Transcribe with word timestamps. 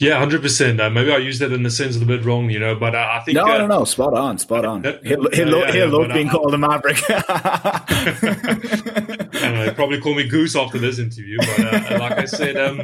Yeah, 0.00 0.18
hundred 0.18 0.40
uh, 0.40 0.42
percent. 0.42 0.76
Maybe 0.76 1.10
I 1.10 1.16
used 1.16 1.40
that 1.40 1.52
in 1.52 1.64
the 1.64 1.70
sense 1.70 1.96
of 1.96 2.00
the 2.00 2.06
bit 2.06 2.24
wrong, 2.24 2.50
you 2.50 2.60
know. 2.60 2.76
But 2.76 2.94
uh, 2.94 3.08
I 3.10 3.18
think 3.20 3.34
no, 3.34 3.44
uh, 3.44 3.58
no, 3.58 3.66
no, 3.66 3.84
spot 3.84 4.14
on, 4.14 4.38
spot 4.38 4.64
on. 4.64 4.84
He'll 5.02 5.28
he'll, 5.30 5.58
yeah, 5.58 5.72
he'll 5.72 5.74
yeah, 5.74 5.98
love 5.98 6.12
being 6.12 6.28
called 6.28 6.54
a 6.54 6.58
maverick. 6.58 7.02
and 9.42 9.74
probably 9.74 10.00
call 10.00 10.14
me 10.14 10.28
Goose 10.28 10.54
after 10.54 10.78
this 10.78 11.00
interview. 11.00 11.38
But 11.38 11.60
uh, 11.60 11.98
like 11.98 12.12
I 12.12 12.24
said, 12.26 12.56
um... 12.56 12.82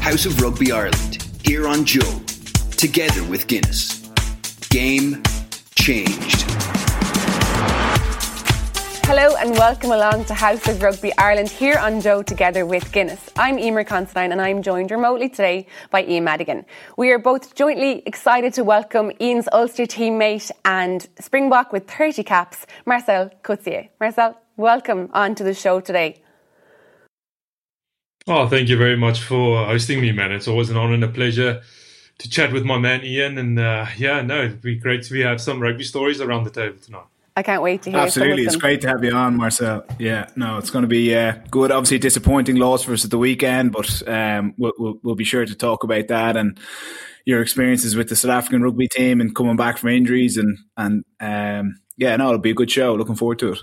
House 0.00 0.24
of 0.24 0.40
Rugby 0.40 0.72
Ireland 0.72 1.22
here 1.44 1.68
on 1.68 1.84
Joe, 1.84 2.18
together 2.76 3.22
with 3.24 3.46
Guinness. 3.46 4.08
Game 4.70 5.22
changed. 5.74 6.43
Hello 9.16 9.36
and 9.36 9.52
welcome 9.52 9.92
along 9.92 10.24
to 10.24 10.34
House 10.34 10.66
of 10.66 10.82
Rugby 10.82 11.16
Ireland 11.16 11.48
here 11.48 11.78
on 11.78 12.00
Joe 12.00 12.20
together 12.20 12.66
with 12.66 12.90
Guinness. 12.90 13.30
I'm 13.36 13.58
Eimear 13.58 13.86
Considine 13.86 14.32
and 14.32 14.42
I'm 14.42 14.60
joined 14.60 14.90
remotely 14.90 15.28
today 15.28 15.68
by 15.92 16.02
Ian 16.02 16.24
Madigan. 16.24 16.66
We 16.98 17.12
are 17.12 17.20
both 17.20 17.54
jointly 17.54 18.02
excited 18.06 18.54
to 18.54 18.64
welcome 18.64 19.12
Ian's 19.20 19.48
Ulster 19.52 19.84
teammate 19.84 20.50
and 20.64 21.06
Springbok 21.20 21.72
with 21.72 21.88
30 21.88 22.24
caps, 22.24 22.66
Marcell 22.86 23.30
Coetzee. 23.44 23.90
Marcell, 24.00 24.36
welcome 24.56 25.10
onto 25.12 25.44
the 25.44 25.54
show 25.54 25.78
today. 25.78 26.20
Oh, 28.26 28.48
thank 28.48 28.68
you 28.68 28.76
very 28.76 28.96
much 28.96 29.20
for 29.20 29.64
hosting 29.64 30.00
me, 30.00 30.10
man. 30.10 30.32
It's 30.32 30.48
always 30.48 30.70
an 30.70 30.76
honor 30.76 30.94
and 30.94 31.04
a 31.04 31.08
pleasure 31.08 31.62
to 32.18 32.28
chat 32.28 32.52
with 32.52 32.64
my 32.64 32.78
man 32.78 33.04
Ian. 33.04 33.38
And 33.38 33.60
uh, 33.60 33.86
yeah, 33.96 34.22
no, 34.22 34.42
it'd 34.42 34.60
be 34.60 34.74
great 34.74 35.04
to 35.04 35.22
have 35.22 35.40
some 35.40 35.60
rugby 35.60 35.84
stories 35.84 36.20
around 36.20 36.42
the 36.42 36.50
table 36.50 36.78
tonight. 36.82 37.04
I 37.36 37.42
can't 37.42 37.62
wait 37.62 37.82
to 37.82 37.90
hear. 37.90 37.98
Absolutely, 37.98 38.44
it's 38.44 38.56
great 38.56 38.80
to 38.82 38.88
have 38.88 39.02
you 39.02 39.12
on, 39.12 39.36
Marcell. 39.36 39.84
Yeah, 39.98 40.28
no, 40.36 40.58
it's 40.58 40.70
going 40.70 40.82
to 40.82 40.88
be 40.88 41.14
uh, 41.16 41.34
good. 41.50 41.72
Obviously, 41.72 41.98
disappointing 41.98 42.56
loss 42.56 42.84
for 42.84 42.92
us 42.92 43.04
at 43.04 43.10
the 43.10 43.18
weekend, 43.18 43.72
but 43.72 44.08
um, 44.08 44.54
we'll, 44.56 44.72
we'll, 44.78 45.00
we'll, 45.02 45.14
be 45.16 45.24
sure 45.24 45.44
to 45.44 45.54
talk 45.54 45.82
about 45.82 46.06
that 46.08 46.36
and 46.36 46.58
your 47.24 47.42
experiences 47.42 47.96
with 47.96 48.08
the 48.08 48.14
South 48.14 48.30
African 48.30 48.62
rugby 48.62 48.86
team 48.86 49.20
and 49.20 49.34
coming 49.34 49.56
back 49.56 49.78
from 49.78 49.88
injuries 49.90 50.36
and 50.36 50.58
and 50.76 51.04
um, 51.18 51.80
yeah, 51.96 52.14
no, 52.16 52.28
it'll 52.28 52.38
be 52.38 52.50
a 52.50 52.54
good 52.54 52.70
show. 52.70 52.94
Looking 52.94 53.16
forward 53.16 53.40
to 53.40 53.52
it. 53.52 53.58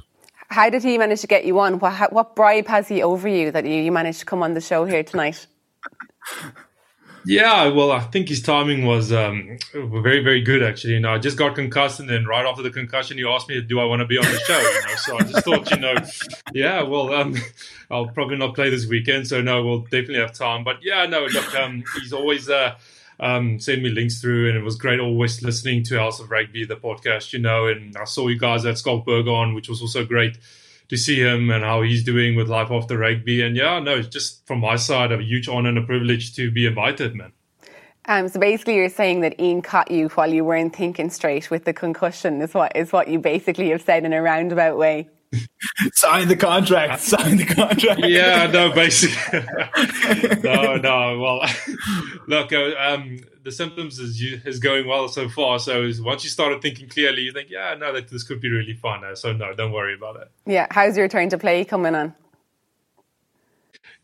How 0.50 0.70
did 0.70 0.84
he 0.84 0.98
manage 0.98 1.22
to 1.22 1.28
get 1.28 1.45
you 1.45 1.58
on? 1.60 1.80
What, 1.80 2.12
what 2.12 2.36
bribe 2.36 2.67
has 2.67 2.90
he 2.90 3.02
over 3.02 3.28
you 3.28 3.52
that 3.52 3.66
you, 3.66 3.76
you 3.76 3.92
managed 3.92 4.20
to 4.20 4.26
come 4.26 4.44
on 4.44 4.54
the 4.54 4.60
show 4.60 4.84
here 4.84 5.04
tonight? 5.04 5.48
Yeah, 7.25 7.67
well, 7.67 7.91
I 7.91 8.00
think 8.00 8.30
his 8.30 8.41
timing 8.41 8.86
was 8.86 9.14
um, 9.14 9.58
very, 9.73 10.23
very 10.23 10.41
good. 10.41 10.64
Actually, 10.64 10.94
you 10.94 11.00
know, 11.00 11.14
I 11.14 11.19
just 11.19 11.38
got 11.38 11.55
concussed, 11.55 12.00
and 12.00 12.09
then 12.09 12.25
right 12.25 12.45
after 12.45 12.64
the 12.64 12.72
concussion, 12.72 13.17
he 13.17 13.25
asked 13.25 13.47
me, 13.47 13.61
"Do 13.61 13.80
I 13.80 13.86
want 13.86 14.00
to 14.02 14.05
be 14.08 14.17
on 14.17 14.25
the 14.25 14.39
show?" 14.39 14.59
You 14.59 14.88
know, 14.88 14.95
so 14.95 15.17
I 15.17 15.31
just 15.31 15.45
thought, 15.45 15.72
you 15.72 15.77
know, 15.77 15.95
yeah, 16.53 16.81
well, 16.81 17.14
um, 17.14 17.36
I'll 17.92 18.08
probably 18.08 18.38
not 18.38 18.55
play 18.55 18.69
this 18.69 18.88
weekend, 18.88 19.27
so 19.27 19.42
no, 19.42 19.64
we'll 19.64 19.81
definitely 19.81 20.19
have 20.19 20.33
time. 20.33 20.64
But 20.64 20.77
yeah, 20.81 21.05
no, 21.05 21.25
look, 21.25 21.55
um, 21.55 21.83
he's 21.99 22.14
always 22.14 22.49
uh, 22.49 22.75
um, 23.19 23.59
send 23.59 23.83
me 23.83 23.89
links 23.89 24.19
through, 24.19 24.49
and 24.49 24.58
it 24.58 24.64
was 24.64 24.75
great 24.75 24.99
always 24.99 25.44
listening 25.44 25.83
to 25.83 25.99
House 25.99 26.19
of 26.19 26.31
Rugby, 26.31 26.66
the 26.66 26.75
podcast, 26.75 27.33
you 27.33 27.39
know, 27.39 27.67
and 27.67 27.95
I 27.97 28.05
saw 28.05 28.27
you 28.27 28.39
guys 28.39 28.66
at 28.66 28.77
Schalk 28.80 29.05
Burger 29.05 29.31
on, 29.31 29.53
which 29.53 29.69
was 29.69 29.81
also 29.81 30.03
great 30.03 30.38
to 30.92 30.97
see 30.97 31.22
him 31.22 31.50
and 31.50 31.64
how 31.64 31.81
he's 31.81 32.03
doing 32.03 32.36
with 32.36 32.50
life 32.50 32.70
after 32.70 32.97
rugby. 32.97 33.42
And 33.42 33.56
yeah, 33.56 33.80
no, 33.80 33.95
it's 33.95 34.09
just 34.09 34.45
from 34.45 34.59
my 34.59 34.75
side, 34.75 35.14
a 35.14 35.23
huge 35.23 35.48
honor 35.48 35.70
and 35.70 35.78
a 35.78 35.81
privilege 35.81 36.36
to 36.36 36.52
be 36.52 36.66
invited, 36.66 37.16
man. 37.16 37.31
Um, 38.09 38.28
so 38.28 38.42
basically, 38.42 38.75
you're 38.75 38.89
saying 38.89 39.22
that 39.22 39.39
Ian 39.39 39.61
caught 39.61 39.89
you 39.89 40.09
while 40.09 40.33
you 40.33 40.44
weren't 40.44 40.75
thinking 40.75 41.09
straight 41.09 41.50
with 41.50 41.64
the 41.64 41.72
concussion. 41.72 42.42
Is 42.42 42.53
what 42.53 42.75
is 42.75 42.92
what 42.92 43.08
you 43.08 43.20
basically 43.20 43.70
have 43.70 43.81
said 43.81 44.03
in 44.03 44.11
a 44.11 44.22
roundabout 44.22 44.78
way. 44.78 45.08
sign 45.94 46.28
the 46.28 46.36
contract. 46.36 47.02
Sign 47.12 47.38
the 47.38 47.46
contract. 47.46 48.02
Yeah, 48.04 48.48
no, 48.48 48.72
basically, 48.72 49.40
no, 50.44 50.76
no. 50.76 51.20
Well, 51.20 51.50
look, 52.28 52.52
uh, 52.52 52.72
um, 52.78 53.20
the 53.44 53.52
symptoms 53.52 54.00
is 54.00 54.22
is 54.46 54.60
going 54.60 54.88
well 54.88 55.08
so 55.08 55.30
far. 55.30 55.60
So 55.60 55.90
once 56.00 56.23
you 56.23 56.30
started 56.30 56.62
thinking 56.62 56.90
clearly, 56.90 57.22
you 57.23 57.32
think, 57.32 57.50
yeah, 57.50 57.76
no, 57.76 57.94
that 57.94 58.10
this 58.10 58.23
could 58.23 58.42
be 58.42 58.50
really 58.50 58.73
fun. 58.73 59.04
Uh, 59.04 59.16
so 59.16 59.32
no, 59.32 59.54
don't 59.54 59.72
worry 59.72 59.94
about 59.94 60.17
it. 60.17 60.32
Yeah, 60.45 60.67
how's 60.72 60.98
your 60.98 61.08
turn 61.08 61.30
to 61.30 61.38
play 61.38 61.64
coming 61.64 61.95
on? 61.95 62.16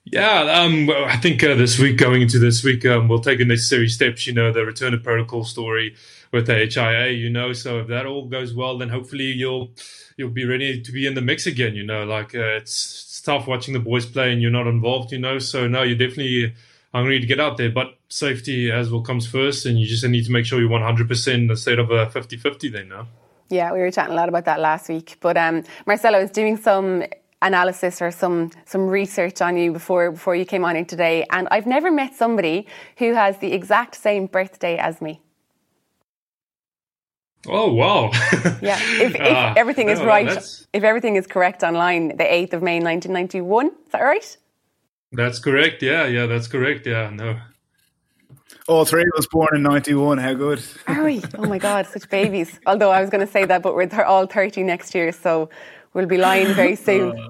Yeah, 0.05 0.39
um, 0.39 0.89
I 0.89 1.17
think 1.17 1.43
uh, 1.43 1.55
this 1.55 1.77
week, 1.77 1.97
going 1.97 2.21
into 2.21 2.39
this 2.39 2.63
week, 2.63 2.85
um, 2.85 3.09
we'll 3.09 3.19
take 3.19 3.39
the 3.39 3.45
necessary 3.45 3.89
steps. 3.89 4.25
You 4.25 4.33
know, 4.33 4.53
the 4.53 4.65
return 4.65 4.93
of 4.93 5.03
protocol 5.03 5.43
story 5.43 5.95
with 6.31 6.47
the 6.47 6.55
HIA. 6.55 7.11
You 7.11 7.29
know, 7.29 7.53
so 7.53 7.79
if 7.79 7.87
that 7.87 8.05
all 8.05 8.27
goes 8.27 8.53
well, 8.53 8.77
then 8.77 8.89
hopefully 8.89 9.25
you'll 9.25 9.71
you'll 10.17 10.29
be 10.29 10.45
ready 10.45 10.81
to 10.81 10.91
be 10.91 11.05
in 11.05 11.13
the 11.13 11.21
mix 11.21 11.45
again. 11.45 11.75
You 11.75 11.83
know, 11.83 12.03
like 12.05 12.35
uh, 12.35 12.57
it's, 12.57 13.03
it's 13.07 13.21
tough 13.21 13.47
watching 13.47 13.73
the 13.73 13.79
boys 13.79 14.05
play 14.05 14.31
and 14.31 14.41
you're 14.41 14.51
not 14.51 14.67
involved. 14.67 15.11
You 15.11 15.19
know, 15.19 15.39
so 15.39 15.67
now 15.67 15.83
you're 15.83 15.97
definitely 15.97 16.53
hungry 16.93 17.19
to 17.19 17.25
get 17.25 17.39
out 17.39 17.57
there. 17.57 17.71
But 17.71 17.97
safety 18.09 18.71
as 18.71 18.89
well 18.89 19.01
comes 19.01 19.27
first, 19.27 19.65
and 19.65 19.79
you 19.79 19.85
just 19.85 20.05
need 20.05 20.25
to 20.25 20.31
make 20.31 20.45
sure 20.45 20.59
you're 20.59 20.69
100% 20.69 21.49
instead 21.49 21.79
of 21.79 21.91
a 21.91 22.07
50-50 22.07 22.71
then. 22.71 22.89
No. 22.89 23.07
Yeah, 23.49 23.71
we 23.71 23.79
were 23.79 23.91
chatting 23.91 24.13
a 24.13 24.15
lot 24.15 24.29
about 24.29 24.45
that 24.45 24.59
last 24.59 24.89
week. 24.89 25.17
But 25.21 25.37
um, 25.37 25.63
Marcelo 25.85 26.19
was 26.21 26.31
doing 26.31 26.57
some 26.57 27.03
analysis 27.41 28.01
or 28.01 28.09
some 28.09 28.49
some 28.65 28.87
research 28.87 29.41
on 29.41 29.57
you 29.57 29.71
before 29.71 30.11
before 30.11 30.35
you 30.35 30.45
came 30.45 30.65
on 30.65 30.75
here 30.75 30.85
today, 30.85 31.25
and 31.31 31.47
I've 31.51 31.67
never 31.67 31.91
met 31.91 32.15
somebody 32.15 32.67
who 32.97 33.13
has 33.13 33.37
the 33.37 33.53
exact 33.53 33.95
same 33.95 34.25
birthday 34.25 34.77
as 34.77 35.01
me. 35.01 35.21
Oh 37.45 37.71
wow! 37.71 38.09
yeah, 38.61 38.79
if, 38.81 39.15
if 39.15 39.21
uh, 39.21 39.53
everything 39.55 39.89
is 39.89 39.99
no, 39.99 40.05
right, 40.05 40.65
if 40.73 40.83
everything 40.83 41.15
is 41.15 41.27
correct 41.27 41.63
online, 41.63 42.17
the 42.17 42.33
eighth 42.33 42.53
of 42.53 42.61
May, 42.61 42.79
nineteen 42.79 43.13
ninety 43.13 43.41
one. 43.41 43.67
Is 43.67 43.91
that 43.91 44.01
right? 44.01 44.37
That's 45.11 45.39
correct. 45.39 45.81
Yeah, 45.81 46.05
yeah, 46.07 46.25
that's 46.25 46.47
correct. 46.47 46.85
Yeah, 46.85 47.09
no. 47.09 47.39
All 48.67 48.83
three 48.83 49.03
of 49.03 49.17
us 49.17 49.27
born 49.31 49.49
in 49.55 49.63
ninety 49.63 49.93
one. 49.93 50.17
How 50.17 50.33
good? 50.33 50.61
Are 50.87 51.03
we? 51.03 51.21
Oh 51.37 51.47
my 51.47 51.57
God, 51.57 51.85
such 51.85 52.09
babies. 52.09 52.59
Although 52.65 52.91
I 52.91 52.99
was 52.99 53.09
going 53.09 53.25
to 53.25 53.31
say 53.31 53.45
that, 53.45 53.61
but 53.61 53.75
we're 53.75 53.89
all 54.03 54.25
thirty 54.25 54.63
next 54.63 54.93
year, 54.93 55.11
so 55.11 55.49
we'll 55.93 56.05
be 56.07 56.17
lying 56.17 56.53
very 56.53 56.75
soon. 56.87 57.11
Uh, 57.11 57.15
yeah, 57.15 57.27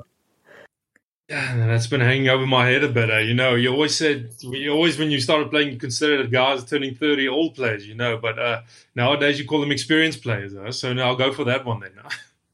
that's 1.30 1.88
been 1.88 2.00
hanging 2.00 2.30
over 2.30 2.46
my 2.46 2.68
head 2.68 2.86
a 2.86 2.90
bit. 2.90 3.12
Uh, 3.12 3.18
you 3.18 3.34
know, 3.34 3.56
you 3.56 3.70
always 3.70 3.96
said, 3.96 4.30
you 4.40 4.72
always 4.72 4.98
when 4.98 5.12
you 5.12 5.20
started 5.20 5.50
playing, 5.50 5.74
you 5.74 5.78
considered 5.78 6.32
guys 6.32 6.64
turning 6.64 6.96
30 6.96 7.28
old 7.28 7.54
players, 7.54 7.86
you 7.86 7.96
know, 7.96 8.18
but 8.18 8.40
uh, 8.40 8.62
nowadays 8.96 9.38
you 9.38 9.46
call 9.46 9.60
them 9.60 9.72
experienced 9.72 10.24
players. 10.24 10.56
Uh, 10.56 10.72
so 10.72 10.94
now 10.94 11.08
I'll 11.08 11.18
go 11.18 11.34
for 11.34 11.44
that 11.44 11.66
one 11.66 11.82
then. 11.82 11.92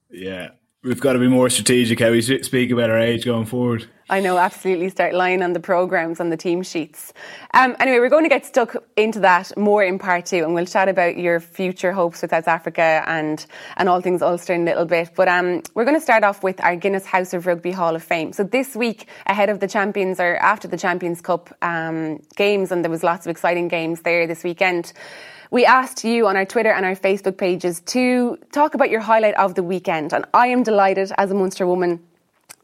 yeah, 0.10 0.50
we've 0.84 1.00
got 1.00 1.14
to 1.14 1.20
be 1.20 1.28
more 1.28 1.50
strategic 1.50 2.00
how 2.00 2.12
we 2.12 2.22
speak 2.22 2.72
about 2.72 2.90
our 2.90 3.00
age 3.00 3.26
going 3.26 3.46
forward. 3.46 3.88
I 4.10 4.20
know, 4.20 4.38
absolutely. 4.38 4.90
Start 4.90 5.14
lying 5.14 5.42
on 5.42 5.54
the 5.54 5.60
programs 5.60 6.20
on 6.20 6.30
the 6.30 6.38
team 6.38 6.62
sheets. 6.62 7.14
Um, 7.54 7.76
anyway, 7.80 8.00
we're 8.00 8.10
going 8.10 8.26
to 8.26 8.30
get 8.30 8.46
stuck 8.46 8.76
into 8.98 9.22
that 9.22 9.58
more 9.58 9.82
in 9.82 9.98
part 9.98 10.26
two, 10.26 10.44
and 10.44 10.54
we'll 10.54 10.66
chat 10.66 10.90
about 10.90 11.18
your 11.18 11.40
future 11.40 11.94
hopes 11.94 12.22
with 12.22 12.32
South 12.32 12.48
Africa 12.48 13.04
and 13.08 13.44
and 13.78 13.88
all 13.88 14.02
things 14.02 14.22
Ulster 14.22 14.54
in 14.54 14.64
a 14.64 14.66
little 14.66 14.86
bit. 14.86 15.12
But 15.16 15.30
um, 15.30 15.64
we're 15.74 15.86
going 15.86 15.96
to 15.96 16.02
start 16.02 16.24
off 16.24 16.44
with 16.44 16.62
our 16.62 16.76
Guinness 16.76 17.06
House 17.06 17.34
of 17.34 17.48
Rugby 17.48 17.72
Hall 17.72 17.96
of 17.96 18.04
Fame. 18.04 18.34
So 18.34 18.44
this 18.44 18.76
week, 18.76 19.08
ahead 19.26 19.50
of 19.50 19.62
the 19.62 19.68
Champions 19.68 20.20
or 20.20 20.36
after 20.36 20.68
the 20.68 20.78
Champions 20.78 21.22
Cup 21.22 21.56
um, 21.62 22.22
games, 22.36 22.72
and 22.72 22.84
there 22.84 22.92
was 22.92 23.04
lots 23.04 23.26
of 23.26 23.32
exciting 23.32 23.70
games 23.70 24.02
there 24.02 24.28
this 24.28 24.44
weekend. 24.44 24.92
We 25.54 25.66
asked 25.66 26.04
you 26.04 26.26
on 26.26 26.36
our 26.36 26.46
Twitter 26.46 26.72
and 26.72 26.84
our 26.84 26.96
Facebook 26.96 27.38
pages 27.38 27.80
to 27.82 28.40
talk 28.52 28.74
about 28.74 28.90
your 28.90 29.02
highlight 29.02 29.36
of 29.36 29.54
the 29.54 29.62
weekend. 29.62 30.12
And 30.12 30.26
I 30.34 30.48
am 30.48 30.64
delighted 30.64 31.12
as 31.16 31.30
a 31.30 31.36
Munster 31.36 31.68
woman 31.68 32.00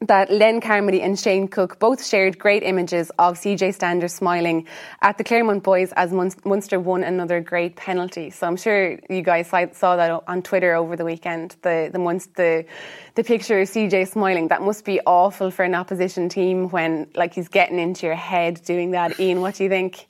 that 0.02 0.32
Len 0.32 0.60
Carmody 0.60 1.00
and 1.04 1.20
Shane 1.20 1.48
Cook 1.48 1.78
both 1.78 2.04
shared 2.04 2.40
great 2.40 2.64
images 2.64 3.12
of 3.20 3.38
CJ 3.38 3.76
Stander 3.76 4.08
smiling 4.08 4.66
at 5.04 5.20
the 5.20 5.24
Clermont 5.24 5.62
boys 5.62 5.92
as 5.92 6.12
Munster 6.12 6.80
won 6.80 7.04
another 7.04 7.42
great 7.42 7.76
penalty. 7.76 8.32
So 8.32 8.48
I'm 8.48 8.58
sure 8.58 8.98
you 9.08 9.22
guys 9.22 9.50
saw 9.50 9.96
that 9.96 10.24
on 10.28 10.42
Twitter 10.42 10.74
over 10.74 10.96
the 10.96 11.06
weekend. 11.06 11.58
The 11.62 11.92
the 11.94 12.00
the 12.38 12.66
the 13.14 13.24
picture 13.24 13.60
of 13.60 13.70
CJ 13.70 14.08
smiling. 14.08 14.48
That 14.48 14.64
must 14.64 14.84
be 14.84 15.00
awful 15.06 15.52
for 15.52 15.64
an 15.64 15.76
opposition 15.76 16.28
team 16.28 16.70
when 16.70 17.06
like 17.14 17.36
he's 17.36 17.50
getting 17.50 17.78
into 17.78 18.08
your 18.08 18.16
head 18.16 18.64
doing 18.66 18.90
that. 18.92 19.20
Ian, 19.20 19.42
what 19.42 19.54
do 19.54 19.64
you 19.64 19.70
think? 19.70 20.08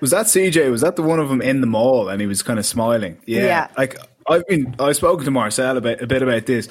Was 0.00 0.10
that 0.10 0.26
CJ? 0.26 0.70
Was 0.70 0.82
that 0.82 0.96
the 0.96 1.02
one 1.02 1.18
of 1.18 1.28
them 1.28 1.40
in 1.40 1.60
the 1.60 1.66
maul 1.66 2.08
and 2.08 2.20
he 2.20 2.26
was 2.26 2.42
kind 2.42 2.58
of 2.58 2.66
smiling? 2.66 3.18
Yeah. 3.26 3.44
yeah. 3.44 3.68
Like 3.76 3.96
I've 4.28 4.46
been, 4.46 4.74
I've 4.78 4.96
spoken 4.96 5.24
to 5.24 5.30
Marcell 5.30 5.76
about 5.76 6.02
a 6.02 6.06
bit 6.06 6.22
about 6.22 6.46
this. 6.46 6.68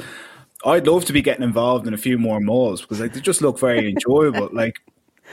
I'd 0.66 0.88
love 0.88 1.06
to 1.06 1.14
be 1.14 1.22
getting 1.22 1.44
involved 1.44 1.88
in 1.88 1.94
a 1.94 1.98
few 1.98 2.18
more 2.18 2.40
mauls 2.40 2.82
because 2.82 3.00
like 3.00 3.14
they 3.14 3.22
just 3.22 3.42
look 3.42 3.60
very 3.60 3.90
enjoyable. 3.92 4.50
like 4.52 4.76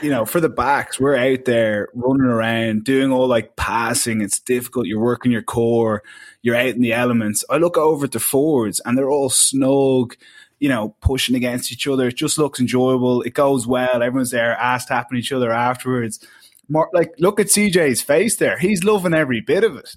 you 0.01 0.09
know, 0.09 0.25
for 0.25 0.41
the 0.41 0.49
backs, 0.49 0.99
we're 0.99 1.15
out 1.15 1.45
there 1.45 1.89
running 1.93 2.25
around 2.25 2.83
doing 2.83 3.11
all 3.11 3.27
like 3.27 3.55
passing. 3.55 4.21
It's 4.21 4.39
difficult. 4.39 4.87
You're 4.87 4.99
working 4.99 5.31
your 5.31 5.43
core. 5.43 6.01
You're 6.41 6.55
out 6.55 6.69
in 6.69 6.81
the 6.81 6.93
elements. 6.93 7.45
I 7.49 7.57
look 7.57 7.77
over 7.77 8.05
at 8.05 8.11
the 8.11 8.19
forwards 8.19 8.81
and 8.85 8.97
they're 8.97 9.09
all 9.09 9.29
snug. 9.29 10.15
You 10.59 10.69
know, 10.69 10.95
pushing 11.01 11.35
against 11.35 11.73
each 11.73 11.87
other. 11.87 12.07
It 12.07 12.15
just 12.15 12.37
looks 12.37 12.57
enjoyable. 12.57 13.21
It 13.23 13.33
goes 13.33 13.67
well. 13.67 14.01
Everyone's 14.01 14.31
there, 14.31 14.55
ass 14.55 14.85
tapping 14.85 15.17
each 15.17 15.33
other 15.33 15.51
afterwards 15.51 16.25
more 16.69 16.89
like 16.93 17.13
look 17.19 17.39
at 17.39 17.47
CJ's 17.47 18.01
face 18.01 18.37
there. 18.37 18.57
He's 18.57 18.83
loving 18.83 19.13
every 19.13 19.41
bit 19.41 19.63
of 19.63 19.75
it. 19.75 19.89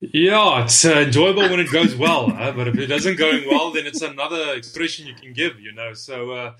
Yeah, 0.00 0.62
it's 0.62 0.84
uh, 0.84 0.90
enjoyable 0.90 1.42
when 1.42 1.58
it 1.58 1.72
goes 1.72 1.96
well, 1.96 2.28
but 2.56 2.68
if 2.68 2.78
it 2.78 2.86
doesn't 2.86 3.16
going 3.16 3.48
well, 3.48 3.72
then 3.72 3.84
it's 3.84 4.00
another 4.00 4.54
expression 4.54 5.08
you 5.08 5.14
can 5.14 5.32
give, 5.32 5.58
you 5.58 5.72
know. 5.72 5.92
So, 5.92 6.30
uh, 6.30 6.52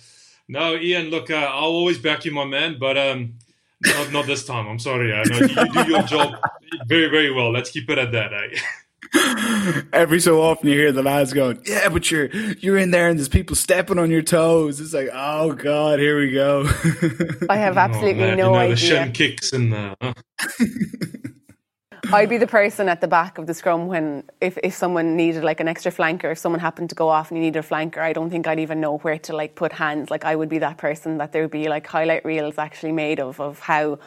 no, 0.49 0.75
Ian, 0.75 1.11
look, 1.11 1.31
uh, 1.31 1.37
I'll 1.37 1.70
always 1.70 1.99
back 1.99 2.25
you, 2.25 2.32
my 2.32 2.44
man. 2.44 2.79
But 2.81 2.99
um, 2.99 3.35
Not, 3.85 4.12
not 4.12 4.26
this 4.26 4.44
time. 4.44 4.67
I'm 4.67 4.79
sorry. 4.79 5.12
I 5.12 5.23
know 5.25 5.38
you, 5.38 5.73
do 5.85 5.91
your 5.91 6.03
job 6.03 6.35
very, 6.87 7.09
very 7.09 7.32
well. 7.32 7.53
Let's 7.53 7.70
keep 7.70 7.88
it 7.91 7.99
at 7.99 8.12
that. 8.12 8.32
Eh? 8.32 8.59
Every 9.93 10.20
so 10.20 10.43
often 10.43 10.69
you 10.69 10.75
hear 10.75 10.93
the 10.93 11.02
lads 11.02 11.32
going, 11.32 11.60
"Yeah, 11.64 11.88
but 11.88 12.10
you're 12.10 12.26
you're 12.58 12.78
in 12.78 12.90
there 12.90 13.08
and 13.08 13.19
there's 13.19 13.28
people 13.28 13.56
stepping 13.56 13.99
on 13.99 14.10
your 14.10 14.22
toes." 14.22 14.81
It's 14.81 14.93
like, 14.93 15.10
"Oh 15.12 15.52
God, 15.55 15.99
here 15.99 16.19
we 16.19 16.32
go." 16.32 16.64
I 17.49 17.56
have 17.56 17.76
oh, 17.76 17.81
absolutely 17.81 18.25
oh, 18.25 18.26
no 18.26 18.31
you 18.31 18.37
know, 18.37 18.55
idea. 18.55 18.75
The 18.75 18.76
shin 18.76 19.12
kicks 19.12 19.52
and 19.52 19.72
the. 19.72 20.14
I'd 22.12 22.28
be 22.28 22.38
the 22.38 22.46
person 22.46 22.88
at 22.88 23.00
the 23.00 23.08
back 23.08 23.38
of 23.38 23.46
the 23.46 23.55
scrum 23.55 23.87
when 23.87 24.25
if, 24.40 24.56
if 24.62 24.75
someone 24.75 25.16
needed 25.16 25.44
like 25.44 25.60
an 25.60 25.69
extra 25.69 25.93
flanker, 25.93 26.32
if 26.32 26.38
someone 26.38 26.60
happened 26.60 26.88
to 26.90 26.94
go 26.94 27.08
off 27.08 27.31
and 27.31 27.38
you 27.38 27.43
needed 27.43 27.58
a 27.58 27.69
flanker, 27.69 27.99
I 27.99 28.12
don't 28.12 28.31
think 28.31 28.46
I'd 28.46 28.60
even 28.60 28.81
know 28.81 28.99
where 28.99 29.19
to 29.19 29.37
like 29.37 29.56
put 29.56 29.72
hands. 29.72 30.10
Like 30.10 30.25
I 30.25 30.34
would 30.34 30.49
be 30.49 30.58
that 30.58 30.78
person 30.78 31.19
that 31.19 31.32
there 31.32 31.43
would 31.43 31.50
be 31.50 31.69
like 31.69 31.87
highlight 31.87 32.25
reels 32.25 32.56
actually 32.56 32.93
made 32.93 33.20
of 33.20 33.40
of 33.40 33.58
how 33.60 33.99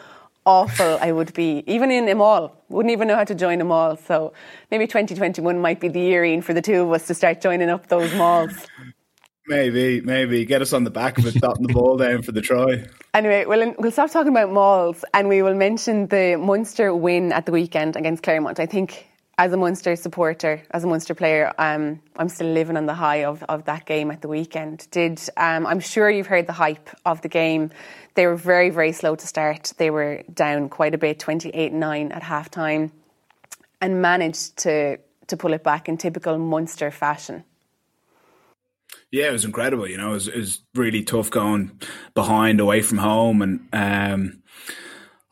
awful 0.46 0.98
I 1.00 1.12
would 1.12 1.32
be, 1.34 1.62
even 1.66 1.90
in 1.90 2.08
a 2.08 2.14
maul. 2.14 2.56
Wouldn't 2.68 2.92
even 2.92 3.08
know 3.08 3.16
how 3.16 3.24
to 3.24 3.34
join 3.34 3.60
a 3.60 3.64
maul. 3.64 3.96
So 3.96 4.32
maybe 4.70 4.86
2021 4.86 5.58
might 5.60 5.80
be 5.80 5.88
the 5.88 6.00
year, 6.00 6.24
Ian, 6.24 6.42
for 6.42 6.54
the 6.54 6.62
two 6.62 6.82
of 6.82 6.92
us 6.92 7.06
to 7.08 7.14
start 7.14 7.40
joining 7.40 7.68
up 7.68 7.88
those 7.88 8.12
mauls. 8.14 8.52
Maybe, 9.48 10.00
maybe 10.00 10.44
get 10.44 10.62
us 10.62 10.72
on 10.72 10.84
the 10.84 10.90
back 10.90 11.18
of 11.18 11.26
it, 11.26 11.34
dotting 11.34 11.66
the 11.66 11.72
ball 11.72 11.96
down 11.96 12.22
for 12.22 12.30
the 12.30 12.40
try. 12.40 12.84
Anyway, 13.12 13.44
we'll 13.44 13.74
we'll 13.78 13.90
stop 13.90 14.10
talking 14.10 14.30
about 14.30 14.52
mauls, 14.52 15.04
and 15.14 15.28
we 15.28 15.42
will 15.42 15.54
mention 15.54 16.06
the 16.06 16.36
Munster 16.36 16.94
win 16.94 17.32
at 17.32 17.46
the 17.46 17.52
weekend 17.52 17.96
against 17.96 18.22
Clermont. 18.22 18.60
I 18.60 18.66
think 18.66 19.08
as 19.38 19.52
a 19.52 19.56
Munster 19.56 19.96
supporter, 19.96 20.62
as 20.70 20.84
a 20.84 20.86
Munster 20.86 21.14
player, 21.14 21.52
um, 21.58 22.00
I'm 22.16 22.28
still 22.28 22.52
living 22.52 22.76
on 22.76 22.86
the 22.86 22.94
high 22.94 23.24
of, 23.24 23.42
of 23.48 23.64
that 23.64 23.86
game 23.86 24.10
at 24.10 24.22
the 24.22 24.28
weekend. 24.28 24.86
Did 24.92 25.20
um, 25.36 25.66
I'm 25.66 25.80
sure 25.80 26.08
you've 26.08 26.28
heard 26.28 26.46
the 26.46 26.52
hype 26.52 26.88
of 27.04 27.22
the 27.22 27.28
game. 27.28 27.70
They 28.14 28.26
were 28.26 28.36
very 28.36 28.70
very 28.70 28.92
slow 28.92 29.14
to 29.16 29.26
start. 29.26 29.72
They 29.76 29.90
were 29.90 30.22
down 30.32 30.68
quite 30.68 30.94
a 30.94 30.98
bit, 30.98 31.18
28-9 31.18 32.14
at 32.14 32.22
half 32.22 32.50
time, 32.50 32.92
and 33.80 34.02
managed 34.02 34.56
to 34.58 34.98
to 35.28 35.36
pull 35.36 35.52
it 35.52 35.62
back 35.62 35.88
in 35.88 35.96
typical 35.96 36.38
Munster 36.38 36.90
fashion. 36.90 37.44
Yeah, 39.10 39.28
it 39.28 39.32
was 39.32 39.44
incredible. 39.44 39.86
You 39.86 39.98
know, 39.98 40.10
it 40.10 40.14
was, 40.14 40.28
it 40.28 40.36
was 40.36 40.60
really 40.74 41.04
tough 41.04 41.30
going 41.30 41.78
behind 42.14 42.60
away 42.60 42.82
from 42.82 42.98
home, 42.98 43.42
and 43.42 43.68
um, 43.72 44.42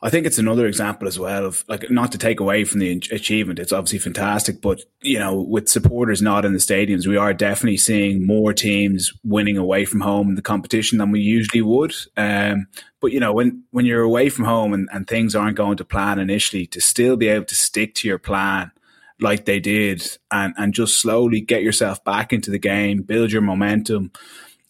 I 0.03 0.09
think 0.09 0.25
it's 0.25 0.39
another 0.39 0.65
example 0.65 1.07
as 1.07 1.19
well 1.19 1.45
of 1.45 1.63
like 1.67 1.91
not 1.91 2.11
to 2.13 2.17
take 2.17 2.39
away 2.39 2.63
from 2.63 2.79
the 2.79 2.91
achievement. 3.11 3.59
It's 3.59 3.71
obviously 3.71 3.99
fantastic, 3.99 4.59
but 4.59 4.81
you 5.01 5.19
know, 5.19 5.39
with 5.39 5.69
supporters 5.69 6.23
not 6.23 6.43
in 6.43 6.53
the 6.53 6.59
stadiums, 6.59 7.05
we 7.05 7.17
are 7.17 7.35
definitely 7.35 7.77
seeing 7.77 8.25
more 8.25 8.51
teams 8.51 9.13
winning 9.23 9.57
away 9.57 9.85
from 9.85 10.01
home 10.01 10.29
in 10.29 10.35
the 10.35 10.41
competition 10.41 10.97
than 10.97 11.11
we 11.11 11.19
usually 11.19 11.61
would. 11.61 11.93
Um, 12.17 12.65
but 12.99 13.11
you 13.11 13.19
know, 13.19 13.31
when 13.31 13.63
when 13.69 13.85
you're 13.85 14.01
away 14.01 14.29
from 14.29 14.45
home 14.45 14.73
and, 14.73 14.89
and 14.91 15.07
things 15.07 15.35
aren't 15.35 15.57
going 15.57 15.77
to 15.77 15.85
plan 15.85 16.17
initially, 16.17 16.65
to 16.67 16.81
still 16.81 17.15
be 17.15 17.27
able 17.27 17.45
to 17.45 17.55
stick 17.55 17.93
to 17.95 18.07
your 18.07 18.19
plan 18.19 18.71
like 19.19 19.45
they 19.45 19.59
did 19.59 20.17
and, 20.31 20.53
and 20.57 20.73
just 20.73 20.99
slowly 20.99 21.41
get 21.41 21.61
yourself 21.61 22.03
back 22.03 22.33
into 22.33 22.49
the 22.49 22.57
game, 22.57 23.03
build 23.03 23.31
your 23.31 23.43
momentum. 23.43 24.11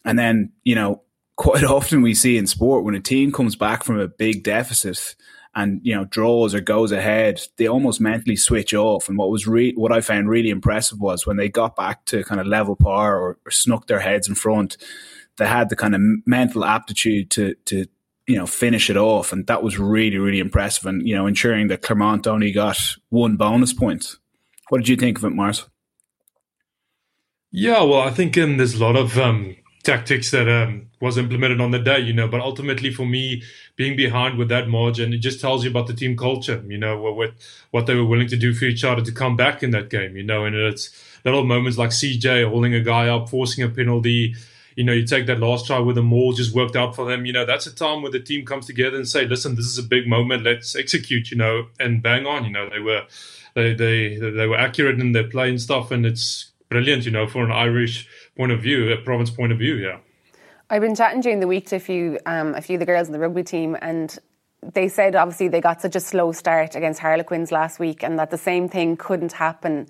And 0.04 0.20
then, 0.20 0.52
you 0.64 0.76
know, 0.76 1.04
quite 1.42 1.64
often 1.80 2.02
we 2.02 2.14
see 2.14 2.38
in 2.38 2.46
sport 2.46 2.84
when 2.84 2.96
a 2.96 3.00
team 3.00 3.32
comes 3.32 3.56
back 3.56 3.84
from 3.84 4.00
a 4.00 4.08
big 4.08 4.44
deficit 4.44 5.16
and 5.56 5.82
you 5.84 5.94
know 5.94 6.06
draws 6.06 6.54
or 6.54 6.62
goes 6.62 6.92
ahead, 6.92 7.42
they 7.58 7.68
almost 7.68 8.00
mentally 8.00 8.38
switch 8.38 8.74
off. 8.74 9.10
And 9.10 9.18
what 9.18 9.32
was 9.32 9.48
re- 9.48 9.74
what 9.74 9.92
I 9.92 10.00
found 10.00 10.30
really 10.30 10.50
impressive 10.50 11.00
was 11.00 11.26
when 11.26 11.38
they 11.38 11.50
got 11.50 11.76
back 11.76 12.06
to 12.06 12.24
kind 12.24 12.40
of 12.40 12.48
level 12.48 12.76
par 12.76 13.18
or, 13.18 13.38
or 13.46 13.52
snuck 13.52 13.88
their 13.88 14.00
heads 14.00 14.30
in 14.30 14.36
front, 14.36 14.78
they 15.38 15.48
had 15.48 15.70
the 15.70 15.76
kind 15.76 15.96
of 15.96 16.02
mental 16.26 16.64
aptitude 16.64 17.32
to 17.32 17.56
to 17.66 17.88
you 18.28 18.38
know 18.38 18.46
finish 18.46 18.90
it 18.90 18.96
off, 18.96 19.34
and 19.34 19.48
that 19.48 19.64
was 19.64 19.78
really 19.78 20.20
really 20.20 20.40
impressive. 20.40 20.86
And 20.86 21.06
you 21.06 21.16
know 21.16 21.28
ensuring 21.28 21.68
that 21.68 21.82
Clermont 21.82 22.28
only 22.28 22.54
got 22.54 22.78
one 23.10 23.36
bonus 23.36 23.74
point 23.74 24.16
what 24.70 24.78
did 24.78 24.88
you 24.88 24.96
think 24.96 25.18
of 25.18 25.26
it, 25.26 25.32
Mars? 25.32 25.68
Yeah, 27.52 27.84
well, 27.84 28.00
I 28.00 28.12
think 28.12 28.38
um, 28.38 28.56
there's 28.56 28.76
a 28.76 28.82
lot 28.82 28.96
of 28.96 29.18
um, 29.18 29.58
tactics 29.84 30.32
that 30.32 30.48
um, 30.48 30.88
was 31.00 31.18
implemented 31.18 31.60
on 31.60 31.72
the 31.72 31.80
day, 31.80 32.00
you 32.00 32.14
know. 32.14 32.28
But 32.28 32.42
ultimately, 32.42 32.92
for 32.92 33.06
me, 33.06 33.44
being 33.76 33.96
behind 33.96 34.38
with 34.38 34.50
that 34.50 34.68
margin, 34.68 35.14
it 35.14 35.18
just 35.18 35.42
tells 35.42 35.64
you 35.64 35.70
about 35.70 35.88
the 35.88 35.94
team 35.94 36.16
culture, 36.16 36.64
you 36.68 36.78
know, 36.78 37.00
what 37.00 37.34
what 37.72 37.86
they 37.86 37.96
were 37.96 38.06
willing 38.06 38.28
to 38.28 38.38
do 38.38 38.54
for 38.54 38.66
each 38.66 38.84
other 38.84 39.02
to 39.02 39.12
come 39.12 39.36
back 39.36 39.64
in 39.64 39.72
that 39.72 39.90
game, 39.90 40.16
you 40.16 40.24
know. 40.24 40.46
And 40.46 40.56
it's 40.56 40.90
little 41.26 41.44
moments 41.44 41.78
like 41.78 41.90
CJ 41.90 42.50
holding 42.50 42.74
a 42.74 42.82
guy 42.82 43.08
up, 43.08 43.30
forcing 43.30 43.64
a 43.64 43.70
penalty. 43.70 44.36
You 44.76 44.86
know, 44.86 44.94
you 44.94 45.06
take 45.06 45.26
that 45.26 45.40
last 45.40 45.68
try 45.68 45.80
with 45.80 45.98
the 45.98 46.02
maul 46.02 46.32
just 46.32 46.56
worked 46.56 46.78
out 46.78 46.96
for 46.96 47.06
them. 47.06 47.26
You 47.26 47.34
know, 47.34 47.46
that's 47.46 47.68
a 47.68 47.76
time 47.76 48.02
where 48.02 48.12
the 48.12 48.22
team 48.22 48.46
comes 48.46 48.66
together 48.68 48.96
and 48.96 49.08
say, 49.08 49.26
"Listen, 49.26 49.56
this 49.56 49.66
is 49.66 49.78
a 49.78 49.84
big 49.84 50.08
moment. 50.08 50.44
Let's 50.44 50.76
execute." 50.76 51.32
You 51.32 51.38
know, 51.38 51.68
and 51.80 52.02
bang 52.02 52.26
on. 52.26 52.46
You 52.46 52.52
know, 52.52 52.70
they 52.70 52.80
were 52.80 53.06
they 53.54 53.74
they 53.74 54.16
they 54.18 54.48
were 54.48 54.58
accurate 54.58 55.00
in 55.00 55.12
their 55.12 55.28
play 55.28 55.50
and 55.50 55.60
stuff, 55.60 55.92
and 55.92 56.06
it's 56.06 56.52
brilliant, 56.72 57.06
you 57.06 57.12
know, 57.12 57.28
for 57.28 57.44
an 57.44 57.52
Irish 57.52 58.08
point 58.42 58.52
of 58.52 58.60
view, 58.60 58.92
a 58.92 58.98
province 58.98 59.30
point 59.30 59.52
of 59.52 59.60
view. 59.60 59.76
Yeah. 59.76 60.00
I've 60.68 60.82
been 60.82 60.96
chatting 60.96 61.22
during 61.22 61.42
the 61.42 61.48
week 61.48 61.68
to 61.68 61.76
a 61.76 61.80
few 61.80 62.18
um, 62.26 62.56
a 62.56 62.62
few 62.62 62.76
of 62.78 62.80
the 62.80 62.88
girls 62.88 63.06
in 63.06 63.14
the 63.14 63.20
rugby 63.20 63.44
team, 63.44 63.78
and 63.80 64.18
they 64.74 64.88
said 64.88 65.16
obviously 65.16 65.48
they 65.48 65.62
got 65.62 65.80
such 65.80 65.96
a 65.96 66.00
slow 66.00 66.32
start 66.32 66.76
against 66.76 67.00
Harlequins 67.00 67.52
last 67.52 67.78
week, 67.78 68.02
and 68.02 68.18
that 68.18 68.32
the 68.32 68.40
same 68.40 68.68
thing 68.68 68.98
couldn't 68.98 69.34
happen 69.34 69.88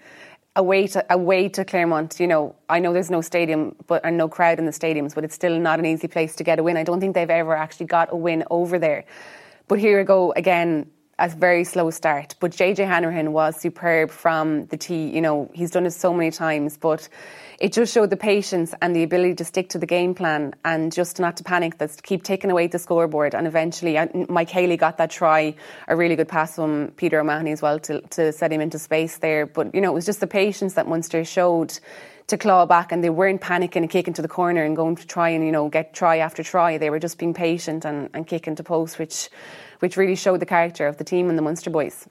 away 0.57 0.88
to 0.88 1.00
away 1.09 1.48
to 1.48 1.63
Clermont. 1.63 2.19
You 2.19 2.27
know, 2.27 2.56
I 2.68 2.80
know 2.80 2.92
there's 2.92 3.09
no 3.09 3.21
stadium, 3.21 3.74
but 3.88 4.03
and 4.03 4.18
no 4.18 4.27
crowd 4.27 4.59
in 4.59 4.65
the 4.65 4.74
stadiums, 4.74 5.15
but 5.15 5.24
it's 5.24 5.36
still 5.36 5.57
not 5.57 5.80
an 5.80 5.86
easy 5.86 6.09
place 6.09 6.36
to 6.36 6.44
get 6.44 6.59
a 6.59 6.63
win. 6.63 6.75
I 6.75 6.83
don't 6.83 7.00
think 7.00 7.15
they've 7.15 7.30
ever 7.30 7.56
actually 7.56 7.86
got 7.86 8.12
a 8.12 8.18
win 8.18 8.44
over 8.51 8.77
there. 8.77 9.06
But 9.69 9.80
here 9.80 9.98
we 9.98 10.03
go 10.03 10.33
again 10.33 10.92
a 11.21 11.30
very 11.30 11.63
slow 11.63 11.89
start. 11.92 12.36
But 12.39 12.51
JJ 12.51 12.88
Hanrahan 12.88 13.31
was 13.31 13.56
superb 13.62 14.09
from 14.09 14.65
the 14.65 14.77
tee. 14.77 15.07
You 15.07 15.21
know, 15.21 15.50
he's 15.53 15.71
done 15.71 15.86
it 15.86 15.92
so 15.92 16.13
many 16.13 16.31
times, 16.31 16.77
but 16.77 17.07
it 17.62 17.74
just 17.74 17.94
showed 17.94 18.10
the 18.10 18.18
patience 18.18 18.74
and 18.81 18.96
the 18.96 19.04
ability 19.04 19.36
to 19.36 19.46
stick 19.46 19.69
to 19.69 19.78
the 19.78 19.86
game 19.86 20.16
plan 20.16 20.56
and 20.66 20.92
just 20.92 21.19
not 21.19 21.38
to 21.38 21.44
panic, 21.44 21.78
that's 21.78 21.96
to 21.98 22.02
keep 22.02 22.24
taking 22.24 22.50
away 22.50 22.66
the 22.66 22.80
scoreboard. 22.80 23.36
And 23.36 23.46
eventually, 23.46 24.00
Mike 24.28 24.50
Haley 24.50 24.78
got 24.78 24.98
that 24.98 25.12
try, 25.12 25.54
a 25.88 25.96
really 25.96 26.16
good 26.16 26.28
pass 26.28 26.56
from 26.56 26.92
Peter 26.98 27.19
O'Mahony 27.19 27.52
as 27.52 27.62
well 27.62 27.78
to, 27.81 28.02
to 28.02 28.31
set 28.31 28.52
him 28.52 28.62
into 28.62 28.80
space 28.80 29.19
there. 29.19 29.46
But, 29.46 29.75
you 29.75 29.81
know, 29.81 29.92
it 29.92 29.94
was 29.94 30.08
just 30.08 30.22
the 30.22 30.28
patience 30.28 30.74
that 30.74 30.88
Munster 30.88 31.24
showed 31.24 31.78
to 32.28 32.38
claw 32.38 32.66
back 32.66 32.92
and 32.92 33.04
they 33.04 33.12
weren't 33.12 33.42
panicking 33.42 33.84
and 33.84 33.90
kicking 33.90 34.16
to 34.16 34.24
the 34.24 34.28
corner 34.28 34.63
and 34.63 34.75
going 34.75 34.96
to 34.96 35.06
try 35.06 35.30
and, 35.30 35.46
you 35.46 35.52
know, 35.52 35.69
get 35.69 35.94
try 35.94 36.18
after 36.18 36.42
try. 36.42 36.80
They 36.80 36.90
were 36.90 37.00
just 37.00 37.19
being 37.19 37.36
patient 37.36 37.86
and, 37.86 38.10
and 38.16 38.25
kicking 38.25 38.56
to 38.56 38.63
post, 38.63 38.98
which 38.98 39.30
which 39.80 39.98
really 39.98 40.16
showed 40.16 40.40
the 40.40 40.46
character 40.46 40.88
of 40.88 40.98
the 40.98 41.04
team 41.04 41.30
and 41.30 41.38
the 41.38 41.44
Munster 41.44 41.70
boys. 41.70 42.08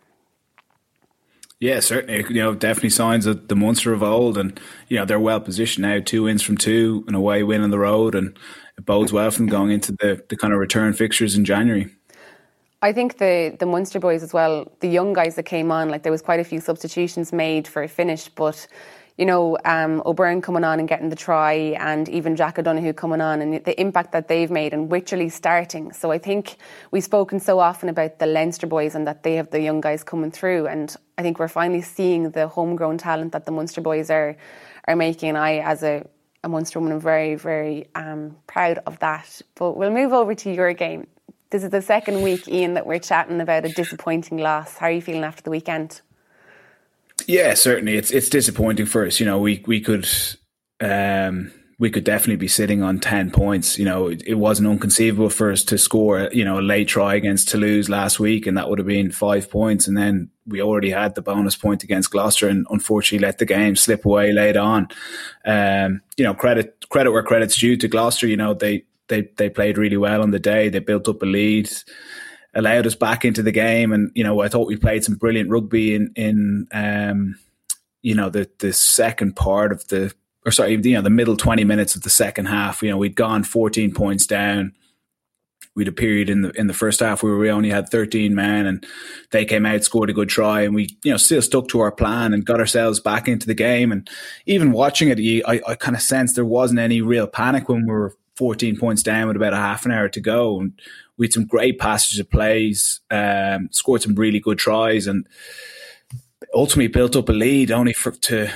Yeah, 1.60 1.80
certainly. 1.80 2.24
You 2.28 2.42
know, 2.42 2.54
definitely 2.54 2.90
signs 2.90 3.26
of 3.26 3.48
the 3.48 3.54
Munster 3.54 3.92
of 3.92 4.02
old, 4.02 4.38
and 4.38 4.58
you 4.88 4.96
know 4.96 5.04
they're 5.04 5.20
well 5.20 5.40
positioned 5.40 5.86
now. 5.86 6.00
Two 6.00 6.22
wins 6.22 6.42
from 6.42 6.56
two, 6.56 7.04
and 7.06 7.14
away 7.14 7.42
win 7.42 7.60
on 7.60 7.70
the 7.70 7.78
road, 7.78 8.14
and 8.14 8.36
it 8.78 8.86
bodes 8.86 9.12
well 9.12 9.30
for 9.30 9.38
them 9.38 9.46
going 9.46 9.70
into 9.70 9.92
the, 9.92 10.24
the 10.30 10.36
kind 10.36 10.54
of 10.54 10.58
return 10.58 10.94
fixtures 10.94 11.36
in 11.36 11.44
January. 11.44 11.94
I 12.80 12.94
think 12.94 13.18
the 13.18 13.54
the 13.58 13.66
Munster 13.66 14.00
boys 14.00 14.22
as 14.22 14.32
well, 14.32 14.72
the 14.80 14.88
young 14.88 15.12
guys 15.12 15.34
that 15.36 15.42
came 15.42 15.70
on, 15.70 15.90
like 15.90 16.02
there 16.02 16.12
was 16.12 16.22
quite 16.22 16.40
a 16.40 16.44
few 16.44 16.60
substitutions 16.60 17.30
made 17.30 17.68
for 17.68 17.82
a 17.82 17.88
finish, 17.88 18.30
but 18.30 18.66
you 19.16 19.26
know, 19.26 19.56
um, 19.64 20.02
O'Byrne 20.06 20.40
coming 20.40 20.64
on 20.64 20.78
and 20.78 20.88
getting 20.88 21.08
the 21.08 21.16
try, 21.16 21.52
and 21.78 22.08
even 22.08 22.36
Jack 22.36 22.58
O'Donoghue 22.58 22.92
coming 22.92 23.20
on, 23.20 23.42
and 23.42 23.64
the 23.64 23.80
impact 23.80 24.12
that 24.12 24.28
they've 24.28 24.50
made, 24.50 24.72
and 24.72 24.90
Wycherley 24.90 25.30
starting. 25.30 25.92
So 25.92 26.10
I 26.10 26.18
think 26.18 26.56
we've 26.90 27.04
spoken 27.04 27.40
so 27.40 27.58
often 27.58 27.88
about 27.88 28.18
the 28.18 28.26
Leinster 28.26 28.66
boys 28.66 28.94
and 28.94 29.06
that 29.06 29.22
they 29.22 29.34
have 29.34 29.50
the 29.50 29.60
young 29.60 29.80
guys 29.80 30.02
coming 30.02 30.30
through, 30.30 30.66
and 30.66 30.94
I 31.18 31.22
think 31.22 31.38
we're 31.38 31.48
finally 31.48 31.82
seeing 31.82 32.30
the 32.30 32.48
homegrown 32.48 32.98
talent 32.98 33.32
that 33.32 33.44
the 33.46 33.52
Munster 33.52 33.80
boys 33.80 34.10
are 34.10 34.36
are 34.88 34.96
making. 34.96 35.30
And 35.30 35.38
I, 35.38 35.58
as 35.58 35.82
a 35.82 36.06
a 36.42 36.48
Munster 36.48 36.80
woman, 36.80 36.94
am 36.94 37.00
very, 37.00 37.34
very 37.34 37.88
um, 37.94 38.36
proud 38.46 38.78
of 38.86 38.98
that. 39.00 39.42
But 39.56 39.76
we'll 39.76 39.90
move 39.90 40.12
over 40.12 40.34
to 40.34 40.52
your 40.52 40.72
game. 40.72 41.06
This 41.50 41.64
is 41.64 41.70
the 41.70 41.82
second 41.82 42.22
week, 42.22 42.48
Ian, 42.48 42.74
that 42.74 42.86
we're 42.86 43.00
chatting 43.00 43.40
about 43.40 43.64
a 43.64 43.68
disappointing 43.68 44.38
loss. 44.38 44.78
How 44.78 44.86
are 44.86 44.92
you 44.92 45.02
feeling 45.02 45.24
after 45.24 45.42
the 45.42 45.50
weekend? 45.50 46.00
Yeah, 47.26 47.54
certainly. 47.54 47.96
It's 47.96 48.10
it's 48.10 48.28
disappointing 48.28 48.86
for 48.86 49.06
us. 49.06 49.20
You 49.20 49.26
know, 49.26 49.38
we 49.38 49.62
we 49.66 49.80
could 49.80 50.08
um, 50.80 51.52
we 51.78 51.90
could 51.90 52.04
definitely 52.04 52.36
be 52.36 52.48
sitting 52.48 52.82
on 52.82 53.00
ten 53.00 53.30
points. 53.30 53.78
You 53.78 53.84
know, 53.84 54.08
it, 54.08 54.22
it, 54.26 54.34
wasn't 54.34 54.68
unconceivable 54.68 55.30
for 55.30 55.50
us 55.50 55.62
to 55.64 55.78
score 55.78 56.28
you 56.32 56.44
know 56.44 56.58
a 56.58 56.62
late 56.62 56.88
try 56.88 57.14
against 57.14 57.48
Toulouse 57.48 57.88
last 57.88 58.20
week, 58.20 58.46
and 58.46 58.56
that 58.56 58.68
would 58.68 58.78
have 58.78 58.86
been 58.86 59.10
five 59.10 59.50
points. 59.50 59.88
And 59.88 59.96
then 59.96 60.30
we 60.46 60.60
already 60.60 60.90
had 60.90 61.14
the 61.14 61.22
bonus 61.22 61.56
point 61.56 61.82
against 61.82 62.10
Gloucester, 62.10 62.48
and 62.48 62.66
unfortunately 62.70 63.26
let 63.26 63.38
the 63.38 63.46
game 63.46 63.76
slip 63.76 64.04
away 64.04 64.32
late 64.32 64.56
on. 64.56 64.88
Um, 65.44 66.02
you 66.16 66.24
know, 66.24 66.34
credit 66.34 66.86
credit 66.90 67.12
where 67.12 67.22
credit's 67.22 67.58
due 67.58 67.76
to 67.76 67.88
Gloucester. 67.88 68.26
You 68.26 68.36
know, 68.36 68.54
they 68.54 68.84
they 69.08 69.28
they 69.36 69.48
played 69.48 69.78
really 69.78 69.96
well 69.96 70.22
on 70.22 70.30
the 70.30 70.38
day. 70.38 70.68
They 70.68 70.80
built 70.80 71.08
up 71.08 71.22
a 71.22 71.26
lead 71.26 71.70
allowed 72.54 72.86
us 72.86 72.94
back 72.94 73.24
into 73.24 73.42
the 73.42 73.52
game. 73.52 73.92
And 73.92 74.10
you 74.14 74.24
know, 74.24 74.40
I 74.40 74.48
thought 74.48 74.68
we 74.68 74.76
played 74.76 75.04
some 75.04 75.16
brilliant 75.16 75.50
rugby 75.50 75.94
in 75.94 76.12
in 76.16 76.66
um, 76.72 77.38
you 78.02 78.14
know 78.14 78.30
the 78.30 78.48
the 78.58 78.72
second 78.72 79.36
part 79.36 79.72
of 79.72 79.86
the 79.88 80.12
or 80.46 80.52
sorry, 80.52 80.74
you 80.82 80.94
know, 80.94 81.02
the 81.02 81.10
middle 81.10 81.36
twenty 81.36 81.64
minutes 81.64 81.94
of 81.94 82.02
the 82.02 82.10
second 82.10 82.46
half. 82.46 82.82
You 82.82 82.90
know, 82.90 82.96
we'd 82.96 83.16
gone 83.16 83.44
fourteen 83.44 83.92
points 83.92 84.26
down. 84.26 84.72
we 85.74 85.84
had 85.84 85.88
a 85.88 85.92
period 85.92 86.30
in 86.30 86.42
the 86.42 86.50
in 86.52 86.66
the 86.66 86.74
first 86.74 87.00
half 87.00 87.22
where 87.22 87.36
we 87.36 87.50
only 87.50 87.70
had 87.70 87.88
13 87.88 88.34
men, 88.34 88.66
and 88.66 88.86
they 89.30 89.44
came 89.44 89.66
out, 89.66 89.84
scored 89.84 90.10
a 90.10 90.14
good 90.14 90.28
try, 90.28 90.62
and 90.62 90.74
we 90.74 90.96
you 91.04 91.10
know 91.10 91.18
still 91.18 91.42
stuck 91.42 91.68
to 91.68 91.80
our 91.80 91.92
plan 91.92 92.32
and 92.32 92.46
got 92.46 92.60
ourselves 92.60 93.00
back 93.00 93.28
into 93.28 93.46
the 93.46 93.54
game. 93.54 93.92
And 93.92 94.08
even 94.46 94.72
watching 94.72 95.08
it, 95.08 95.20
I, 95.46 95.60
I 95.66 95.74
kind 95.74 95.94
of 95.94 96.02
sensed 96.02 96.34
there 96.34 96.44
wasn't 96.44 96.80
any 96.80 97.02
real 97.02 97.26
panic 97.26 97.68
when 97.68 97.86
we 97.86 97.92
were 97.92 98.16
14 98.36 98.78
points 98.78 99.02
down 99.02 99.26
with 99.28 99.36
about 99.36 99.52
a 99.52 99.56
half 99.56 99.84
an 99.84 99.92
hour 99.92 100.08
to 100.08 100.20
go, 100.20 100.58
and 100.58 100.72
we 101.20 101.26
had 101.26 101.34
some 101.34 101.44
great 101.44 101.78
passages 101.78 102.18
of 102.18 102.30
plays, 102.30 103.00
um, 103.10 103.68
scored 103.72 104.00
some 104.00 104.14
really 104.14 104.40
good 104.40 104.56
tries, 104.56 105.06
and 105.06 105.28
ultimately 106.54 106.88
built 106.88 107.14
up 107.14 107.28
a 107.28 107.32
lead 107.32 107.70
only 107.70 107.92
for 107.92 108.12
to 108.12 108.50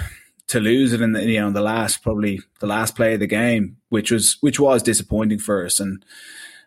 to 0.46 0.60
lose 0.60 0.94
it 0.94 1.02
in 1.02 1.12
the 1.12 1.22
you 1.24 1.38
know 1.38 1.50
the 1.50 1.60
last 1.60 2.02
probably 2.02 2.40
the 2.60 2.66
last 2.66 2.96
play 2.96 3.12
of 3.14 3.20
the 3.20 3.26
game, 3.26 3.76
which 3.90 4.10
was 4.10 4.38
which 4.40 4.58
was 4.58 4.82
disappointing 4.82 5.38
for 5.38 5.66
us. 5.66 5.78
And 5.78 6.02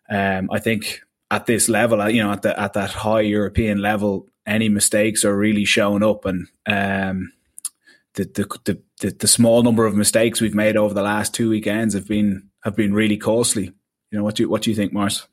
um, 0.07 0.49
I 0.51 0.59
think 0.59 1.01
at 1.31 1.47
this 1.47 1.67
level, 1.67 2.07
you 2.11 2.21
know, 2.21 2.31
at 2.31 2.43
the 2.43 2.57
at 2.59 2.73
that 2.73 2.91
high 2.91 3.21
European 3.21 3.81
level, 3.81 4.27
any 4.45 4.69
mistakes 4.69 5.25
are 5.25 5.35
really 5.35 5.65
showing 5.65 6.03
up, 6.03 6.25
and 6.25 6.47
um, 6.67 7.33
the, 8.13 8.25
the 8.65 8.79
the 8.99 9.09
the 9.09 9.27
small 9.27 9.63
number 9.63 9.87
of 9.87 9.95
mistakes 9.95 10.41
we've 10.41 10.53
made 10.53 10.77
over 10.77 10.93
the 10.93 11.01
last 11.01 11.33
two 11.33 11.49
weekends 11.49 11.95
have 11.95 12.07
been 12.07 12.51
have 12.63 12.75
been 12.75 12.93
really 12.93 13.17
costly. 13.17 13.73
You 14.11 14.19
know, 14.19 14.23
what 14.23 14.35
do 14.35 14.43
you, 14.43 14.49
what 14.49 14.61
do 14.61 14.69
you 14.69 14.75
think, 14.75 14.93
Mars? 14.93 15.27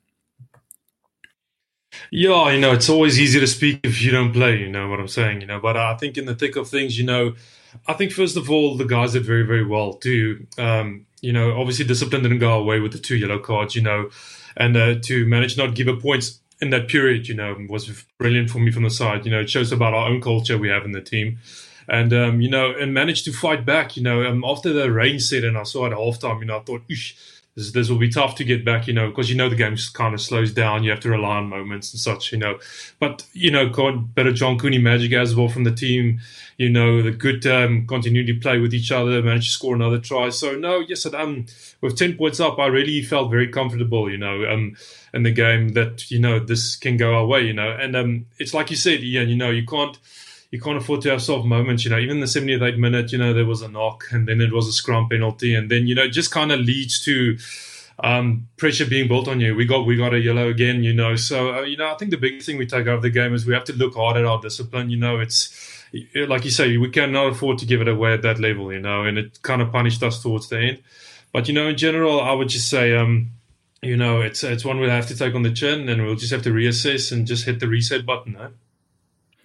Yeah, 2.11 2.51
you 2.53 2.61
know, 2.61 2.73
it's 2.73 2.89
always 2.89 3.21
easy 3.21 3.41
to 3.41 3.47
speak 3.47 3.81
if 3.83 4.03
you 4.03 4.11
don't 4.11 4.33
play. 4.33 4.59
You 4.59 4.71
know 4.71 4.89
what 4.89 5.01
I'm 5.01 5.09
saying. 5.09 5.41
You 5.41 5.47
know, 5.47 5.61
but 5.61 5.77
I 5.77 5.97
think 5.97 6.17
in 6.17 6.27
the 6.27 6.35
thick 6.35 6.57
of 6.57 6.69
things, 6.69 6.99
you 6.99 7.05
know 7.05 7.35
I 7.87 7.93
think 7.95 8.13
first 8.13 8.37
of 8.37 8.51
all, 8.51 8.77
the 8.77 8.85
guys 8.85 9.13
did 9.13 9.25
very, 9.25 9.45
very 9.45 9.65
well 9.65 9.95
too. 9.95 10.47
Um, 10.59 11.07
you 11.21 11.33
know, 11.33 11.59
obviously 11.59 11.85
discipline 11.85 12.23
didn't 12.23 12.39
go 12.39 12.59
away 12.59 12.81
with 12.81 12.93
the 12.93 12.99
two 12.99 13.17
yellow 13.17 13.39
cards, 13.39 13.75
you 13.75 13.83
know, 13.83 14.11
and 14.57 14.77
uh, 14.77 14.95
to 15.03 15.27
manage 15.27 15.57
not 15.57 15.75
give 15.75 15.89
up 15.89 16.01
points 16.01 16.41
in 16.61 16.71
that 16.71 16.89
period, 16.89 17.29
you 17.29 17.35
know, 17.35 17.57
was 17.69 18.05
brilliant 18.19 18.51
for 18.51 18.59
me 18.59 18.71
from 18.71 18.85
the 18.85 18.91
side. 18.91 19.25
You 19.25 19.33
know, 19.33 19.41
it 19.41 19.51
shows 19.51 19.73
about 19.73 19.95
our 19.95 20.09
own 20.09 20.21
culture 20.21 20.57
we 20.59 20.69
have 20.69 20.85
in 20.85 20.93
the 20.93 21.01
team. 21.01 21.39
And, 21.87 22.15
um, 22.15 22.41
you 22.41 22.49
know, 22.49 22.71
and 22.71 22.95
managed 22.95 23.27
to 23.27 23.33
fight 23.33 23.67
back, 23.67 23.97
you 23.97 24.03
know, 24.03 24.25
um, 24.25 24.43
after 24.45 24.73
the 24.73 24.91
rain 24.91 25.19
set 25.21 25.45
and 25.45 25.59
I 25.59 25.65
saw 25.65 25.87
at 25.87 25.93
halftime, 25.93 26.41
you 26.41 26.47
know, 26.47 26.59
I 26.59 26.61
thought, 26.61 26.83
this, 27.57 27.71
this 27.71 27.89
will 27.89 27.99
be 27.99 28.09
tough 28.09 28.35
to 28.37 28.45
get 28.45 28.65
back, 28.65 28.89
you 28.89 28.93
know, 28.93 29.09
because 29.09 29.31
you 29.31 29.37
know 29.37 29.49
the 29.49 29.57
game 29.57 29.77
kind 29.93 30.13
of 30.13 30.21
slows 30.21 30.53
down. 30.53 30.83
You 30.83 30.91
have 30.91 31.01
to 31.01 31.11
rely 31.11 31.37
on 31.37 31.49
moments 31.49 31.93
and 31.93 32.01
such, 32.01 32.33
you 32.33 32.39
know. 32.39 32.59
But 32.99 33.25
you 33.33 33.51
know, 33.51 33.69
got 33.69 34.15
better 34.15 34.33
John 34.33 34.59
Cooney 34.59 34.79
magic 34.79 35.13
as 35.13 35.37
well 35.37 35.49
from 35.49 35.65
the 35.65 35.75
team. 35.75 36.21
You 36.59 36.69
know, 36.69 37.03
the 37.03 37.13
good 37.13 37.47
um, 37.47 37.87
continuity 37.87 38.33
play 38.35 38.59
with 38.59 38.75
each 38.75 38.91
other, 38.91 39.23
managed 39.23 39.47
to 39.47 39.53
score 39.53 39.75
another 39.75 39.99
try. 40.01 40.31
So 40.31 40.57
no, 40.57 40.81
yes, 40.81 41.07
um, 41.07 41.47
with 41.81 41.97
ten 41.97 42.17
points 42.17 42.41
up, 42.41 42.59
I 42.59 42.67
really 42.67 43.03
felt 43.03 43.31
very 43.31 43.49
comfortable, 43.49 44.11
you 44.11 44.19
know, 44.19 44.45
um, 44.51 44.77
in 45.13 45.23
the 45.23 45.31
game 45.33 45.71
that 45.71 46.11
you 46.11 46.19
know 46.19 46.41
this 46.41 46.75
can 46.75 46.97
go 46.97 47.15
our 47.15 47.27
way, 47.27 47.43
you 47.43 47.53
know. 47.53 47.71
And 47.71 47.95
um, 47.95 48.27
it's 48.39 48.55
like 48.55 48.71
you 48.71 48.77
said, 48.77 49.01
Ian, 49.01 49.29
you 49.29 49.37
know, 49.37 49.51
you 49.51 49.65
can't 49.65 49.97
you 50.55 50.61
can't 50.61 50.77
afford 50.77 51.01
to 51.01 51.11
have 51.11 51.21
soft 51.21 51.45
moments. 51.45 51.85
You 51.85 51.91
know, 51.91 51.99
even 51.99 52.21
the 52.21 52.27
78th 52.27 52.79
minute, 52.79 53.11
you 53.11 53.19
know, 53.19 53.35
there 53.35 53.45
was 53.45 53.61
a 53.61 53.67
knock 53.67 54.05
and 54.13 54.29
then 54.29 54.41
it 54.41 54.53
was 54.53 54.69
a 54.69 54.73
scrum 54.73 55.09
penalty. 55.09 55.53
And 55.53 55.69
then, 55.69 55.89
you 55.89 55.97
know, 55.97 56.05
it 56.05 56.11
just 56.11 56.31
kind 56.31 56.53
of 56.53 56.61
leads 56.61 57.05
to 57.07 57.37
um, 57.99 58.47
pressure 58.57 58.87
being 58.87 59.09
built 59.09 59.27
on 59.27 59.41
you. 59.41 59.57
We 59.57 59.65
got 59.65 59.85
we 59.85 59.97
got 59.97 60.15
a 60.15 60.21
yellow 60.21 60.49
again, 60.49 60.85
you 60.85 60.95
know. 60.95 61.17
So, 61.17 61.57
uh, 61.57 61.63
you 61.63 61.77
know, 61.77 61.91
I 61.91 61.97
think 61.97 62.13
the 62.13 62.19
biggest 62.19 62.47
thing 62.47 62.57
we 62.57 62.67
take 62.67 62.87
out 62.87 62.95
of 62.95 63.03
the 63.03 63.11
game 63.11 63.35
is 63.35 63.45
we 63.45 63.53
have 63.53 63.65
to 63.65 63.73
look 63.73 63.97
hard 63.97 64.17
at 64.17 64.25
our 64.25 64.41
discipline. 64.41 64.91
You 64.91 64.97
know, 64.99 65.19
it's 65.19 65.83
like 66.15 66.45
you 66.45 66.53
say, 66.53 66.77
we 66.77 66.89
cannot 66.89 67.33
afford 67.33 67.59
to 67.59 67.67
give 67.67 67.81
it 67.81 67.89
away 67.89 68.13
at 68.13 68.23
that 68.23 68.39
level, 68.39 68.73
you 68.73 68.79
know, 68.79 69.03
and 69.03 69.19
it 69.19 69.43
kind 69.43 69.61
of 69.61 69.73
punished 69.73 70.05
us 70.05 70.23
towards 70.23 70.51
the 70.51 70.61
end. 70.61 70.83
But, 71.33 71.49
you 71.49 71.55
know, 71.55 71.67
in 71.67 71.77
general, 71.77 72.21
I 72.21 72.33
would 72.33 72.49
just 72.49 72.71
say, 72.71 72.95
um, 72.95 73.33
you 73.83 73.97
know, 73.97 74.21
it's 74.21 74.45
it's 74.45 74.65
one 74.65 74.79
we'll 74.79 74.91
have 74.91 75.09
to 75.09 75.19
take 75.19 75.35
on 75.35 75.43
the 75.43 75.53
chin 75.53 75.89
and 75.89 76.05
we'll 76.05 76.15
just 76.15 76.33
have 76.33 76.43
to 76.43 76.51
reassess 76.51 77.11
and 77.11 77.27
just 77.27 77.45
hit 77.45 77.59
the 77.59 77.67
reset 77.67 78.07
button. 78.07 78.37
Eh? 78.37 78.49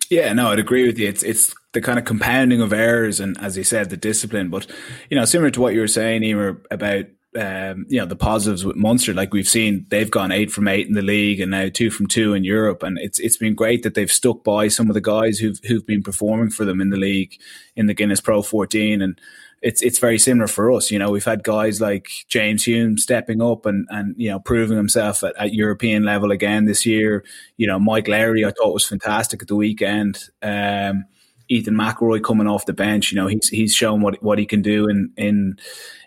Yeah, 0.10 0.34
no, 0.34 0.50
I'd 0.52 0.60
agree 0.60 0.88
with 0.88 0.98
you. 0.98 1.08
It's 1.08 1.24
it's 1.24 1.54
the 1.74 1.82
kind 1.82 2.00
of 2.00 2.06
compounding 2.06 2.62
of 2.62 2.74
errors 2.74 3.20
and, 3.20 3.38
as 3.40 3.56
you 3.58 3.64
said, 3.64 3.90
the 3.90 3.98
discipline. 3.98 4.50
But 4.50 4.66
you 5.10 5.18
know, 5.18 5.26
similar 5.26 5.52
to 5.52 5.62
what 5.62 5.74
you 5.74 5.82
were 5.82 5.88
saying, 5.88 6.24
Eimear, 6.24 6.62
about 6.72 7.06
um, 7.38 7.86
you 7.90 8.00
know 8.00 8.08
the 8.08 8.16
positives 8.16 8.66
with 8.66 8.76
Munster. 8.76 9.14
Like 9.14 9.34
we've 9.34 9.48
seen, 9.48 9.86
they've 9.90 10.10
gone 10.10 10.32
eight 10.32 10.52
from 10.52 10.68
eight 10.68 10.88
in 10.88 10.94
the 10.94 11.04
league, 11.04 11.40
and 11.40 11.52
now 11.52 11.70
two 11.72 11.92
from 11.92 12.08
two 12.08 12.34
in 12.34 12.44
Europe. 12.44 12.82
And 12.82 12.98
it's 12.98 13.20
it's 13.20 13.38
been 13.38 13.54
great 13.54 13.84
that 13.84 13.94
they've 13.94 14.12
stuck 14.12 14.44
by 14.44 14.68
some 14.68 14.90
of 14.90 14.96
the 14.96 15.02
guys 15.02 15.38
who've 15.38 15.60
who've 15.68 15.86
been 15.86 16.02
performing 16.02 16.50
for 16.50 16.66
them 16.66 16.82
in 16.82 16.90
the 16.90 16.98
league 16.98 17.40
in 17.76 17.86
the 17.86 17.94
Guinness 17.94 18.20
Pro 18.20 18.42
14 18.42 19.04
and 19.04 19.20
it's 19.62 19.82
it's 19.82 20.00
very 20.00 20.18
similar 20.18 20.48
for 20.48 20.72
us. 20.72 20.92
You 20.92 21.00
know, 21.00 21.12
we've 21.12 21.26
had 21.26 21.44
guys 21.44 21.82
like 21.82 22.10
James 22.28 22.64
Hume 22.64 22.98
stepping 22.98 23.42
up 23.42 23.66
and 23.66 23.88
and 23.90 24.16
you 24.18 24.30
know 24.30 24.40
proving 24.40 24.78
himself 24.78 25.24
at, 25.24 25.36
at 25.38 25.54
European 25.54 26.04
level 26.04 26.32
again 26.32 26.66
this 26.66 26.86
year. 26.86 27.24
You 27.58 27.68
know, 27.68 27.80
Mike 27.80 28.08
Lowry 28.08 28.46
I 28.46 28.52
thought 28.52 28.74
was 28.74 28.86
fantastic 28.86 29.42
at 29.42 29.48
the 29.48 29.56
weekend. 29.56 30.20
Um, 30.42 31.06
Ethan 31.50 31.74
McIlroy 31.74 32.24
coming 32.24 32.48
off 32.48 32.68
the 32.68 32.74
bench, 32.74 33.12
you 33.12 33.16
know, 33.16 33.28
he's 33.28 33.50
he's 33.50 33.74
shown 33.74 34.02
what 34.02 34.22
what 34.24 34.40
he 34.40 34.46
can 34.46 34.62
do 34.62 34.88
in 34.88 35.12
in 35.18 35.58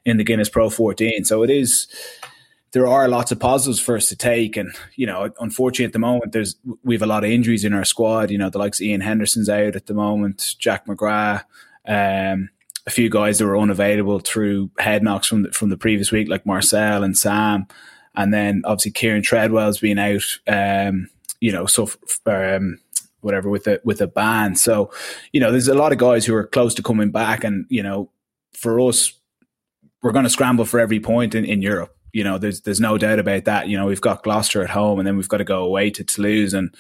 in 0.05 0.17
the 0.17 0.25
Guinness 0.25 0.49
Pro 0.49 0.71
14. 0.71 1.25
So 1.25 1.43
it 1.43 1.51
is 1.51 1.89
there 2.73 2.87
are 2.87 3.07
lots 3.07 3.31
of 3.31 3.39
positives 3.39 3.81
for 3.81 3.97
us 3.97 4.09
to 4.09 4.17
take. 4.17 4.57
And, 4.57 4.75
you 4.97 5.07
know, 5.07 5.31
unfortunately 5.39 5.85
at 5.85 5.93
the 5.93 5.99
moment, 5.99 6.33
there's, 6.33 6.57
we 6.83 6.95
have 6.95 7.03
a 7.03 7.07
lot 7.07 7.23
of 7.23 7.31
injuries 7.31 7.65
in 7.65 7.75
our 7.75 7.85
squad. 7.85 8.31
You 8.31 8.39
know, 8.39 8.49
the 8.49 8.59
likes 8.59 8.81
of 8.81 8.87
Ian 8.87 9.03
Henderson's 9.03 9.51
out 9.51 9.77
at 9.77 9.87
the 9.87 9.95
moment, 9.95 10.57
Jack 10.59 10.87
McGrath, 10.87 11.45
um, 11.87 12.49
a 12.87 12.91
few 12.91 13.09
guys 13.09 13.39
that 13.39 13.47
were 13.47 13.59
unavailable 13.59 14.19
through 14.19 14.71
head 14.79 15.03
knocks 15.03 15.27
from 15.27 15.45
the, 15.45 15.53
from 15.53 15.71
the 15.71 15.77
previous 15.77 16.11
week, 16.11 16.29
like 16.29 16.47
Marcell 16.47 17.05
and 17.05 17.17
Sam, 17.17 17.67
and 18.15 18.33
then 18.33 18.63
obviously 18.65 18.91
Kieran 18.91 19.23
Treadwell's 19.23 19.79
been 19.79 19.99
out, 19.99 20.25
um, 20.47 21.09
you 21.41 21.53
know, 21.53 21.67
so 21.67 21.91
um, 22.27 22.79
whatever 23.21 23.49
with 23.49 23.67
a 23.67 23.81
with 23.85 24.01
a 24.01 24.07
ban. 24.07 24.57
So, 24.57 24.91
you 25.33 25.41
know, 25.41 25.51
there's 25.51 25.69
a 25.69 25.75
lot 25.75 25.93
of 25.93 25.99
guys 25.99 26.27
who 26.27 26.35
are 26.35 26.47
close 26.47 26.75
to 26.75 26.83
coming 26.83 27.11
back, 27.11 27.45
and 27.45 27.67
you 27.69 27.83
know, 27.83 28.11
for 28.53 28.81
us, 28.81 29.13
we're 30.03 30.13
going 30.13 30.25
to 30.25 30.31
scramble 30.31 30.65
for 30.65 30.81
every 30.81 31.01
point 31.01 31.35
in, 31.35 31.45
in 31.45 31.63
Europe. 31.63 31.97
You 32.13 32.25
know, 32.25 32.37
there's 32.39 32.61
there's 32.63 32.81
no 32.81 32.99
doubt 32.99 33.19
about 33.19 33.45
that. 33.45 33.69
You 33.69 33.79
know, 33.79 33.87
we've 33.87 34.01
got 34.01 34.23
Gloucester 34.23 34.63
at 34.63 34.71
home, 34.71 34.99
and 34.99 35.07
then 35.07 35.17
we've 35.17 35.29
got 35.29 35.39
to 35.39 35.45
go 35.45 35.65
away 35.65 35.91
to 35.91 36.05
Toulouse, 36.05 36.53
and 36.53 36.75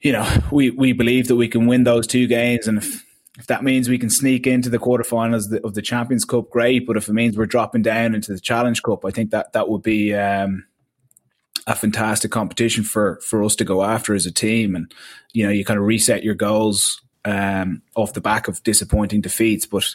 you 0.00 0.12
know, 0.12 0.28
we 0.50 0.70
we 0.70 0.92
believe 0.92 1.28
that 1.28 1.36
we 1.36 1.48
can 1.48 1.66
win 1.66 1.84
those 1.84 2.06
two 2.06 2.26
games, 2.26 2.66
and 2.66 2.78
if 2.78 3.05
if 3.38 3.46
that 3.46 3.62
means 3.62 3.88
we 3.88 3.98
can 3.98 4.10
sneak 4.10 4.46
into 4.46 4.70
the 4.70 4.78
quarterfinals 4.78 5.52
of 5.62 5.74
the 5.74 5.82
Champions 5.82 6.24
Cup, 6.24 6.50
great. 6.50 6.86
But 6.86 6.96
if 6.96 7.08
it 7.08 7.12
means 7.12 7.36
we're 7.36 7.46
dropping 7.46 7.82
down 7.82 8.14
into 8.14 8.32
the 8.32 8.40
Challenge 8.40 8.82
Cup, 8.82 9.04
I 9.04 9.10
think 9.10 9.30
that 9.30 9.52
that 9.52 9.68
would 9.68 9.82
be 9.82 10.14
um, 10.14 10.64
a 11.66 11.74
fantastic 11.74 12.30
competition 12.30 12.84
for 12.84 13.20
for 13.20 13.42
us 13.42 13.56
to 13.56 13.64
go 13.64 13.82
after 13.82 14.14
as 14.14 14.26
a 14.26 14.32
team. 14.32 14.74
And 14.74 14.92
you 15.32 15.44
know, 15.44 15.52
you 15.52 15.64
kind 15.64 15.78
of 15.78 15.84
reset 15.84 16.24
your 16.24 16.34
goals 16.34 17.02
um, 17.24 17.82
off 17.94 18.14
the 18.14 18.20
back 18.20 18.48
of 18.48 18.62
disappointing 18.62 19.20
defeats, 19.20 19.66
but 19.66 19.94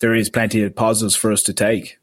there 0.00 0.14
is 0.14 0.28
plenty 0.28 0.62
of 0.62 0.74
positives 0.74 1.14
for 1.14 1.30
us 1.30 1.42
to 1.44 1.52
take. 1.52 1.98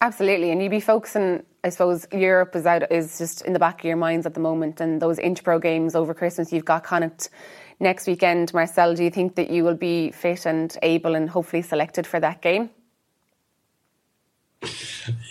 Absolutely, 0.00 0.50
and 0.50 0.62
you'd 0.62 0.70
be 0.70 0.80
focusing. 0.80 1.42
I 1.64 1.70
suppose 1.70 2.06
Europe 2.12 2.54
is 2.54 2.66
out 2.66 2.90
is 2.92 3.18
just 3.18 3.42
in 3.42 3.52
the 3.52 3.58
back 3.58 3.80
of 3.80 3.84
your 3.84 3.96
minds 3.96 4.26
at 4.26 4.34
the 4.34 4.40
moment, 4.40 4.80
and 4.80 5.02
those 5.02 5.18
Interpro 5.18 5.60
games 5.60 5.94
over 5.94 6.14
Christmas. 6.14 6.52
You've 6.52 6.64
got 6.64 6.84
Connacht 6.84 7.30
next 7.80 8.06
weekend. 8.06 8.52
Marcell, 8.54 8.94
do 8.94 9.04
you 9.04 9.10
think 9.10 9.34
that 9.36 9.50
you 9.50 9.64
will 9.64 9.74
be 9.76 10.10
fit 10.10 10.46
and 10.46 10.76
able 10.82 11.14
and 11.14 11.30
hopefully 11.30 11.62
selected 11.62 12.06
for 12.06 12.20
that 12.20 12.42
game? 12.42 12.70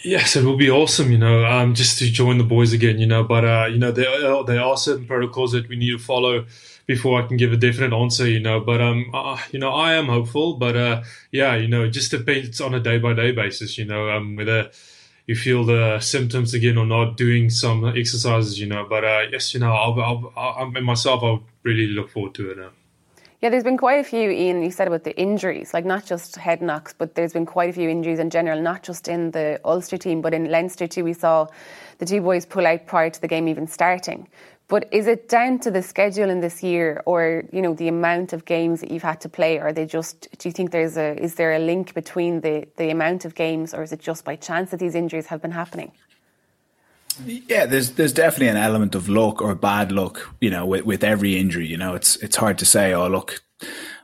Yes, 0.04 0.36
it 0.36 0.44
will 0.44 0.58
be 0.58 0.70
awesome, 0.70 1.12
you 1.12 1.18
know, 1.18 1.46
um, 1.46 1.74
just 1.76 2.00
to 2.00 2.10
join 2.10 2.38
the 2.38 2.44
boys 2.44 2.74
again, 2.74 2.98
you 2.98 3.06
know. 3.06 3.24
But 3.24 3.46
uh, 3.46 3.68
you 3.70 3.78
know, 3.78 3.92
there 3.92 4.10
are, 4.10 4.44
there 4.44 4.62
are 4.62 4.78
certain 4.78 5.06
protocols 5.06 5.52
that 5.52 5.68
we 5.68 5.76
need 5.76 5.92
to 5.92 6.00
follow 6.00 6.46
before 6.88 7.22
I 7.22 7.28
can 7.28 7.38
give 7.38 7.52
a 7.52 7.58
definite 7.58 7.94
answer, 7.94 8.28
you 8.28 8.40
know. 8.40 8.60
But 8.60 8.82
um, 8.82 9.12
uh, 9.14 9.38
you 9.52 9.60
know, 9.60 9.72
I 9.72 9.94
am 9.94 10.06
hopeful, 10.06 10.54
but 10.54 10.76
uh, 10.76 11.04
yeah, 11.32 11.56
you 11.56 11.68
know, 11.68 11.84
it 11.84 11.90
just 11.90 12.12
depends 12.12 12.62
on 12.62 12.74
a 12.74 12.80
day 12.80 12.98
by 12.98 13.14
day 13.14 13.32
basis, 13.32 13.78
you 13.78 13.86
know, 13.86 14.10
um, 14.10 14.36
whether 14.36 14.72
you 15.28 15.36
feel 15.36 15.66
the 15.66 16.00
symptoms 16.00 16.54
again 16.54 16.78
or 16.78 16.86
not, 16.86 17.18
doing 17.18 17.50
some 17.50 17.86
exercises, 17.86 18.60
you 18.60 18.66
know. 18.66 18.86
But 18.90 19.04
uh, 19.04 19.22
yes, 19.32 19.54
you 19.54 19.60
know, 19.60 19.74
I'll, 19.74 20.00
I'll, 20.02 20.34
I'll, 20.36 20.72
myself, 20.82 21.22
I'll 21.22 21.44
really 21.64 21.88
look 21.88 22.10
forward 22.10 22.34
to 22.36 22.52
it 22.52 22.58
now. 22.58 22.70
Yeah, 23.42 23.50
there's 23.50 23.64
been 23.64 23.78
quite 23.78 24.00
a 24.00 24.04
few, 24.04 24.32
Ian, 24.32 24.64
you 24.64 24.72
said 24.72 24.88
about 24.88 25.04
the 25.04 25.16
injuries, 25.16 25.72
like 25.72 25.86
not 25.86 26.08
just 26.08 26.38
head 26.38 26.60
knocks, 26.60 26.94
but 26.98 27.14
there's 27.14 27.34
been 27.34 27.46
quite 27.46 27.70
a 27.70 27.74
few 27.74 27.88
injuries 27.88 28.18
in 28.18 28.32
general, 28.32 28.60
not 28.60 28.82
just 28.82 29.08
in 29.08 29.30
the 29.30 29.60
Ulster 29.64 29.96
team, 29.98 30.22
but 30.22 30.34
in 30.34 30.50
Leinster 30.50 30.88
too. 30.88 31.04
We 31.04 31.14
saw 31.14 31.48
the 32.00 32.06
two 32.08 32.22
boys 32.22 32.48
pull 32.48 32.66
out 32.66 32.88
prior 32.88 33.12
to 33.12 33.22
the 33.22 33.28
game 33.28 33.48
even 33.48 33.68
starting. 33.68 34.28
But 34.70 34.90
is 34.92 35.08
it 35.08 35.30
down 35.30 35.60
to 35.60 35.72
the 35.72 35.82
schedule 35.82 36.30
in 36.30 36.42
this 36.42 36.62
year, 36.62 37.02
or 37.06 37.46
you 37.54 37.62
know 37.62 37.74
the 37.74 37.88
amount 37.88 38.34
of 38.34 38.44
games 38.44 38.82
that 38.82 38.92
you've 38.92 39.04
had 39.04 39.22
to 39.22 39.30
play? 39.30 39.58
Or 39.58 39.68
are 39.68 39.74
they 39.74 39.86
just? 39.86 40.28
Do 40.38 40.50
you 40.50 40.54
think 40.54 40.72
there's 40.72 40.98
a 40.98 41.18
is 41.22 41.36
there 41.36 41.54
a 41.54 41.60
link 41.60 41.94
between 41.94 42.42
the 42.42 42.68
the 42.76 42.90
amount 42.90 43.24
of 43.24 43.34
games, 43.34 43.74
or 43.74 43.82
is 43.82 43.94
it 43.94 44.02
just 44.02 44.26
by 44.26 44.36
chance 44.36 44.72
that 44.72 44.80
these 44.80 44.96
injuries 44.96 45.28
have 45.28 45.42
been 45.42 45.52
happening? 45.52 45.94
Yeah, 47.26 47.66
there's 47.66 47.92
there's 47.92 48.14
definitely 48.14 48.50
an 48.50 48.58
element 48.58 48.94
of 48.94 49.08
luck 49.08 49.42
or 49.42 49.56
bad 49.56 49.92
luck, 49.92 50.36
you 50.42 50.50
know, 50.50 50.66
with, 50.66 50.86
with 50.86 51.04
every 51.04 51.38
injury. 51.38 51.66
You 51.66 51.78
know, 51.78 51.96
it's 51.96 52.18
it's 52.18 52.36
hard 52.36 52.58
to 52.58 52.66
say. 52.66 52.94
Oh, 52.94 53.08
look, 53.08 53.42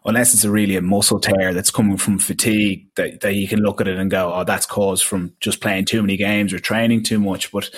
unless 0.05 0.33
it's 0.33 0.45
a 0.45 0.49
really 0.49 0.77
a 0.77 0.81
muscle 0.81 1.19
tear 1.19 1.53
that's 1.53 1.71
coming 1.71 1.97
from 1.97 2.19
fatigue, 2.19 2.87
that, 2.95 3.21
that 3.21 3.35
you 3.35 3.47
can 3.47 3.59
look 3.59 3.81
at 3.81 3.87
it 3.87 3.97
and 3.97 4.09
go, 4.09 4.33
oh, 4.33 4.43
that's 4.43 4.65
caused 4.65 5.03
from 5.03 5.33
just 5.39 5.61
playing 5.61 5.85
too 5.85 6.01
many 6.01 6.17
games 6.17 6.53
or 6.53 6.59
training 6.59 7.03
too 7.03 7.19
much. 7.19 7.51
But 7.51 7.69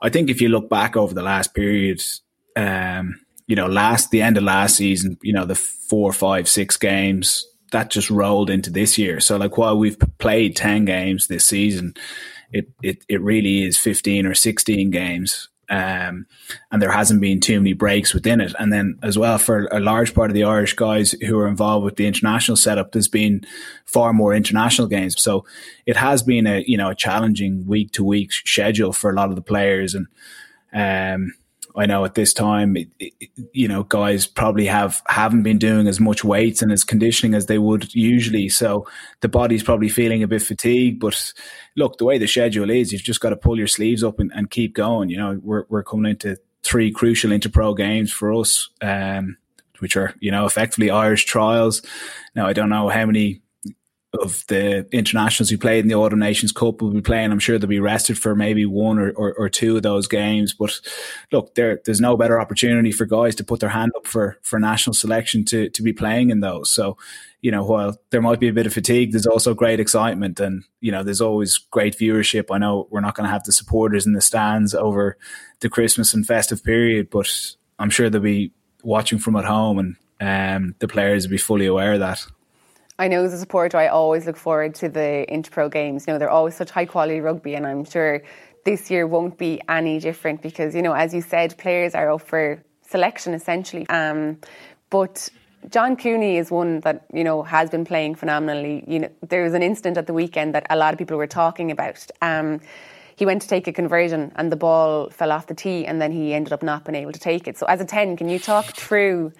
I 0.00 0.08
think 0.08 0.30
if 0.30 0.40
you 0.40 0.48
look 0.48 0.70
back 0.70 0.96
over 0.96 1.12
the 1.12 1.22
last 1.22 1.54
period, 1.54 2.00
um, 2.56 3.20
you 3.46 3.56
know, 3.56 3.66
last 3.66 4.10
the 4.10 4.22
end 4.22 4.36
of 4.36 4.44
last 4.44 4.76
season, 4.76 5.18
you 5.22 5.32
know, 5.32 5.44
the 5.44 5.54
four, 5.54 6.12
five, 6.12 6.48
six 6.48 6.76
games 6.76 7.46
that 7.72 7.90
just 7.90 8.10
rolled 8.10 8.50
into 8.50 8.70
this 8.70 8.98
year. 8.98 9.20
So 9.20 9.36
like 9.36 9.58
while 9.58 9.78
we've 9.78 9.98
played 10.18 10.56
ten 10.56 10.84
games 10.84 11.26
this 11.26 11.44
season, 11.44 11.94
it 12.52 12.68
it, 12.82 13.04
it 13.08 13.20
really 13.20 13.62
is 13.62 13.78
fifteen 13.78 14.26
or 14.26 14.34
sixteen 14.34 14.90
games 14.90 15.48
um, 15.70 16.26
and 16.72 16.80
there 16.80 16.90
hasn't 16.90 17.20
been 17.20 17.40
too 17.40 17.60
many 17.60 17.74
breaks 17.74 18.14
within 18.14 18.40
it. 18.40 18.54
And 18.58 18.72
then 18.72 18.98
as 19.02 19.18
well 19.18 19.36
for 19.38 19.66
a 19.66 19.80
large 19.80 20.14
part 20.14 20.30
of 20.30 20.34
the 20.34 20.44
Irish 20.44 20.74
guys 20.74 21.12
who 21.12 21.38
are 21.38 21.48
involved 21.48 21.84
with 21.84 21.96
the 21.96 22.06
international 22.06 22.56
setup, 22.56 22.92
there's 22.92 23.08
been 23.08 23.44
far 23.84 24.12
more 24.12 24.34
international 24.34 24.88
games. 24.88 25.20
So 25.20 25.44
it 25.84 25.96
has 25.96 26.22
been 26.22 26.46
a 26.46 26.64
you 26.66 26.78
know 26.78 26.90
a 26.90 26.94
challenging 26.94 27.66
week 27.66 27.92
to 27.92 28.04
week 28.04 28.32
schedule 28.32 28.92
for 28.92 29.10
a 29.10 29.14
lot 29.14 29.30
of 29.30 29.36
the 29.36 29.42
players 29.42 29.94
and. 29.94 30.06
Um, 30.70 31.32
I 31.78 31.86
know 31.86 32.04
at 32.04 32.14
this 32.14 32.32
time, 32.32 32.76
it, 32.76 32.88
it, 32.98 33.30
you 33.52 33.68
know, 33.68 33.84
guys 33.84 34.26
probably 34.26 34.66
have 34.66 35.00
haven't 35.06 35.44
been 35.44 35.58
doing 35.58 35.86
as 35.86 36.00
much 36.00 36.24
weights 36.24 36.60
and 36.60 36.72
as 36.72 36.82
conditioning 36.82 37.34
as 37.34 37.46
they 37.46 37.58
would 37.58 37.94
usually. 37.94 38.48
So 38.48 38.86
the 39.20 39.28
body's 39.28 39.62
probably 39.62 39.88
feeling 39.88 40.22
a 40.22 40.28
bit 40.28 40.42
fatigued. 40.42 40.98
But 41.00 41.32
look, 41.76 41.98
the 41.98 42.04
way 42.04 42.18
the 42.18 42.26
schedule 42.26 42.68
is, 42.68 42.92
you've 42.92 43.02
just 43.02 43.20
got 43.20 43.30
to 43.30 43.36
pull 43.36 43.56
your 43.56 43.68
sleeves 43.68 44.02
up 44.02 44.18
and, 44.18 44.32
and 44.34 44.50
keep 44.50 44.74
going. 44.74 45.08
You 45.08 45.18
know, 45.18 45.40
we're 45.42 45.64
we're 45.68 45.84
coming 45.84 46.10
into 46.10 46.36
three 46.64 46.90
crucial 46.90 47.30
interpro 47.30 47.76
games 47.76 48.12
for 48.12 48.34
us, 48.34 48.68
um, 48.82 49.36
which 49.78 49.96
are 49.96 50.14
you 50.20 50.32
know 50.32 50.46
effectively 50.46 50.90
Irish 50.90 51.26
trials. 51.26 51.82
Now 52.34 52.46
I 52.46 52.52
don't 52.52 52.70
know 52.70 52.88
how 52.88 53.06
many 53.06 53.40
of 54.14 54.44
the 54.48 54.86
internationals 54.90 55.50
who 55.50 55.58
played 55.58 55.84
in 55.84 55.88
the 55.88 55.94
Autumn 55.94 56.18
Nations 56.18 56.50
Cup 56.50 56.80
will 56.80 56.90
be 56.90 57.02
playing. 57.02 57.30
I'm 57.30 57.38
sure 57.38 57.58
they'll 57.58 57.68
be 57.68 57.78
rested 57.78 58.18
for 58.18 58.34
maybe 58.34 58.64
one 58.64 58.98
or, 58.98 59.10
or, 59.10 59.34
or 59.34 59.48
two 59.50 59.76
of 59.76 59.82
those 59.82 60.08
games. 60.08 60.54
But 60.54 60.80
look, 61.30 61.54
there, 61.54 61.80
there's 61.84 62.00
no 62.00 62.16
better 62.16 62.40
opportunity 62.40 62.90
for 62.90 63.04
guys 63.04 63.34
to 63.36 63.44
put 63.44 63.60
their 63.60 63.68
hand 63.68 63.92
up 63.96 64.06
for, 64.06 64.38
for 64.42 64.58
national 64.58 64.94
selection 64.94 65.44
to, 65.46 65.68
to 65.68 65.82
be 65.82 65.92
playing 65.92 66.30
in 66.30 66.40
those. 66.40 66.70
So, 66.70 66.96
you 67.42 67.50
know, 67.50 67.64
while 67.64 67.98
there 68.08 68.22
might 68.22 68.40
be 68.40 68.48
a 68.48 68.52
bit 68.52 68.66
of 68.66 68.72
fatigue, 68.72 69.12
there's 69.12 69.26
also 69.26 69.52
great 69.52 69.78
excitement 69.78 70.40
and, 70.40 70.64
you 70.80 70.90
know, 70.90 71.02
there's 71.02 71.20
always 71.20 71.58
great 71.58 71.96
viewership. 71.98 72.46
I 72.50 72.56
know 72.56 72.88
we're 72.90 73.00
not 73.00 73.14
going 73.14 73.26
to 73.26 73.32
have 73.32 73.44
the 73.44 73.52
supporters 73.52 74.06
in 74.06 74.14
the 74.14 74.22
stands 74.22 74.74
over 74.74 75.18
the 75.60 75.68
Christmas 75.68 76.14
and 76.14 76.26
festive 76.26 76.64
period, 76.64 77.10
but 77.10 77.30
I'm 77.78 77.90
sure 77.90 78.08
they'll 78.08 78.22
be 78.22 78.52
watching 78.82 79.18
from 79.18 79.36
at 79.36 79.44
home 79.44 79.78
and 79.78 79.96
um, 80.64 80.74
the 80.78 80.88
players 80.88 81.26
will 81.26 81.30
be 81.32 81.38
fully 81.38 81.66
aware 81.66 81.92
of 81.92 82.00
that. 82.00 82.26
I 82.98 83.06
know 83.08 83.24
as 83.24 83.32
a 83.32 83.38
supporter, 83.38 83.78
I 83.78 83.86
always 83.88 84.26
look 84.26 84.36
forward 84.36 84.74
to 84.76 84.88
the 84.88 85.24
Interpro 85.28 85.70
games. 85.70 86.06
You 86.06 86.12
know, 86.12 86.18
they're 86.18 86.30
always 86.30 86.56
such 86.56 86.70
high 86.70 86.86
quality 86.86 87.20
rugby, 87.20 87.54
and 87.54 87.66
I'm 87.66 87.84
sure 87.84 88.22
this 88.64 88.90
year 88.90 89.06
won't 89.06 89.38
be 89.38 89.60
any 89.68 90.00
different 90.00 90.42
because, 90.42 90.74
you 90.74 90.82
know, 90.82 90.92
as 90.92 91.14
you 91.14 91.22
said, 91.22 91.56
players 91.58 91.94
are 91.94 92.10
up 92.10 92.22
for 92.22 92.62
selection 92.82 93.34
essentially. 93.34 93.88
Um, 93.88 94.38
but 94.90 95.28
John 95.70 95.96
Cooney 95.96 96.38
is 96.38 96.50
one 96.50 96.80
that 96.80 97.04
you 97.12 97.24
know 97.24 97.42
has 97.42 97.70
been 97.70 97.84
playing 97.84 98.14
phenomenally. 98.16 98.84
You 98.86 99.00
know, 99.00 99.10
there 99.28 99.42
was 99.42 99.54
an 99.54 99.62
incident 99.62 99.96
at 99.96 100.06
the 100.06 100.14
weekend 100.14 100.54
that 100.54 100.66
a 100.70 100.76
lot 100.76 100.92
of 100.92 100.98
people 100.98 101.16
were 101.16 101.26
talking 101.26 101.70
about. 101.70 102.04
Um, 102.20 102.60
he 103.16 103.26
went 103.26 103.42
to 103.42 103.48
take 103.48 103.66
a 103.66 103.72
conversion 103.72 104.32
and 104.36 104.50
the 104.52 104.56
ball 104.56 105.10
fell 105.10 105.32
off 105.32 105.48
the 105.48 105.54
tee, 105.54 105.86
and 105.86 106.00
then 106.00 106.12
he 106.12 106.34
ended 106.34 106.52
up 106.52 106.62
not 106.62 106.84
being 106.84 106.96
able 106.96 107.12
to 107.12 107.20
take 107.20 107.48
it. 107.48 107.58
So, 107.58 107.66
as 107.66 107.80
a 107.80 107.84
ten, 107.84 108.16
can 108.16 108.28
you 108.28 108.38
talk 108.38 108.66
through 108.66 109.32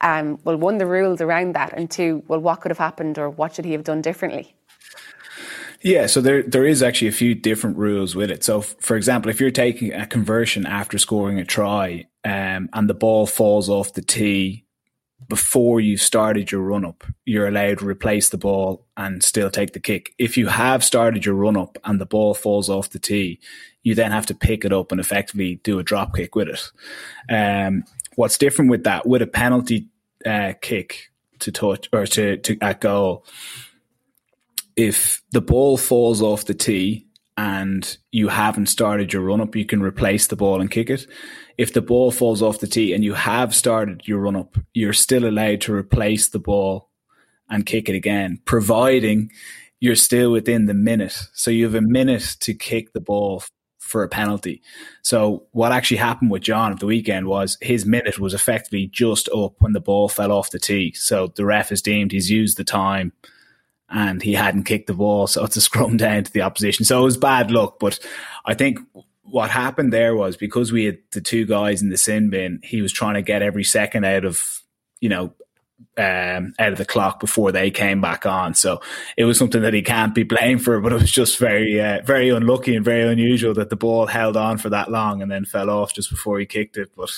um, 0.00 0.38
well, 0.44 0.56
one, 0.56 0.78
the 0.78 0.86
rules 0.86 1.20
around 1.20 1.54
that, 1.54 1.72
and 1.74 1.90
two, 1.90 2.22
well, 2.28 2.40
what 2.40 2.60
could 2.60 2.70
have 2.70 2.78
happened 2.78 3.18
or 3.18 3.30
what 3.30 3.54
should 3.54 3.64
he 3.64 3.72
have 3.72 3.84
done 3.84 4.00
differently? 4.00 4.54
Yeah, 5.82 6.06
so 6.06 6.20
there 6.20 6.42
there 6.42 6.66
is 6.66 6.82
actually 6.82 7.08
a 7.08 7.12
few 7.12 7.34
different 7.34 7.78
rules 7.78 8.14
with 8.14 8.30
it. 8.30 8.44
So, 8.44 8.60
for 8.60 8.96
example, 8.96 9.30
if 9.30 9.40
you're 9.40 9.50
taking 9.50 9.92
a 9.94 10.06
conversion 10.06 10.66
after 10.66 10.98
scoring 10.98 11.38
a 11.38 11.44
try, 11.44 12.06
um, 12.24 12.68
and 12.72 12.88
the 12.88 12.94
ball 12.94 13.26
falls 13.26 13.70
off 13.70 13.94
the 13.94 14.02
tee 14.02 14.66
before 15.28 15.80
you've 15.80 16.00
started 16.00 16.50
your 16.50 16.62
run 16.62 16.84
up, 16.84 17.04
you're 17.24 17.48
allowed 17.48 17.78
to 17.78 17.86
replace 17.86 18.28
the 18.28 18.38
ball 18.38 18.86
and 18.96 19.22
still 19.22 19.50
take 19.50 19.72
the 19.72 19.80
kick. 19.80 20.12
If 20.18 20.36
you 20.36 20.48
have 20.48 20.84
started 20.84 21.24
your 21.24 21.34
run 21.34 21.56
up 21.56 21.78
and 21.84 22.00
the 22.00 22.06
ball 22.06 22.34
falls 22.34 22.68
off 22.68 22.90
the 22.90 22.98
tee, 22.98 23.38
you 23.82 23.94
then 23.94 24.12
have 24.12 24.26
to 24.26 24.34
pick 24.34 24.64
it 24.64 24.72
up 24.72 24.92
and 24.92 25.00
effectively 25.00 25.56
do 25.62 25.78
a 25.78 25.82
drop 25.82 26.14
kick 26.14 26.34
with 26.34 26.48
it. 26.48 26.70
Um, 27.32 27.84
what's 28.16 28.38
different 28.38 28.70
with 28.70 28.84
that, 28.84 29.06
with 29.06 29.22
a 29.22 29.26
penalty 29.26 29.88
uh, 30.24 30.52
kick 30.60 31.10
to 31.40 31.52
touch 31.52 31.88
or 31.92 32.06
to, 32.06 32.36
to 32.38 32.58
at 32.60 32.80
goal, 32.80 33.24
if 34.76 35.22
the 35.32 35.40
ball 35.40 35.76
falls 35.76 36.22
off 36.22 36.44
the 36.44 36.54
tee 36.54 37.06
and 37.36 37.98
you 38.12 38.28
haven't 38.28 38.66
started 38.66 39.12
your 39.12 39.22
run 39.22 39.40
up, 39.40 39.56
you 39.56 39.64
can 39.64 39.82
replace 39.82 40.26
the 40.26 40.36
ball 40.36 40.60
and 40.60 40.70
kick 40.70 40.90
it. 40.90 41.06
If 41.58 41.72
the 41.72 41.82
ball 41.82 42.10
falls 42.10 42.42
off 42.42 42.60
the 42.60 42.66
tee 42.66 42.92
and 42.92 43.04
you 43.04 43.14
have 43.14 43.54
started 43.54 44.02
your 44.06 44.18
run 44.18 44.36
up, 44.36 44.56
you're 44.74 44.92
still 44.92 45.26
allowed 45.26 45.60
to 45.62 45.74
replace 45.74 46.28
the 46.28 46.38
ball 46.38 46.90
and 47.48 47.66
kick 47.66 47.88
it 47.88 47.94
again, 47.94 48.40
providing 48.44 49.30
you're 49.80 49.96
still 49.96 50.30
within 50.30 50.66
the 50.66 50.74
minute. 50.74 51.18
So 51.32 51.50
you 51.50 51.64
have 51.64 51.74
a 51.74 51.80
minute 51.80 52.36
to 52.40 52.54
kick 52.54 52.92
the 52.92 53.00
ball 53.00 53.42
for 53.90 54.02
a 54.02 54.08
penalty. 54.08 54.62
So 55.02 55.46
what 55.52 55.72
actually 55.72 55.96
happened 55.98 56.30
with 56.30 56.42
John 56.42 56.72
at 56.72 56.78
the 56.78 56.86
weekend 56.86 57.26
was 57.26 57.58
his 57.60 57.84
minute 57.84 58.18
was 58.18 58.34
effectively 58.34 58.86
just 58.86 59.28
up 59.30 59.54
when 59.58 59.72
the 59.72 59.80
ball 59.80 60.08
fell 60.08 60.32
off 60.32 60.50
the 60.50 60.58
tee. 60.58 60.92
So 60.92 61.32
the 61.34 61.44
ref 61.44 61.70
has 61.70 61.82
deemed 61.82 62.12
he's 62.12 62.30
used 62.30 62.56
the 62.56 62.64
time 62.64 63.12
and 63.88 64.22
he 64.22 64.32
hadn't 64.32 64.64
kicked 64.64 64.86
the 64.86 64.94
ball. 64.94 65.26
So 65.26 65.44
it's 65.44 65.56
a 65.56 65.60
scrum 65.60 65.96
down 65.98 66.24
to 66.24 66.32
the 66.32 66.42
opposition. 66.42 66.84
So 66.84 67.00
it 67.00 67.04
was 67.04 67.16
bad 67.16 67.50
luck. 67.50 67.78
But 67.80 67.98
I 68.44 68.54
think 68.54 68.78
what 69.22 69.50
happened 69.50 69.92
there 69.92 70.14
was 70.14 70.36
because 70.36 70.72
we 70.72 70.84
had 70.84 70.98
the 71.12 71.20
two 71.20 71.46
guys 71.46 71.82
in 71.82 71.90
the 71.90 71.98
sin 71.98 72.30
bin, 72.30 72.60
he 72.62 72.82
was 72.82 72.92
trying 72.92 73.14
to 73.14 73.22
get 73.22 73.42
every 73.42 73.64
second 73.64 74.04
out 74.04 74.24
of, 74.24 74.62
you 75.00 75.08
know, 75.08 75.34
um, 75.96 76.54
out 76.58 76.72
of 76.72 76.78
the 76.78 76.84
clock 76.84 77.20
before 77.20 77.52
they 77.52 77.70
came 77.70 78.00
back 78.00 78.26
on. 78.26 78.54
So 78.54 78.80
it 79.16 79.24
was 79.24 79.38
something 79.38 79.62
that 79.62 79.74
he 79.74 79.82
can't 79.82 80.14
be 80.14 80.22
blamed 80.22 80.62
for, 80.62 80.80
but 80.82 80.92
it 80.92 81.00
was 81.00 81.10
just 81.10 81.38
very, 81.38 81.80
uh, 81.80 82.00
very 82.04 82.30
unlucky 82.30 82.74
and 82.74 82.84
very 82.84 83.10
unusual 83.10 83.54
that 83.54 83.70
the 83.70 83.76
ball 83.76 84.06
held 84.06 84.36
on 84.36 84.58
for 84.58 84.70
that 84.70 84.90
long 84.90 85.22
and 85.22 85.30
then 85.30 85.44
fell 85.44 85.70
off 85.70 85.94
just 85.94 86.10
before 86.10 86.38
he 86.38 86.46
kicked 86.46 86.76
it. 86.76 86.90
But 86.96 87.10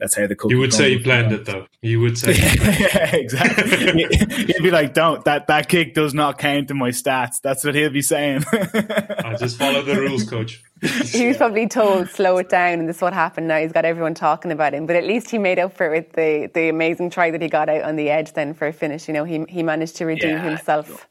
that's 0.00 0.16
how 0.16 0.26
the 0.26 0.34
cookie. 0.34 0.54
You 0.54 0.60
would 0.60 0.72
say 0.72 0.96
he 0.96 0.98
planned 0.98 1.32
it, 1.32 1.44
though. 1.44 1.66
You 1.82 1.98
would 2.00 2.18
say, 2.18 2.34
yeah, 2.34 3.16
exactly. 3.16 4.04
he'd 4.44 4.62
be 4.62 4.70
like, 4.70 4.92
"Don't 4.92 5.24
that 5.24 5.46
that 5.46 5.70
kick 5.70 5.94
does 5.94 6.12
not 6.12 6.36
count 6.36 6.70
in 6.70 6.76
my 6.76 6.90
stats." 6.90 7.40
That's 7.42 7.64
what 7.64 7.74
he'll 7.74 7.88
be 7.88 8.02
saying. 8.02 8.44
I 8.52 9.34
just 9.38 9.56
follow 9.56 9.80
the 9.80 9.96
rules, 9.96 10.28
coach. 10.28 10.62
he 10.82 11.26
was 11.26 11.38
probably 11.38 11.66
told 11.66 12.10
slow 12.10 12.36
it 12.36 12.50
down, 12.50 12.80
and 12.80 12.88
this 12.88 12.96
is 12.96 13.02
what 13.02 13.14
happened. 13.14 13.48
Now 13.48 13.60
he's 13.60 13.72
got 13.72 13.86
everyone 13.86 14.12
talking 14.12 14.52
about 14.52 14.74
him, 14.74 14.84
but 14.84 14.94
at 14.94 15.04
least 15.04 15.30
he 15.30 15.38
made 15.38 15.58
up 15.58 15.72
for 15.74 15.86
it 15.86 15.90
with 15.90 16.12
the 16.12 16.50
the 16.52 16.68
amazing 16.68 17.08
try 17.08 17.30
that 17.30 17.40
he 17.40 17.48
got 17.48 17.70
out 17.70 17.82
on 17.82 17.96
the 17.96 18.10
edge. 18.10 18.34
Then 18.34 18.52
for 18.52 18.66
a 18.66 18.74
finish, 18.74 19.08
you 19.08 19.14
know, 19.14 19.24
he 19.24 19.46
he 19.48 19.62
managed 19.62 19.96
to 19.96 20.04
redeem 20.04 20.36
yeah. 20.36 20.42
himself. 20.42 21.08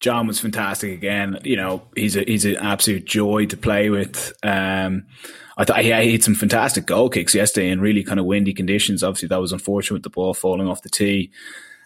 John 0.00 0.26
was 0.26 0.40
fantastic 0.40 0.92
again. 0.92 1.38
You 1.44 1.56
know, 1.56 1.82
he's 1.94 2.16
a 2.16 2.24
he's 2.24 2.44
an 2.44 2.56
absolute 2.56 3.04
joy 3.04 3.46
to 3.46 3.56
play 3.56 3.88
with. 3.88 4.32
Um, 4.42 5.06
I 5.56 5.64
thought 5.64 5.82
he 5.82 5.90
had 5.90 6.24
some 6.24 6.34
fantastic 6.34 6.86
goal 6.86 7.08
kicks 7.08 7.34
yesterday 7.34 7.70
in 7.70 7.80
really 7.80 8.02
kind 8.02 8.18
of 8.18 8.26
windy 8.26 8.52
conditions. 8.52 9.04
Obviously, 9.04 9.28
that 9.28 9.40
was 9.40 9.52
unfortunate 9.52 9.94
with 9.94 10.02
the 10.02 10.10
ball 10.10 10.34
falling 10.34 10.68
off 10.68 10.82
the 10.82 10.88
tee. 10.88 11.30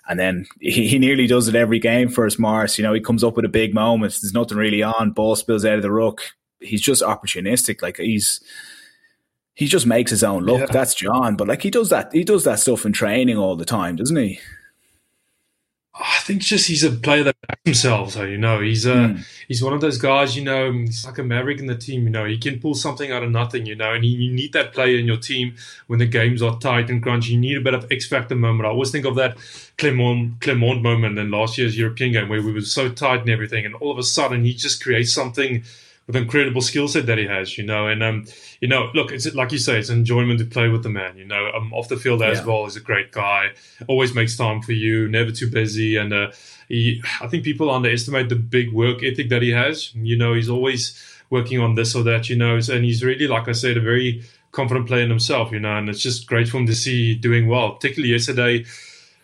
And 0.08 0.18
then 0.18 0.46
he, 0.58 0.88
he 0.88 0.98
nearly 0.98 1.26
does 1.26 1.48
it 1.48 1.54
every 1.54 1.78
game 1.78 2.08
for 2.08 2.24
us, 2.24 2.38
Morris. 2.38 2.78
You 2.78 2.84
know, 2.84 2.94
he 2.94 3.00
comes 3.00 3.22
up 3.22 3.36
with 3.36 3.44
a 3.44 3.50
big 3.50 3.74
moment. 3.74 4.18
There's 4.22 4.32
nothing 4.32 4.56
really 4.56 4.82
on. 4.82 5.10
Ball 5.10 5.36
spills 5.36 5.66
out 5.66 5.76
of 5.76 5.82
the 5.82 5.92
ruck. 5.92 6.22
He's 6.60 6.80
just 6.80 7.02
opportunistic. 7.02 7.82
Like 7.82 7.98
he's 7.98 8.40
he 9.54 9.66
just 9.66 9.86
makes 9.86 10.10
his 10.10 10.24
own 10.24 10.44
look. 10.44 10.60
Yeah. 10.60 10.66
That's 10.66 10.94
John. 10.94 11.36
But 11.36 11.48
like 11.48 11.62
he 11.62 11.70
does 11.70 11.90
that 11.90 12.10
he 12.12 12.24
does 12.24 12.44
that 12.44 12.60
stuff 12.60 12.86
in 12.86 12.92
training 12.92 13.36
all 13.36 13.54
the 13.54 13.66
time, 13.66 13.96
doesn't 13.96 14.16
he? 14.16 14.40
I 16.00 16.20
think 16.20 16.42
just 16.42 16.68
he's 16.68 16.84
a 16.84 16.92
player 16.92 17.24
that 17.24 17.36
backs 17.46 17.60
himself. 17.64 18.12
So 18.12 18.22
you 18.22 18.38
know, 18.38 18.60
he's 18.60 18.86
a 18.86 18.94
mm. 18.94 19.26
he's 19.48 19.62
one 19.62 19.72
of 19.72 19.80
those 19.80 19.98
guys. 19.98 20.36
You 20.36 20.44
know, 20.44 20.70
he's 20.70 21.04
like 21.04 21.18
a 21.18 21.24
maverick 21.24 21.58
in 21.58 21.66
the 21.66 21.76
team. 21.76 22.04
You 22.04 22.10
know, 22.10 22.24
he 22.24 22.38
can 22.38 22.60
pull 22.60 22.74
something 22.74 23.10
out 23.10 23.24
of 23.24 23.30
nothing. 23.30 23.66
You 23.66 23.74
know, 23.74 23.94
and 23.94 24.04
he, 24.04 24.10
you 24.10 24.32
need 24.32 24.52
that 24.52 24.72
player 24.72 24.96
in 24.96 25.06
your 25.06 25.16
team 25.16 25.56
when 25.88 25.98
the 25.98 26.06
games 26.06 26.40
are 26.40 26.58
tight 26.58 26.88
and 26.88 27.02
crunchy. 27.02 27.30
You 27.30 27.38
need 27.38 27.56
a 27.56 27.60
bit 27.60 27.74
of 27.74 27.90
X 27.90 28.06
factor 28.06 28.36
moment. 28.36 28.66
I 28.66 28.70
always 28.70 28.92
think 28.92 29.06
of 29.06 29.16
that 29.16 29.36
Clermont 29.76 30.40
Clermont 30.40 30.82
moment 30.82 31.18
in 31.18 31.30
last 31.30 31.58
year's 31.58 31.76
European 31.76 32.12
game 32.12 32.28
where 32.28 32.42
we 32.42 32.52
were 32.52 32.60
so 32.60 32.88
tight 32.88 33.20
and 33.20 33.30
everything, 33.30 33.66
and 33.66 33.74
all 33.76 33.90
of 33.90 33.98
a 33.98 34.04
sudden 34.04 34.44
he 34.44 34.54
just 34.54 34.82
creates 34.82 35.12
something 35.12 35.64
with 36.08 36.16
incredible 36.16 36.62
skill 36.62 36.88
set 36.88 37.06
that 37.06 37.18
he 37.18 37.26
has, 37.26 37.56
you 37.58 37.64
know. 37.64 37.86
And 37.86 38.02
um, 38.02 38.24
you 38.60 38.66
know, 38.66 38.90
look, 38.94 39.12
it's 39.12 39.32
like 39.34 39.52
you 39.52 39.58
say, 39.58 39.78
it's 39.78 39.90
enjoyment 39.90 40.40
to 40.40 40.46
play 40.46 40.68
with 40.68 40.82
the 40.82 40.88
man. 40.88 41.16
You 41.16 41.26
know, 41.26 41.50
um, 41.54 41.72
off 41.72 41.88
the 41.88 41.98
field 41.98 42.22
as 42.22 42.38
yeah. 42.38 42.46
well, 42.46 42.64
he's 42.64 42.76
a 42.76 42.80
great 42.80 43.12
guy. 43.12 43.50
Always 43.86 44.14
makes 44.14 44.36
time 44.36 44.62
for 44.62 44.72
you, 44.72 45.06
never 45.08 45.30
too 45.30 45.50
busy, 45.50 45.96
and 45.96 46.12
uh, 46.12 46.32
he. 46.68 47.02
I 47.20 47.28
think 47.28 47.44
people 47.44 47.70
underestimate 47.70 48.30
the 48.30 48.36
big 48.36 48.72
work 48.72 49.04
ethic 49.04 49.28
that 49.28 49.42
he 49.42 49.50
has. 49.50 49.94
You 49.94 50.16
know, 50.16 50.32
he's 50.32 50.48
always 50.48 51.00
working 51.30 51.60
on 51.60 51.74
this 51.74 51.94
or 51.94 52.02
that. 52.04 52.30
You 52.30 52.36
know, 52.36 52.54
and 52.54 52.84
he's 52.84 53.04
really, 53.04 53.28
like 53.28 53.46
I 53.46 53.52
said, 53.52 53.76
a 53.76 53.82
very 53.82 54.24
confident 54.50 54.86
player 54.88 55.04
in 55.04 55.10
himself. 55.10 55.52
You 55.52 55.60
know, 55.60 55.76
and 55.76 55.90
it's 55.90 56.00
just 56.00 56.26
great 56.26 56.48
for 56.48 56.56
him 56.56 56.66
to 56.66 56.74
see 56.74 57.14
doing 57.14 57.48
well. 57.48 57.72
Particularly 57.72 58.14
yesterday 58.14 58.64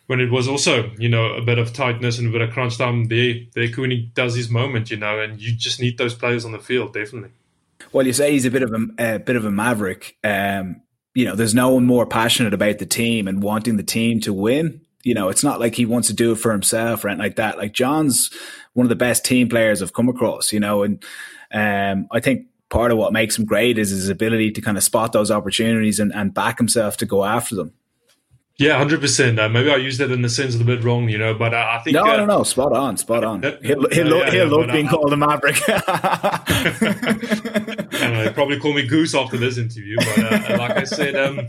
when 0.06 0.20
it 0.20 0.30
was 0.30 0.46
also, 0.46 0.90
you 0.98 1.08
know, 1.08 1.34
a 1.34 1.42
bit 1.42 1.58
of 1.58 1.72
tightness 1.72 2.18
and 2.18 2.28
a 2.28 2.32
bit 2.32 2.42
of 2.42 2.50
crunch 2.50 2.76
time, 2.76 3.04
there, 3.06 3.34
there 3.54 3.68
Cooney 3.68 4.10
does 4.14 4.34
his 4.34 4.50
moment, 4.50 4.90
you 4.90 4.96
know, 4.96 5.18
and 5.18 5.40
you 5.40 5.54
just 5.54 5.80
need 5.80 5.96
those 5.96 6.14
players 6.14 6.44
on 6.44 6.52
the 6.52 6.58
field, 6.58 6.92
definitely. 6.92 7.30
Well, 7.92 8.06
you 8.06 8.12
say 8.12 8.32
he's 8.32 8.44
a 8.44 8.50
bit 8.50 8.62
of 8.62 8.72
a, 8.72 9.14
a 9.14 9.18
bit 9.18 9.36
of 9.36 9.44
a 9.44 9.50
maverick. 9.50 10.16
Um, 10.22 10.82
you 11.14 11.24
know, 11.24 11.34
there's 11.36 11.54
no 11.54 11.74
one 11.74 11.86
more 11.86 12.06
passionate 12.06 12.52
about 12.52 12.78
the 12.78 12.86
team 12.86 13.28
and 13.28 13.42
wanting 13.42 13.76
the 13.76 13.82
team 13.82 14.20
to 14.20 14.32
win. 14.32 14.80
You 15.04 15.14
know, 15.14 15.28
it's 15.28 15.44
not 15.44 15.60
like 15.60 15.74
he 15.74 15.86
wants 15.86 16.08
to 16.08 16.14
do 16.14 16.32
it 16.32 16.36
for 16.36 16.52
himself 16.52 17.04
or 17.04 17.08
anything 17.08 17.22
like 17.22 17.36
that. 17.36 17.56
Like 17.56 17.72
John's 17.72 18.30
one 18.72 18.84
of 18.84 18.88
the 18.88 18.96
best 18.96 19.24
team 19.24 19.48
players 19.48 19.82
I've 19.82 19.92
come 19.92 20.08
across, 20.08 20.52
you 20.52 20.60
know, 20.60 20.82
and 20.82 21.02
um, 21.52 22.08
I 22.10 22.20
think 22.20 22.46
part 22.68 22.90
of 22.90 22.98
what 22.98 23.12
makes 23.12 23.38
him 23.38 23.44
great 23.44 23.78
is 23.78 23.90
his 23.90 24.08
ability 24.08 24.50
to 24.52 24.60
kind 24.60 24.76
of 24.76 24.82
spot 24.82 25.12
those 25.12 25.30
opportunities 25.30 26.00
and, 26.00 26.12
and 26.12 26.34
back 26.34 26.58
himself 26.58 26.96
to 26.98 27.06
go 27.06 27.24
after 27.24 27.54
them. 27.54 27.72
Yeah, 28.56 28.78
hundred 28.78 28.98
uh, 28.98 29.02
percent. 29.02 29.36
Maybe 29.36 29.70
I 29.70 29.76
used 29.76 29.98
that 29.98 30.12
in 30.12 30.22
the 30.22 30.28
sense 30.28 30.54
of 30.54 30.60
a 30.60 30.64
bit 30.64 30.84
wrong, 30.84 31.08
you 31.08 31.18
know, 31.18 31.34
but 31.34 31.52
uh, 31.52 31.66
I 31.70 31.82
think 31.82 31.94
no, 31.94 32.04
uh, 32.04 32.18
no, 32.18 32.26
no, 32.26 32.44
spot 32.44 32.72
on, 32.72 32.96
spot 32.96 33.24
on. 33.24 33.42
he'll 33.42 33.58
he'll, 33.62 33.90
yeah, 33.90 34.30
he'll 34.30 34.34
yeah, 34.34 34.44
love 34.44 34.70
being 34.70 34.86
called 34.86 35.12
a 35.12 35.16
maverick. 35.16 35.56
know, 38.00 38.32
probably 38.32 38.60
call 38.60 38.72
me 38.72 38.86
Goose 38.86 39.14
after 39.14 39.36
this 39.36 39.58
interview, 39.58 39.96
but 39.96 40.18
uh, 40.18 40.58
like 40.58 40.76
I 40.76 40.84
said, 40.84 41.16
um, 41.16 41.40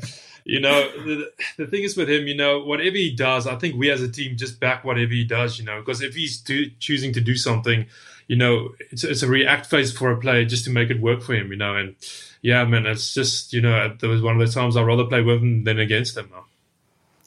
you 0.46 0.60
know, 0.60 0.89
the, 1.06 1.32
the 1.58 1.68
thing 1.68 1.84
is 1.84 1.96
with 1.96 2.10
him, 2.10 2.28
you 2.28 2.36
know, 2.36 2.63
whatever 2.63 2.96
he 2.96 3.15
does, 3.15 3.48
I 3.48 3.56
think 3.56 3.76
we 3.76 3.91
as 3.91 4.02
a 4.02 4.12
team 4.12 4.38
just 4.38 4.60
back 4.60 4.84
whatever 4.84 5.12
he 5.12 5.26
does, 5.26 5.60
you 5.60 5.65
know, 5.65 5.80
because 5.80 6.02
if 6.02 6.15
he's 6.15 6.39
do, 6.39 6.70
choosing 6.80 7.13
to 7.13 7.22
do 7.22 7.36
something, 7.36 7.86
you 8.28 8.36
know, 8.36 8.70
it's 8.91 9.04
it's 9.04 9.22
a 9.22 9.28
react 9.28 9.68
phase 9.68 9.96
for 9.96 10.12
a 10.12 10.20
player 10.20 10.46
just 10.46 10.65
to 10.65 10.72
make 10.72 10.89
it 10.89 11.02
work 11.02 11.22
for 11.22 11.34
him, 11.34 11.52
you 11.52 11.58
know, 11.58 11.76
and 11.76 11.96
yeah, 12.41 12.63
man, 12.65 12.86
it's 12.86 13.13
just 13.13 13.54
you 13.54 13.62
know, 13.62 13.96
there 14.00 14.10
was 14.10 14.22
one 14.22 14.36
of 14.36 14.39
those 14.39 14.56
times 14.56 14.76
I'd 14.76 14.88
rather 14.88 15.06
play 15.06 15.22
with 15.22 15.41
him 15.41 15.63
than 15.63 15.80
against 15.80 16.18
him. 16.18 16.30
Now. 16.32 16.46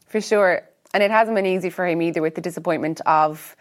For 0.09 0.21
sure. 0.21 0.63
And 0.95 1.03
it 1.03 1.11
hasn't 1.11 1.35
been 1.35 1.47
easy 1.47 1.71
for 1.71 1.87
him 1.87 2.01
either 2.01 2.23
with 2.23 2.35
the 2.35 2.41
disappointment 2.41 3.01
of 3.07 3.57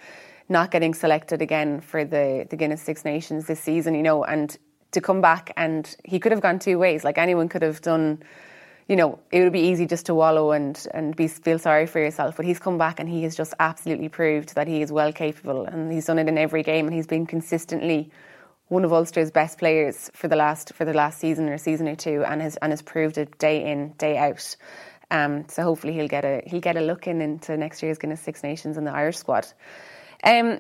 not 0.49 0.71
getting 0.71 0.93
selected 0.93 1.41
again 1.41 1.81
for 1.81 2.05
the, 2.05 2.47
the 2.49 2.55
Guinness 2.55 2.81
Six 2.81 3.03
Nations 3.03 3.47
this 3.47 3.59
season, 3.59 3.95
you 3.95 4.03
know, 4.03 4.23
and 4.23 4.57
to 4.91 5.01
come 5.01 5.19
back 5.19 5.51
and 5.57 5.93
he 6.05 6.19
could 6.19 6.31
have 6.31 6.41
gone 6.41 6.59
two 6.59 6.79
ways. 6.79 7.03
Like 7.03 7.17
anyone 7.17 7.49
could 7.49 7.63
have 7.63 7.81
done, 7.81 8.23
you 8.87 8.95
know, 8.95 9.19
it 9.29 9.41
would 9.43 9.51
be 9.51 9.59
easy 9.59 9.85
just 9.85 10.05
to 10.05 10.15
wallow 10.15 10.51
and, 10.53 10.87
and 10.93 11.13
be 11.15 11.27
feel 11.27 11.59
sorry 11.59 11.85
for 11.85 11.99
yourself. 11.99 12.37
But 12.37 12.45
he's 12.45 12.59
come 12.59 12.77
back 12.77 13.01
and 13.01 13.09
he 13.09 13.23
has 13.23 13.35
just 13.35 13.53
absolutely 13.59 14.07
proved 14.07 14.55
that 14.55 14.67
he 14.67 14.81
is 14.81 14.89
well 14.89 15.11
capable 15.11 15.65
and 15.65 15.91
he's 15.91 16.05
done 16.05 16.19
it 16.19 16.29
in 16.29 16.37
every 16.37 16.63
game 16.63 16.85
and 16.87 16.95
he's 16.95 17.07
been 17.07 17.25
consistently 17.25 18.09
one 18.69 18.83
of 18.85 18.91
Ulster's 18.93 19.31
best 19.31 19.57
players 19.57 20.09
for 20.13 20.27
the 20.27 20.35
last 20.35 20.73
for 20.73 20.83
the 20.85 20.93
last 20.93 21.19
season 21.19 21.47
or 21.49 21.57
season 21.57 21.87
or 21.87 21.95
two 21.95 22.23
and 22.25 22.41
has 22.41 22.57
and 22.57 22.71
has 22.71 22.81
proved 22.81 23.17
it 23.17 23.37
day 23.37 23.69
in, 23.69 23.93
day 23.97 24.17
out. 24.17 24.55
Um, 25.09 25.47
so 25.47 25.63
hopefully 25.63 25.93
he'll 25.93 26.07
get 26.07 26.25
a 26.25 26.43
he'll 26.45 26.61
get 26.61 26.75
a 26.75 26.81
look 26.81 27.07
in 27.07 27.21
into 27.21 27.55
next 27.57 27.81
year's 27.81 27.97
Guinness 27.97 28.21
Six 28.21 28.43
Nations 28.43 28.77
in 28.77 28.83
the 28.83 28.91
Irish 28.91 29.17
squad. 29.17 29.47
Um, 30.23 30.59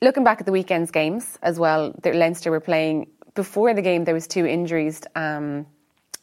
looking 0.00 0.24
back 0.24 0.40
at 0.40 0.46
the 0.46 0.52
weekend's 0.52 0.90
games 0.90 1.38
as 1.42 1.58
well, 1.58 1.94
Leinster 2.04 2.50
were 2.50 2.60
playing 2.60 3.08
before 3.34 3.74
the 3.74 3.82
game. 3.82 4.04
There 4.04 4.14
was 4.14 4.26
two 4.26 4.46
injuries 4.46 5.02
um, 5.16 5.66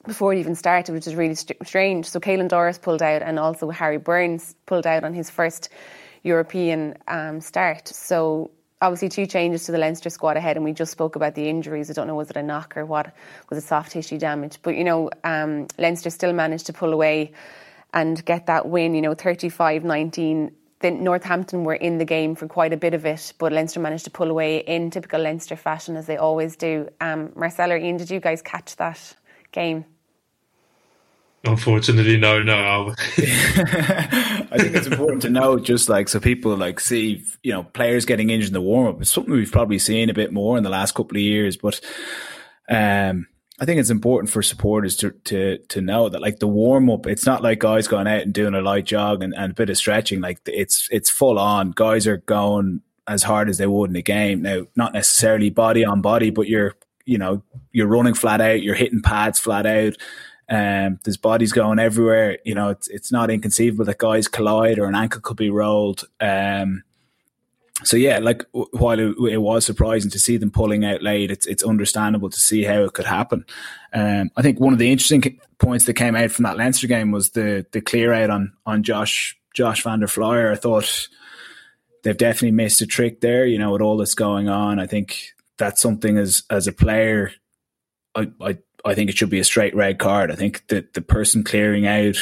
before 0.05 0.33
it 0.33 0.39
even 0.39 0.55
started, 0.55 0.93
which 0.93 1.07
is 1.07 1.15
really 1.15 1.35
st- 1.35 1.65
strange. 1.67 2.07
So 2.07 2.19
Caelan 2.19 2.47
Doris 2.47 2.77
pulled 2.77 3.01
out, 3.01 3.21
and 3.21 3.39
also 3.39 3.69
Harry 3.69 3.97
Burns 3.97 4.55
pulled 4.65 4.87
out 4.87 5.03
on 5.03 5.13
his 5.13 5.29
first 5.29 5.69
European 6.23 6.97
um, 7.07 7.41
start. 7.41 7.87
So 7.89 8.51
obviously 8.81 9.09
two 9.09 9.25
changes 9.25 9.65
to 9.65 9.71
the 9.71 9.77
Leinster 9.77 10.09
squad 10.09 10.37
ahead, 10.37 10.55
and 10.55 10.63
we 10.63 10.73
just 10.73 10.91
spoke 10.91 11.15
about 11.15 11.35
the 11.35 11.47
injuries. 11.49 11.89
I 11.89 11.93
don't 11.93 12.07
know 12.07 12.15
was 12.15 12.29
it 12.29 12.37
a 12.37 12.43
knock 12.43 12.77
or 12.77 12.85
what 12.85 13.13
was 13.49 13.57
it 13.57 13.67
soft 13.67 13.91
tissue 13.91 14.17
damage, 14.17 14.59
but 14.61 14.75
you 14.75 14.83
know 14.83 15.09
um, 15.23 15.67
Leinster 15.77 16.09
still 16.09 16.33
managed 16.33 16.67
to 16.67 16.73
pull 16.73 16.93
away 16.93 17.31
and 17.95 18.23
get 18.25 18.45
that 18.45 18.67
win, 18.67 18.93
you 18.93 19.01
know, 19.01 19.15
35 19.15 19.83
19. 19.83 20.51
Then 20.81 21.03
Northampton 21.03 21.63
were 21.63 21.73
in 21.73 21.97
the 21.97 22.05
game 22.05 22.35
for 22.35 22.47
quite 22.47 22.73
a 22.73 22.77
bit 22.77 22.93
of 22.93 23.05
it, 23.05 23.33
but 23.39 23.53
Leinster 23.53 23.79
managed 23.79 24.03
to 24.03 24.11
pull 24.11 24.29
away 24.29 24.57
in 24.57 24.91
typical 24.91 25.21
Leinster 25.21 25.55
fashion 25.55 25.95
as 25.95 26.05
they 26.05 26.17
always 26.17 26.57
do. 26.57 26.89
Um, 26.99 27.31
or 27.35 27.77
Ian, 27.77 27.97
did 27.97 28.11
you 28.11 28.19
guys 28.19 28.41
catch 28.41 28.75
that 28.75 29.15
game? 29.53 29.85
Unfortunately, 31.45 32.17
no, 32.17 32.43
no. 32.43 32.93
I 33.17 34.57
think 34.57 34.75
it's 34.75 34.87
important 34.87 35.21
to 35.21 35.29
know, 35.29 35.57
just 35.57 35.87
like 35.87 36.09
so 36.09 36.19
people 36.19 36.55
like 36.57 36.79
see, 36.79 37.23
you 37.41 37.53
know, 37.53 37.63
players 37.63 38.05
getting 38.05 38.29
injured 38.29 38.49
in 38.49 38.53
the 38.53 38.61
warm 38.61 38.87
up. 38.87 39.01
It's 39.01 39.11
something 39.11 39.33
we've 39.33 39.51
probably 39.51 39.79
seen 39.79 40.09
a 40.09 40.13
bit 40.13 40.33
more 40.33 40.57
in 40.57 40.63
the 40.63 40.69
last 40.69 40.93
couple 40.93 41.17
of 41.17 41.21
years, 41.21 41.55
but 41.55 41.79
um, 42.69 43.27
I 43.59 43.65
think 43.65 43.79
it's 43.79 43.89
important 43.89 44.29
for 44.29 44.41
supporters 44.41 44.97
to 44.97 45.11
to 45.11 45.57
to 45.69 45.81
know 45.81 46.09
that 46.09 46.21
like 46.21 46.39
the 46.39 46.47
warm 46.47 46.89
up, 46.89 47.07
it's 47.07 47.25
not 47.25 47.41
like 47.41 47.59
guys 47.59 47.87
going 47.87 48.07
out 48.07 48.21
and 48.21 48.33
doing 48.33 48.53
a 48.53 48.61
light 48.61 48.85
jog 48.85 49.23
and, 49.23 49.33
and 49.33 49.51
a 49.51 49.55
bit 49.55 49.69
of 49.69 49.77
stretching. 49.77 50.19
Like 50.19 50.39
it's 50.45 50.89
it's 50.91 51.09
full 51.09 51.39
on. 51.39 51.71
Guys 51.71 52.05
are 52.05 52.17
going 52.17 52.81
as 53.07 53.23
hard 53.23 53.49
as 53.49 53.57
they 53.57 53.67
would 53.67 53.89
in 53.89 53.95
a 53.95 54.01
game. 54.01 54.41
Now, 54.41 54.65
not 54.75 54.93
necessarily 54.93 55.49
body 55.49 55.85
on 55.85 56.01
body, 56.01 56.31
but 56.31 56.47
you're 56.47 56.75
you 57.05 57.17
know 57.17 57.43
you're 57.71 57.87
running 57.87 58.13
flat 58.13 58.41
out, 58.41 58.61
you're 58.61 58.75
hitting 58.75 59.01
pads 59.01 59.39
flat 59.39 59.65
out. 59.65 59.93
Um, 60.49 60.99
there's 61.03 61.17
bodies 61.17 61.53
going 61.53 61.79
everywhere. 61.79 62.39
You 62.43 62.55
know, 62.55 62.69
it's 62.69 62.89
it's 62.89 63.11
not 63.11 63.31
inconceivable 63.31 63.85
that 63.85 63.99
guys 63.99 64.27
collide 64.27 64.79
or 64.79 64.85
an 64.85 64.95
ankle 64.95 65.21
could 65.21 65.37
be 65.37 65.49
rolled. 65.49 66.03
Um, 66.19 66.83
so 67.83 67.97
yeah, 67.97 68.19
like 68.19 68.43
while 68.51 68.99
it, 68.99 69.15
it, 69.29 69.37
was 69.37 69.65
surprising 69.65 70.09
to 70.11 70.19
see 70.19 70.37
them 70.37 70.49
pulling 70.49 70.85
out 70.85 71.03
late, 71.03 71.29
it's 71.29 71.45
it's 71.45 71.63
understandable 71.63 72.29
to 72.29 72.39
see 72.39 72.63
how 72.63 72.83
it 72.83 72.93
could 72.93 73.05
happen. 73.05 73.45
Um, 73.93 74.31
I 74.37 74.41
think 74.41 74.59
one 74.59 74.71
of 74.71 74.79
the 74.79 74.91
interesting 74.91 75.39
points 75.57 75.85
that 75.85 75.95
came 75.95 76.15
out 76.15 76.31
from 76.31 76.43
that 76.43 76.57
Leinster 76.57 76.87
game 76.87 77.11
was 77.11 77.31
the 77.31 77.65
the 77.73 77.81
clear 77.81 78.13
out 78.13 78.29
on 78.29 78.53
on 78.65 78.83
Josh 78.83 79.37
Josh 79.53 79.83
van 79.83 79.99
der 79.99 80.07
Flier. 80.07 80.51
I 80.51 80.55
thought 80.55 81.09
they've 82.03 82.15
definitely 82.15 82.51
missed 82.51 82.81
a 82.81 82.87
trick 82.87 83.19
there. 83.19 83.45
You 83.45 83.57
know, 83.57 83.71
with 83.71 83.81
all 83.81 83.97
that's 83.97 84.15
going 84.15 84.47
on, 84.47 84.79
I 84.79 84.87
think 84.87 85.33
that's 85.57 85.81
something 85.81 86.17
as 86.17 86.43
as 86.49 86.67
a 86.67 86.73
player, 86.73 87.33
I 88.15 88.31
I, 88.39 88.57
I 88.85 88.95
think 88.95 89.09
it 89.09 89.17
should 89.17 89.29
be 89.29 89.39
a 89.39 89.43
straight 89.43 89.75
red 89.75 89.99
card. 89.99 90.31
I 90.31 90.35
think 90.35 90.65
that 90.67 90.93
the 90.93 91.01
person 91.01 91.43
clearing 91.43 91.85
out 91.85 92.15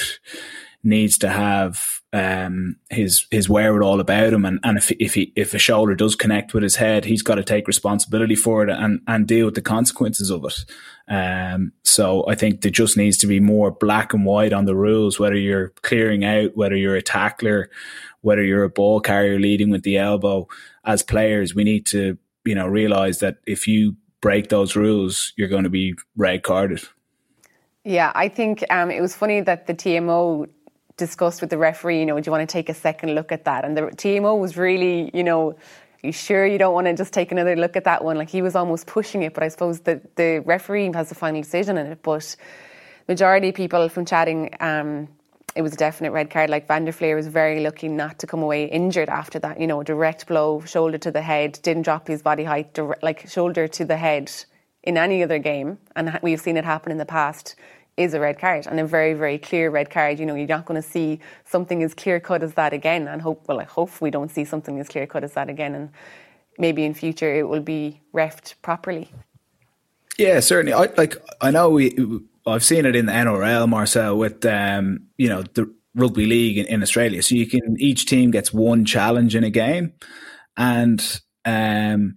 needs 0.84 1.20
to 1.20 1.30
have 1.30 2.02
um, 2.14 2.76
his 2.92 3.26
his 3.32 3.50
wear 3.50 3.76
it 3.76 3.84
all 3.84 4.00
about 4.00 4.34
him, 4.34 4.46
and, 4.46 4.60
and 4.64 4.78
if 4.78 4.92
if 4.92 5.16
he 5.16 5.34
if 5.36 5.56
a 5.56 5.60
shoulder 5.60 5.96
does 5.96 6.16
connect 6.16 6.54
with 6.54 6.62
his 6.62 6.76
head, 6.76 7.06
he's 7.06 7.24
got 7.24 7.36
to 7.36 7.44
take 7.44 7.68
responsibility 7.68 8.36
for 8.36 8.64
it 8.64 8.70
and 8.70 9.02
and 9.08 9.28
deal 9.28 9.46
with 9.46 9.56
the 9.56 9.62
consequences 9.62 10.30
of 10.30 10.46
it. 10.46 10.64
Um, 11.08 11.74
so 11.82 12.24
I 12.28 12.36
think 12.36 12.62
there 12.62 12.72
just 12.72 12.98
needs 12.98 13.18
to 13.18 13.28
be 13.28 13.40
more 13.40 13.72
black 13.72 14.14
and 14.14 14.26
white 14.26 14.54
on 14.54 14.66
the 14.66 14.76
rules, 14.76 15.20
whether 15.20 15.36
you're 15.36 15.70
clearing 15.82 16.24
out, 16.24 16.56
whether 16.56 16.76
you're 16.76 16.96
a 16.96 17.02
tackler, 17.02 17.72
whether 18.22 18.44
you're 18.44 18.64
a 18.64 18.70
ball 18.70 19.02
carrier 19.02 19.40
leading 19.40 19.72
with 19.72 19.82
the 19.82 19.98
elbow. 19.98 20.48
As 20.86 21.02
players, 21.02 21.56
we 21.56 21.64
need 21.64 21.88
to 21.88 22.20
you 22.46 22.54
know 22.54 22.68
realize 22.68 23.20
that 23.20 23.38
if 23.48 23.68
you 23.68 23.96
break 24.22 24.50
those 24.50 24.76
rules, 24.76 25.34
you're 25.36 25.50
going 25.50 25.64
to 25.64 25.70
be 25.70 25.96
red 26.16 26.44
carded. 26.44 26.84
Yeah, 27.84 28.12
I 28.14 28.30
think 28.30 28.64
um, 28.70 28.92
it 28.92 29.02
was 29.02 29.16
funny 29.16 29.42
that 29.42 29.66
the 29.66 29.74
TMO 29.74 30.48
discussed 30.98 31.42
with 31.42 31.50
the 31.50 31.58
referee, 31.58 32.00
you 32.00 32.06
know, 32.06 32.20
do 32.20 32.28
you 32.28 32.32
want 32.32 32.48
to 32.48 32.52
take 32.52 32.70
a 32.70 32.74
second 32.74 33.16
look 33.16 33.32
at 33.32 33.46
that? 33.46 33.66
And 33.66 33.76
the 33.76 33.84
TMO 33.84 34.40
was 34.40 34.58
really, 34.58 35.10
you 35.14 35.24
know, 35.24 35.56
you 36.04 36.12
sure 36.12 36.46
you 36.46 36.58
don't 36.58 36.74
want 36.74 36.86
to 36.88 36.94
just 36.94 37.14
take 37.14 37.32
another 37.32 37.56
look 37.56 37.76
at 37.76 37.86
that 37.86 38.04
one? 38.04 38.18
Like 38.18 38.30
he 38.30 38.42
was 38.42 38.56
almost 38.56 38.88
pushing 38.88 39.24
it, 39.24 39.34
but 39.34 39.42
I 39.42 39.48
suppose 39.48 39.80
that 39.82 40.16
the 40.16 40.40
referee 40.46 40.92
has 40.94 41.10
the 41.10 41.16
final 41.16 41.42
decision 41.42 41.78
in 41.78 41.88
it. 41.88 42.04
But 42.04 42.36
majority 43.08 43.50
of 43.50 43.56
people 43.56 43.88
from 43.90 44.06
chatting, 44.06 44.54
um, 44.60 45.08
it 45.56 45.62
was 45.62 45.74
a 45.74 45.78
definite 45.78 46.12
red 46.12 46.30
card. 46.30 46.50
Like 46.50 46.68
Van 46.68 46.84
der 46.84 46.92
Flier 46.92 47.16
was 47.16 47.28
very 47.28 47.62
lucky 47.62 47.88
not 47.88 48.20
to 48.20 48.28
come 48.28 48.44
away 48.44 48.66
injured 48.66 49.10
after 49.10 49.40
that. 49.40 49.60
You 49.62 49.68
know, 49.68 49.82
direct 49.82 50.28
blow, 50.28 50.62
shoulder 50.62 50.98
to 50.98 51.12
the 51.12 51.22
head, 51.22 51.60
didn't 51.64 51.84
drop 51.84 52.08
his 52.08 52.22
body 52.22 52.44
height, 52.44 52.74
direct, 52.74 53.02
like 53.02 53.30
shoulder 53.30 53.68
to 53.70 53.86
the 53.86 53.98
head 53.98 54.32
in 54.84 54.98
any 54.98 55.24
other 55.24 55.40
game. 55.40 55.78
And 55.96 56.20
we've 56.22 56.42
seen 56.42 56.58
it 56.58 56.66
happen 56.66 56.92
in 56.92 56.98
the 56.98 57.06
past 57.06 57.56
is 57.98 58.14
a 58.14 58.20
red 58.20 58.40
card 58.40 58.66
and 58.68 58.80
a 58.80 58.86
very, 58.86 59.14
very 59.14 59.38
clear 59.38 59.70
red 59.70 59.90
card. 59.90 60.20
You 60.20 60.26
know, 60.26 60.36
you're 60.36 60.48
not 60.48 60.66
going 60.66 60.82
to 60.82 60.88
see 60.88 61.20
something 61.46 61.84
as 61.84 61.94
clear 61.94 62.20
cut 62.20 62.44
as 62.44 62.54
that 62.56 62.74
again. 62.74 63.08
And 63.08 63.22
hope, 63.22 63.44
well, 63.48 63.60
I 63.60 63.66
hope 63.66 64.02
we 64.02 64.10
don't 64.10 64.32
see 64.32 64.46
something 64.46 64.80
as 64.80 64.88
clear 64.88 65.06
cut 65.06 65.24
as 65.24 65.34
that 65.34 65.50
again. 65.50 65.76
And 65.76 65.90
maybe 66.58 66.84
in 66.84 66.94
future 66.94 67.34
it 67.34 67.48
will 67.48 67.62
be 67.62 68.02
refed 68.14 68.56
properly. 68.62 69.10
Yeah, 70.18 70.40
certainly. 70.40 70.74
I 70.74 70.90
like. 70.98 71.16
I 71.42 71.52
know 71.52 71.72
we. 71.72 71.96
I've 72.46 72.64
seen 72.64 72.86
it 72.86 72.96
in 72.96 73.08
the 73.08 73.14
NRL, 73.14 73.68
Marcell, 73.68 74.18
with 74.18 74.46
um, 74.46 75.08
you 75.18 75.28
know 75.28 75.42
the 75.42 75.74
rugby 75.96 76.26
league 76.26 76.58
in, 76.58 76.66
in 76.68 76.84
Australia. 76.84 77.24
So 77.24 77.36
you 77.36 77.48
can 77.48 77.76
each 77.80 78.06
team 78.06 78.30
gets 78.30 78.54
one 78.54 78.86
challenge 78.86 79.36
in 79.36 79.44
a 79.44 79.50
game, 79.50 79.94
and 80.56 81.22
um, 81.46 82.16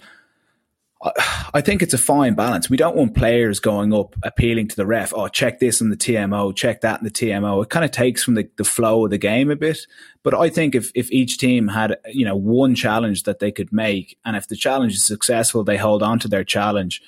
I 1.54 1.60
think 1.60 1.82
it's 1.82 1.94
a 1.94 1.98
fine 1.98 2.34
balance. 2.34 2.68
We 2.68 2.76
don't 2.76 2.96
want 2.96 3.14
players 3.14 3.60
going 3.60 3.92
up 3.92 4.14
appealing 4.22 4.68
to 4.68 4.76
the 4.76 4.86
ref. 4.86 5.12
Oh, 5.14 5.28
check 5.28 5.60
this 5.60 5.80
in 5.80 5.90
the 5.90 5.96
TMO, 5.96 6.54
check 6.54 6.80
that 6.80 7.00
in 7.00 7.04
the 7.04 7.10
TMO. 7.10 7.62
It 7.62 7.70
kind 7.70 7.84
of 7.84 7.90
takes 7.90 8.22
from 8.22 8.34
the, 8.34 8.48
the 8.56 8.64
flow 8.64 9.04
of 9.04 9.10
the 9.10 9.18
game 9.18 9.50
a 9.50 9.56
bit. 9.56 9.78
But 10.22 10.34
I 10.34 10.48
think 10.48 10.74
if, 10.74 10.90
if 10.94 11.10
each 11.12 11.38
team 11.38 11.68
had, 11.68 11.98
you 12.06 12.24
know, 12.24 12.36
one 12.36 12.74
challenge 12.74 13.24
that 13.24 13.38
they 13.38 13.52
could 13.52 13.72
make, 13.72 14.18
and 14.24 14.36
if 14.36 14.48
the 14.48 14.56
challenge 14.56 14.94
is 14.94 15.04
successful, 15.04 15.64
they 15.64 15.76
hold 15.76 16.02
on 16.02 16.18
to 16.20 16.28
their 16.28 16.44
challenge. 16.44 17.02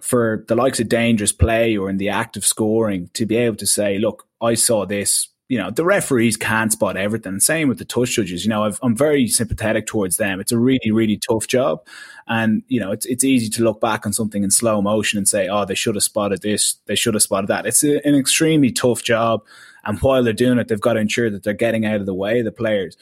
For 0.00 0.44
the 0.48 0.54
likes 0.54 0.80
of 0.80 0.88
dangerous 0.88 1.32
play 1.32 1.76
or 1.76 1.88
in 1.88 1.96
the 1.96 2.10
act 2.10 2.36
of 2.36 2.44
scoring, 2.44 3.10
to 3.14 3.24
be 3.24 3.36
able 3.36 3.56
to 3.56 3.66
say, 3.66 3.98
look, 3.98 4.26
I 4.40 4.54
saw 4.54 4.84
this, 4.84 5.28
you 5.48 5.58
know, 5.58 5.70
the 5.70 5.84
referees 5.84 6.36
can't 6.36 6.72
spot 6.72 6.96
everything. 6.96 7.38
Same 7.38 7.68
with 7.68 7.78
the 7.78 7.84
touch 7.84 8.12
judges. 8.12 8.44
You 8.44 8.50
know, 8.50 8.64
i 8.64 8.72
am 8.82 8.96
very 8.96 9.28
sympathetic 9.28 9.86
towards 9.86 10.16
them. 10.16 10.40
It's 10.40 10.52
a 10.52 10.58
really, 10.58 10.90
really 10.90 11.18
tough 11.18 11.46
job. 11.46 11.86
And, 12.26 12.62
you 12.68 12.80
know, 12.80 12.92
it's, 12.92 13.04
it's 13.04 13.24
easy 13.24 13.50
to 13.50 13.62
look 13.62 13.80
back 13.80 14.06
on 14.06 14.14
something 14.14 14.42
in 14.42 14.50
slow 14.50 14.80
motion 14.80 15.18
and 15.18 15.28
say, 15.28 15.48
oh, 15.48 15.66
they 15.66 15.74
should 15.74 15.96
have 15.96 16.04
spotted 16.04 16.40
this. 16.40 16.76
They 16.86 16.94
should 16.94 17.12
have 17.12 17.22
spotted 17.22 17.48
that. 17.48 17.66
It's 17.66 17.84
a, 17.84 18.06
an 18.06 18.14
extremely 18.14 18.72
tough 18.72 19.02
job. 19.02 19.42
And 19.84 19.98
while 19.98 20.22
they're 20.22 20.32
doing 20.32 20.58
it, 20.58 20.68
they've 20.68 20.80
got 20.80 20.94
to 20.94 21.00
ensure 21.00 21.28
that 21.28 21.42
they're 21.42 21.52
getting 21.52 21.84
out 21.84 22.00
of 22.00 22.06
the 22.06 22.14
way 22.14 22.38
of 22.38 22.46
the 22.46 22.52
players. 22.52 22.96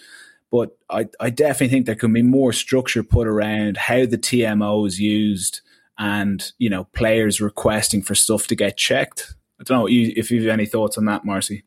But 0.50 0.76
I, 0.90 1.08
I 1.20 1.30
definitely 1.30 1.68
think 1.68 1.86
there 1.86 1.94
can 1.94 2.12
be 2.12 2.22
more 2.22 2.52
structure 2.52 3.04
put 3.04 3.28
around 3.28 3.76
how 3.76 4.04
the 4.04 4.18
TMO 4.18 4.86
is 4.86 5.00
used 5.00 5.60
and, 5.96 6.50
you 6.58 6.68
know, 6.68 6.84
players 6.92 7.40
requesting 7.40 8.02
for 8.02 8.16
stuff 8.16 8.48
to 8.48 8.56
get 8.56 8.76
checked. 8.76 9.34
I 9.60 9.62
don't 9.62 9.78
know 9.78 9.88
if 9.88 10.32
you 10.32 10.40
have 10.42 10.50
any 10.50 10.66
thoughts 10.66 10.98
on 10.98 11.04
that, 11.04 11.24
Marcy. 11.24 11.62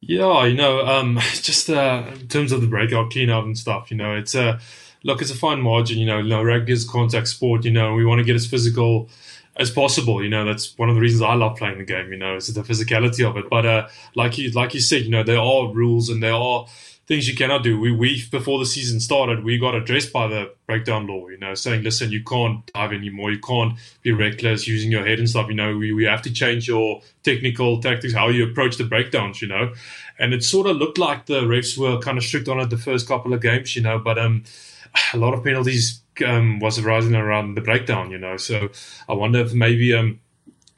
Yeah, 0.00 0.46
you 0.46 0.54
know, 0.56 0.86
um, 0.86 1.16
just 1.42 1.68
uh, 1.70 2.04
in 2.14 2.28
terms 2.28 2.52
of 2.52 2.60
the 2.60 2.66
breakout 2.66 3.10
cleanup 3.10 3.44
and 3.44 3.56
stuff, 3.56 3.90
you 3.90 3.96
know, 3.96 4.14
it's 4.16 4.34
a 4.34 4.58
look, 5.04 5.20
it's 5.22 5.30
a 5.30 5.34
fine 5.36 5.60
margin. 5.60 5.98
You 5.98 6.06
know, 6.06 6.18
you 6.18 6.28
know, 6.28 6.42
rugby 6.42 6.72
is 6.72 6.84
contact 6.88 7.28
sport. 7.28 7.64
You 7.64 7.70
know, 7.72 7.94
we 7.94 8.04
want 8.04 8.18
to 8.18 8.24
get 8.24 8.36
as 8.36 8.46
physical 8.46 9.08
as 9.56 9.70
possible. 9.70 10.22
You 10.22 10.30
know, 10.30 10.44
that's 10.44 10.76
one 10.78 10.88
of 10.88 10.94
the 10.94 11.00
reasons 11.00 11.22
I 11.22 11.34
love 11.34 11.56
playing 11.56 11.78
the 11.78 11.84
game. 11.84 12.12
You 12.12 12.18
know, 12.18 12.36
is 12.36 12.52
the 12.52 12.62
physicality 12.62 13.28
of 13.28 13.36
it. 13.36 13.50
But 13.50 13.66
uh, 13.66 13.88
like 14.14 14.38
you, 14.38 14.50
like 14.52 14.74
you 14.74 14.80
said, 14.80 15.02
you 15.02 15.10
know, 15.10 15.22
there 15.22 15.38
are 15.40 15.68
rules 15.72 16.08
and 16.08 16.22
there 16.22 16.34
are 16.34 16.66
things 17.10 17.26
you 17.26 17.34
cannot 17.34 17.64
do. 17.64 17.80
We, 17.80 17.90
we 17.90 18.22
before 18.30 18.60
the 18.60 18.64
season 18.64 19.00
started, 19.00 19.42
we 19.42 19.58
got 19.58 19.74
addressed 19.74 20.12
by 20.12 20.28
the 20.28 20.54
breakdown 20.68 21.08
law, 21.08 21.26
you 21.26 21.38
know, 21.38 21.54
saying, 21.54 21.82
listen, 21.82 22.12
you 22.12 22.22
can't 22.22 22.64
dive 22.72 22.92
anymore, 22.92 23.32
you 23.32 23.40
can't 23.40 23.76
be 24.02 24.12
reckless 24.12 24.68
using 24.68 24.92
your 24.92 25.04
head 25.04 25.18
and 25.18 25.28
stuff. 25.28 25.48
You 25.48 25.56
know, 25.56 25.76
we, 25.76 25.92
we 25.92 26.04
have 26.04 26.22
to 26.22 26.32
change 26.32 26.68
your 26.68 27.02
technical 27.24 27.82
tactics, 27.82 28.14
how 28.14 28.28
you 28.28 28.48
approach 28.48 28.76
the 28.76 28.84
breakdowns, 28.84 29.42
you 29.42 29.48
know. 29.48 29.74
And 30.20 30.32
it 30.32 30.44
sort 30.44 30.68
of 30.68 30.76
looked 30.76 30.98
like 30.98 31.26
the 31.26 31.40
refs 31.40 31.76
were 31.76 31.98
kind 31.98 32.16
of 32.16 32.22
strict 32.22 32.46
on 32.46 32.60
it 32.60 32.70
the 32.70 32.78
first 32.78 33.08
couple 33.08 33.34
of 33.34 33.42
games, 33.42 33.74
you 33.74 33.82
know, 33.82 33.98
but 33.98 34.16
um, 34.16 34.44
a 35.12 35.16
lot 35.16 35.34
of 35.34 35.42
penalties 35.42 36.02
um, 36.24 36.60
was 36.60 36.78
arising 36.78 37.16
around 37.16 37.56
the 37.56 37.60
breakdown, 37.60 38.12
you 38.12 38.18
know. 38.18 38.36
So 38.36 38.68
I 39.08 39.14
wonder 39.14 39.40
if 39.40 39.52
maybe 39.52 39.92
um, 39.94 40.20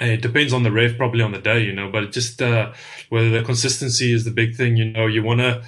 it 0.01 0.23
depends 0.23 0.55
on 0.55 0.63
the 0.63 0.73
ref, 0.73 0.97
probably 0.97 1.21
on 1.21 1.33
the 1.33 1.41
day, 1.41 1.63
you 1.63 1.75
know, 1.75 1.91
but 1.91 2.11
just 2.11 2.41
uh, 2.41 2.73
whether 3.11 3.29
the 3.29 3.43
consistency 3.43 4.15
is 4.15 4.25
the 4.25 4.31
big 4.31 4.57
thing, 4.57 4.79
you 4.79 4.87
know, 4.87 5.07
you 5.07 5.23
want 5.23 5.41
to 5.41 5.63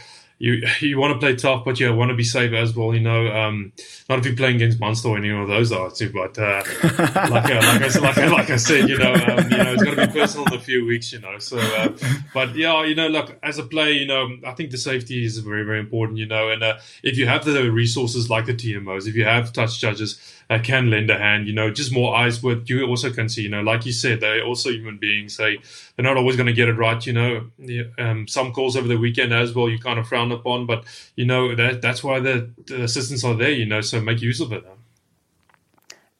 you 0.45 0.67
you 0.81 0.99
want 0.99 1.15
to 1.15 1.19
play 1.19 1.35
tough, 1.35 1.65
but 1.65 1.81
you 1.81 1.93
want 1.95 2.11
to 2.11 2.15
be 2.15 2.23
safe 2.23 2.53
as 2.53 2.77
well. 2.77 2.95
You 2.95 3.01
know, 3.01 3.29
um, 3.29 3.73
not 4.09 4.19
if 4.19 4.27
you're 4.27 4.37
playing 4.37 4.57
against 4.57 4.79
Munster 4.79 5.09
or 5.09 5.17
any 5.17 5.31
of 5.31 5.49
those 5.49 5.73
are 5.73 5.91
too. 5.91 6.11
But 6.13 6.39
uh, 6.39 6.63
like, 6.83 7.51
uh, 7.51 7.63
like, 7.63 7.97
I, 7.97 7.99
like, 7.99 8.17
like 8.17 8.51
I 8.51 8.57
said, 8.57 8.89
you 8.89 8.99
know, 8.99 9.15
um, 9.15 9.51
you 9.51 9.57
know, 9.57 9.73
it's 9.73 9.83
going 9.83 9.97
to 9.97 10.07
be 10.07 10.13
personal 10.13 10.47
in 10.49 10.55
a 10.55 10.61
few 10.61 10.85
weeks. 10.85 11.13
You 11.13 11.21
know, 11.21 11.39
so 11.39 11.59
uh, 11.59 11.97
but 12.35 12.55
yeah, 12.55 12.85
you 12.85 12.95
know, 12.95 13.09
look 13.09 13.37
as 13.43 13.59
a 13.59 13.65
player, 13.65 13.93
you 13.93 14.07
know, 14.07 14.37
I 14.47 14.53
think 14.53 14.71
the 14.71 14.79
safety 14.79 15.25
is 15.25 15.39
very 15.39 15.65
very 15.65 15.81
important. 15.81 16.19
You 16.19 16.27
know, 16.27 16.51
and 16.51 16.63
uh, 16.63 16.79
if 17.03 17.17
you 17.17 17.27
have 17.27 17.45
the 17.45 17.71
resources 17.71 18.29
like 18.29 18.47
the 18.47 18.55
TMOs, 18.55 19.09
if 19.09 19.15
you 19.15 19.25
have 19.25 19.53
touch 19.53 19.81
judges 19.81 20.21
uh, 20.51 20.59
can 20.63 20.91
lend 20.91 21.11
a 21.11 21.19
hand. 21.19 21.47
You 21.47 21.55
know, 21.55 21.71
just 21.71 21.93
more 21.93 22.15
eyes 22.15 22.43
with 22.43 22.69
you 22.69 22.87
also 22.87 23.11
can 23.11 23.29
see. 23.29 23.43
You 23.43 23.49
know, 23.49 23.63
like 23.63 23.87
you 23.87 23.93
said, 23.93 24.21
they're 24.21 24.45
also 24.45 24.71
human 24.71 24.99
beings. 24.99 25.37
They 25.37 25.59
they're 25.97 26.05
not 26.05 26.17
always 26.17 26.37
going 26.37 26.47
to 26.47 26.53
get 26.53 26.69
it 26.69 26.75
right. 26.75 27.05
You 27.07 27.13
know, 27.13 27.51
um, 27.99 28.29
some 28.29 28.53
calls 28.53 28.77
over 28.77 28.89
the 28.89 28.97
weekend 28.97 29.33
as 29.33 29.55
well 29.55 29.69
you 29.69 29.79
kind 29.79 29.99
of 29.99 30.09
frown 30.09 30.33
upon, 30.33 30.67
but 30.67 30.85
you 31.17 31.25
know 31.25 31.55
that 31.55 31.83
that's 31.83 32.03
why 32.03 32.21
the, 32.21 32.51
the 32.67 32.85
assistants 32.85 33.25
are 33.25 33.35
there. 33.35 33.53
You 33.53 33.67
know, 33.67 33.81
so 33.81 34.01
make 34.01 34.21
use 34.21 34.41
of 34.41 34.53
it. 34.53 34.65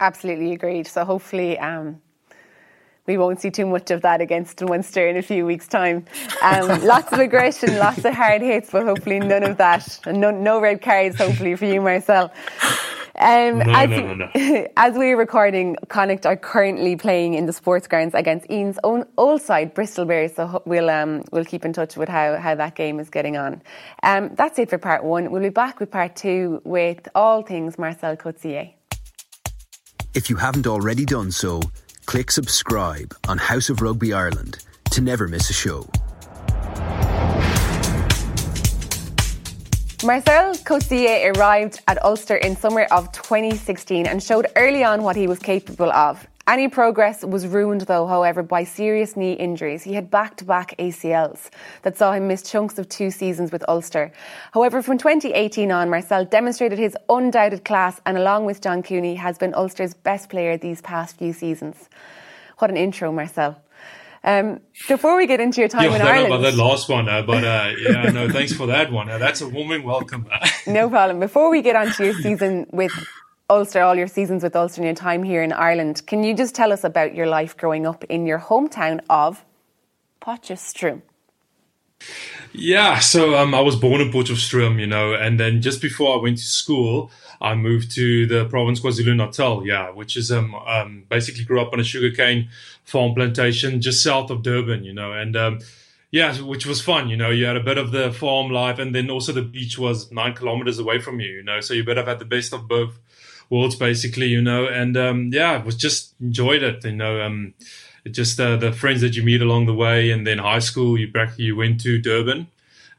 Absolutely 0.01 0.53
agreed. 0.53 0.87
So 0.87 1.05
hopefully. 1.05 1.59
Um 1.59 2.01
we 3.07 3.19
won't 3.19 3.41
see 3.41 3.51
too 3.51 3.67
much 3.67 3.91
of 3.91 4.01
that 4.03 4.21
against 4.21 4.63
Munster 4.63 5.07
in 5.07 5.17
a 5.17 5.23
few 5.23 5.45
weeks' 5.45 5.69
time. 5.69 6.07
Um, 6.41 6.83
lots 6.85 7.13
of 7.13 7.19
aggression, 7.19 7.77
lots 7.77 8.05
of 8.05 8.15
hard 8.15 8.41
hits, 8.41 8.71
but 8.71 8.85
hopefully 8.85 9.21
none 9.21 9.43
of 9.43 9.59
that. 9.59 10.01
And 10.07 10.21
no, 10.21 10.31
no 10.31 10.61
red 10.61 10.81
cards, 10.81 11.17
hopefully, 11.17 11.55
for 11.57 11.67
you, 11.67 11.83
Marcell. 11.83 12.33
Um, 13.17 13.59
no, 13.59 13.73
as, 13.73 13.91
no, 13.91 14.15
no, 14.15 14.67
as 14.77 14.95
we're 14.95 15.17
recording, 15.17 15.77
Connacht 15.89 16.27
are 16.27 16.37
currently 16.37 16.97
playing 16.97 17.35
in 17.35 17.47
the 17.47 17.53
sports 17.53 17.87
grounds 17.87 18.15
against 18.15 18.51
Ian's 18.51 18.79
own 18.83 19.05
old 19.17 19.41
side, 19.41 19.73
Bristol 19.73 20.05
Bears. 20.05 20.35
So 20.35 20.63
we'll 20.67 20.91
um, 20.91 21.23
we'll 21.31 21.45
keep 21.45 21.65
in 21.65 21.73
touch 21.73 21.97
with 21.97 22.09
how, 22.09 22.37
how 22.37 22.55
that 22.57 22.75
game 22.75 22.99
is 22.99 23.11
getting 23.11 23.37
on. 23.37 23.63
Um, 24.03 24.35
that's 24.35 24.59
it 24.59 24.71
for 24.71 24.79
part 24.79 25.05
one. 25.05 25.31
We'll 25.31 25.43
be 25.43 25.49
back 25.49 25.79
with 25.79 25.91
part 25.91 26.17
two 26.17 26.61
with 26.65 27.09
all 27.15 27.43
things 27.43 27.79
Marcell 27.79 28.17
Coetzee. 28.17 28.75
If 30.15 30.31
you 30.31 30.37
haven't 30.37 30.67
already 30.67 31.05
done 31.05 31.31
so, 31.31 31.61
click 32.07 32.31
subscribe 32.31 33.15
on 33.29 33.39
House 33.39 33.71
of 33.71 33.81
Rugby 33.81 34.13
Ireland 34.13 34.65
to 34.91 35.01
never 35.01 35.29
miss 35.29 35.51
a 35.51 35.53
show. 35.53 35.89
Marcell 40.05 40.53
Coetzee 40.67 41.35
arrived 41.35 41.81
at 41.89 42.05
Ulster 42.05 42.37
in 42.37 42.57
summer 42.57 42.83
of 42.91 43.11
2016 43.13 44.07
and 44.07 44.23
showed 44.23 44.47
early 44.55 44.85
on 44.85 45.03
what 45.03 45.17
he 45.17 45.27
was 45.27 45.39
capable 45.39 45.91
of. 45.91 46.29
Any 46.47 46.69
progress 46.69 47.25
was 47.25 47.47
ruined, 47.47 47.83
though, 47.83 48.07
however, 48.07 48.43
by 48.43 48.65
serious 48.65 49.17
knee 49.17 49.33
injuries. 49.33 49.83
He 49.83 49.95
had 49.95 50.11
back 50.11 50.37
to 50.37 50.45
back 50.45 50.75
ACLs 50.79 51.49
that 51.81 51.97
saw 51.97 52.13
him 52.13 52.29
miss 52.29 52.43
chunks 52.43 52.79
of 52.79 52.87
two 52.91 53.11
seasons 53.11 53.51
with 53.51 53.65
Ulster. 53.67 54.13
However, 54.53 54.83
from 54.83 54.99
2018 54.99 55.73
on, 55.73 55.89
Marcell 55.89 56.27
demonstrated 56.27 56.79
his 56.79 56.99
undoubted 57.09 57.65
class 57.65 57.99
and, 58.05 58.19
along 58.19 58.45
with 58.45 58.61
John 58.61 58.83
Cooney, 58.83 59.15
has 59.15 59.39
been 59.39 59.55
Ulster's 59.55 59.95
best 59.95 60.29
player 60.29 60.59
these 60.59 60.83
past 60.83 61.17
few 61.17 61.33
seasons. 61.33 61.89
What 62.59 62.69
an 62.69 62.77
intro, 62.77 63.11
Marcell. 63.11 63.57
Um, 64.25 64.61
before 64.89 65.19
we 65.19 65.27
get 65.27 65.39
into 65.39 65.61
your 65.61 65.69
time 65.69 65.91
yeah, 65.91 65.97
in 65.97 66.03
Ireland, 66.03 66.33
about 66.33 66.43
that 66.43 66.55
last 66.55 66.89
one, 66.89 67.11
uh, 67.11 67.21
but 67.23 67.45
uh, 67.45 67.73
yeah, 67.79 68.11
no, 68.11 68.31
thanks 68.31 68.55
for 68.55 68.67
that 68.69 68.91
one. 68.91 69.11
Uh, 69.11 69.19
that's 69.19 69.43
a 69.43 69.49
warming 69.49 69.83
welcome. 69.83 70.27
no 70.67 70.89
problem. 70.89 71.21
Before 71.21 71.51
we 71.51 71.61
get 71.61 71.77
onto 71.77 72.05
your 72.05 72.15
season 72.15 72.67
with 72.73 72.91
Ulster, 73.51 73.83
all 73.83 73.95
your 73.95 74.07
seasons 74.07 74.43
with 74.43 74.57
Ulster 74.57 74.81
and 74.81 74.87
your 74.87 74.95
time 74.95 75.23
here 75.23 75.43
in 75.43 75.53
Ireland, 75.53 76.07
can 76.07 76.25
you 76.25 76.35
just 76.35 76.55
tell 76.55 76.73
us 76.73 76.85
about 76.85 77.15
your 77.15 77.27
life 77.27 77.55
growing 77.55 77.87
up 77.87 78.03
in 78.05 78.25
your 78.27 78.39
hometown 78.39 79.01
of 79.11 79.45
Potchefstroom? 80.23 81.03
Yeah, 82.57 83.01
so 83.01 83.35
um, 83.37 83.53
I 83.53 83.61
was 83.61 83.75
born 83.75 84.01
in 84.01 84.13
Potchefstroom, 84.13 84.79
you 84.79 84.87
know, 84.87 85.13
and 85.13 85.41
then 85.41 85.61
just 85.61 85.83
before 85.83 86.17
I 86.17 86.23
went 86.23 86.39
to 86.39 86.45
school, 86.45 87.11
I 87.41 87.57
moved 87.57 87.91
to 87.97 88.27
the 88.29 88.45
province 88.45 88.79
KwaZulu 88.79 89.17
Natal, 89.17 89.67
yeah, 89.67 89.91
which 89.91 90.17
is 90.17 90.31
um, 90.31 90.55
um 90.55 91.05
basically 91.09 91.45
grew 91.45 91.61
up 91.61 91.73
on 91.73 91.81
a 91.81 91.85
sugarcane 91.85 92.49
farm 92.85 93.13
plantation 93.15 93.81
just 93.81 94.05
south 94.05 94.31
of 94.31 94.43
Durban, 94.43 94.85
you 94.85 94.95
know, 94.95 95.13
and 95.13 95.37
um, 95.37 95.59
yeah, 96.13 96.33
which 96.41 96.65
was 96.65 96.81
fun, 96.81 97.09
you 97.09 97.17
know. 97.17 97.31
You 97.31 97.47
had 97.47 97.57
a 97.57 97.61
bit 97.63 97.77
of 97.77 97.91
the 97.91 98.13
farm 98.13 98.53
life, 98.53 98.79
and 98.79 98.95
then 98.95 99.11
also 99.11 99.33
the 99.33 99.43
beach 99.43 99.77
was 99.77 100.13
nine 100.13 100.35
kilometers 100.35 100.79
away 100.79 101.01
from 101.01 101.19
you, 101.19 101.33
you 101.33 101.43
know, 101.43 101.61
so 101.61 101.75
you 101.75 101.83
better 101.83 102.03
have 102.03 102.09
had 102.09 102.19
the 102.21 102.25
best 102.25 102.53
of 102.53 102.69
both 102.69 103.01
worlds, 103.51 103.75
basically, 103.75 104.29
you 104.29 104.41
know, 104.41 104.67
and 104.69 104.97
um, 104.97 105.31
yeah, 105.33 105.61
was 105.61 105.75
just 105.75 106.15
enjoyed 106.21 106.63
it, 106.63 106.85
you 106.85 106.93
know. 106.93 107.21
Um, 107.21 107.55
just 108.11 108.39
uh, 108.39 108.57
the 108.57 108.73
friends 108.73 109.01
that 109.01 109.17
you 109.17 109.23
meet 109.23 109.43
along 109.43 109.67
the 109.67 109.75
way, 109.75 110.11
and 110.11 110.27
then 110.27 110.39
high 110.39 110.59
school, 110.59 110.99
you 110.99 111.09
back, 111.09 111.39
you 111.39 111.57
went 111.57 111.81
to 111.83 111.99
Durban. 111.99 112.49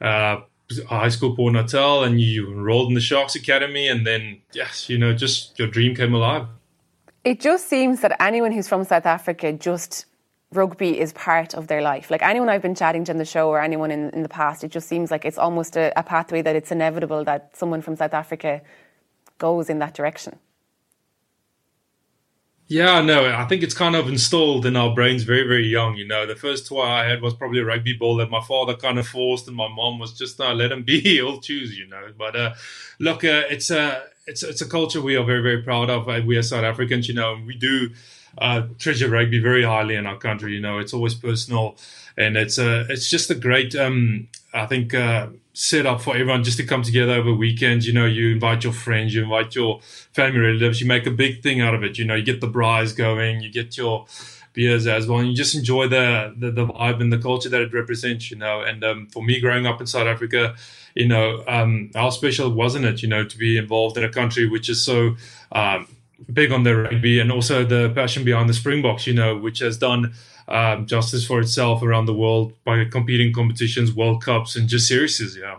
Uh, 0.02 0.42
high 0.88 1.10
school 1.10 1.36
Port 1.36 1.54
Natal 1.54 2.04
and 2.04 2.20
you 2.20 2.52
enrolled 2.52 2.90
in 2.90 2.96
the 2.96 3.02
Sharks 3.02 3.36
Academy 3.36 3.88
and 3.88 4.06
then 4.06 4.42
yes, 4.54 4.90
you 4.90 4.98
know, 4.98 5.14
just 5.14 5.58
your 5.60 5.68
dream 5.68 5.96
came 5.96 6.14
alive. 6.14 6.48
It 7.24 7.40
just 7.40 7.70
seems 7.70 8.02
that 8.02 8.20
anyone 8.22 8.52
who's 8.52 8.68
from 8.68 8.84
South 8.84 9.06
Africa 9.06 9.54
just 9.54 10.06
rugby 10.52 11.00
is 11.00 11.14
part 11.14 11.54
of 11.54 11.68
their 11.68 11.82
life. 11.82 12.10
Like 12.10 12.22
anyone 12.22 12.50
I've 12.50 12.62
been 12.62 12.76
chatting 12.76 13.04
to 13.06 13.12
in 13.12 13.18
the 13.18 13.26
show 13.26 13.50
or 13.50 13.60
anyone 13.60 13.92
in, 13.92 14.10
in 14.12 14.24
the 14.24 14.30
past, 14.30 14.64
it 14.64 14.70
just 14.70 14.88
seems 14.88 15.12
like 15.12 15.26
it's 15.26 15.38
almost 15.38 15.76
a, 15.76 15.98
a 15.98 16.04
pathway 16.04 16.42
that 16.42 16.56
it's 16.56 16.72
inevitable 16.72 17.24
that 17.26 17.56
someone 17.56 17.82
from 17.82 17.96
South 17.96 18.14
Africa 18.14 18.62
goes 19.38 19.70
in 19.70 19.80
that 19.80 19.94
direction. 19.94 20.40
Yeah, 22.68 23.02
no, 23.02 23.26
I 23.32 23.46
think 23.46 23.62
it's 23.62 23.76
kind 23.76 23.96
of 23.96 24.10
installed 24.10 24.66
in 24.66 24.76
our 24.76 24.94
brains 24.96 25.22
very, 25.22 25.48
very 25.48 25.68
young. 25.68 25.96
You 25.98 26.08
know, 26.08 26.26
the 26.26 26.36
first 26.36 26.66
toy 26.66 26.82
I 26.82 27.06
had 27.06 27.22
was 27.22 27.36
probably 27.36 27.60
a 27.60 27.66
rugby 27.66 27.94
ball 27.94 28.16
that 28.16 28.32
my 28.32 28.42
father 28.42 28.76
kind 28.76 28.98
of 28.98 29.08
forced, 29.08 29.48
and 29.48 29.56
my 29.56 29.68
mom 29.68 30.00
was 30.00 30.14
just, 30.14 30.40
no, 30.40 30.52
let 30.52 30.72
him 30.72 30.82
be, 30.82 31.00
he'll 31.02 31.40
choose, 31.40 31.78
you 31.78 31.88
know. 31.88 32.12
But 32.18 32.36
uh, 32.36 32.54
look, 33.00 33.24
uh, 33.24 33.44
it's 33.52 33.70
a 33.70 34.04
it's 34.26 34.42
it's 34.42 34.62
a 34.62 34.68
culture 34.68 35.00
we 35.00 35.16
are 35.16 35.24
very, 35.24 35.44
very 35.44 35.62
proud 35.62 35.92
of. 35.92 36.10
Uh, 36.10 36.22
we 36.26 36.38
are 36.38 36.42
South 36.42 36.64
Africans, 36.64 37.08
you 37.08 37.14
know, 37.14 37.36
and 37.36 37.46
we 37.46 37.56
do 37.56 37.92
uh, 38.40 38.64
treasure 38.80 39.10
rugby 39.10 39.38
very 39.40 39.64
highly 39.64 39.94
in 39.94 40.08
our 40.08 40.18
country. 40.18 40.54
You 40.54 40.62
know, 40.62 40.80
it's 40.80 40.94
always 40.94 41.14
personal, 41.14 41.78
and 42.18 42.36
it's 42.36 42.58
uh, 42.58 42.86
it's 42.90 43.12
just 43.12 43.30
a 43.30 43.36
great, 43.36 43.76
um, 43.76 44.28
I 44.56 44.66
think. 44.66 44.94
Uh, 44.96 45.28
set 45.56 45.86
up 45.86 46.02
for 46.02 46.14
everyone 46.14 46.44
just 46.44 46.58
to 46.58 46.66
come 46.66 46.84
together 46.84 47.14
over 47.14 47.34
weekends. 47.34 47.88
You 47.88 47.94
know, 47.94 48.06
you 48.06 48.34
invite 48.34 48.64
your 48.64 48.74
friends, 48.74 49.16
you 49.16 49.24
invite 49.24 49.56
your 49.56 49.80
family 50.14 50.40
relatives, 50.40 50.82
you 50.82 50.88
make 50.88 51.08
a 51.08 51.12
big 51.12 51.42
thing 51.42 51.62
out 51.62 51.74
of 51.74 51.84
it. 51.84 51.98
You 51.98 52.06
know, 52.06 52.16
you 52.16 52.24
get 52.24 52.42
the 52.42 52.50
braais 52.50 52.96
going, 52.96 53.42
you 53.42 53.50
get 53.50 53.78
your 53.78 54.06
beers 54.52 54.86
as 54.86 55.08
well, 55.08 55.20
and 55.20 55.30
you 55.30 55.36
just 55.36 55.56
enjoy 55.56 55.88
the, 55.88 56.34
the, 56.38 56.52
the 56.52 56.68
vibe 56.68 57.00
and 57.00 57.12
the 57.12 57.18
culture 57.18 57.50
that 57.50 57.62
it 57.62 57.74
represents, 57.74 58.30
you 58.30 58.38
know. 58.38 58.62
And 58.62 58.84
um, 58.84 59.08
for 59.08 59.24
me, 59.24 59.40
growing 59.40 59.66
up 59.66 59.80
in 59.80 59.88
South 59.88 60.08
Africa, 60.08 60.56
you 60.94 61.08
know, 61.08 61.44
um, 61.48 61.90
how 61.96 62.10
special 62.10 62.50
wasn't 62.50 62.86
it, 62.86 63.02
you 63.02 63.08
know, 63.08 63.24
to 63.24 63.38
be 63.38 63.58
involved 63.58 63.98
in 63.98 64.04
a 64.04 64.10
country 64.10 64.48
which 64.48 64.70
is 64.70 64.84
so 64.84 65.16
um, 65.54 65.88
big 66.32 66.52
on 66.52 66.64
the 66.64 66.76
rugby 66.76 67.20
and 67.20 67.32
also 67.32 67.64
the 67.64 67.92
passion 67.96 68.26
behind 68.26 68.50
the 68.50 68.54
Springboks, 68.54 69.08
you 69.08 69.14
know, 69.14 69.38
which 69.38 69.60
has 69.60 69.78
done 69.78 70.14
um, 70.48 70.86
justice 70.86 71.26
for 71.26 71.40
itself 71.40 71.82
around 71.82 72.06
the 72.06 72.14
world 72.14 72.54
by 72.64 72.86
competing 72.86 73.34
competitions, 73.34 73.94
World 73.94 74.24
Cups, 74.24 74.56
and 74.56 74.68
just 74.68 74.88
series. 74.88 75.38
Yeah. 75.38 75.58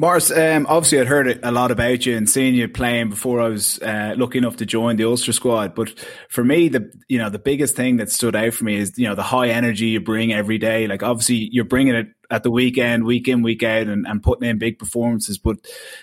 Maurice, 0.00 0.30
um, 0.30 0.66
obviously 0.66 0.98
I'd 0.98 1.08
heard 1.08 1.40
a 1.42 1.52
lot 1.52 1.70
about 1.70 2.06
you 2.06 2.16
and 2.16 2.28
seen 2.28 2.54
you 2.54 2.66
playing 2.68 3.10
before 3.10 3.38
I 3.38 3.48
was 3.48 3.78
uh, 3.82 4.14
lucky 4.16 4.38
enough 4.38 4.56
to 4.56 4.64
join 4.64 4.96
the 4.96 5.04
Ulster 5.04 5.34
squad. 5.34 5.74
But 5.74 5.92
for 6.30 6.42
me, 6.42 6.68
the 6.68 6.90
you 7.06 7.18
know 7.18 7.28
the 7.28 7.38
biggest 7.38 7.76
thing 7.76 7.98
that 7.98 8.10
stood 8.10 8.34
out 8.34 8.54
for 8.54 8.64
me 8.64 8.76
is 8.76 8.98
you 8.98 9.06
know 9.06 9.14
the 9.14 9.22
high 9.22 9.48
energy 9.48 9.88
you 9.88 10.00
bring 10.00 10.32
every 10.32 10.56
day. 10.56 10.86
Like 10.86 11.02
obviously 11.02 11.50
you're 11.52 11.66
bringing 11.66 11.94
it 11.94 12.06
at 12.30 12.42
the 12.42 12.50
weekend, 12.50 13.04
week 13.04 13.28
in, 13.28 13.42
week 13.42 13.62
out, 13.62 13.88
and, 13.88 14.06
and 14.06 14.22
putting 14.22 14.48
in 14.48 14.58
big 14.58 14.78
performances. 14.78 15.38
But 15.38 15.56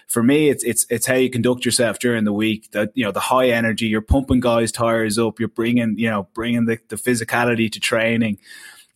for 0.08 0.22
me, 0.22 0.50
it's 0.50 0.64
it's 0.64 0.86
it's 0.90 1.06
how 1.06 1.16
you 1.16 1.30
conduct 1.30 1.66
yourself 1.66 2.00
during 2.00 2.26
the 2.26 2.34
week. 2.34 2.72
That 2.72 2.92
you 2.94 3.06
know 3.06 3.12
the 3.12 3.20
high 3.20 3.50
energy, 3.50 3.88
you're 3.88 4.02
pumping 4.02 4.40
guys' 4.40 4.72
tires 4.72 5.18
up, 5.18 5.40
you're 5.40 5.48
bringing 5.48 5.98
you 5.98 6.10
know 6.10 6.28
bringing 6.34 6.66
the, 6.66 6.80
the 6.90 6.98
physicality 6.98 7.72
to 7.72 7.80
training 7.80 8.40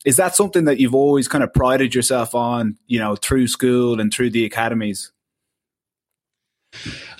is 0.03 0.17
that 0.17 0.35
something 0.35 0.65
that 0.65 0.79
you've 0.79 0.95
always 0.95 1.27
kind 1.27 1.43
of 1.43 1.53
prided 1.53 1.93
yourself 1.93 2.33
on, 2.33 2.77
you 2.87 2.99
know, 2.99 3.15
through 3.15 3.47
school 3.47 3.99
and 3.99 4.11
through 4.11 4.31
the 4.31 4.45
academies? 4.45 5.11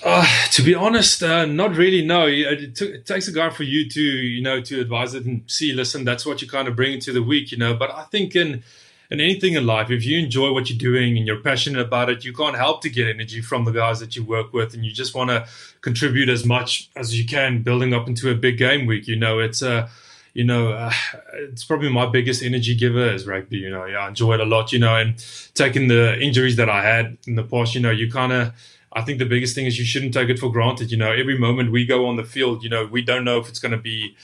Uh, 0.04 0.26
to 0.50 0.62
be 0.62 0.74
honest, 0.74 1.22
uh, 1.22 1.44
not 1.44 1.76
really. 1.76 2.04
No, 2.04 2.26
it, 2.26 2.74
t- 2.74 2.86
it, 2.86 3.06
takes 3.06 3.28
a 3.28 3.32
guy 3.32 3.50
for 3.50 3.62
you 3.62 3.88
to, 3.88 4.00
you 4.00 4.42
know, 4.42 4.60
to 4.62 4.80
advise 4.80 5.14
it 5.14 5.26
and 5.26 5.48
see. 5.48 5.72
Listen, 5.72 6.04
that's 6.04 6.26
what 6.26 6.42
you 6.42 6.48
kind 6.48 6.66
of 6.66 6.74
bring 6.74 6.94
into 6.94 7.12
the 7.12 7.22
week, 7.22 7.52
you 7.52 7.58
know. 7.58 7.74
But 7.74 7.90
I 7.90 8.04
think 8.04 8.34
in 8.34 8.64
in 9.12 9.20
anything 9.20 9.52
in 9.52 9.66
life, 9.66 9.90
if 9.90 10.06
you 10.06 10.18
enjoy 10.18 10.52
what 10.52 10.70
you're 10.70 10.78
doing 10.78 11.18
and 11.18 11.26
you're 11.26 11.40
passionate 11.40 11.82
about 11.82 12.08
it, 12.08 12.24
you 12.24 12.32
can't 12.32 12.56
help 12.56 12.80
to 12.80 12.88
get 12.88 13.08
energy 13.08 13.42
from 13.42 13.64
the 13.64 13.70
guys 13.70 14.00
that 14.00 14.16
you 14.16 14.24
work 14.24 14.54
with, 14.54 14.72
and 14.72 14.84
you 14.86 14.92
just 14.92 15.14
want 15.14 15.28
to 15.28 15.46
contribute 15.82 16.30
as 16.30 16.46
much 16.46 16.90
as 16.96 17.18
you 17.18 17.26
can, 17.26 17.62
building 17.62 17.92
up 17.92 18.08
into 18.08 18.30
a 18.30 18.34
big 18.34 18.56
game 18.56 18.86
week. 18.86 19.06
You 19.06 19.16
know, 19.16 19.38
it's 19.38 19.60
a 19.60 19.72
uh, 19.72 19.88
you 20.32 20.44
know, 20.44 20.72
uh, 20.72 20.90
it's 21.34 21.62
probably 21.62 21.90
my 21.90 22.06
biggest 22.06 22.42
energy 22.42 22.74
giver 22.74 23.12
is 23.12 23.26
rugby. 23.26 23.58
You 23.58 23.68
know, 23.68 23.84
yeah, 23.84 23.98
I 23.98 24.08
enjoy 24.08 24.32
it 24.34 24.40
a 24.40 24.46
lot. 24.46 24.72
You 24.72 24.78
know, 24.78 24.96
and 24.96 25.22
taking 25.54 25.88
the 25.88 26.18
injuries 26.18 26.56
that 26.56 26.70
I 26.70 26.82
had 26.82 27.18
in 27.26 27.34
the 27.34 27.44
past, 27.44 27.74
you 27.74 27.80
know, 27.80 27.90
you 27.90 28.10
kind 28.10 28.32
of. 28.32 28.52
I 28.94 29.00
think 29.00 29.18
the 29.18 29.24
biggest 29.24 29.54
thing 29.54 29.64
is 29.64 29.78
you 29.78 29.86
shouldn't 29.86 30.12
take 30.12 30.28
it 30.28 30.38
for 30.38 30.52
granted. 30.52 30.90
You 30.90 30.98
know, 30.98 31.12
every 31.12 31.38
moment 31.38 31.72
we 31.72 31.86
go 31.86 32.06
on 32.06 32.16
the 32.16 32.24
field, 32.24 32.62
you 32.62 32.68
know, 32.68 32.84
we 32.84 33.00
don't 33.00 33.24
know 33.24 33.38
if 33.38 33.48
it's 33.48 33.58
going 33.58 33.72
to 33.72 33.78
be 33.78 34.14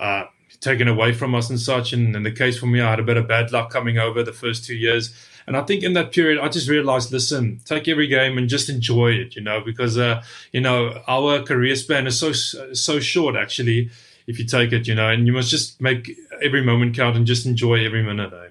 uh, 0.00 0.24
taken 0.60 0.88
away 0.88 1.12
from 1.12 1.34
us 1.34 1.50
and 1.50 1.60
such. 1.60 1.92
And 1.92 2.14
in 2.14 2.22
the 2.22 2.30
case 2.30 2.58
for 2.58 2.66
me, 2.66 2.80
I 2.80 2.90
had 2.90 3.00
a 3.00 3.04
bit 3.04 3.16
of 3.16 3.28
bad 3.28 3.52
luck 3.52 3.70
coming 3.70 3.98
over 3.98 4.22
the 4.22 4.32
first 4.32 4.64
two 4.64 4.76
years. 4.76 5.14
And 5.46 5.56
I 5.56 5.62
think 5.62 5.82
in 5.82 5.92
that 5.92 6.12
period, 6.12 6.40
I 6.40 6.48
just 6.48 6.68
realized, 6.68 7.12
listen, 7.12 7.60
take 7.64 7.86
every 7.86 8.08
game 8.08 8.36
and 8.36 8.48
just 8.48 8.68
enjoy 8.68 9.12
it, 9.12 9.36
you 9.36 9.42
know, 9.42 9.60
because, 9.60 9.96
uh, 9.96 10.22
you 10.52 10.60
know, 10.60 11.02
our 11.06 11.42
career 11.42 11.76
span 11.76 12.06
is 12.06 12.18
so, 12.18 12.32
so 12.32 12.98
short, 12.98 13.36
actually 13.36 13.90
if 14.26 14.38
you 14.38 14.44
take 14.44 14.72
it, 14.72 14.86
you 14.86 14.94
know, 14.94 15.08
and 15.08 15.26
you 15.26 15.32
must 15.32 15.50
just 15.50 15.80
make 15.80 16.16
every 16.42 16.62
moment 16.62 16.96
count 16.96 17.16
and 17.16 17.26
just 17.26 17.46
enjoy 17.46 17.84
every 17.84 18.02
minute. 18.02 18.32
Eh? 18.32 18.48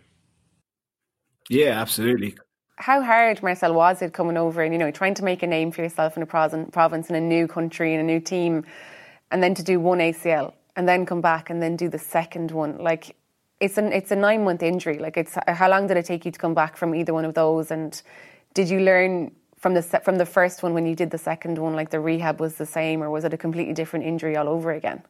Yeah, 1.50 1.82
absolutely. 1.82 2.36
How 2.78 3.02
hard, 3.02 3.42
Marcell, 3.42 3.74
was 3.74 4.02
it 4.02 4.14
coming 4.14 4.38
over 4.38 4.62
and, 4.62 4.74
you 4.74 4.80
know, 4.80 4.92
trying 4.92 5.14
to 5.16 5.24
make 5.24 5.44
a 5.44 5.48
name 5.48 5.72
for 5.72 5.82
yourself 5.82 6.18
in 6.18 6.24
a 6.24 6.26
province, 6.26 7.10
in 7.10 7.16
a 7.16 7.22
new 7.22 7.48
country, 7.48 7.94
in 7.94 8.00
a 8.00 8.04
new 8.04 8.20
team, 8.20 8.66
and 9.32 9.42
then 9.44 9.54
to 9.56 9.64
do 9.64 9.80
one 9.80 10.00
ACL 10.00 10.54
and 10.76 10.88
then 10.88 11.06
come 11.06 11.22
back 11.22 11.50
and 11.50 11.62
then 11.62 11.76
do 11.76 11.90
the 11.90 12.00
second 12.00 12.52
one? 12.52 12.78
Like, 12.78 13.16
it's 13.60 13.78
an 13.78 13.92
it's 13.94 14.12
a 14.12 14.16
nine 14.16 14.44
month 14.44 14.62
injury. 14.64 15.00
Like, 15.00 15.18
it's 15.18 15.38
how 15.48 15.70
long 15.70 15.88
did 15.88 15.98
it 15.98 16.06
take 16.06 16.26
you 16.26 16.32
to 16.32 16.40
come 16.40 16.54
back 16.54 16.78
from 16.78 16.94
either 16.94 17.14
one 17.14 17.26
of 17.26 17.34
those? 17.34 17.72
And 17.72 18.02
did 18.54 18.70
you 18.70 18.80
learn 18.82 19.32
from 19.58 19.74
the 19.74 19.82
from 19.82 20.18
the 20.18 20.26
first 20.26 20.62
one 20.64 20.74
when 20.74 20.86
you 20.86 20.96
did 20.96 21.10
the 21.12 21.18
second 21.18 21.58
one, 21.58 21.74
like 21.74 21.90
the 21.90 22.00
rehab 22.00 22.40
was 22.40 22.56
the 22.56 22.66
same, 22.66 23.02
or 23.02 23.10
was 23.10 23.24
it 23.24 23.34
a 23.34 23.38
completely 23.38 23.74
different 23.74 24.06
injury 24.06 24.36
all 24.38 24.48
over 24.48 24.72
again? 24.72 25.04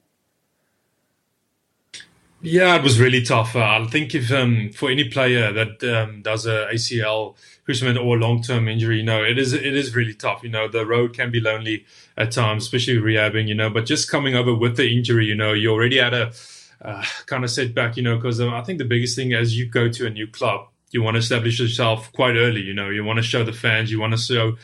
Yeah, 2.48 2.76
it 2.76 2.84
was 2.84 3.00
really 3.00 3.24
tough. 3.24 3.56
Uh, 3.56 3.82
I 3.82 3.88
think 3.88 4.14
if 4.14 4.32
um, 4.32 4.70
for 4.72 4.92
any 4.92 5.10
player 5.10 5.52
that 5.52 5.84
um, 5.84 6.22
does 6.22 6.46
a 6.46 6.68
ACL 6.72 7.36
imprisonment 7.62 7.98
or 7.98 8.20
long 8.20 8.44
term 8.44 8.68
injury, 8.68 8.98
you 8.98 9.04
know, 9.04 9.24
it 9.24 9.40
is 9.40 9.52
it 9.54 9.66
is 9.66 9.96
really 9.96 10.14
tough. 10.14 10.44
You 10.44 10.50
know, 10.50 10.68
the 10.68 10.86
road 10.86 11.16
can 11.16 11.32
be 11.32 11.40
lonely 11.40 11.86
at 12.16 12.32
times, 12.32 12.64
especially 12.64 12.98
rehabbing. 12.98 13.48
You 13.48 13.56
know, 13.56 13.72
but 13.72 13.88
just 13.88 14.12
coming 14.12 14.36
over 14.36 14.54
with 14.54 14.78
the 14.78 14.88
injury, 14.88 15.26
you 15.26 15.34
know, 15.34 15.54
you 15.54 15.72
already 15.72 15.98
had 15.98 16.14
a 16.14 16.32
uh, 16.84 17.04
kind 17.26 17.44
of 17.44 17.50
setback. 17.50 17.98
You 17.98 18.04
know, 18.04 18.18
because 18.18 18.40
um, 18.40 18.54
I 18.54 18.62
think 18.64 18.78
the 18.78 18.86
biggest 18.86 19.16
thing 19.16 19.34
as 19.34 19.58
you 19.58 19.66
go 19.68 19.90
to 19.90 20.06
a 20.06 20.12
new 20.12 20.28
club, 20.28 20.68
you 20.92 21.02
want 21.02 21.16
to 21.16 21.20
establish 21.20 21.60
yourself 21.60 22.14
quite 22.14 22.36
early. 22.36 22.62
You 22.62 22.76
know, 22.76 22.92
you 22.92 23.04
want 23.04 23.18
to 23.18 23.24
show 23.24 23.44
the 23.44 23.54
fans, 23.54 23.92
you 23.92 24.00
want 24.00 24.14
to 24.14 24.20
show 24.20 24.56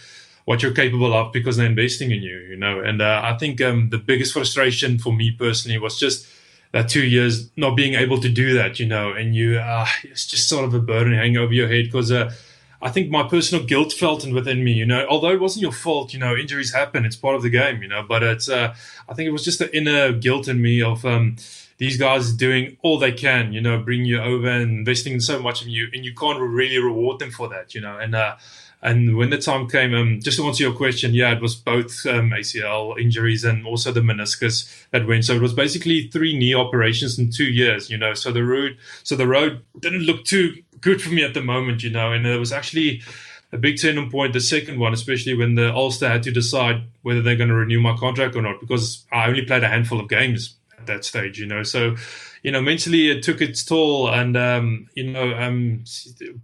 what 0.45 0.61
you're 0.61 0.73
capable 0.73 1.13
of 1.13 1.33
because 1.33 1.57
they're 1.57 1.65
investing 1.65 2.11
in 2.11 2.21
you. 2.21 2.41
You 2.41 2.57
know, 2.57 2.79
and 2.79 3.01
uh, 3.01 3.21
I 3.23 3.37
think 3.39 3.59
um, 3.59 3.89
the 3.89 3.97
biggest 3.97 4.33
frustration 4.33 4.99
for 4.99 5.11
me 5.11 5.31
personally 5.31 5.79
was 5.79 5.99
just 5.99 6.27
that 6.71 6.89
two 6.89 7.05
years 7.05 7.51
not 7.57 7.75
being 7.75 7.95
able 7.95 8.19
to 8.21 8.29
do 8.29 8.53
that, 8.53 8.79
you 8.79 8.85
know, 8.85 9.11
and 9.11 9.35
you, 9.35 9.57
uh, 9.57 9.87
it's 10.03 10.25
just 10.25 10.47
sort 10.47 10.65
of 10.65 10.73
a 10.73 10.79
burden 10.79 11.13
hanging 11.13 11.37
over 11.37 11.53
your 11.53 11.67
head 11.67 11.85
because 11.85 12.11
uh, 12.11 12.33
I 12.81 12.89
think 12.89 13.09
my 13.09 13.23
personal 13.27 13.65
guilt 13.65 13.93
felt 13.93 14.25
within 14.27 14.63
me, 14.63 14.71
you 14.71 14.85
know, 14.85 15.05
although 15.07 15.31
it 15.31 15.39
wasn't 15.39 15.63
your 15.63 15.71
fault, 15.71 16.13
you 16.13 16.19
know, 16.19 16.35
injuries 16.35 16.73
happen, 16.73 17.05
it's 17.05 17.15
part 17.15 17.35
of 17.35 17.43
the 17.43 17.49
game, 17.49 17.81
you 17.81 17.87
know, 17.87 18.03
but 18.07 18.23
it's, 18.23 18.49
uh, 18.49 18.73
I 19.07 19.13
think 19.13 19.27
it 19.27 19.31
was 19.31 19.43
just 19.43 19.59
the 19.59 19.75
inner 19.75 20.13
guilt 20.13 20.47
in 20.47 20.61
me 20.61 20.81
of, 20.81 21.05
um, 21.05 21.35
these 21.81 21.97
guys 21.97 22.31
doing 22.33 22.77
all 22.83 22.99
they 22.99 23.11
can, 23.11 23.53
you 23.53 23.59
know, 23.59 23.79
bring 23.79 24.05
you 24.05 24.21
over 24.21 24.47
and 24.47 24.71
investing 24.71 25.19
so 25.19 25.41
much 25.41 25.63
in 25.63 25.69
you, 25.71 25.87
and 25.91 26.05
you 26.05 26.13
can't 26.13 26.39
really 26.39 26.77
reward 26.77 27.17
them 27.17 27.31
for 27.31 27.49
that, 27.49 27.73
you 27.73 27.81
know. 27.81 27.97
And 27.97 28.13
uh, 28.13 28.35
and 28.83 29.15
when 29.15 29.29
the 29.29 29.37
time 29.37 29.69
came, 29.69 29.93
um, 29.93 30.19
just 30.21 30.37
to 30.37 30.47
answer 30.47 30.63
your 30.63 30.73
question, 30.73 31.13
yeah, 31.13 31.31
it 31.31 31.41
was 31.41 31.55
both 31.55 32.05
um, 32.07 32.31
ACL 32.31 32.99
injuries 32.99 33.43
and 33.43 33.65
also 33.65 33.91
the 33.91 34.01
meniscus 34.01 34.87
that 34.89 35.05
went. 35.05 35.25
So 35.25 35.35
it 35.35 35.41
was 35.41 35.53
basically 35.53 36.07
three 36.07 36.37
knee 36.37 36.55
operations 36.55 37.19
in 37.19 37.29
two 37.29 37.45
years, 37.45 37.91
you 37.91 37.97
know. 37.97 38.15
So 38.15 38.31
the 38.31 38.43
road, 38.43 38.77
so 39.03 39.15
the 39.15 39.27
road 39.27 39.61
didn't 39.79 40.01
look 40.01 40.25
too 40.25 40.63
good 40.81 40.99
for 40.99 41.09
me 41.09 41.23
at 41.23 41.35
the 41.35 41.41
moment, 41.41 41.83
you 41.83 41.91
know. 41.91 42.11
And 42.11 42.25
it 42.25 42.39
was 42.39 42.51
actually 42.51 43.03
a 43.51 43.57
big 43.57 43.79
turning 43.79 44.09
point, 44.09 44.33
the 44.33 44.39
second 44.39 44.79
one, 44.79 44.93
especially 44.93 45.35
when 45.35 45.55
the 45.55 45.71
Ulster 45.71 46.09
had 46.09 46.23
to 46.23 46.31
decide 46.31 46.83
whether 47.03 47.21
they're 47.21 47.35
going 47.35 47.49
to 47.49 47.55
renew 47.55 47.81
my 47.81 47.95
contract 47.95 48.35
or 48.35 48.41
not, 48.41 48.59
because 48.59 49.05
I 49.11 49.27
only 49.27 49.45
played 49.45 49.63
a 49.63 49.67
handful 49.67 49.99
of 49.99 50.09
games 50.09 50.55
at 50.79 50.87
that 50.87 51.05
stage, 51.05 51.39
you 51.39 51.45
know. 51.45 51.61
So 51.61 51.97
you 52.43 52.51
know, 52.51 52.61
mentally 52.61 53.11
it 53.11 53.23
took 53.23 53.41
its 53.41 53.63
toll. 53.63 54.09
And, 54.09 54.35
um, 54.35 54.89
you 54.95 55.11
know, 55.11 55.33
um, 55.33 55.83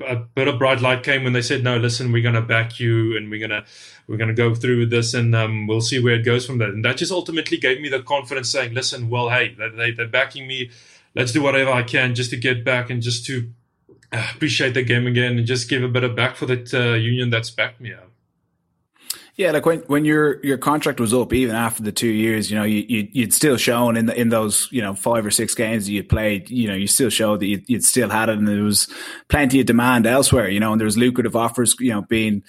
a 0.05 0.15
bit 0.15 0.47
of 0.47 0.59
bright 0.59 0.81
light 0.81 1.03
came 1.03 1.23
when 1.23 1.33
they 1.33 1.41
said, 1.41 1.63
no, 1.63 1.77
listen, 1.77 2.11
we're 2.11 2.21
going 2.21 2.35
to 2.35 2.41
back 2.41 2.79
you 2.79 3.17
and 3.17 3.29
we're 3.31 3.39
going 3.39 3.61
to, 3.61 3.65
we're 4.07 4.17
going 4.17 4.27
to 4.29 4.33
go 4.33 4.53
through 4.53 4.79
with 4.79 4.89
this 4.89 5.13
and 5.13 5.35
um, 5.35 5.67
we'll 5.67 5.81
see 5.81 5.99
where 5.99 6.15
it 6.15 6.23
goes 6.23 6.45
from 6.45 6.59
there. 6.59 6.69
And 6.69 6.85
that 6.85 6.97
just 6.97 7.11
ultimately 7.11 7.57
gave 7.57 7.81
me 7.81 7.89
the 7.89 8.01
confidence 8.01 8.49
saying, 8.49 8.73
listen, 8.73 9.09
well, 9.09 9.29
hey, 9.29 9.55
they, 9.75 9.91
they're 9.91 10.07
backing 10.07 10.47
me. 10.47 10.69
Let's 11.15 11.31
do 11.31 11.41
whatever 11.41 11.71
I 11.71 11.83
can 11.83 12.13
just 12.13 12.29
to 12.29 12.37
get 12.37 12.63
back 12.63 12.91
and 12.91 13.01
just 13.01 13.25
to 13.25 13.49
uh, 14.11 14.27
appreciate 14.35 14.75
the 14.75 14.83
game 14.83 15.07
again 15.07 15.37
and 15.37 15.47
just 15.47 15.67
give 15.67 15.81
a 15.81 15.87
bit 15.87 16.03
of 16.03 16.15
back 16.15 16.35
for 16.35 16.45
that 16.45 16.73
uh, 16.73 16.93
union 16.93 17.31
that's 17.31 17.49
backed 17.49 17.81
me 17.81 17.93
out. 17.93 18.11
Yeah, 19.37 19.51
like 19.51 19.67
when 19.67 19.79
when 19.81 20.03
your 20.03 20.43
your 20.43 20.57
contract 20.57 20.99
was 20.99 21.13
up, 21.13 21.31
even 21.31 21.55
after 21.55 21.83
the 21.83 21.91
two 21.91 22.09
years, 22.09 22.49
you 22.49 22.57
know, 22.57 22.63
you, 22.63 23.07
you 23.11 23.23
would 23.23 23.33
still 23.35 23.55
shown 23.55 23.95
in 23.95 24.07
the, 24.07 24.19
in 24.19 24.29
those 24.29 24.67
you 24.71 24.81
know 24.81 24.95
five 24.95 25.23
or 25.27 25.29
six 25.29 25.53
games 25.53 25.85
that 25.85 25.91
you 25.91 26.03
played, 26.03 26.49
you 26.49 26.67
know, 26.67 26.73
you 26.73 26.87
still 26.87 27.11
showed 27.11 27.41
that 27.41 27.45
you'd, 27.45 27.69
you'd, 27.69 27.85
still 27.85 28.09
had 28.09 28.29
it, 28.29 28.39
and 28.39 28.47
there 28.47 28.63
was 28.63 28.91
plenty 29.27 29.59
of 29.59 29.67
demand 29.67 30.07
elsewhere, 30.07 30.49
you 30.49 30.59
know, 30.59 30.71
and 30.71 30.81
there 30.81 30.87
was 30.87 30.97
lucrative 30.97 31.35
offers, 31.35 31.75
you 31.79 31.91
know, 31.91 32.01
being 32.01 32.41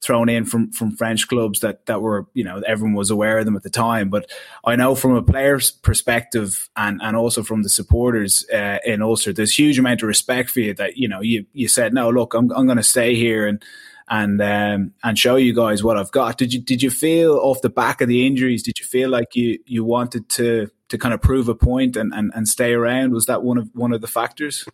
thrown 0.00 0.30
in 0.30 0.46
from 0.46 0.72
from 0.72 0.96
French 0.96 1.28
clubs 1.28 1.60
that 1.60 1.84
that 1.84 2.00
were 2.00 2.26
you 2.32 2.44
know 2.44 2.62
everyone 2.66 2.94
was 2.94 3.10
aware 3.10 3.38
of 3.38 3.44
them 3.44 3.54
at 3.54 3.62
the 3.62 3.68
time. 3.68 4.08
But 4.08 4.30
I 4.64 4.74
know 4.74 4.94
from 4.94 5.14
a 5.14 5.22
player's 5.22 5.70
perspective 5.70 6.70
and 6.76 6.98
and 7.02 7.14
also 7.14 7.42
from 7.42 7.62
the 7.62 7.68
supporters 7.68 8.48
uh, 8.50 8.78
in 8.86 9.02
Ulster, 9.02 9.34
there's 9.34 9.54
huge 9.54 9.78
amount 9.78 10.00
of 10.00 10.08
respect 10.08 10.48
for 10.48 10.60
you 10.60 10.72
that 10.74 10.96
you 10.96 11.08
know 11.08 11.20
you 11.20 11.44
you 11.52 11.68
said 11.68 11.92
no, 11.92 12.08
look, 12.08 12.32
I'm 12.32 12.50
I'm 12.52 12.64
going 12.64 12.78
to 12.78 12.82
stay 12.82 13.16
here 13.16 13.46
and 13.46 13.62
and 14.08 14.40
um, 14.42 14.92
and 15.02 15.18
show 15.18 15.36
you 15.36 15.54
guys 15.54 15.82
what 15.82 15.96
I've 15.96 16.10
got. 16.10 16.38
Did 16.38 16.52
you 16.52 16.60
did 16.60 16.82
you 16.82 16.90
feel 16.90 17.36
off 17.36 17.62
the 17.62 17.70
back 17.70 18.00
of 18.00 18.08
the 18.08 18.26
injuries? 18.26 18.62
Did 18.62 18.78
you 18.78 18.86
feel 18.86 19.10
like 19.10 19.34
you 19.34 19.58
you 19.66 19.84
wanted 19.84 20.28
to 20.30 20.68
to 20.88 20.98
kind 20.98 21.14
of 21.14 21.22
prove 21.22 21.48
a 21.48 21.54
point 21.54 21.96
and, 21.96 22.12
and, 22.12 22.30
and 22.34 22.46
stay 22.46 22.72
around? 22.72 23.12
Was 23.12 23.26
that 23.26 23.42
one 23.42 23.58
of 23.58 23.70
one 23.74 23.92
of 23.92 24.00
the 24.00 24.06
factors? 24.06 24.66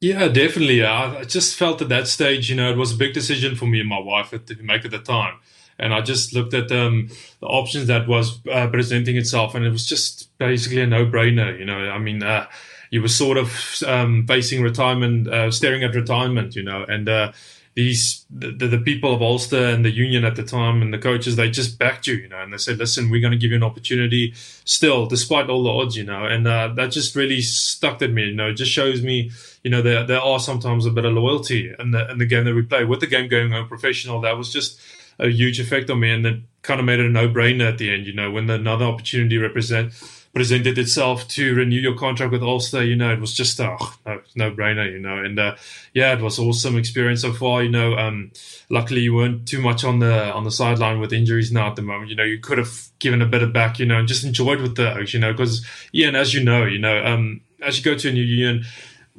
Yeah, 0.00 0.28
definitely. 0.28 0.84
I, 0.84 1.24
just 1.24 1.56
felt 1.56 1.82
at 1.82 1.88
that 1.88 2.06
stage, 2.06 2.48
you 2.48 2.54
know, 2.54 2.70
it 2.70 2.76
was 2.76 2.92
a 2.92 2.96
big 2.96 3.14
decision 3.14 3.56
for 3.56 3.66
me 3.66 3.80
and 3.80 3.88
my 3.88 3.98
wife 3.98 4.30
to 4.30 4.62
make 4.62 4.84
at 4.84 4.92
the 4.92 5.00
time. 5.00 5.40
And 5.76 5.92
I 5.92 6.02
just 6.02 6.32
looked 6.32 6.54
at 6.54 6.70
um, 6.70 7.08
the 7.40 7.46
options 7.46 7.88
that 7.88 8.06
was 8.06 8.40
uh, 8.46 8.68
presenting 8.68 9.16
itself, 9.16 9.54
and 9.54 9.64
it 9.64 9.70
was 9.70 9.86
just 9.86 10.36
basically 10.38 10.80
a 10.82 10.86
no-brainer. 10.86 11.56
You 11.58 11.64
know, 11.64 11.78
I 11.78 11.98
mean, 11.98 12.22
uh, 12.22 12.46
you 12.90 13.02
were 13.02 13.08
sort 13.08 13.36
of 13.36 13.52
um, 13.86 14.26
facing 14.26 14.62
retirement, 14.62 15.28
uh, 15.28 15.50
staring 15.50 15.84
at 15.84 15.94
retirement, 15.94 16.56
you 16.56 16.62
know, 16.62 16.84
and 16.88 17.08
uh, 17.08 17.32
these 17.78 18.24
the, 18.28 18.66
the 18.66 18.78
people 18.78 19.14
of 19.14 19.22
Ulster 19.22 19.66
and 19.66 19.84
the 19.84 19.90
union 19.90 20.24
at 20.24 20.34
the 20.34 20.42
time 20.42 20.82
and 20.82 20.92
the 20.92 20.98
coaches 20.98 21.36
they 21.36 21.48
just 21.48 21.78
backed 21.78 22.08
you, 22.08 22.14
you 22.14 22.28
know, 22.28 22.40
and 22.40 22.52
they 22.52 22.58
said, 22.58 22.76
listen, 22.76 23.08
we're 23.08 23.20
going 23.20 23.30
to 23.30 23.38
give 23.38 23.50
you 23.50 23.56
an 23.56 23.62
opportunity 23.62 24.34
still, 24.64 25.06
despite 25.06 25.48
all 25.48 25.62
the 25.62 25.70
odds, 25.70 25.96
you 25.96 26.02
know, 26.02 26.24
and 26.24 26.46
uh, 26.48 26.68
that 26.74 26.90
just 26.90 27.14
really 27.14 27.40
stuck 27.40 28.02
at 28.02 28.10
me, 28.10 28.24
you 28.24 28.34
know, 28.34 28.50
it 28.50 28.54
just 28.54 28.72
shows 28.72 29.00
me, 29.02 29.30
you 29.62 29.70
know, 29.70 29.80
there 29.80 30.04
there 30.04 30.20
are 30.20 30.40
sometimes 30.40 30.86
a 30.86 30.90
bit 30.90 31.04
of 31.04 31.12
loyalty 31.12 31.72
in 31.78 31.92
the 31.92 32.10
in 32.10 32.18
the 32.18 32.26
game 32.26 32.44
that 32.46 32.54
we 32.54 32.62
play 32.62 32.84
with 32.84 32.98
the 32.98 33.06
game 33.06 33.28
going 33.28 33.52
on 33.52 33.68
professional. 33.68 34.20
That 34.20 34.36
was 34.36 34.52
just 34.52 34.80
a 35.20 35.28
huge 35.28 35.60
effect 35.60 35.88
on 35.88 36.00
me, 36.00 36.10
and 36.10 36.26
it 36.26 36.40
kind 36.62 36.80
of 36.80 36.86
made 36.86 36.98
it 36.98 37.06
a 37.06 37.08
no 37.08 37.28
brainer 37.28 37.68
at 37.68 37.78
the 37.78 37.92
end. 37.92 38.06
You 38.06 38.12
know, 38.14 38.30
when 38.30 38.50
another 38.50 38.86
opportunity 38.86 39.38
represent 39.38 39.92
presented 40.34 40.78
itself 40.78 41.26
to 41.28 41.54
renew 41.54 41.80
your 41.80 41.96
contract 41.96 42.32
with 42.32 42.42
Ulster, 42.42 42.84
you 42.84 42.96
know, 42.96 43.12
it 43.12 43.20
was 43.20 43.34
just 43.34 43.58
a 43.60 43.76
oh, 43.80 44.20
no, 44.36 44.50
brainer, 44.50 44.90
you 44.90 44.98
know. 44.98 45.18
And 45.18 45.38
uh, 45.38 45.56
yeah, 45.94 46.12
it 46.12 46.20
was 46.20 46.38
awesome 46.38 46.76
experience 46.76 47.22
so 47.22 47.32
far. 47.32 47.62
You 47.62 47.70
know, 47.70 47.96
um, 47.96 48.30
luckily 48.68 49.00
you 49.00 49.14
weren't 49.14 49.48
too 49.48 49.60
much 49.60 49.84
on 49.84 49.98
the 49.98 50.32
on 50.32 50.44
the 50.44 50.50
sideline 50.50 51.00
with 51.00 51.12
injuries 51.12 51.50
now 51.50 51.68
at 51.68 51.76
the 51.76 51.82
moment. 51.82 52.10
You 52.10 52.16
know, 52.16 52.24
you 52.24 52.38
could 52.38 52.58
have 52.58 52.88
given 52.98 53.22
a 53.22 53.26
bit 53.26 53.42
of 53.42 53.52
back, 53.52 53.78
you 53.78 53.86
know, 53.86 53.98
and 53.98 54.08
just 54.08 54.24
enjoyed 54.24 54.60
with 54.60 54.76
the 54.76 54.94
Oaks, 54.96 55.14
you 55.14 55.20
know, 55.20 55.32
because 55.32 55.64
Ian, 55.94 56.14
as 56.14 56.34
you 56.34 56.44
know, 56.44 56.64
you 56.64 56.78
know, 56.78 57.04
um, 57.04 57.40
as 57.62 57.78
you 57.78 57.84
go 57.84 57.96
to 57.96 58.08
a 58.08 58.12
new 58.12 58.22
union 58.22 58.64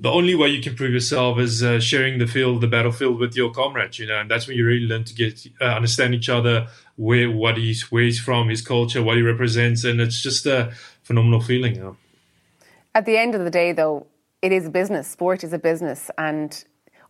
the 0.01 0.09
only 0.09 0.33
way 0.33 0.47
you 0.47 0.61
can 0.61 0.75
prove 0.75 0.93
yourself 0.93 1.39
is 1.39 1.61
uh, 1.61 1.79
sharing 1.79 2.19
the 2.19 2.27
field, 2.27 2.61
the 2.61 2.67
battlefield 2.67 3.19
with 3.19 3.35
your 3.35 3.51
comrades, 3.51 3.99
you 3.99 4.07
know, 4.07 4.19
and 4.19 4.31
that's 4.31 4.47
when 4.47 4.55
you 4.55 4.65
really 4.65 4.87
learn 4.87 5.03
to 5.03 5.13
get 5.13 5.45
uh, 5.59 5.65
understand 5.65 6.15
each 6.15 6.29
other, 6.29 6.67
where 6.95 7.29
what 7.29 7.57
he's 7.57 7.91
where 7.91 8.03
he's 8.03 8.19
from, 8.19 8.47
his 8.47 8.61
culture, 8.61 9.03
what 9.03 9.17
he 9.17 9.23
represents, 9.23 9.83
and 9.83 9.99
it's 9.99 10.21
just 10.21 10.45
a 10.45 10.73
phenomenal 11.09 11.41
feeling. 11.41 11.73
Know? 11.73 11.97
At 12.93 13.05
the 13.05 13.17
end 13.17 13.33
of 13.33 13.43
the 13.43 13.49
day, 13.49 13.71
though, 13.71 14.05
it 14.43 14.51
is 14.51 14.67
a 14.67 14.69
business. 14.69 15.07
Sport 15.07 15.43
is 15.43 15.53
a 15.53 15.57
business, 15.57 16.11
and 16.17 16.51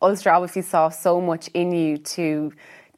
Ulster 0.01 0.31
obviously 0.31 0.61
saw 0.61 0.87
so 0.89 1.19
much 1.19 1.49
in 1.49 1.71
you 1.73 1.97
to 2.15 2.51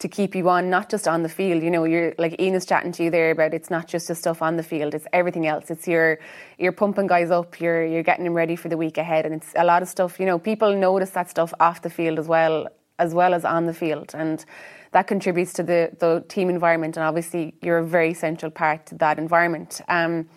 to 0.04 0.08
keep 0.08 0.34
you 0.36 0.50
on, 0.50 0.68
not 0.68 0.90
just 0.90 1.08
on 1.08 1.22
the 1.22 1.30
field. 1.30 1.62
You 1.62 1.70
know, 1.70 1.84
you're 1.84 2.14
like 2.18 2.40
Ian 2.40 2.56
is 2.56 2.66
chatting 2.66 2.92
to 2.94 3.04
you 3.04 3.12
there 3.12 3.32
about 3.32 3.54
it's 3.54 3.70
not 3.70 3.88
just 3.88 4.08
the 4.08 4.16
stuff 4.16 4.42
on 4.42 4.58
the 4.58 4.64
field; 4.72 4.94
it's 4.94 5.08
everything 5.12 5.48
else. 5.48 5.72
It's 5.72 5.88
your 5.88 6.20
you're 6.60 6.78
pumping 6.84 7.08
guys 7.08 7.32
up, 7.32 7.60
you're 7.60 7.84
you're 7.84 8.04
getting 8.04 8.26
them 8.26 8.36
ready 8.36 8.56
for 8.56 8.70
the 8.70 8.78
week 8.78 8.98
ahead, 9.00 9.26
and 9.26 9.34
it's 9.40 9.54
a 9.56 9.66
lot 9.66 9.82
of 9.82 9.90
stuff. 9.90 10.20
You 10.20 10.28
know, 10.28 10.38
people 10.38 10.72
notice 10.78 11.12
that 11.18 11.30
stuff 11.30 11.52
off 11.60 11.82
the 11.82 11.90
field 11.90 12.20
as 12.20 12.28
well 12.28 12.68
as 13.00 13.16
well 13.16 13.34
as 13.34 13.44
on 13.44 13.66
the 13.66 13.74
field, 13.74 14.10
and 14.14 14.46
that 14.92 15.08
contributes 15.08 15.54
to 15.54 15.64
the 15.64 15.82
the 16.00 16.24
team 16.28 16.48
environment. 16.50 16.96
And 16.98 17.04
obviously, 17.04 17.56
you're 17.64 17.80
a 17.80 17.90
very 17.98 18.14
central 18.14 18.52
part 18.52 18.86
to 18.88 18.96
that 18.96 19.18
environment. 19.18 19.82
Um, 19.88 20.28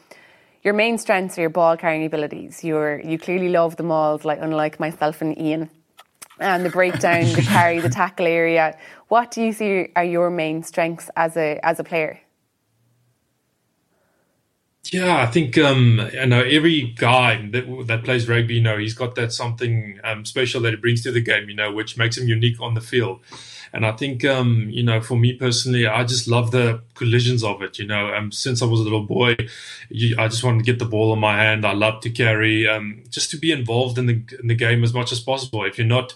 your 0.65 0.75
main 0.75 0.97
strengths 0.99 1.39
are 1.39 1.43
your 1.43 1.51
ball 1.51 1.77
carrying 1.77 2.05
abilities. 2.05 2.65
You're 2.65 3.01
you 3.01 3.19
clearly 3.19 3.51
love 3.51 3.77
the 3.77 3.83
mauls, 3.83 4.25
like 4.25 4.39
unlike 4.41 4.81
myself 4.81 5.21
and 5.21 5.39
Ian 5.39 5.71
and 6.41 6.65
the 6.65 6.71
breakdown, 6.71 7.25
the 7.33 7.43
carry, 7.43 7.79
the 7.81 7.91
tackle 7.91 8.27
area. 8.27 8.77
What 9.09 9.31
do 9.31 9.43
you 9.43 9.53
see 9.53 9.89
are 9.95 10.05
your 10.05 10.31
main 10.31 10.63
strengths 10.63 11.11
as 11.17 11.37
a 11.37 11.61
as 11.63 11.79
a 11.79 11.85
player? 11.85 12.21
Yeah, 14.93 15.23
I 15.23 15.27
think 15.27 15.57
um, 15.59 16.11
you 16.13 16.27
know 16.27 16.43
every 16.43 16.95
guy 16.97 17.49
that 17.53 17.87
that 17.87 18.05
plays 18.05 18.29
rugby, 18.29 18.55
you 18.55 18.61
know, 18.63 18.79
he's 18.79 18.95
got 18.95 19.15
that 19.17 19.33
something 19.33 20.01
um, 20.03 20.25
special 20.25 20.61
that 20.63 20.71
he 20.71 20.77
brings 20.77 21.03
to 21.03 21.13
the 21.13 21.21
game, 21.21 21.49
you 21.49 21.55
know, 21.55 21.73
which 21.73 21.97
makes 21.97 22.19
him 22.19 22.27
unique 22.27 22.61
on 22.61 22.75
the 22.75 22.81
field. 22.81 23.21
And 23.75 23.85
I 23.85 23.91
think, 23.91 24.25
um, 24.25 24.69
you 24.71 24.85
know, 24.85 25.01
for 25.01 25.17
me 25.17 25.33
personally, 25.33 25.85
I 25.85 26.05
just 26.05 26.29
love 26.29 26.53
the 26.53 26.81
collisions 26.95 27.43
of 27.43 27.61
it. 27.61 27.77
You 27.77 27.89
know, 27.89 28.15
um, 28.15 28.31
since 28.31 28.63
I 28.63 28.67
was 28.67 28.79
a 28.79 28.85
little 28.85 29.03
boy, 29.03 29.37
you, 29.89 30.15
I 30.17 30.29
just 30.29 30.45
wanted 30.45 30.59
to 30.59 30.65
get 30.65 30.79
the 30.79 30.85
ball 30.85 31.13
in 31.13 31.19
my 31.19 31.37
hand. 31.37 31.67
I 31.67 31.73
love 31.73 32.01
to 32.03 32.11
carry, 32.11 32.69
um, 32.69 33.03
just 33.11 33.33
to 33.33 33.37
be 33.37 33.51
involved 33.51 33.99
in 33.99 34.07
the 34.07 34.23
in 34.41 34.47
the 34.47 34.55
game 34.55 34.85
as 34.85 34.95
much 34.95 35.11
as 35.11 35.19
possible. 35.19 35.65
If 35.65 35.77
you're 35.77 35.89
not 35.89 36.15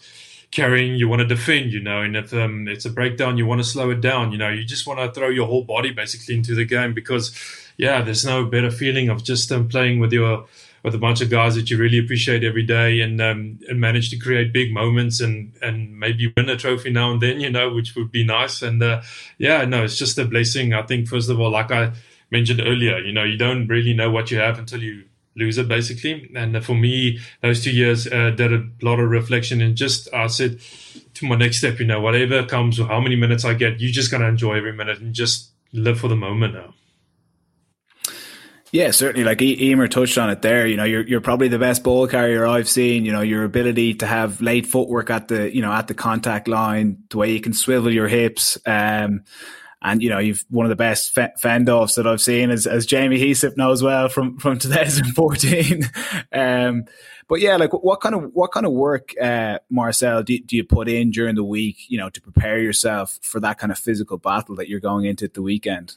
carrying, 0.53 0.95
you 0.95 1.09
want 1.09 1.21
to 1.21 1.27
defend. 1.27 1.73
You 1.73 1.81
know, 1.81 2.01
and 2.01 2.17
if 2.17 2.33
um, 2.33 2.69
it's 2.69 2.85
a 2.85 2.91
breakdown, 2.91 3.37
you 3.37 3.45
want 3.45 3.61
to 3.61 3.67
slow 3.67 3.91
it 3.91 4.01
down. 4.01 4.31
You 4.31 4.39
know, 4.39 4.51
you 4.51 4.65
just 4.65 4.87
want 4.87 5.01
to 5.01 5.11
throw 5.11 5.29
your 5.29 5.49
whole 5.49 5.65
body 5.65 5.91
basically 5.91 6.37
into 6.37 6.55
the 6.55 6.65
game 6.65 6.95
because, 6.95 7.37
yeah, 7.77 8.03
there's 8.03 8.25
no 8.25 8.45
better 8.45 8.71
feeling 8.71 9.09
of 9.09 9.25
just 9.25 9.51
um, 9.51 9.69
playing 9.69 9.99
with 9.99 10.13
your 10.13 10.47
with 10.89 10.95
a 10.95 10.99
bunch 10.99 11.21
of 11.21 11.29
guys 11.29 11.55
that 11.55 11.71
you 11.71 11.77
really 11.77 11.99
appreciate 11.99 12.43
every 12.43 12.63
day 12.63 13.01
and 13.01 13.21
um, 13.21 13.59
and 13.69 13.79
manage 13.79 14.09
to 14.09 14.17
create 14.17 14.55
big 14.55 14.73
moments 14.73 15.21
and 15.21 15.53
and 15.61 15.99
maybe 15.99 16.33
win 16.35 16.49
a 16.49 16.57
trophy 16.57 16.89
now 16.89 17.13
and 17.13 17.21
then, 17.21 17.41
you 17.41 17.51
know, 17.51 17.75
which 17.75 17.95
would 17.95 18.11
be 18.11 18.25
nice. 18.25 18.63
And 18.63 18.83
uh, 18.83 19.03
yeah, 19.37 19.67
no, 19.67 19.85
it's 19.85 19.99
just 19.99 20.19
a 20.19 20.25
blessing. 20.25 20.73
I 20.73 20.83
think 20.83 21.07
first 21.07 21.29
of 21.29 21.39
all, 21.39 21.51
like 21.51 21.71
I 21.71 21.93
mentioned 22.31 22.63
earlier, 22.63 22.99
you 23.01 23.13
know, 23.13 23.23
you 23.25 23.37
don't 23.37 23.69
really 23.69 23.93
know 23.93 24.11
what 24.11 24.31
you 24.31 24.39
have 24.39 24.59
until 24.59 24.83
you 24.83 25.05
lose 25.37 25.59
it, 25.59 25.69
basically. 25.69 26.31
And 26.35 26.65
for 26.65 26.75
me, 26.75 27.19
those 27.43 27.63
two 27.63 27.71
years 27.71 28.07
uh, 28.07 28.31
did 28.31 28.53
a 28.55 28.65
lot 28.81 28.99
of 28.99 29.11
reflection 29.11 29.61
and 29.61 29.77
just 29.77 30.13
I 30.15 30.29
said 30.29 30.59
to 31.15 31.27
my 31.27 31.37
next 31.37 31.59
step, 31.59 31.79
you 31.81 31.87
know, 31.87 32.01
whatever 32.01 32.47
comes 32.47 32.81
or 32.81 32.87
how 32.87 33.01
many 33.01 33.17
minutes 33.17 33.45
I 33.45 33.53
get, 33.53 33.79
you're 33.79 33.93
just 33.93 34.11
gonna 34.11 34.29
enjoy 34.29 34.57
every 34.57 34.73
minute 34.73 35.01
and 35.01 35.15
just 35.15 35.51
live 35.75 36.01
for 36.01 36.09
the 36.09 36.17
moment 36.17 36.55
now. 36.55 36.73
Yeah, 38.71 38.91
certainly. 38.91 39.25
Like 39.25 39.39
Eimear 39.39 39.91
touched 39.91 40.19
on 40.19 40.31
it 40.31 40.43
there. 40.43 40.67
You 40.67 40.77
know, 40.77 40.85
you're 40.85 41.07
you're 41.07 41.21
probably 41.21 41.49
the 41.49 41.59
best 41.59 41.83
ball 41.83 42.07
carrier 42.07 42.47
I've 42.47 42.69
seen. 42.69 43.05
You 43.05 43.13
know, 43.13 43.23
your 43.23 43.45
ability 43.45 43.95
to 43.95 44.07
have 44.07 44.41
late 44.41 44.67
footwork 44.67 45.11
at 45.11 45.29
the 45.29 45.55
you 45.55 45.63
know 45.63 45.73
at 45.73 45.89
the 45.89 45.95
contact 45.95 46.49
line, 46.49 47.03
the 47.09 47.17
way 47.17 47.33
you 47.33 47.41
can 47.41 47.55
swivel 47.55 47.93
your 47.93 48.09
hips, 48.09 48.59
um, 48.67 49.25
and 49.81 50.03
you 50.03 50.11
know 50.11 50.19
you've 50.19 50.45
one 50.51 50.67
of 50.67 50.71
the 50.71 50.77
best 50.77 51.17
fend 51.39 51.69
offs 51.71 51.95
that 51.95 52.07
I've 52.07 52.21
seen, 52.21 52.51
as 52.51 52.67
as 52.67 52.85
Jamie 52.85 53.19
Heaslip 53.19 53.57
knows 53.57 53.83
well 53.83 54.09
from 54.11 54.39
from 54.39 54.59
2014. 54.59 55.91
um, 56.33 56.85
but 57.27 57.41
yeah, 57.41 57.57
like 57.57 57.73
what 57.73 58.01
kind 58.01 58.15
of 58.15 58.31
what 58.35 58.53
kind 58.53 58.67
of 58.67 58.73
work, 58.73 59.15
uh, 59.21 59.59
Marcell, 59.71 60.23
do, 60.23 60.39
do 60.41 60.57
you 60.57 60.65
put 60.65 60.89
in 60.89 61.11
during 61.11 61.37
the 61.37 61.45
week? 61.45 61.89
You 61.89 61.99
know, 61.99 62.11
to 62.11 62.21
prepare 62.21 62.59
yourself 62.59 63.19
for 63.23 63.41
that 63.41 63.59
kind 63.59 63.73
of 63.73 63.79
physical 63.79 64.19
battle 64.19 64.57
that 64.57 64.69
you're 64.69 64.81
going 64.81 65.07
into 65.07 65.25
at 65.25 65.35
the 65.35 65.43
weekend. 65.43 65.97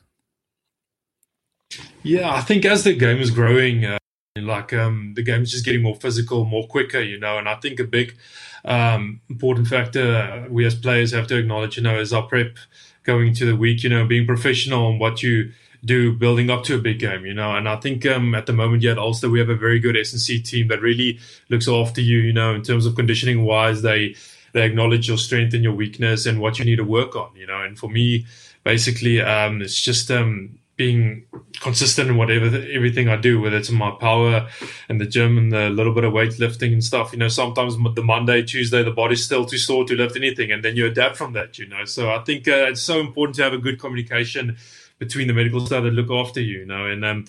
Yeah, 2.03 2.33
I 2.33 2.41
think 2.41 2.65
as 2.65 2.83
the 2.83 2.93
game 2.93 3.19
is 3.19 3.31
growing, 3.31 3.85
uh, 3.85 3.97
like 4.37 4.73
um, 4.73 5.13
the 5.15 5.23
game's 5.23 5.51
just 5.51 5.65
getting 5.65 5.81
more 5.81 5.95
physical, 5.95 6.45
more 6.45 6.67
quicker, 6.67 7.01
you 7.01 7.19
know. 7.19 7.37
And 7.37 7.47
I 7.47 7.55
think 7.55 7.79
a 7.79 7.83
big 7.83 8.17
um, 8.65 9.21
important 9.29 9.67
factor 9.67 10.47
we 10.49 10.65
as 10.65 10.75
players 10.75 11.11
have 11.11 11.27
to 11.27 11.37
acknowledge, 11.37 11.77
you 11.77 11.83
know, 11.83 11.99
is 11.99 12.13
our 12.13 12.23
prep 12.23 12.57
going 13.03 13.27
into 13.27 13.45
the 13.45 13.55
week, 13.55 13.83
you 13.83 13.89
know, 13.89 14.05
being 14.05 14.25
professional 14.25 14.85
on 14.85 14.99
what 14.99 15.23
you 15.23 15.51
do 15.83 16.13
building 16.13 16.49
up 16.49 16.63
to 16.63 16.75
a 16.75 16.77
big 16.77 16.99
game, 16.99 17.25
you 17.25 17.33
know. 17.33 17.55
And 17.55 17.67
I 17.67 17.75
think 17.77 18.05
um, 18.05 18.35
at 18.35 18.45
the 18.45 18.53
moment 18.53 18.83
yet 18.83 18.97
also 18.97 19.29
we 19.29 19.39
have 19.39 19.49
a 19.49 19.55
very 19.55 19.79
good 19.79 19.97
S&C 19.97 20.41
team 20.41 20.67
that 20.67 20.81
really 20.81 21.19
looks 21.49 21.67
after 21.67 22.01
you, 22.01 22.19
you 22.19 22.33
know, 22.33 22.53
in 22.53 22.61
terms 22.61 22.85
of 22.85 22.95
conditioning 22.95 23.43
wise. 23.43 23.81
They 23.81 24.15
they 24.53 24.63
acknowledge 24.63 25.07
your 25.07 25.17
strength 25.17 25.53
and 25.53 25.63
your 25.63 25.73
weakness 25.73 26.25
and 26.25 26.39
what 26.39 26.59
you 26.59 26.65
need 26.65 26.75
to 26.75 26.83
work 26.83 27.15
on, 27.15 27.35
you 27.35 27.47
know. 27.47 27.61
And 27.61 27.77
for 27.77 27.89
me, 27.89 28.25
basically, 28.63 29.21
um, 29.21 29.61
it's 29.61 29.81
just 29.81 30.11
um, 30.11 30.59
being 30.81 31.23
consistent 31.59 32.09
in 32.09 32.17
whatever 32.17 32.47
everything 32.77 33.07
I 33.07 33.15
do, 33.15 33.39
whether 33.39 33.57
it's 33.57 33.69
my 33.69 33.91
power 33.91 34.49
and 34.89 34.99
the 34.99 35.05
gym 35.05 35.37
and 35.37 35.51
the 35.51 35.69
little 35.69 35.93
bit 35.93 36.03
of 36.03 36.11
weightlifting 36.11 36.73
and 36.73 36.83
stuff. 36.83 37.13
You 37.13 37.19
know, 37.19 37.27
sometimes 37.27 37.75
the 37.93 38.03
Monday, 38.03 38.41
Tuesday, 38.41 38.81
the 38.81 38.97
body's 39.01 39.23
still 39.23 39.45
too 39.45 39.59
sore 39.59 39.85
to 39.85 39.95
lift 39.95 40.15
anything, 40.15 40.51
and 40.51 40.63
then 40.65 40.75
you 40.75 40.87
adapt 40.87 41.17
from 41.17 41.33
that. 41.33 41.59
You 41.59 41.67
know, 41.67 41.85
so 41.85 42.09
I 42.09 42.19
think 42.23 42.47
uh, 42.47 42.69
it's 42.71 42.81
so 42.81 42.99
important 42.99 43.35
to 43.35 43.43
have 43.43 43.53
a 43.53 43.59
good 43.59 43.79
communication 43.79 44.57
between 44.97 45.27
the 45.27 45.33
medical 45.33 45.63
staff 45.63 45.83
that 45.83 45.91
look 45.91 46.09
after 46.09 46.41
you. 46.41 46.59
You 46.61 46.65
know, 46.65 46.87
and 46.87 47.05
um, 47.05 47.25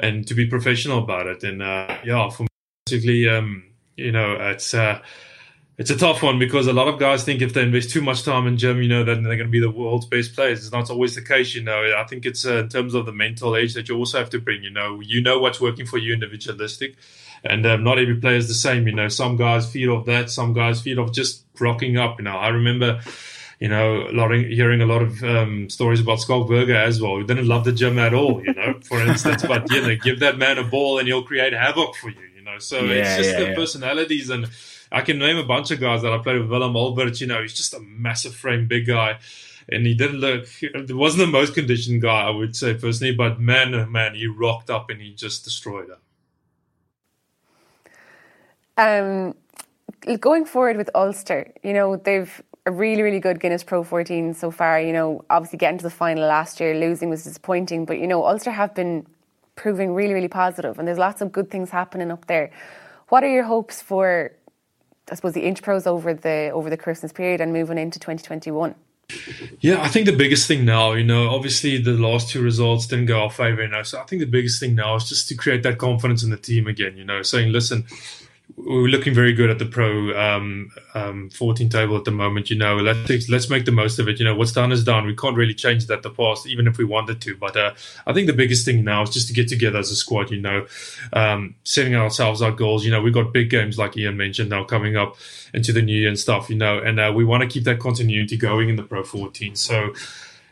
and 0.00 0.26
to 0.26 0.34
be 0.34 0.46
professional 0.46 0.98
about 1.04 1.28
it. 1.28 1.44
And 1.44 1.62
uh, 1.62 1.98
yeah, 2.04 2.28
for 2.30 2.42
me, 2.42 2.48
basically, 2.84 3.28
um, 3.28 3.62
you 3.96 4.10
know, 4.10 4.32
it's. 4.40 4.74
Uh, 4.74 5.00
it's 5.78 5.90
a 5.90 5.96
tough 5.96 6.24
one 6.24 6.40
because 6.40 6.66
a 6.66 6.72
lot 6.72 6.88
of 6.88 6.98
guys 6.98 7.22
think 7.22 7.40
if 7.40 7.54
they 7.54 7.62
invest 7.62 7.90
too 7.90 8.02
much 8.02 8.24
time 8.24 8.48
in 8.48 8.58
gym, 8.58 8.82
you 8.82 8.88
know, 8.88 9.04
then 9.04 9.22
they're 9.22 9.36
going 9.36 9.46
to 9.46 9.50
be 9.50 9.60
the 9.60 9.70
world's 9.70 10.06
best 10.06 10.34
players. 10.34 10.58
It's 10.58 10.72
not 10.72 10.90
always 10.90 11.14
the 11.14 11.22
case, 11.22 11.54
you 11.54 11.62
know. 11.62 11.94
I 11.96 12.02
think 12.02 12.26
it's 12.26 12.44
uh, 12.44 12.56
in 12.58 12.68
terms 12.68 12.94
of 12.94 13.06
the 13.06 13.12
mental 13.12 13.54
age 13.54 13.74
that 13.74 13.88
you 13.88 13.96
also 13.96 14.18
have 14.18 14.30
to 14.30 14.40
bring. 14.40 14.64
You 14.64 14.70
know, 14.70 14.98
you 15.00 15.22
know 15.22 15.38
what's 15.38 15.60
working 15.60 15.86
for 15.86 15.96
you, 15.96 16.12
individualistic, 16.12 16.96
and 17.44 17.64
um, 17.64 17.84
not 17.84 18.00
every 18.00 18.16
player 18.16 18.34
is 18.34 18.48
the 18.48 18.54
same. 18.54 18.88
You 18.88 18.94
know, 18.94 19.06
some 19.06 19.36
guys 19.36 19.70
feed 19.70 19.88
off 19.88 20.04
that, 20.06 20.30
some 20.30 20.52
guys 20.52 20.82
feed 20.82 20.98
off 20.98 21.12
just 21.12 21.44
rocking 21.60 21.96
up. 21.96 22.18
You 22.18 22.24
know, 22.24 22.36
I 22.36 22.48
remember. 22.48 23.00
You 23.60 23.66
know, 23.66 24.06
a 24.08 24.12
lot 24.12 24.30
of, 24.30 24.46
hearing 24.46 24.82
a 24.82 24.86
lot 24.86 25.02
of 25.02 25.20
um, 25.24 25.68
stories 25.68 25.98
about 25.98 26.20
Schalk 26.20 26.46
Burger 26.46 26.76
as 26.76 27.02
well. 27.02 27.16
He 27.16 27.24
didn't 27.24 27.48
love 27.48 27.64
the 27.64 27.72
gym 27.72 27.98
at 27.98 28.14
all, 28.14 28.40
you 28.40 28.54
know, 28.54 28.78
for 28.84 29.00
instance. 29.00 29.44
but 29.44 29.68
you 29.72 29.82
know, 29.82 29.96
give 29.96 30.20
that 30.20 30.38
man 30.38 30.58
a 30.58 30.62
ball 30.62 31.00
and 31.00 31.08
he'll 31.08 31.24
create 31.24 31.52
havoc 31.52 31.96
for 31.96 32.08
you. 32.08 32.20
You 32.36 32.44
know, 32.44 32.60
so 32.60 32.84
yeah, 32.84 32.94
it's 32.94 33.16
just 33.16 33.30
yeah, 33.30 33.40
the 33.40 33.48
yeah. 33.48 33.54
personalities 33.56 34.30
and 34.30 34.48
I 34.90 35.02
can 35.02 35.18
name 35.18 35.36
a 35.36 35.44
bunch 35.44 35.70
of 35.70 35.80
guys 35.80 36.02
that 36.02 36.12
I 36.12 36.18
played 36.18 36.40
with. 36.40 36.50
Willem 36.50 36.76
Alberts, 36.76 37.20
you 37.20 37.26
know, 37.26 37.42
he's 37.42 37.54
just 37.54 37.74
a 37.74 37.80
massive 37.80 38.34
frame, 38.34 38.66
big 38.66 38.86
guy. 38.86 39.18
And 39.70 39.86
he 39.86 39.94
didn't 39.94 40.18
look, 40.18 40.46
it 40.62 40.96
wasn't 40.96 41.26
the 41.26 41.32
most 41.32 41.54
conditioned 41.54 42.00
guy, 42.00 42.22
I 42.22 42.30
would 42.30 42.56
say 42.56 42.74
personally, 42.74 43.14
but 43.14 43.38
man, 43.38 43.74
oh 43.74 43.86
man, 43.86 44.14
he 44.14 44.26
rocked 44.26 44.70
up 44.70 44.88
and 44.88 45.00
he 45.00 45.12
just 45.12 45.44
destroyed 45.44 45.88
them. 45.88 45.98
Um, 48.78 50.18
going 50.18 50.46
forward 50.46 50.78
with 50.78 50.88
Ulster, 50.94 51.52
you 51.62 51.74
know, 51.74 51.96
they've 51.96 52.42
a 52.68 52.70
really, 52.70 53.02
really 53.02 53.18
good 53.18 53.40
Guinness 53.40 53.64
Pro 53.64 53.82
14 53.82 54.34
so 54.34 54.50
far. 54.50 54.80
You 54.80 54.92
know, 54.92 55.24
obviously 55.30 55.58
getting 55.58 55.78
to 55.78 55.82
the 55.82 55.90
final 55.90 56.28
last 56.28 56.60
year, 56.60 56.74
losing 56.78 57.08
was 57.08 57.24
disappointing, 57.24 57.86
but 57.86 57.98
you 57.98 58.06
know, 58.06 58.24
Ulster 58.24 58.50
have 58.50 58.74
been 58.74 59.06
proving 59.56 59.94
really, 59.94 60.14
really 60.14 60.28
positive, 60.28 60.78
and 60.78 60.86
there's 60.86 60.98
lots 60.98 61.20
of 61.20 61.32
good 61.32 61.50
things 61.50 61.70
happening 61.70 62.10
up 62.10 62.26
there. 62.26 62.50
What 63.08 63.24
are 63.24 63.30
your 63.30 63.44
hopes 63.44 63.80
for 63.80 64.32
I 65.10 65.14
suppose 65.14 65.32
the 65.32 65.44
interpros 65.44 65.86
over 65.86 66.14
the 66.14 66.50
over 66.52 66.70
the 66.70 66.76
Christmas 66.76 67.12
period 67.12 67.40
and 67.40 67.52
moving 67.52 67.78
into 67.78 67.98
2021? 67.98 68.74
Yeah, 69.60 69.80
I 69.82 69.88
think 69.88 70.04
the 70.04 70.14
biggest 70.14 70.46
thing 70.46 70.66
now, 70.66 70.92
you 70.92 71.04
know, 71.04 71.30
obviously 71.30 71.78
the 71.78 71.92
last 71.92 72.28
two 72.28 72.42
results 72.42 72.86
didn't 72.86 73.06
go 73.06 73.22
our 73.22 73.30
favor, 73.30 73.66
you. 73.66 73.82
So 73.82 73.98
I 73.98 74.04
think 74.04 74.20
the 74.20 74.26
biggest 74.26 74.60
thing 74.60 74.74
now 74.74 74.96
is 74.96 75.08
just 75.08 75.28
to 75.28 75.34
create 75.34 75.62
that 75.62 75.78
confidence 75.78 76.22
in 76.22 76.28
the 76.28 76.36
team 76.36 76.66
again, 76.66 76.96
you 76.98 77.04
know, 77.04 77.22
saying, 77.22 77.50
listen, 77.50 77.86
we're 78.56 78.88
looking 78.88 79.14
very 79.14 79.32
good 79.32 79.50
at 79.50 79.58
the 79.58 79.64
pro 79.64 80.18
um, 80.18 80.70
um, 80.94 81.30
14 81.30 81.68
table 81.68 81.96
at 81.96 82.04
the 82.04 82.10
moment. 82.10 82.50
You 82.50 82.56
know, 82.56 82.76
let's 82.76 83.28
let's 83.28 83.48
make 83.48 83.64
the 83.64 83.72
most 83.72 83.98
of 83.98 84.08
it. 84.08 84.18
You 84.18 84.24
know, 84.24 84.34
what's 84.34 84.52
done 84.52 84.72
is 84.72 84.84
done. 84.84 85.06
We 85.06 85.14
can't 85.14 85.36
really 85.36 85.54
change 85.54 85.86
that 85.86 86.02
the 86.02 86.10
past, 86.10 86.46
even 86.46 86.66
if 86.66 86.78
we 86.78 86.84
wanted 86.84 87.20
to. 87.22 87.36
But 87.36 87.56
uh, 87.56 87.74
I 88.06 88.12
think 88.12 88.26
the 88.26 88.32
biggest 88.32 88.64
thing 88.64 88.84
now 88.84 89.02
is 89.02 89.10
just 89.10 89.28
to 89.28 89.34
get 89.34 89.48
together 89.48 89.78
as 89.78 89.90
a 89.90 89.96
squad. 89.96 90.30
You 90.30 90.40
know, 90.40 90.66
um, 91.12 91.54
setting 91.64 91.94
ourselves 91.94 92.42
our 92.42 92.52
goals. 92.52 92.84
You 92.84 92.90
know, 92.90 93.00
we've 93.00 93.14
got 93.14 93.32
big 93.32 93.50
games 93.50 93.78
like 93.78 93.96
Ian 93.96 94.16
mentioned 94.16 94.50
now 94.50 94.64
coming 94.64 94.96
up 94.96 95.16
into 95.54 95.72
the 95.72 95.82
new 95.82 95.96
year 95.96 96.08
and 96.08 96.18
stuff. 96.18 96.50
You 96.50 96.56
know, 96.56 96.78
and 96.78 96.98
uh, 96.98 97.12
we 97.14 97.24
want 97.24 97.42
to 97.42 97.48
keep 97.48 97.64
that 97.64 97.78
continuity 97.78 98.36
going 98.36 98.68
in 98.68 98.76
the 98.76 98.82
pro 98.82 99.02
14. 99.02 99.56
So 99.56 99.94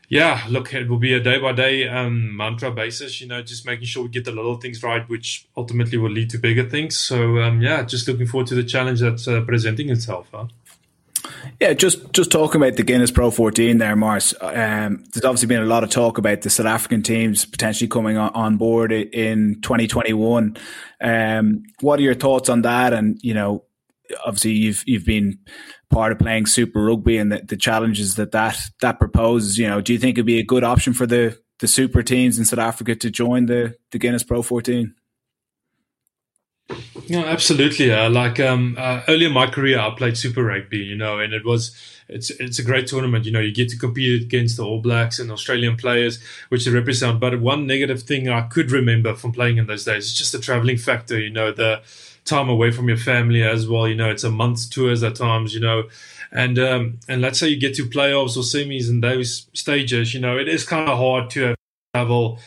yeah, 0.08 0.44
look, 0.48 0.72
it 0.72 0.88
will 0.88 0.98
be 0.98 1.14
a 1.14 1.20
day 1.20 1.38
by 1.38 1.52
day 1.52 1.88
um, 1.88 2.36
mantra 2.36 2.70
basis, 2.70 3.20
you 3.20 3.26
know, 3.26 3.42
just 3.42 3.66
making 3.66 3.86
sure 3.86 4.04
we 4.04 4.08
get 4.08 4.24
the 4.24 4.32
little 4.32 4.56
things 4.56 4.82
right, 4.82 5.08
which 5.08 5.46
ultimately 5.56 5.98
will 5.98 6.10
lead 6.10 6.30
to 6.30 6.38
bigger 6.38 6.68
things. 6.68 6.98
So, 6.98 7.38
um, 7.38 7.60
yeah, 7.60 7.82
just 7.82 8.06
looking 8.06 8.26
forward 8.26 8.46
to 8.48 8.54
the 8.54 8.64
challenge 8.64 9.00
that's 9.00 9.26
uh, 9.26 9.40
presenting 9.42 9.90
itself. 9.90 10.28
Huh? 10.32 10.46
Yeah, 11.60 11.72
just 11.72 12.12
just 12.12 12.30
talking 12.30 12.60
about 12.60 12.76
the 12.76 12.84
Guinness 12.84 13.10
Pro 13.10 13.30
14 13.30 13.78
there, 13.78 13.96
Mars. 13.96 14.34
Um, 14.40 15.04
there's 15.12 15.24
obviously 15.24 15.48
been 15.48 15.62
a 15.62 15.66
lot 15.66 15.82
of 15.82 15.90
talk 15.90 16.18
about 16.18 16.42
the 16.42 16.50
South 16.50 16.66
African 16.66 17.02
teams 17.02 17.44
potentially 17.44 17.88
coming 17.88 18.16
on, 18.16 18.30
on 18.34 18.56
board 18.58 18.92
in 18.92 19.60
2021. 19.62 20.56
Um, 21.00 21.62
what 21.80 21.98
are 21.98 22.02
your 22.02 22.14
thoughts 22.14 22.48
on 22.48 22.62
that? 22.62 22.92
And 22.92 23.18
you 23.22 23.34
know, 23.34 23.64
obviously 24.24 24.52
you've 24.52 24.84
you've 24.86 25.04
been 25.04 25.38
part 25.90 26.12
of 26.12 26.18
playing 26.18 26.46
Super 26.46 26.84
Rugby 26.84 27.16
and 27.18 27.32
the, 27.32 27.42
the 27.42 27.56
challenges 27.56 28.16
that, 28.16 28.32
that 28.32 28.58
that 28.80 28.98
proposes. 28.98 29.58
You 29.58 29.68
know, 29.68 29.80
do 29.80 29.92
you 29.92 29.98
think 29.98 30.16
it'd 30.16 30.26
be 30.26 30.38
a 30.38 30.44
good 30.44 30.64
option 30.64 30.92
for 30.92 31.06
the 31.06 31.38
the 31.58 31.68
super 31.68 32.02
teams 32.02 32.38
in 32.38 32.44
South 32.44 32.58
Africa 32.58 32.94
to 32.96 33.10
join 33.10 33.46
the 33.46 33.76
the 33.92 33.98
Guinness 33.98 34.22
Pro 34.22 34.42
14? 34.42 34.94
No, 37.08 37.24
absolutely. 37.24 37.92
Uh, 37.92 38.10
like 38.10 38.40
um, 38.40 38.74
uh, 38.76 39.02
early 39.06 39.26
in 39.26 39.32
my 39.32 39.46
career, 39.46 39.78
I 39.78 39.90
played 39.90 40.16
Super 40.16 40.42
Rugby, 40.42 40.78
you 40.78 40.96
know, 40.96 41.20
and 41.20 41.32
it 41.32 41.44
was 41.44 41.76
it's 42.08 42.30
it's 42.30 42.58
a 42.58 42.64
great 42.64 42.88
tournament. 42.88 43.24
You 43.24 43.32
know, 43.32 43.40
you 43.40 43.52
get 43.52 43.68
to 43.68 43.78
compete 43.78 44.22
against 44.22 44.56
the 44.56 44.64
All 44.64 44.80
Blacks 44.80 45.20
and 45.20 45.30
Australian 45.30 45.76
players, 45.76 46.18
which 46.48 46.64
they 46.64 46.72
represent. 46.72 47.20
But 47.20 47.40
one 47.40 47.66
negative 47.66 48.02
thing 48.02 48.28
I 48.28 48.42
could 48.42 48.72
remember 48.72 49.14
from 49.14 49.32
playing 49.32 49.58
in 49.58 49.66
those 49.66 49.84
days 49.84 50.06
is 50.06 50.14
just 50.14 50.32
the 50.32 50.40
traveling 50.40 50.78
factor. 50.78 51.18
You 51.18 51.30
know, 51.30 51.52
the 51.52 51.82
time 52.26 52.48
away 52.48 52.70
from 52.70 52.88
your 52.88 52.98
family 52.98 53.42
as 53.42 53.66
well. 53.66 53.88
You 53.88 53.94
know, 53.94 54.10
it's 54.10 54.24
a 54.24 54.30
month's 54.30 54.68
tours 54.68 55.02
at 55.02 55.14
times. 55.14 55.54
You 55.54 55.60
know, 55.60 55.84
and 56.32 56.58
um, 56.58 56.98
and 57.08 57.22
let's 57.22 57.38
say 57.38 57.48
you 57.48 57.58
get 57.58 57.74
to 57.76 57.84
playoffs 57.84 58.36
or 58.36 58.40
semis 58.40 58.90
and 58.90 59.02
those 59.02 59.48
stages. 59.54 60.12
You 60.12 60.20
know, 60.20 60.36
it 60.36 60.48
is 60.48 60.64
kind 60.64 60.88
of 60.88 60.98
hard 60.98 61.30
to 61.30 61.54
travel 61.94 62.38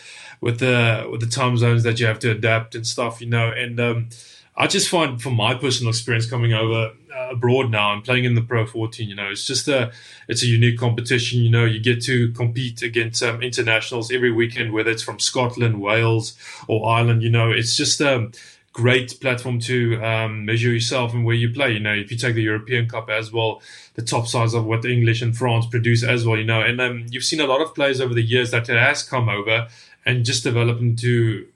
with 0.42 0.60
the 0.60 1.08
with 1.12 1.22
the 1.22 1.28
time 1.28 1.58
zones 1.58 1.84
that 1.84 2.00
you 2.00 2.06
have 2.06 2.20
to 2.20 2.32
adapt 2.32 2.76
and 2.76 2.86
stuff. 2.86 3.22
You 3.22 3.28
know, 3.28 3.50
and 3.50 3.80
um, 3.80 4.10
I 4.56 4.68
just 4.68 4.90
find 4.90 5.22
from 5.22 5.36
my 5.36 5.56
personal 5.56 5.90
experience 5.90 6.30
coming 6.30 6.54
over 6.54 6.92
uh, 7.16 7.30
abroad 7.32 7.72
now 7.72 7.94
and 7.94 8.04
playing 8.04 8.26
in 8.26 8.36
the 8.36 8.42
Pro 8.42 8.66
14, 8.66 9.08
you 9.08 9.16
know, 9.16 9.30
it's 9.30 9.48
just 9.48 9.68
a 9.68 9.92
it's 10.28 10.44
a 10.44 10.48
unique 10.48 10.78
competition. 10.78 11.42
You 11.42 11.50
know, 11.50 11.66
you 11.66 11.80
get 11.80 12.04
to 12.04 12.32
compete 12.34 12.82
against 12.82 13.24
um, 13.24 13.42
internationals 13.42 14.12
every 14.12 14.32
weekend, 14.32 14.74
whether 14.74 14.92
it's 14.92 15.02
from 15.02 15.20
Scotland, 15.20 15.82
Wales, 15.82 16.38
or 16.68 16.90
Ireland. 16.90 17.24
You 17.24 17.30
know, 17.30 17.52
it's 17.52 17.76
just 17.76 18.02
um, 18.02 18.32
great 18.80 19.20
platform 19.20 19.60
to 19.60 20.02
um, 20.02 20.46
measure 20.46 20.72
yourself 20.72 21.14
and 21.14 21.26
where 21.26 21.36
you 21.36 21.50
play. 21.52 21.74
You 21.74 21.82
know, 21.82 21.94
if 21.94 22.12
you 22.12 22.18
take 22.18 22.36
the 22.36 22.42
European 22.42 22.88
Cup 22.88 23.10
as 23.10 23.32
well, 23.32 23.62
the 23.96 24.02
top 24.02 24.26
sides 24.26 24.54
of 24.54 24.66
what 24.66 24.82
the 24.82 24.90
English 24.90 25.22
and 25.22 25.36
France 25.36 25.66
produce 25.66 26.02
as 26.02 26.26
well. 26.26 26.38
You 26.38 26.46
know, 26.46 26.62
and 26.62 26.80
um, 26.80 27.06
you've 27.10 27.26
seen 27.26 27.42
a 27.42 27.46
lot 27.46 27.62
of 27.62 27.76
players 27.76 28.00
over 28.00 28.14
the 28.14 28.24
years 28.24 28.52
that 28.52 28.68
has 28.68 29.04
come 29.04 29.28
over 29.28 29.68
and 30.06 30.26
just 30.26 30.44
developed 30.44 30.82
into 30.82 31.48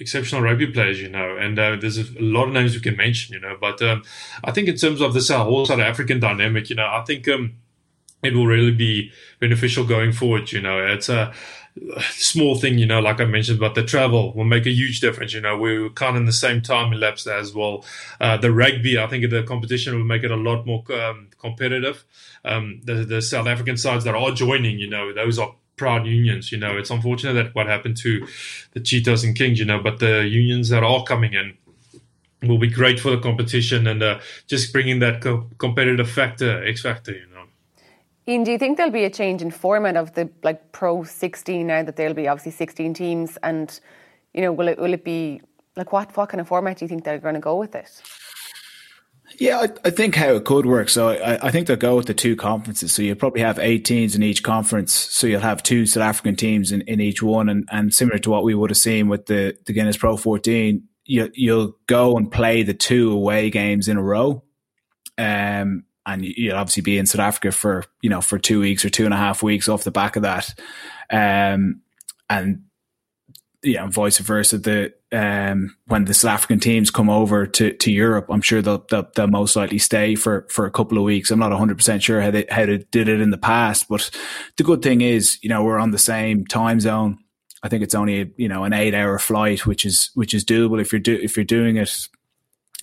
exceptional 0.00 0.42
rugby 0.42 0.66
players. 0.66 1.00
You 1.00 1.10
know, 1.10 1.36
and 1.36 1.58
uh, 1.58 1.76
there's 1.76 1.98
a 1.98 2.06
lot 2.20 2.48
of 2.48 2.54
names 2.54 2.74
we 2.74 2.80
can 2.80 2.96
mention. 2.96 3.34
You 3.34 3.40
know, 3.40 3.56
but 3.60 3.80
um, 3.80 4.02
I 4.42 4.50
think 4.50 4.68
in 4.68 4.76
terms 4.76 5.00
of 5.00 5.14
this 5.14 5.28
whole 5.28 5.66
South 5.66 5.78
African 5.78 6.18
dynamic, 6.18 6.70
you 6.70 6.76
know, 6.76 6.86
I 6.86 7.04
think 7.06 7.28
um, 7.28 7.54
it 8.24 8.34
will 8.34 8.48
really 8.48 8.72
be 8.72 9.12
beneficial 9.38 9.84
going 9.84 10.12
forward. 10.12 10.50
You 10.50 10.60
know, 10.60 10.84
it's 10.84 11.08
a 11.08 11.32
small 12.10 12.54
thing, 12.56 12.78
you 12.78 12.86
know, 12.86 13.00
like 13.00 13.20
I 13.20 13.24
mentioned, 13.24 13.60
but 13.60 13.74
the 13.74 13.82
travel 13.82 14.32
will 14.32 14.44
make 14.44 14.66
a 14.66 14.70
huge 14.70 15.00
difference. 15.00 15.32
You 15.32 15.40
know, 15.40 15.56
we 15.56 15.78
were 15.78 15.90
kind 15.90 16.16
of 16.16 16.22
in 16.22 16.26
the 16.26 16.32
same 16.32 16.62
time 16.62 16.92
elapsed 16.92 17.26
as 17.26 17.54
well. 17.54 17.84
Uh, 18.20 18.36
the 18.36 18.52
rugby, 18.52 18.98
I 18.98 19.06
think 19.06 19.28
the 19.30 19.42
competition 19.42 19.96
will 19.96 20.04
make 20.04 20.22
it 20.24 20.30
a 20.30 20.36
lot 20.36 20.66
more 20.66 20.84
um, 20.92 21.28
competitive. 21.38 22.04
Um, 22.44 22.80
the, 22.84 23.04
the 23.04 23.22
South 23.22 23.46
African 23.46 23.76
sides 23.76 24.04
that 24.04 24.14
are 24.14 24.30
joining, 24.32 24.78
you 24.78 24.88
know, 24.88 25.12
those 25.12 25.38
are 25.38 25.54
proud 25.76 26.06
unions. 26.06 26.52
You 26.52 26.58
know, 26.58 26.76
it's 26.76 26.90
unfortunate 26.90 27.34
that 27.34 27.54
what 27.54 27.66
happened 27.66 27.96
to 27.98 28.26
the 28.72 28.80
Cheetahs 28.80 29.24
and 29.24 29.36
Kings, 29.36 29.58
you 29.58 29.64
know, 29.64 29.80
but 29.82 29.98
the 29.98 30.26
unions 30.26 30.68
that 30.68 30.82
are 30.82 31.04
coming 31.04 31.34
in 31.34 31.56
will 32.48 32.58
be 32.58 32.68
great 32.68 33.00
for 33.00 33.10
the 33.10 33.18
competition 33.18 33.86
and 33.86 34.02
uh, 34.02 34.20
just 34.46 34.72
bringing 34.72 34.98
that 35.00 35.22
co- 35.22 35.48
competitive 35.58 36.10
factor, 36.10 36.62
X 36.64 36.82
factor, 36.82 37.12
you 37.12 37.26
know. 37.33 37.33
Ian, 38.26 38.44
do 38.44 38.52
you 38.52 38.58
think 38.58 38.76
there'll 38.76 38.92
be 38.92 39.04
a 39.04 39.10
change 39.10 39.42
in 39.42 39.50
format 39.50 39.96
of 39.96 40.14
the 40.14 40.30
like 40.42 40.72
Pro 40.72 41.04
16 41.04 41.66
now 41.66 41.82
that 41.82 41.96
there'll 41.96 42.14
be 42.14 42.26
obviously 42.26 42.52
16 42.52 42.94
teams, 42.94 43.36
and 43.42 43.78
you 44.32 44.40
know, 44.40 44.52
will 44.52 44.68
it 44.68 44.78
will 44.78 44.94
it 44.94 45.04
be 45.04 45.42
like 45.76 45.92
what 45.92 46.16
what 46.16 46.30
kind 46.30 46.40
of 46.40 46.48
format 46.48 46.78
do 46.78 46.84
you 46.84 46.88
think 46.88 47.04
they're 47.04 47.18
going 47.18 47.34
to 47.34 47.40
go 47.40 47.56
with 47.56 47.74
it? 47.74 48.02
Yeah, 49.38 49.58
I, 49.58 49.68
I, 49.84 49.90
think 49.90 50.14
how 50.14 50.34
it 50.34 50.44
could 50.44 50.66
work. 50.66 50.88
So 50.88 51.08
I, 51.08 51.48
I, 51.48 51.50
think 51.50 51.66
they'll 51.66 51.76
go 51.76 51.96
with 51.96 52.06
the 52.06 52.14
two 52.14 52.36
conferences. 52.36 52.92
So 52.92 53.02
you'll 53.02 53.16
probably 53.16 53.40
have 53.40 53.58
eight 53.58 53.84
teams 53.84 54.14
in 54.14 54.22
each 54.22 54.42
conference. 54.42 54.92
So 54.92 55.26
you'll 55.26 55.40
have 55.40 55.62
two 55.62 55.86
South 55.86 56.04
African 56.04 56.36
teams 56.36 56.70
in, 56.70 56.82
in 56.82 57.00
each 57.00 57.22
one. 57.22 57.48
And, 57.48 57.68
and 57.72 57.92
similar 57.92 58.18
to 58.18 58.30
what 58.30 58.44
we 58.44 58.54
would 58.54 58.70
have 58.70 58.76
seen 58.76 59.08
with 59.08 59.26
the, 59.26 59.56
the 59.64 59.72
Guinness 59.72 59.96
Pro 59.96 60.16
14, 60.16 60.86
you, 61.06 61.30
you'll 61.34 61.76
go 61.86 62.16
and 62.16 62.30
play 62.30 62.62
the 62.62 62.74
two 62.74 63.10
away 63.10 63.50
games 63.50 63.88
in 63.88 63.96
a 63.96 64.02
row. 64.02 64.44
Um, 65.18 65.84
and 66.06 66.24
you'll 66.24 66.56
obviously 66.56 66.82
be 66.82 66.98
in 66.98 67.06
South 67.06 67.20
Africa 67.20 67.52
for 67.52 67.84
you 68.02 68.10
know 68.10 68.20
for 68.20 68.38
two 68.38 68.60
weeks 68.60 68.84
or 68.84 68.90
two 68.90 69.04
and 69.04 69.14
a 69.14 69.18
half 69.18 69.42
weeks 69.42 69.68
off 69.68 69.84
the 69.84 69.90
back 69.90 70.16
of 70.16 70.22
that, 70.22 70.54
um, 71.10 71.80
and 72.28 72.62
know 73.62 73.86
vice 73.88 74.18
versa. 74.18 74.58
The 74.58 74.92
um, 75.12 75.76
when 75.86 76.04
the 76.04 76.14
South 76.14 76.32
African 76.32 76.60
teams 76.60 76.90
come 76.90 77.08
over 77.08 77.46
to, 77.46 77.72
to 77.72 77.92
Europe, 77.92 78.26
I'm 78.28 78.42
sure 78.42 78.60
they'll, 78.60 78.84
they'll, 78.90 79.06
they'll 79.14 79.26
most 79.28 79.56
likely 79.56 79.78
stay 79.78 80.14
for 80.14 80.46
for 80.50 80.66
a 80.66 80.70
couple 80.70 80.98
of 80.98 81.04
weeks. 81.04 81.30
I'm 81.30 81.38
not 81.38 81.50
100 81.50 81.76
percent 81.76 82.02
sure 82.02 82.20
how 82.20 82.30
they 82.30 82.46
how 82.50 82.66
they 82.66 82.78
did 82.90 83.08
it 83.08 83.20
in 83.20 83.30
the 83.30 83.38
past, 83.38 83.88
but 83.88 84.10
the 84.56 84.64
good 84.64 84.82
thing 84.82 85.00
is 85.00 85.38
you 85.42 85.48
know 85.48 85.64
we're 85.64 85.78
on 85.78 85.90
the 85.90 85.98
same 85.98 86.44
time 86.46 86.80
zone. 86.80 87.18
I 87.62 87.68
think 87.68 87.82
it's 87.82 87.94
only 87.94 88.32
you 88.36 88.48
know 88.48 88.64
an 88.64 88.74
eight 88.74 88.94
hour 88.94 89.18
flight, 89.18 89.64
which 89.64 89.86
is 89.86 90.10
which 90.14 90.34
is 90.34 90.44
doable 90.44 90.80
if 90.80 90.92
you're 90.92 91.00
do 91.00 91.18
if 91.22 91.36
you're 91.36 91.44
doing 91.44 91.76
it 91.76 92.08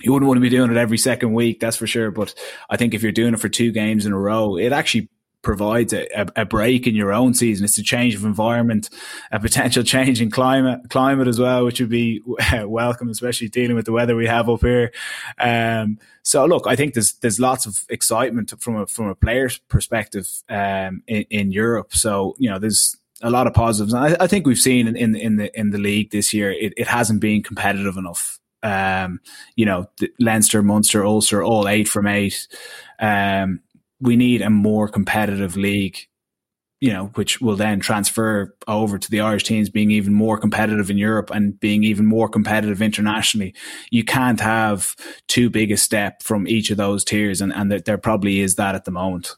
you 0.04 0.14
wouldn't 0.14 0.28
want 0.28 0.38
to 0.38 0.41
be 0.41 0.49
doing 0.49 0.72
it 0.72 0.78
every 0.78 0.97
second 0.97 1.34
week, 1.34 1.60
that's 1.60 1.78
for 1.78 1.88
sure. 1.88 2.12
But 2.12 2.34
I 2.70 2.78
think 2.78 2.93
if 2.93 3.04
you're 3.04 3.12
doing 3.12 3.34
it 3.34 3.39
for 3.39 3.49
two 3.49 3.72
games 3.72 4.06
in 4.06 4.14
a 4.14 4.20
row, 4.20 4.58
it 4.58 4.72
actually 4.72 5.10
provides 5.41 5.91
a, 5.93 6.08
a, 6.36 6.45
break 6.45 6.86
in 6.86 6.95
your 6.95 7.12
own 7.12 7.34
season. 7.34 7.66
It's 7.66 7.78
a 7.78 7.84
change 7.84 8.16
of 8.16 8.26
environment, 8.26 8.89
a 9.32 9.39
potential 9.39 9.84
change 9.95 10.22
in 10.22 10.30
climate, 10.30 10.82
climate 10.89 11.28
as 11.28 11.39
well, 11.39 11.66
which 11.66 11.80
would 11.80 11.89
be 11.89 12.22
welcome, 12.64 13.10
especially 13.10 13.49
dealing 13.49 13.76
with 13.76 13.86
the 13.86 13.91
weather 13.91 14.16
we 14.16 14.28
have 14.28 14.49
up 14.49 14.62
here. 14.62 14.91
Um, 15.39 15.99
so 16.24 16.45
look, 16.45 16.68
I 16.68 16.76
think 16.76 16.93
there's 16.93 17.14
there's 17.14 17.39
lots 17.39 17.66
of 17.66 17.84
excitement 17.89 18.54
from 18.60 18.76
a 18.76 18.88
from 18.88 19.08
a 19.08 19.16
player's 19.16 19.58
perspective 19.58 20.28
um, 20.49 21.04
in, 21.08 21.24
in 21.30 21.52
Europe. 21.52 21.93
So 21.95 22.36
you 22.38 22.49
know, 22.49 22.60
there's 22.60 22.95
a 23.24 23.30
lot 23.30 23.47
of 23.47 23.54
positives. 23.54 23.93
And 23.93 24.04
I, 24.04 24.24
I 24.24 24.28
think 24.28 24.45
we've 24.45 24.58
seen 24.58 24.88
in, 24.88 24.95
in, 24.95 25.16
in 25.16 25.36
the 25.38 25.60
in 25.60 25.72
the 25.72 25.78
league 25.78 26.12
this 26.12 26.34
year, 26.34 26.52
it, 26.52 26.74
it 26.78 26.88
hasn't 26.88 27.22
been 27.22 27.41
competitive 27.41 27.97
enough 27.97 28.39
um, 28.64 29.20
you 29.55 29.66
know, 29.66 29.88
Leinster, 30.20 30.62
Munster, 30.62 31.05
Ulster, 31.05 31.43
all 31.43 31.68
eight 31.68 31.88
from 31.88 32.07
eight. 32.07 32.47
Um, 32.99 33.62
we 33.99 34.16
need 34.16 34.41
a 34.41 34.49
more 34.49 34.88
competitive 34.88 35.55
league, 35.57 35.97
you 36.80 36.91
know, 36.91 37.07
which 37.16 37.39
will 37.39 37.55
then 37.55 37.80
transfer 37.80 38.55
over 38.68 38.97
to 38.97 39.12
the 39.12 39.22
Irish 39.22 39.43
teams 39.43 39.70
being 39.70 39.91
even 39.91 40.14
more 40.14 40.38
competitive 40.38 40.89
in 40.89 40.97
Europe 40.97 41.30
and 41.32 41.59
being 41.59 41.84
even 41.84 42.05
more 42.05 42.28
competitive 42.28 42.82
internationally. 42.82 43.53
You 43.91 44.03
can't 44.03 44.39
have 44.39 44.95
too 45.28 45.49
big 45.49 45.72
a 45.72 45.78
step 45.78 46.24
from 46.24 46.47
each 46.47 46.72
of 46.72 46.78
those 46.78 47.03
tiers, 47.03 47.41
and, 47.41 47.53
and 47.53 47.72
there 47.72 47.97
probably 47.97 48.39
is 48.39 48.55
that 48.55 48.76
at 48.76 48.86
the 48.86 48.91
moment. 48.91 49.36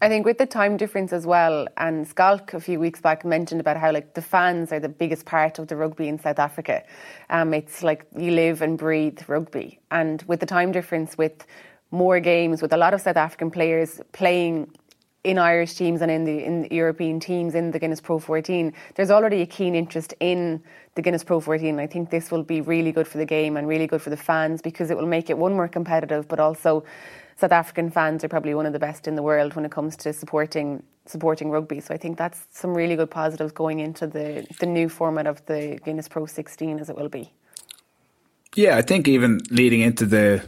I 0.00 0.08
think 0.08 0.26
with 0.26 0.38
the 0.38 0.46
time 0.46 0.76
difference 0.76 1.12
as 1.12 1.24
well, 1.24 1.66
and 1.76 2.06
Schalk 2.06 2.52
a 2.52 2.60
few 2.60 2.80
weeks 2.80 3.00
back 3.00 3.24
mentioned 3.24 3.60
about 3.60 3.76
how 3.76 3.92
like 3.92 4.14
the 4.14 4.22
fans 4.22 4.72
are 4.72 4.80
the 4.80 4.88
biggest 4.88 5.24
part 5.24 5.58
of 5.58 5.68
the 5.68 5.76
rugby 5.76 6.08
in 6.08 6.18
South 6.18 6.38
Africa. 6.38 6.82
Um, 7.30 7.54
it's 7.54 7.82
like 7.82 8.04
you 8.16 8.32
live 8.32 8.60
and 8.60 8.76
breathe 8.76 9.20
rugby, 9.28 9.78
and 9.90 10.22
with 10.26 10.40
the 10.40 10.46
time 10.46 10.72
difference, 10.72 11.16
with 11.16 11.46
more 11.90 12.18
games, 12.18 12.60
with 12.60 12.72
a 12.72 12.76
lot 12.76 12.92
of 12.92 13.00
South 13.00 13.16
African 13.16 13.50
players 13.50 14.00
playing 14.12 14.68
in 15.22 15.38
Irish 15.38 15.74
teams 15.74 16.02
and 16.02 16.10
in 16.10 16.24
the 16.24 16.44
in 16.44 16.68
European 16.70 17.18
teams 17.18 17.54
in 17.54 17.70
the 17.70 17.78
Guinness 17.78 18.00
Pro 18.00 18.18
14, 18.18 18.74
there's 18.96 19.10
already 19.10 19.40
a 19.40 19.46
keen 19.46 19.74
interest 19.74 20.12
in 20.20 20.62
the 20.96 21.02
Guinness 21.02 21.24
Pro 21.24 21.40
14. 21.40 21.78
I 21.78 21.86
think 21.86 22.10
this 22.10 22.30
will 22.30 22.42
be 22.42 22.60
really 22.60 22.92
good 22.92 23.08
for 23.08 23.18
the 23.18 23.24
game 23.24 23.56
and 23.56 23.66
really 23.66 23.86
good 23.86 24.02
for 24.02 24.10
the 24.10 24.18
fans 24.18 24.60
because 24.60 24.90
it 24.90 24.96
will 24.98 25.06
make 25.06 25.30
it 25.30 25.38
one 25.38 25.54
more 25.54 25.68
competitive, 25.68 26.28
but 26.28 26.40
also 26.40 26.84
South 27.36 27.52
African 27.52 27.90
fans 27.90 28.22
are 28.24 28.28
probably 28.28 28.54
one 28.54 28.66
of 28.66 28.72
the 28.72 28.78
best 28.78 29.08
in 29.08 29.16
the 29.16 29.22
world 29.22 29.54
when 29.56 29.64
it 29.64 29.70
comes 29.70 29.96
to 29.98 30.12
supporting 30.12 30.82
supporting 31.06 31.50
rugby. 31.50 31.80
So 31.80 31.92
I 31.92 31.98
think 31.98 32.16
that's 32.16 32.46
some 32.50 32.74
really 32.74 32.96
good 32.96 33.10
positives 33.10 33.52
going 33.52 33.80
into 33.80 34.06
the 34.06 34.46
the 34.60 34.66
new 34.66 34.88
format 34.88 35.26
of 35.26 35.44
the 35.46 35.78
Guinness 35.84 36.08
Pro 36.08 36.26
16 36.26 36.78
as 36.78 36.88
it 36.88 36.96
will 36.96 37.08
be. 37.08 37.32
Yeah, 38.54 38.76
I 38.76 38.82
think 38.82 39.08
even 39.08 39.40
leading 39.50 39.80
into 39.80 40.06
the 40.06 40.44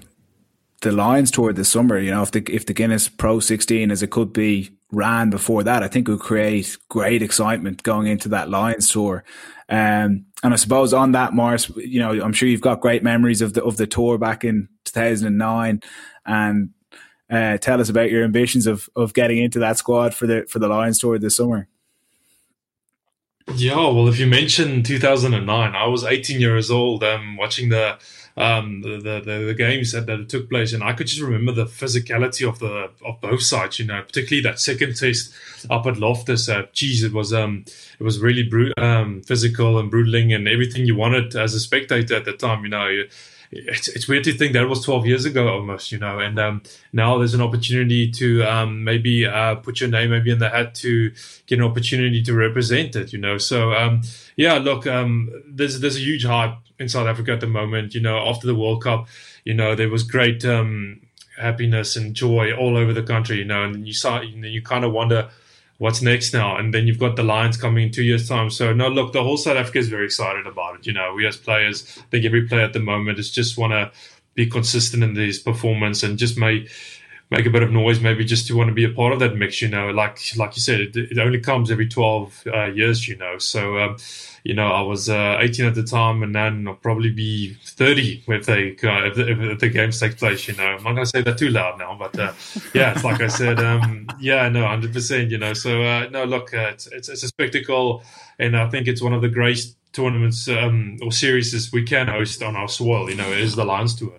the 0.83 0.93
Lions 0.93 1.31
tour 1.31 1.53
this 1.53 1.71
summer, 1.71 1.99
you 1.99 2.11
know, 2.11 2.23
if 2.23 2.31
the 2.31 2.45
if 2.49 2.67
the 2.67 2.75
Guinness 2.75 3.09
Pro 3.09 3.41
16 3.41 3.91
as 3.91 4.03
it 4.03 4.11
could 4.11 4.33
be 4.33 4.71
ran 4.93 5.31
before 5.31 5.65
that, 5.65 5.83
I 5.83 5.89
think 5.89 6.09
it 6.09 6.13
would 6.13 6.21
create 6.21 6.77
great 6.89 7.23
excitement 7.23 7.83
going 7.83 8.07
into 8.07 8.29
that 8.31 8.49
Lions 8.51 8.89
tour. 8.91 9.25
Um, 9.69 10.27
and 10.45 10.53
I 10.53 10.57
suppose 10.57 10.93
on 10.93 11.13
that, 11.13 11.33
Morris, 11.33 11.71
you 11.77 11.99
know, 11.99 12.23
I'm 12.23 12.33
sure 12.33 12.49
you've 12.49 12.61
got 12.61 12.81
great 12.81 13.03
memories 13.03 13.43
of 13.43 13.55
the 13.55 13.65
of 13.65 13.77
the 13.77 13.87
tour 13.87 14.19
back 14.19 14.45
in 14.45 14.69
2009, 14.85 15.83
and 16.25 16.71
uh, 17.31 17.59
tell 17.59 17.81
us 17.81 17.89
about 17.89 18.11
your 18.11 18.25
ambitions 18.25 18.67
of 18.67 18.89
of 18.95 19.15
getting 19.15 19.39
into 19.39 19.59
that 19.59 19.79
squad 19.79 20.15
for 20.15 20.27
the 20.27 20.47
for 20.49 20.59
the 20.59 20.69
Lions 20.69 20.99
tour 20.99 21.19
this 21.19 21.37
summer. 21.37 21.69
Yeah, 23.55 23.77
well, 23.77 24.09
if 24.09 24.19
you 24.19 24.27
mentioned 24.27 24.87
2009, 24.87 25.77
I 25.77 25.87
was 25.87 26.03
18 26.03 26.41
years 26.41 26.69
old, 26.69 27.05
um, 27.05 27.37
watching 27.37 27.69
the 27.69 27.97
um, 28.37 28.83
the, 28.83 28.99
the, 28.99 29.45
the 29.47 29.55
games 29.55 29.93
that, 29.93 30.07
that 30.07 30.29
took 30.29 30.51
place, 30.51 30.75
and 30.75 30.83
I 30.83 30.93
could 30.93 31.07
just 31.07 31.23
remember 31.23 31.53
the 31.53 31.65
physicality 31.65 32.47
of 32.47 32.59
the 32.59 32.91
of 33.05 33.21
both 33.21 33.43
sides. 33.43 33.79
You 33.79 33.87
know, 33.87 34.03
particularly 34.03 34.43
that 34.43 34.61
second 34.61 34.97
test 34.97 35.33
up 35.71 35.87
at 35.87 35.97
Loftus. 35.97 36.49
Uh, 36.49 36.65
geez, 36.73 37.03
it 37.03 37.13
was 37.13 37.33
um 37.33 37.65
it 37.99 38.03
was 38.03 38.21
really 38.21 38.43
bru- 38.43 38.73
um, 38.77 39.23
physical 39.23 39.79
and 39.79 39.91
brutally, 39.91 40.33
and 40.33 40.49
everything 40.49 40.85
you 40.85 40.97
wanted 40.97 41.35
as 41.35 41.55
a 41.55 41.61
spectator 41.61 42.17
at 42.17 42.25
the 42.25 42.33
time. 42.33 42.63
You 42.65 42.71
know. 42.71 43.03
It's, 43.51 43.89
it's 43.89 44.09
weird 44.09 44.25
to 44.25 44.33
think 44.33 44.53
that 44.53 44.69
was 44.69 44.85
12 44.85 45.07
years 45.07 45.25
ago 45.25 45.49
almost, 45.49 45.93
you 45.93 45.99
know, 45.99 46.19
and 46.19 46.39
um, 46.39 46.63
now 46.93 47.19
there's 47.19 47.35
an 47.35 47.41
opportunity 47.41 48.11
to 48.13 48.43
um, 48.45 48.85
maybe 48.85 49.27
uh, 49.27 49.57
put 49.57 49.81
your 49.81 49.91
name 49.91 50.11
maybe 50.11 50.31
in 50.31 50.39
the 50.39 50.49
hat 50.49 50.75
to 50.77 51.11
get 51.47 51.59
an 51.59 51.65
opportunity 51.65 52.23
to 52.23 52.35
represent 52.35 52.97
it, 52.97 53.13
you 53.13 53.19
know. 53.19 53.39
So, 53.39 53.73
um, 53.73 54.03
yeah, 54.37 54.55
look, 54.55 54.87
um, 54.87 55.31
there's 55.47 55.81
there's 55.81 55.97
a 55.97 56.01
huge 56.01 56.25
hype 56.25 56.57
in 56.79 56.89
South 56.89 57.07
Africa 57.07 57.33
at 57.33 57.41
the 57.41 57.47
moment. 57.47 57.95
You 57.95 58.01
know, 58.01 58.19
after 58.19 58.47
the 58.47 58.55
World 58.55 58.83
Cup, 58.83 59.09
you 59.45 59.55
know, 59.55 59.75
there 59.75 59.89
was 59.89 60.03
great 60.03 60.45
um, 60.45 61.01
happiness 61.39 61.97
and 61.97 62.15
joy 62.15 62.53
all 62.53 62.77
over 62.77 62.93
the 62.93 63.03
country. 63.03 63.39
You 63.39 63.45
know, 63.45 63.65
and 63.65 63.87
you 63.87 63.95
saw, 63.95 64.21
you, 64.21 64.37
know, 64.37 64.49
you 64.49 64.63
kind 64.63 64.85
of 64.85 64.93
wonder 64.93 65.31
what's 65.79 66.03
next 66.03 66.33
now. 66.33 66.57
And 66.57 66.73
then 66.73 66.87
you've 66.87 66.99
got 66.99 67.17
the 67.17 67.23
Lions 67.23 67.57
coming 67.57 67.85
in 67.87 67.93
two 67.93 68.03
years' 68.03 68.29
time. 68.29 68.51
So 68.51 68.73
no, 68.73 68.89
look, 68.89 69.13
the 69.13 69.23
whole 69.23 69.37
South 69.37 69.57
Africa 69.57 69.79
is 69.79 69.89
very 69.89 70.05
excited 70.05 70.47
about 70.47 70.77
it. 70.77 70.87
You 70.87 70.93
know, 70.93 71.15
we 71.15 71.27
as 71.27 71.37
players, 71.37 71.99
I 71.99 72.03
think 72.11 72.25
every 72.25 72.47
player 72.47 72.65
at 72.65 72.73
the 72.73 72.81
moment 72.81 73.19
is 73.19 73.31
just 73.31 73.59
want 73.59 73.73
to 73.73 73.91
be 74.35 74.47
consistent 74.47 75.03
in 75.03 75.15
these 75.15 75.39
performance 75.39 76.03
and 76.03 76.19
just 76.19 76.39
make 76.39 76.71
make 77.31 77.45
a 77.45 77.51
bit 77.51 77.63
of 77.63 77.73
noise, 77.73 78.01
maybe 78.01 78.25
just 78.25 78.47
to 78.47 78.57
want 78.57 78.69
to 78.69 78.75
be 78.75 78.85
a 78.85 78.91
part 78.91 79.13
of 79.13 79.19
that 79.19 79.37
mix. 79.37 79.61
You 79.61 79.69
know, 79.69 79.91
like 79.91 80.19
like 80.37 80.57
you 80.57 80.63
said, 80.63 80.81
it, 80.81 80.97
it 80.97 81.19
only 81.19 81.41
comes 81.41 81.71
every 81.71 81.89
twelve 81.89 82.43
uh, 82.47 82.67
years. 82.67 83.09
You 83.09 83.17
know, 83.17 83.39
so. 83.39 83.79
Um, 83.79 83.97
you 84.47 84.55
know, 84.55 84.69
I 84.69 84.81
was 84.81 85.09
uh, 85.09 85.39
18 85.41 85.67
at 85.67 85.75
the 85.75 85.83
time, 85.83 86.23
and 86.23 86.35
then 86.35 86.69
I'll 86.69 86.75
probably 86.75 87.11
be 87.11 87.55
30 87.65 88.25
if 88.29 88.47
they 88.47 88.77
uh, 88.85 89.07
if, 89.07 89.15
the, 89.17 89.51
if 89.53 89.59
the 89.59 89.69
games 89.69 89.99
take 89.99 90.17
place. 90.17 90.47
You 90.47 90.55
know, 90.55 90.65
I'm 90.65 90.85
not 90.85 90.93
gonna 90.93 91.07
say 91.07 91.23
that 91.23 91.37
too 91.37 91.49
loud 91.49 91.79
now, 91.79 91.97
but 91.99 92.17
uh, 92.19 92.33
yeah, 92.73 92.93
it's 92.93 93.03
like 93.03 93.21
I 93.21 93.27
said, 93.27 93.59
um, 93.59 94.07
yeah, 94.21 94.49
no, 94.49 94.63
100. 94.63 94.93
percent 94.93 95.31
You 95.31 95.39
know, 95.39 95.53
so 95.53 95.83
uh, 95.83 96.09
no, 96.11 96.25
look, 96.25 96.55
uh, 96.55 96.71
it's, 96.73 96.87
it's, 96.87 97.09
it's 97.09 97.23
a 97.25 97.29
spectacle, 97.29 98.05
and 98.39 98.57
I 98.57 98.71
think 98.71 98.87
it's 98.87 99.03
one 99.03 99.13
of 99.13 99.21
the 99.21 99.29
great 99.29 99.67
tournaments 99.93 100.49
um, 100.49 100.99
or 101.03 101.11
series 101.11 101.73
we 101.73 101.83
can 101.83 102.07
host 102.07 102.43
on 102.43 102.55
our 102.55 102.69
soil. 102.69 103.11
You 103.11 103.17
know, 103.17 103.33
it 103.33 103.41
is 103.41 103.57
the 103.57 103.65
Lions 103.65 103.97
Tour. 103.97 104.13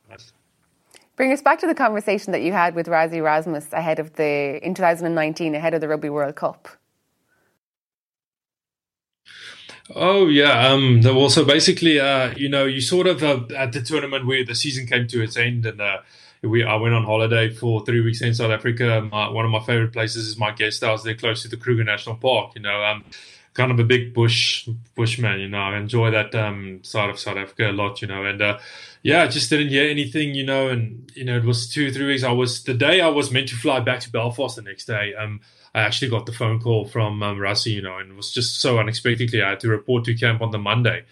Bring 1.15 1.31
us 1.31 1.41
back 1.41 1.59
to 1.59 1.67
the 1.67 1.73
conversation 1.73 2.31
that 2.33 2.41
you 2.41 2.51
had 2.51 2.75
with 2.75 2.87
Rassie 2.87 3.13
Erasmus 3.13 3.71
ahead 3.71 3.97
of 3.97 4.13
the 4.13 4.59
in 4.61 4.75
2019 4.75 5.55
ahead 5.55 5.73
of 5.73 5.81
the 5.81 5.87
Rugby 5.87 6.09
World 6.09 6.35
Cup. 6.35 6.67
Oh 9.95 10.27
yeah. 10.27 10.67
Um. 10.67 11.01
Well, 11.03 11.29
so 11.29 11.45
basically, 11.45 11.99
uh, 11.99 12.33
you 12.35 12.49
know, 12.49 12.65
you 12.65 12.81
sort 12.81 13.07
of 13.07 13.23
uh, 13.23 13.41
at 13.55 13.71
the 13.71 13.81
tournament 13.81 14.25
where 14.25 14.43
the 14.43 14.55
season 14.55 14.85
came 14.85 15.07
to 15.07 15.21
its 15.23 15.37
end, 15.37 15.65
and 15.65 15.79
uh, 15.79 15.99
we 16.41 16.63
I 16.63 16.75
went 16.75 16.93
on 16.93 17.05
holiday 17.05 17.49
for 17.53 17.85
three 17.85 18.01
weeks 18.01 18.21
in 18.21 18.33
South 18.33 18.51
Africa. 18.51 19.07
My, 19.09 19.29
one 19.29 19.45
of 19.45 19.51
my 19.51 19.61
favorite 19.61 19.93
places 19.93 20.27
is 20.27 20.37
my 20.37 20.51
guest 20.51 20.83
house. 20.83 21.03
They're 21.03 21.15
close 21.15 21.41
to 21.43 21.47
the 21.47 21.55
Kruger 21.57 21.85
National 21.85 22.15
Park. 22.15 22.51
You 22.55 22.63
know, 22.63 22.83
um, 22.83 23.05
kind 23.53 23.71
of 23.71 23.79
a 23.79 23.85
big 23.85 24.13
bush 24.13 24.67
bushman. 24.95 25.39
You 25.39 25.47
know, 25.47 25.59
I 25.59 25.77
enjoy 25.77 26.11
that 26.11 26.35
um 26.35 26.83
side 26.83 27.09
of 27.09 27.17
South 27.17 27.37
Africa 27.37 27.69
a 27.69 27.71
lot. 27.71 28.01
You 28.01 28.09
know, 28.09 28.25
and 28.25 28.41
uh, 28.41 28.59
yeah, 29.03 29.23
I 29.23 29.27
just 29.27 29.49
didn't 29.49 29.69
hear 29.69 29.89
anything. 29.89 30.35
You 30.35 30.45
know, 30.45 30.67
and 30.67 31.09
you 31.15 31.23
know, 31.23 31.37
it 31.37 31.45
was 31.45 31.69
two 31.69 31.93
three 31.93 32.07
weeks. 32.07 32.23
I 32.23 32.31
was 32.33 32.61
the 32.65 32.73
day 32.73 32.99
I 32.99 33.07
was 33.07 33.31
meant 33.31 33.47
to 33.49 33.55
fly 33.55 33.79
back 33.79 34.01
to 34.01 34.11
Belfast 34.11 34.57
the 34.57 34.63
next 34.63 34.83
day. 34.83 35.13
Um 35.15 35.39
I 35.77 35.81
actually 35.81 36.09
got 36.09 36.25
the 36.25 36.31
phone 36.31 36.59
call 36.59 36.85
from 36.85 37.21
um, 37.21 37.37
Rassie, 37.37 37.73
you 37.73 37.83
know, 37.83 37.99
and 37.99 38.09
it 38.09 38.15
was 38.17 38.31
just 38.31 38.59
so 38.59 38.79
unexpectedly. 38.79 39.43
I 39.43 39.51
had 39.51 39.59
to 39.59 39.67
report 39.67 40.05
to 40.05 40.15
camp 40.15 40.41
on 40.41 40.49
the 40.49 40.57
Monday, 40.57 41.05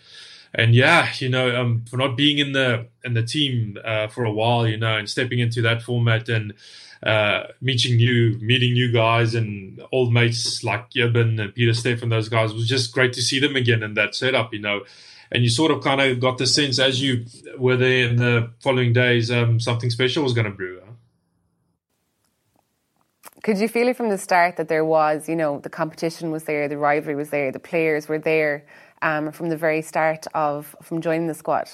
and 0.55 0.73
yeah, 0.73 1.07
you 1.19 1.29
know, 1.29 1.55
um, 1.55 1.85
for 1.87 1.97
not 1.97 2.17
being 2.17 2.39
in 2.39 2.53
the 2.53 2.87
in 3.03 3.13
the 3.13 3.21
team 3.21 3.77
uh, 3.85 4.07
for 4.07 4.25
a 4.25 4.31
while, 4.31 4.67
you 4.67 4.77
know, 4.77 4.97
and 4.97 5.07
stepping 5.07 5.37
into 5.37 5.61
that 5.61 5.83
format 5.83 6.29
and 6.29 6.55
uh, 7.03 7.43
meeting 7.61 7.97
new 7.97 8.39
meeting 8.41 8.73
new 8.73 8.91
guys 8.91 9.35
and 9.35 9.83
old 9.91 10.11
mates 10.11 10.63
like 10.63 10.87
Eben 10.97 11.39
and 11.39 11.53
Pieter-Steph, 11.53 11.99
those 11.99 12.29
guys 12.29 12.51
was 12.51 12.67
just 12.67 12.91
great 12.91 13.13
to 13.13 13.21
see 13.21 13.39
them 13.39 13.55
again 13.55 13.83
in 13.83 13.93
that 13.93 14.15
setup, 14.15 14.51
you 14.51 14.59
know. 14.59 14.81
And 15.31 15.43
you 15.43 15.49
sort 15.49 15.69
of 15.69 15.83
kind 15.83 16.01
of 16.01 16.19
got 16.19 16.39
the 16.39 16.47
sense 16.47 16.79
as 16.79 16.99
you 16.99 17.25
were 17.59 17.77
there 17.77 18.09
in 18.09 18.15
the 18.15 18.51
following 18.61 18.93
days, 18.93 19.29
um, 19.29 19.59
something 19.59 19.91
special 19.91 20.23
was 20.23 20.33
going 20.33 20.45
to 20.45 20.51
brew. 20.51 20.81
Could 23.45 23.59
you 23.59 23.67
feel 23.67 23.87
it 23.87 23.95
from 23.95 24.09
the 24.09 24.17
start 24.17 24.57
that 24.57 24.69
there 24.69 24.83
was, 24.83 25.29
you 25.29 25.35
know, 25.35 25.59
the 25.59 25.69
competition 25.69 26.31
was 26.31 26.45
there, 26.45 26.67
the 26.67 26.79
rivalry 26.79 27.13
was 27.13 27.29
there, 27.29 27.51
the 27.51 27.59
players 27.59 28.07
were 28.07 28.17
there 28.17 28.65
um, 29.03 29.31
from 29.31 29.49
the 29.49 29.55
very 29.55 29.83
start 29.83 30.25
of 30.33 30.75
from 30.81 30.99
joining 30.99 31.27
the 31.27 31.35
squad? 31.35 31.69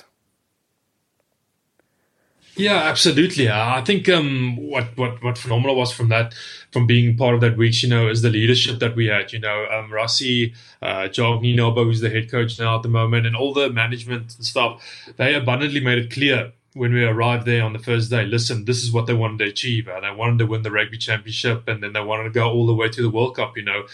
Yeah, 2.57 2.75
absolutely. 2.75 3.49
I 3.49 3.81
think 3.85 4.09
um, 4.09 4.57
what 4.57 4.97
what 4.97 5.23
what 5.23 5.37
phenomenal 5.37 5.77
was 5.77 5.93
from 5.93 6.09
that, 6.09 6.35
from 6.73 6.87
being 6.87 7.15
part 7.15 7.35
of 7.35 7.39
that 7.39 7.55
week, 7.55 7.81
you 7.81 7.87
know, 7.87 8.09
is 8.09 8.21
the 8.21 8.29
leadership 8.29 8.79
that 8.79 8.97
we 8.97 9.05
had. 9.05 9.31
You 9.31 9.39
know, 9.39 9.65
um, 9.71 9.91
Rassie, 9.91 10.53
uh, 10.81 11.07
Nienaber, 11.07 11.85
who's 11.85 12.01
the 12.01 12.09
head 12.09 12.29
coach 12.29 12.59
now 12.59 12.75
at 12.75 12.83
the 12.83 12.89
moment, 12.89 13.25
and 13.25 13.33
all 13.33 13.53
the 13.53 13.69
management 13.69 14.35
and 14.35 14.45
stuff, 14.45 14.83
they 15.15 15.33
abundantly 15.35 15.79
made 15.79 15.99
it 15.99 16.11
clear 16.11 16.51
when 16.73 16.93
we 16.93 17.03
arrived 17.03 17.45
there 17.45 17.63
on 17.63 17.73
the 17.73 17.79
first 17.79 18.09
day, 18.09 18.25
listen, 18.25 18.65
this 18.65 18.83
is 18.83 18.91
what 18.91 19.05
they 19.05 19.13
wanted 19.13 19.39
to 19.39 19.45
achieve. 19.45 19.87
Uh, 19.87 19.99
they 19.99 20.11
wanted 20.11 20.39
to 20.39 20.45
win 20.45 20.61
the 20.61 20.71
rugby 20.71 20.97
championship 20.97 21.67
and 21.67 21.83
then 21.83 21.93
they 21.93 22.01
wanted 22.01 22.23
to 22.23 22.29
go 22.29 22.49
all 22.49 22.65
the 22.65 22.73
way 22.73 22.87
to 22.87 23.01
the 23.01 23.09
World 23.09 23.35
Cup, 23.35 23.57
you 23.57 23.63
know. 23.63 23.85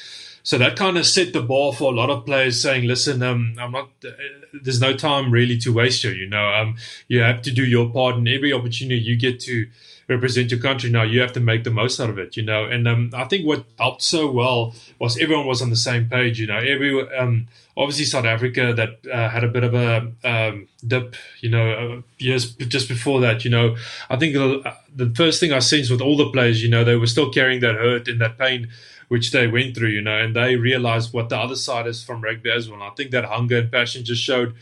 So 0.43 0.57
that 0.59 0.77
kind 0.77 0.97
of 0.97 1.05
set 1.05 1.33
the 1.33 1.41
bar 1.41 1.73
for 1.73 1.91
a 1.91 1.95
lot 1.95 2.09
of 2.09 2.25
players 2.25 2.61
saying, 2.61 2.87
listen, 2.87 3.21
um, 3.21 3.55
I'm 3.59 3.71
not, 3.71 3.89
uh, 4.05 4.11
there's 4.53 4.79
no 4.79 4.93
time 4.93 5.31
really 5.31 5.57
to 5.57 5.73
waste 5.73 6.03
here, 6.03 6.13
you 6.13 6.29
know. 6.29 6.53
Um, 6.53 6.77
you 7.07 7.19
have 7.21 7.41
to 7.43 7.51
do 7.51 7.65
your 7.65 7.89
part 7.89 8.15
and 8.15 8.27
every 8.27 8.53
opportunity 8.53 9.01
you 9.01 9.17
get 9.17 9.39
to 9.41 9.67
represent 10.07 10.51
your 10.51 10.59
country 10.59 10.89
now, 10.89 11.03
you 11.03 11.19
have 11.19 11.33
to 11.33 11.39
make 11.39 11.63
the 11.63 11.71
most 11.71 11.99
out 11.99 12.09
of 12.09 12.17
it, 12.17 12.37
you 12.37 12.43
know. 12.43 12.65
And 12.65 12.87
um, 12.87 13.11
I 13.13 13.25
think 13.25 13.45
what 13.45 13.65
helped 13.77 14.01
so 14.01 14.31
well 14.31 14.73
was 14.99 15.17
everyone 15.17 15.45
was 15.45 15.61
on 15.61 15.69
the 15.69 15.75
same 15.75 16.07
page, 16.09 16.39
you 16.39 16.47
know. 16.47 16.57
Every, 16.57 17.17
um, 17.17 17.47
obviously 17.75 18.05
South 18.05 18.25
Africa 18.25 18.73
that 18.73 19.11
uh, 19.11 19.29
had 19.29 19.43
a 19.43 19.49
bit 19.49 19.63
of 19.63 19.73
a 19.73 20.11
um, 20.23 20.67
dip, 20.85 21.15
you 21.41 21.49
know, 21.49 21.71
uh, 21.71 22.01
years 22.17 22.53
just 22.55 22.87
before 22.87 23.19
that. 23.21 23.43
You 23.43 23.51
know, 23.51 23.75
I 24.09 24.15
think 24.15 24.33
the, 24.33 24.73
the 24.95 25.13
first 25.15 25.39
thing 25.39 25.51
I 25.51 25.59
sensed 25.59 25.91
with 25.91 26.01
all 26.01 26.15
the 26.15 26.31
players, 26.31 26.63
you 26.63 26.69
know, 26.69 26.83
they 26.83 26.95
were 26.95 27.07
still 27.07 27.31
carrying 27.31 27.59
that 27.61 27.75
hurt 27.75 28.07
and 28.07 28.21
that 28.21 28.37
pain 28.37 28.69
which 29.09 29.31
they 29.31 29.47
went 29.47 29.73
through, 29.73 29.87
you 29.89 30.01
know, 30.01 30.17
and 30.17 30.35
they 30.35 30.57
realized 30.57 31.13
what 31.13 31.29
the 31.29 31.37
other 31.37 31.55
side 31.55 31.87
is 31.87 32.03
from 32.03 32.21
rugby 32.21 32.51
as 32.51 32.69
well. 32.69 32.81
And 32.81 32.91
I 32.91 32.93
think 32.93 33.11
that 33.11 33.23
hunger 33.23 33.59
and 33.59 33.71
passion 33.71 34.03
just 34.03 34.21
showed 34.21 34.53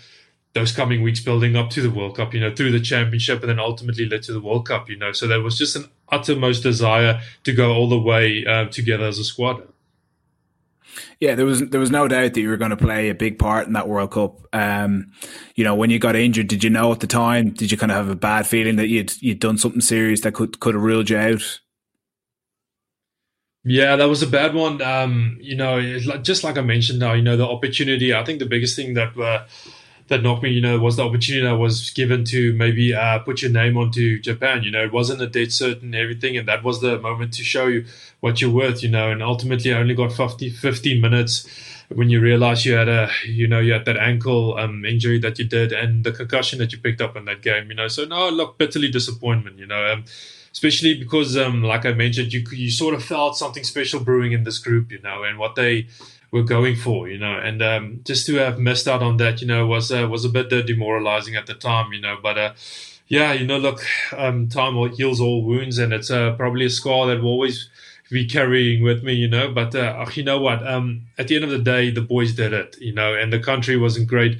those 0.56 0.72
coming 0.72 1.03
weeks 1.03 1.20
building 1.20 1.58
up 1.58 1.70
to 1.70 1.82
the 1.82 1.91
World 1.91 2.16
Cup, 2.16 2.34
you 2.34 2.39
know, 2.39 2.56
through 2.56 2.72
the 2.72 2.80
championship 2.80 3.41
and 3.41 3.49
then 3.49 3.60
ultimately 3.60 4.06
led 4.08 4.24
to 4.24 4.32
the 4.32 4.39
World 4.39 4.66
Cup, 4.66 4.89
you 4.89 4.97
know. 4.97 5.12
So 5.12 5.28
there 5.28 5.41
was 5.41 5.58
just 5.58 5.76
an 5.76 5.89
uttermost 6.10 6.64
desire 6.64 7.20
to 7.43 7.53
go 7.53 7.74
all 7.74 7.89
the 7.89 7.99
way 7.99 8.45
uh, 8.45 8.66
together 8.66 9.06
as 9.06 9.20
a 9.20 9.26
squad. 9.26 9.68
Yeah, 11.20 11.36
there 11.36 11.45
was 11.45 11.60
there 11.70 11.80
was 11.80 11.91
no 11.91 12.08
doubt 12.08 12.34
that 12.34 12.39
you 12.39 12.47
were 12.47 12.56
going 12.56 12.72
to 12.72 12.78
play 12.78 13.10
a 13.10 13.14
big 13.14 13.38
part 13.38 13.68
in 13.68 13.74
that 13.74 13.89
World 13.89 14.12
Cup. 14.12 14.47
Um, 14.53 15.12
you 15.56 15.66
know, 15.66 15.76
when 15.76 15.89
you 15.89 15.99
got 15.99 16.16
injured, 16.16 16.47
did 16.47 16.64
you 16.64 16.70
know 16.70 16.89
at 16.93 17.01
the 17.01 17.08
time? 17.08 17.49
Did 17.49 17.70
you 17.70 17.78
kind 17.78 17.91
of 17.91 17.97
have 17.97 18.10
a 18.10 18.16
bad 18.16 18.47
feeling 18.47 18.78
that 18.78 18.88
you'd 18.88 19.22
you'd 19.22 19.41
done 19.41 19.58
something 19.58 19.82
serious 19.82 20.22
that 20.22 20.34
could 20.34 20.62
could 20.62 20.74
have 20.74 20.84
ruled 20.84 21.10
you 21.10 21.18
out? 21.18 21.60
Yeah, 23.66 23.97
that 23.97 24.08
was 24.08 24.22
a 24.22 24.28
bad 24.28 24.53
one. 24.53 24.82
Um, 24.82 25.38
you 25.41 25.58
know, 25.58 25.82
just 26.22 26.45
like 26.45 26.58
I 26.58 26.62
mentioned 26.62 26.99
now, 26.99 27.12
you 27.12 27.24
know, 27.24 27.36
the 27.36 27.47
opportunity. 27.47 28.14
I 28.14 28.24
think 28.24 28.39
the 28.39 28.45
biggest 28.45 28.78
thing 28.78 28.93
that 28.93 29.18
uh, 29.18 29.45
that 30.08 30.22
knocked 30.22 30.43
me, 30.43 30.51
you 30.51 30.62
know, 30.62 30.78
was 30.78 30.97
the 30.97 31.03
opportunity 31.03 31.45
that 31.45 31.58
was 31.58 31.89
given 31.89 32.24
to 32.26 32.53
maybe 32.53 32.93
uh, 32.93 33.20
put 33.20 33.41
your 33.41 33.51
name 33.51 33.76
onto 33.76 34.20
Japan. 34.20 34.62
You 34.64 34.72
know, 34.72 34.84
it 34.84 34.93
wasn't 34.93 35.22
a 35.22 35.28
dead 35.28 35.51
certain 35.51 35.95
everything, 35.95 36.38
and 36.38 36.47
that 36.47 36.64
was 36.64 36.82
the 36.82 36.99
moment 36.99 37.34
to 37.34 37.43
show 37.43 37.68
you 37.68 37.86
what 38.20 38.39
you're 38.39 38.51
worth. 38.51 38.84
You 38.84 38.89
know, 38.89 39.12
and 39.12 39.24
ultimately, 39.24 39.74
I 39.74 39.80
only 39.80 39.95
got 39.95 40.12
50, 40.12 40.49
15 40.49 41.01
minutes 41.01 41.47
when 41.89 42.10
you 42.10 42.20
realize 42.20 42.66
you 42.66 42.74
had 42.74 42.88
a, 42.88 43.10
you 43.26 43.47
know, 43.47 43.60
you 43.60 43.74
had 43.74 43.86
that 43.86 43.97
ankle 43.97 44.58
um, 44.58 44.86
injury 44.86 45.20
that 45.20 45.39
you 45.39 45.45
did, 45.45 45.72
and 45.72 46.03
the 46.03 46.12
concussion 46.12 46.60
that 46.60 46.72
you 46.72 46.78
picked 46.78 47.01
up 47.01 47.16
in 47.16 47.26
that 47.26 47.41
game. 47.41 47.70
You 47.70 47.76
know, 47.76 47.88
so 47.88 48.06
no, 48.06 48.30
look, 48.30 48.58
bitterly 48.58 48.89
disappointment. 48.89 49.58
You 49.58 49.66
know. 49.66 49.91
Um, 49.91 50.06
especially 50.51 50.97
because, 50.97 51.36
um, 51.36 51.62
like 51.64 51.86
I 51.86 51.91
mentioned, 51.91 52.32
you 52.32 52.41
you 52.51 52.72
sort 52.72 52.93
of 52.93 53.03
felt 53.03 53.36
something 53.36 53.66
special 53.66 53.99
brewing 53.99 54.32
in 54.32 54.45
this 54.45 54.58
group, 54.58 54.89
you 54.89 55.01
know, 55.01 55.24
and 55.24 55.38
what 55.38 55.56
they 55.56 55.88
were 56.36 56.43
going 56.43 56.75
for, 56.75 57.07
you 57.07 57.17
know, 57.17 57.38
and 57.38 57.61
um, 57.63 58.01
just 58.03 58.25
to 58.25 58.36
have 58.36 58.59
missed 58.59 58.89
out 58.89 59.01
on 59.01 59.15
that, 59.15 59.39
you 59.39 59.47
know, 59.47 59.65
was 59.65 59.89
uh, 59.89 60.05
was 60.11 60.25
a 60.25 60.29
bit 60.29 60.49
demoralizing 60.49 61.38
at 61.38 61.47
the 61.47 61.53
time, 61.53 61.93
you 61.93 62.01
know. 62.01 62.17
But 62.21 62.38
uh, 62.38 62.53
yeah, 63.07 63.31
you 63.31 63.47
know, 63.47 63.57
look, 63.57 63.86
um, 64.11 64.49
time 64.49 64.75
heals 64.91 65.21
all 65.21 65.45
wounds, 65.45 65.77
and 65.77 65.93
it's 65.93 66.11
uh, 66.11 66.33
probably 66.33 66.65
a 66.65 66.69
scar 66.69 67.07
that 67.07 67.21
will 67.21 67.29
always 67.29 67.69
be 68.11 68.25
carrying 68.25 68.83
with 68.83 69.01
me, 69.01 69.13
you 69.13 69.29
know. 69.29 69.49
But 69.49 69.73
uh, 69.75 70.05
you 70.13 70.23
know 70.23 70.39
what? 70.39 70.67
Um, 70.67 71.03
at 71.17 71.29
the 71.29 71.36
end 71.36 71.45
of 71.45 71.51
the 71.51 71.59
day, 71.59 71.89
the 71.89 72.01
boys 72.01 72.33
did 72.33 72.51
it, 72.51 72.75
you 72.81 72.93
know, 72.93 73.15
and 73.15 73.31
the 73.31 73.39
country 73.39 73.77
was 73.77 73.95
in 73.95 74.05
great 74.05 74.38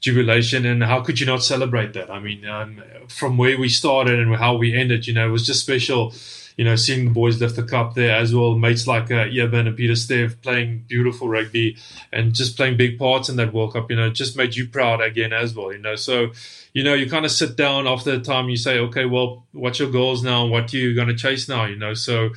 jubilation. 0.00 0.66
And 0.66 0.82
how 0.84 1.00
could 1.00 1.18
you 1.18 1.24
not 1.24 1.42
celebrate 1.42 1.94
that? 1.94 2.10
I 2.10 2.20
mean, 2.20 2.44
um, 2.44 2.82
from 3.08 3.38
where 3.38 3.58
we 3.58 3.70
started 3.70 4.18
and 4.20 4.36
how 4.36 4.54
we 4.56 4.74
ended, 4.74 5.06
you 5.06 5.14
know, 5.14 5.26
it 5.28 5.32
was 5.32 5.46
just 5.46 5.62
special 5.62 6.12
you 6.58 6.64
know, 6.64 6.74
seeing 6.74 7.04
the 7.04 7.10
boys 7.12 7.40
lift 7.40 7.54
the 7.54 7.62
cup 7.62 7.94
there 7.94 8.16
as 8.16 8.34
well. 8.34 8.58
Mates 8.58 8.88
like 8.88 9.12
uh, 9.12 9.26
and 9.30 9.76
Pieter-Steph 9.76 10.42
playing 10.42 10.84
beautiful 10.88 11.28
rugby 11.28 11.76
and 12.12 12.34
just 12.34 12.56
playing 12.56 12.76
big 12.76 12.98
parts 12.98 13.28
in 13.28 13.36
that 13.36 13.52
World 13.52 13.74
Cup, 13.74 13.88
you 13.90 13.96
know, 13.96 14.10
just 14.10 14.36
made 14.36 14.56
you 14.56 14.66
proud 14.66 15.00
again 15.00 15.32
as 15.32 15.54
well, 15.54 15.72
you 15.72 15.78
know. 15.78 15.94
So, 15.94 16.32
you 16.72 16.82
know, 16.82 16.94
you 16.94 17.08
kind 17.08 17.24
of 17.24 17.30
sit 17.30 17.56
down 17.56 17.86
after 17.86 18.10
the 18.18 18.24
time, 18.24 18.48
you 18.48 18.56
say, 18.56 18.80
okay, 18.80 19.04
well, 19.04 19.46
what's 19.52 19.78
your 19.78 19.90
goals 19.90 20.24
now? 20.24 20.46
What 20.46 20.74
are 20.74 20.76
you 20.76 20.96
going 20.96 21.06
to 21.06 21.14
chase 21.14 21.48
now, 21.48 21.64
you 21.64 21.76
know? 21.76 21.94
So, 21.94 22.30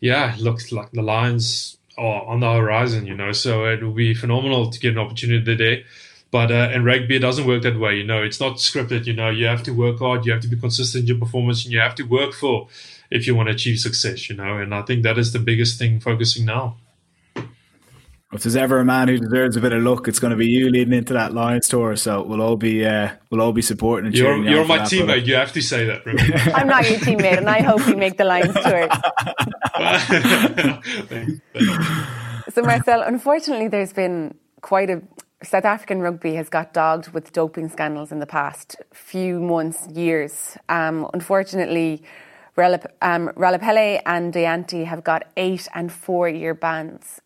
yeah, 0.00 0.34
it 0.34 0.40
looks 0.40 0.72
like 0.72 0.90
the 0.90 1.02
Lions 1.02 1.78
are 1.96 2.24
on 2.24 2.40
the 2.40 2.52
horizon, 2.52 3.06
you 3.06 3.14
know. 3.14 3.30
So 3.30 3.66
it 3.66 3.80
will 3.80 3.92
be 3.92 4.12
phenomenal 4.12 4.70
to 4.70 4.80
get 4.80 4.94
an 4.94 4.98
opportunity 4.98 5.44
today. 5.44 5.84
But 6.32 6.50
uh, 6.50 6.76
rugby, 6.80 7.16
it 7.16 7.20
doesn't 7.20 7.46
work 7.46 7.62
that 7.62 7.78
way. 7.78 7.96
You 7.96 8.04
know, 8.04 8.24
it's 8.24 8.40
not 8.40 8.56
scripted. 8.56 9.06
You 9.06 9.14
know, 9.14 9.30
you 9.30 9.46
have 9.46 9.62
to 9.62 9.70
work 9.70 10.00
hard, 10.00 10.26
you 10.26 10.32
have 10.32 10.42
to 10.42 10.48
be 10.48 10.58
consistent 10.58 11.02
in 11.02 11.08
your 11.08 11.18
performance, 11.18 11.64
and 11.64 11.72
you 11.72 11.78
have 11.78 11.94
to 11.94 12.02
work 12.02 12.34
for 12.34 12.68
if 13.10 13.26
you 13.26 13.34
want 13.34 13.48
to 13.48 13.54
achieve 13.54 13.78
success, 13.78 14.28
you 14.28 14.36
know. 14.36 14.58
And 14.58 14.74
I 14.74 14.82
think 14.82 15.02
that 15.02 15.18
is 15.18 15.32
the 15.32 15.38
biggest 15.38 15.78
thing 15.78 16.00
focusing 16.00 16.44
now. 16.44 16.76
If 18.30 18.42
there's 18.42 18.56
ever 18.56 18.78
a 18.78 18.84
man 18.84 19.08
who 19.08 19.16
deserves 19.16 19.56
a 19.56 19.60
bit 19.60 19.72
of 19.72 19.82
luck, 19.82 20.06
it's 20.06 20.18
going 20.18 20.32
to 20.32 20.36
be 20.36 20.46
you 20.46 20.68
leading 20.68 20.92
into 20.92 21.14
that 21.14 21.32
Lions 21.32 21.66
tour. 21.66 21.96
So 21.96 22.22
we'll 22.22 22.42
all 22.42 22.56
be 22.56 22.84
uh, 22.84 23.12
we'll 23.30 23.40
all 23.40 23.54
be 23.54 23.62
supporting 23.62 24.08
and 24.08 24.14
cheering. 24.14 24.44
You're, 24.44 24.56
you're 24.56 24.64
my 24.66 24.80
teammate. 24.80 25.06
Brother. 25.06 25.16
You 25.16 25.34
have 25.36 25.52
to 25.52 25.62
say 25.62 25.86
that. 25.86 26.02
I'm 26.54 26.66
not 26.66 26.88
your 26.90 26.98
teammate, 26.98 27.38
and 27.38 27.48
I 27.48 27.62
hope 27.62 27.86
you 27.86 27.96
make 27.96 28.18
the 28.18 28.24
Lions 28.24 28.52
tour. 28.52 28.86
so 32.52 32.60
Marcell, 32.60 33.00
unfortunately, 33.00 33.68
there's 33.68 33.94
been 33.94 34.34
quite 34.60 34.90
a 34.90 35.00
South 35.42 35.64
African 35.64 36.00
rugby 36.00 36.34
has 36.34 36.48
got 36.48 36.74
dogged 36.74 37.10
with 37.10 37.32
doping 37.32 37.68
scandals 37.68 38.10
in 38.10 38.18
the 38.18 38.26
past 38.26 38.76
few 38.92 39.40
months, 39.40 39.86
years. 39.88 40.58
Um, 40.68 41.08
unfortunately, 41.14 42.02
um, 42.58 43.28
Ralepelle 43.36 44.00
and 44.06 44.32
Dyantyi 44.32 44.84
have 44.86 45.04
got 45.04 45.24
eight 45.36 45.68
and 45.74 45.92
four 45.92 46.28
year 46.28 46.54
bans. 46.54 47.20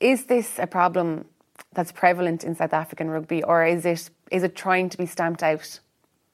Is 0.00 0.26
this 0.26 0.58
a 0.58 0.66
problem 0.66 1.26
that's 1.74 1.92
prevalent 1.92 2.44
in 2.44 2.54
South 2.54 2.72
African 2.72 3.10
rugby, 3.10 3.42
or 3.42 3.64
is 3.64 3.84
it 3.84 4.10
is 4.30 4.42
it 4.42 4.56
trying 4.56 4.88
to 4.88 4.98
be 4.98 5.06
stamped 5.06 5.42
out? 5.42 5.80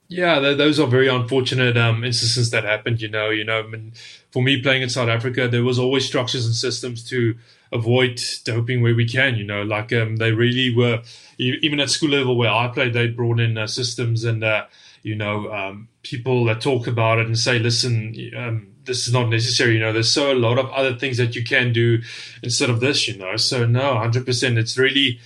Yeah, 0.09 0.38
those 0.38 0.78
are 0.78 0.86
very 0.86 1.09
unfortunate 1.09 1.76
um, 1.76 2.05
instances 2.05 2.51
that 2.51 2.62
happened. 2.62 3.03
You 3.03 3.09
know, 3.09 3.30
you 3.30 3.44
know, 3.44 3.59
I 3.59 3.66
mean, 3.66 3.92
for 4.30 4.40
me 4.42 4.62
playing 4.62 4.82
in 4.82 4.88
South 4.88 5.09
Africa, 5.09 5.49
there 5.49 5.64
was 5.64 5.78
always 5.78 6.07
structures 6.07 6.47
and 6.47 6.55
systems 6.55 7.03
to 7.11 7.34
avoid 7.77 8.20
doping 8.45 8.83
where 8.83 8.95
we 8.95 9.07
can. 9.07 9.37
You 9.37 9.45
know, 9.45 9.62
like 9.62 9.93
um, 9.93 10.16
they 10.16 10.33
really 10.33 10.74
were. 10.74 11.03
Even 11.39 11.81
at 11.81 11.91
school 11.91 12.11
level 12.11 12.37
where 12.37 12.51
I 12.51 12.68
played, 12.68 12.95
they 12.95 13.09
brought 13.09 13.41
in 13.41 13.59
uh, 13.59 13.66
systems 13.66 14.24
and 14.24 14.43
uh, 14.43 14.66
you 15.03 15.14
know 15.14 15.53
um, 15.53 15.89
people 16.03 16.45
that 16.47 16.61
talk 16.61 16.87
about 16.87 17.18
it 17.18 17.27
and 17.27 17.39
say, 17.39 17.59
listen, 17.59 18.14
um, 18.37 18.68
this 18.87 19.07
is 19.07 19.12
not 19.12 19.29
necessary. 19.29 19.74
You 19.74 19.81
know, 19.81 19.93
there's 19.93 20.12
so 20.12 20.33
a 20.33 20.35
lot 20.35 20.59
of 20.59 20.70
other 20.70 20.95
things 20.95 21.18
that 21.18 21.37
you 21.37 21.45
can 21.45 21.72
do 21.72 22.01
instead 22.43 22.70
of 22.70 22.81
this. 22.81 23.07
You 23.07 23.16
know, 23.18 23.37
so 23.37 23.66
no, 23.66 23.99
hundred 23.99 24.24
percent. 24.24 24.59
It's 24.59 24.79
really 24.79 25.20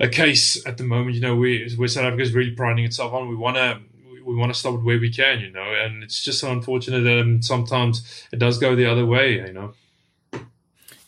a 0.00 0.08
case 0.08 0.64
at 0.66 0.78
the 0.78 0.84
moment. 0.84 1.14
You 1.14 1.20
know, 1.20 1.36
we 1.36 1.72
where 1.76 1.88
South 1.88 2.04
Africa 2.04 2.22
is 2.22 2.32
really 2.32 2.52
priding 2.52 2.84
itself 2.84 3.12
on. 3.12 3.28
We 3.28 3.36
want 3.36 3.56
to 3.56 3.80
we 4.24 4.34
want 4.34 4.52
to 4.52 4.58
stop 4.58 4.74
it 4.74 4.82
where 4.82 4.98
we 4.98 5.10
can. 5.10 5.40
You 5.40 5.50
know, 5.50 5.74
and 5.74 6.02
it's 6.02 6.24
just 6.24 6.40
so 6.40 6.50
unfortunate 6.50 7.02
that 7.02 7.20
um, 7.20 7.42
sometimes 7.42 8.26
it 8.32 8.38
does 8.38 8.58
go 8.58 8.74
the 8.74 8.86
other 8.86 9.04
way. 9.04 9.34
You 9.34 9.52
know. 9.52 9.74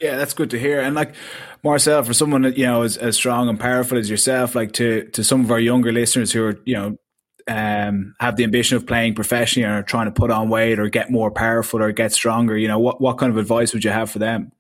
Yeah, 0.01 0.17
that's 0.17 0.35
good 0.35 0.51
to 0.51 0.59
hear. 0.59 0.81
And 0.81 0.95
like 0.95 1.15
Marcell, 1.63 2.03
for 2.03 2.13
someone 2.13 2.43
that 2.43 2.59
you 2.59 2.67
know 2.67 2.83
as, 2.83 2.97
as 2.97 3.17
strong 3.17 3.49
and 3.49 3.59
powerful 3.59 3.97
as 3.99 4.11
yourself, 4.11 4.55
like 4.55 4.73
to 4.73 5.05
to 5.11 5.25
some 5.25 5.41
of 5.43 5.51
our 5.51 5.61
younger 5.61 5.93
listeners 5.93 6.33
who 6.33 6.45
are 6.45 6.61
you 6.65 6.75
know 6.75 6.99
um, 7.47 8.15
have 8.21 8.37
the 8.37 8.45
ambition 8.45 8.77
of 8.77 8.87
playing 8.87 9.15
professionally 9.15 9.69
or 9.69 9.83
trying 9.83 10.07
to 10.07 10.13
put 10.13 10.31
on 10.31 10.49
weight 10.49 10.79
or 10.79 10.89
get 10.89 11.11
more 11.11 11.31
powerful 11.31 11.83
or 11.83 11.93
get 11.93 12.13
stronger, 12.13 12.57
you 12.57 12.69
know, 12.69 12.79
what, 12.79 13.01
what 13.01 13.19
kind 13.19 13.31
of 13.31 13.37
advice 13.37 13.75
would 13.75 13.85
you 13.85 13.91
have 13.91 14.11
for 14.11 14.19
them? 14.19 14.53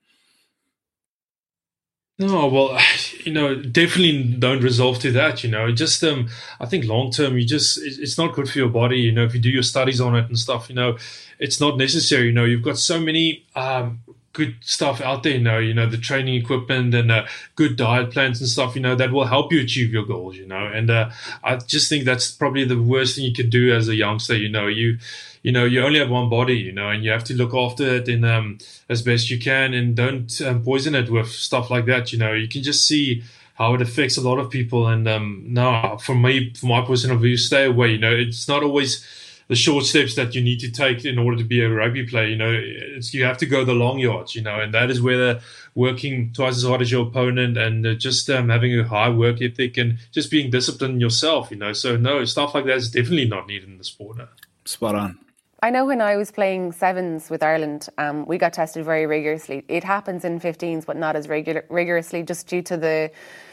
No, 2.18 2.46
well, 2.46 2.78
you 3.24 3.32
know, 3.32 3.54
definitely 3.56 4.22
don't 4.22 4.62
resolve 4.62 4.98
to 5.00 5.12
that. 5.12 5.42
You 5.42 5.50
know, 5.50 5.72
just 5.72 6.02
um, 6.04 6.28
I 6.60 6.66
think 6.66 6.84
long 6.84 7.10
term, 7.10 7.38
you 7.38 7.44
just 7.44 7.78
it's 7.82 8.18
not 8.18 8.34
good 8.34 8.48
for 8.48 8.58
your 8.58 8.68
body. 8.68 8.98
You 8.98 9.12
know, 9.12 9.24
if 9.24 9.34
you 9.34 9.40
do 9.40 9.50
your 9.50 9.62
studies 9.62 10.00
on 10.00 10.14
it 10.14 10.26
and 10.26 10.38
stuff, 10.38 10.68
you 10.68 10.74
know, 10.74 10.96
it's 11.38 11.60
not 11.60 11.76
necessary. 11.78 12.26
You 12.26 12.32
know, 12.32 12.44
you've 12.44 12.62
got 12.62 12.78
so 12.78 13.00
many 13.00 13.44
um, 13.56 14.00
good 14.34 14.56
stuff 14.60 15.00
out 15.00 15.22
there 15.22 15.38
now, 15.38 15.58
you 15.58 15.72
know, 15.72 15.88
the 15.88 15.96
training 15.96 16.34
equipment 16.34 16.92
and 16.92 17.10
uh, 17.10 17.24
good 17.54 17.76
diet 17.76 18.10
plans 18.10 18.40
and 18.40 18.50
stuff, 18.50 18.74
you 18.74 18.82
know, 18.82 18.96
that 18.96 19.12
will 19.12 19.24
help 19.24 19.52
you 19.52 19.60
achieve 19.60 19.92
your 19.92 20.04
goals, 20.04 20.36
you 20.36 20.46
know. 20.46 20.66
And 20.66 20.90
uh, 20.90 21.10
I 21.42 21.56
just 21.56 21.88
think 21.88 22.04
that's 22.04 22.30
probably 22.32 22.64
the 22.64 22.82
worst 22.82 23.14
thing 23.14 23.24
you 23.24 23.32
could 23.32 23.48
do 23.48 23.72
as 23.72 23.88
a 23.88 23.94
youngster, 23.94 24.36
you 24.36 24.48
know. 24.48 24.66
You, 24.66 24.98
you 25.42 25.52
know, 25.52 25.64
you 25.64 25.82
only 25.82 26.00
have 26.00 26.10
one 26.10 26.28
body, 26.28 26.56
you 26.56 26.72
know, 26.72 26.90
and 26.90 27.04
you 27.04 27.12
have 27.12 27.24
to 27.24 27.34
look 27.34 27.54
after 27.54 27.96
it 27.96 28.08
in 28.08 28.24
um, 28.24 28.58
as 28.88 29.02
best 29.02 29.30
you 29.30 29.38
can 29.38 29.72
and 29.72 29.94
don't 29.94 30.40
um, 30.42 30.64
poison 30.64 30.96
it 30.96 31.08
with 31.08 31.28
stuff 31.28 31.70
like 31.70 31.86
that, 31.86 32.12
you 32.12 32.18
know. 32.18 32.32
You 32.32 32.48
can 32.48 32.62
just 32.62 32.86
see 32.86 33.22
how 33.54 33.74
it 33.74 33.80
affects 33.80 34.16
a 34.16 34.20
lot 34.20 34.40
of 34.40 34.50
people. 34.50 34.88
And 34.88 35.06
um, 35.06 35.44
no, 35.46 35.96
for 36.02 36.16
me, 36.16 36.52
from 36.54 36.70
my 36.70 36.84
personal 36.84 37.18
view, 37.18 37.36
stay 37.36 37.66
away, 37.66 37.92
you 37.92 37.98
know. 37.98 38.12
It's 38.12 38.48
not 38.48 38.64
always 38.64 39.06
the 39.48 39.54
short 39.54 39.84
steps 39.84 40.14
that 40.14 40.34
you 40.34 40.42
need 40.42 40.60
to 40.60 40.70
take 40.70 41.04
in 41.04 41.18
order 41.18 41.36
to 41.36 41.44
be 41.44 41.60
a 41.60 41.68
rugby 41.68 42.06
player. 42.06 42.26
You 42.26 42.36
know, 42.36 42.50
you 42.50 43.24
have 43.24 43.38
to 43.38 43.46
go 43.46 43.64
the 43.64 43.74
long 43.74 43.98
yards. 43.98 44.34
You 44.34 44.42
know, 44.42 44.60
and 44.60 44.72
that 44.74 44.90
is 44.90 45.00
where 45.00 45.40
working 45.74 46.32
twice 46.32 46.56
as 46.56 46.64
hard 46.64 46.82
as 46.82 46.90
your 46.90 47.06
opponent 47.06 47.56
and 47.58 47.86
uh, 47.86 47.94
just 47.94 48.28
um, 48.30 48.48
having 48.48 48.78
a 48.78 48.84
high 48.84 49.08
work 49.08 49.42
ethic 49.42 49.76
and 49.76 49.98
just 50.12 50.30
being 50.30 50.50
disciplined 50.50 51.00
yourself. 51.00 51.50
You 51.50 51.58
know, 51.58 51.72
so 51.72 51.96
no 51.96 52.24
stuff 52.24 52.54
like 52.54 52.64
that 52.66 52.76
is 52.76 52.90
definitely 52.90 53.28
not 53.28 53.46
needed 53.46 53.68
in 53.68 53.78
the 53.78 53.84
sport. 53.84 54.18
Now. 54.18 54.28
Spot 54.64 54.94
on. 54.94 55.18
I 55.62 55.70
know 55.70 55.86
when 55.86 56.02
I 56.02 56.16
was 56.16 56.30
playing 56.30 56.72
sevens 56.72 57.30
with 57.30 57.42
Ireland, 57.42 57.88
um, 57.96 58.26
we 58.26 58.36
got 58.36 58.52
tested 58.52 58.84
very 58.84 59.06
rigorously. 59.06 59.64
It 59.68 59.82
happens 59.82 60.22
in 60.22 60.38
15s, 60.38 60.84
but 60.84 60.94
not 60.94 61.16
as 61.16 61.26
regular, 61.26 61.64
rigorously, 61.70 62.22
just 62.22 62.46
due 62.46 62.60
to 62.62 62.76
the 62.76 63.10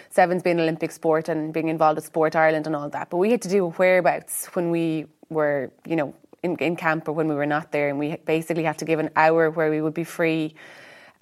sevens 0.10 0.44
being 0.44 0.60
Olympic 0.60 0.92
sport 0.92 1.30
and 1.30 1.54
being 1.54 1.70
involved 1.70 1.96
with 1.96 2.06
Sport 2.06 2.36
Ireland 2.36 2.68
and 2.68 2.76
all 2.76 2.90
that. 2.90 3.10
But 3.10 3.16
we 3.16 3.32
had 3.32 3.42
to 3.44 3.50
do 3.50 3.70
whereabouts 3.70 4.48
when 4.48 4.72
we 4.72 5.06
were, 5.32 5.72
you 5.86 5.96
know, 5.96 6.14
in, 6.44 6.56
in 6.58 6.76
camp 6.76 7.08
or 7.08 7.14
when 7.14 7.28
we 7.28 7.36
were 7.36 7.46
not 7.46 7.72
there, 7.72 7.90
and 7.90 7.98
we 7.98 8.18
basically 8.18 8.64
had 8.64 8.78
to 8.80 8.86
give 8.86 9.00
an 9.00 9.10
hour 9.16 9.50
where 9.50 9.70
we 9.70 9.82
would 9.82 9.94
be 9.94 10.04
free. 10.04 10.56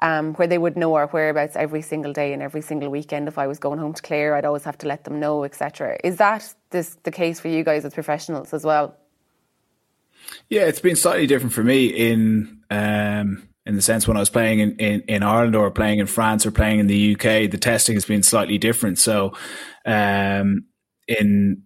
Um, 0.02 0.34
where 0.36 0.48
they 0.48 0.58
would 0.58 0.78
know 0.78 0.94
our 0.94 1.08
whereabouts 1.08 1.58
every 1.58 1.82
single 1.82 2.14
day 2.14 2.32
and 2.32 2.42
every 2.42 2.62
single 2.62 2.88
weekend. 2.90 3.28
If 3.28 3.38
I 3.38 3.48
was 3.48 3.60
going 3.60 3.80
home 3.80 3.92
to 3.92 4.02
Clare, 4.02 4.34
I'd 4.34 4.46
always 4.46 4.64
have 4.64 4.78
to 4.78 4.88
let 4.88 5.04
them 5.04 5.20
know, 5.20 5.44
etc. 5.44 5.98
Is 6.06 6.16
that 6.20 6.56
this, 6.70 6.96
the 7.04 7.12
case 7.12 7.42
for 7.42 7.50
you 7.50 7.66
guys 7.66 7.84
as 7.84 7.94
professionals 7.94 8.54
as 8.54 8.64
well? 8.64 8.96
Yeah, 10.48 10.62
it's 10.62 10.80
been 10.80 10.96
slightly 10.96 11.28
different 11.28 11.52
for 11.52 11.66
me 11.66 11.88
in 11.88 12.62
um, 12.70 13.50
in 13.66 13.76
the 13.76 13.82
sense 13.82 14.08
when 14.08 14.18
I 14.18 14.22
was 14.22 14.30
playing 14.30 14.60
in, 14.60 14.76
in, 14.78 15.02
in, 15.02 15.24
Ireland 15.24 15.56
or 15.56 15.70
playing 15.70 16.00
in 16.00 16.08
France 16.08 16.46
or 16.46 16.52
playing 16.52 16.80
in 16.80 16.88
the 16.88 17.14
UK, 17.14 17.52
the 17.52 17.58
testing 17.60 17.96
has 17.96 18.06
been 18.06 18.24
slightly 18.24 18.58
different. 18.58 18.98
So 18.98 19.34
um, 19.86 20.66
in 21.08 21.64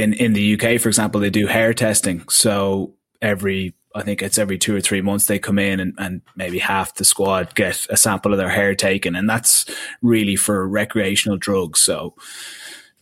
in 0.00 0.12
in 0.14 0.32
the 0.32 0.54
UK, 0.54 0.80
for 0.80 0.88
example, 0.88 1.20
they 1.20 1.30
do 1.30 1.46
hair 1.46 1.74
testing. 1.74 2.28
So 2.28 2.94
every 3.22 3.74
I 3.94 4.02
think 4.02 4.22
it's 4.22 4.38
every 4.38 4.58
two 4.58 4.74
or 4.74 4.80
three 4.80 5.00
months 5.00 5.26
they 5.26 5.38
come 5.38 5.58
in 5.58 5.80
and, 5.80 5.94
and 5.98 6.22
maybe 6.36 6.58
half 6.58 6.94
the 6.94 7.04
squad 7.04 7.54
get 7.54 7.86
a 7.90 7.96
sample 7.96 8.32
of 8.32 8.38
their 8.38 8.48
hair 8.48 8.74
taken, 8.74 9.14
and 9.14 9.28
that's 9.28 9.66
really 10.02 10.36
for 10.36 10.66
recreational 10.66 11.38
drugs. 11.38 11.80
So 11.80 12.14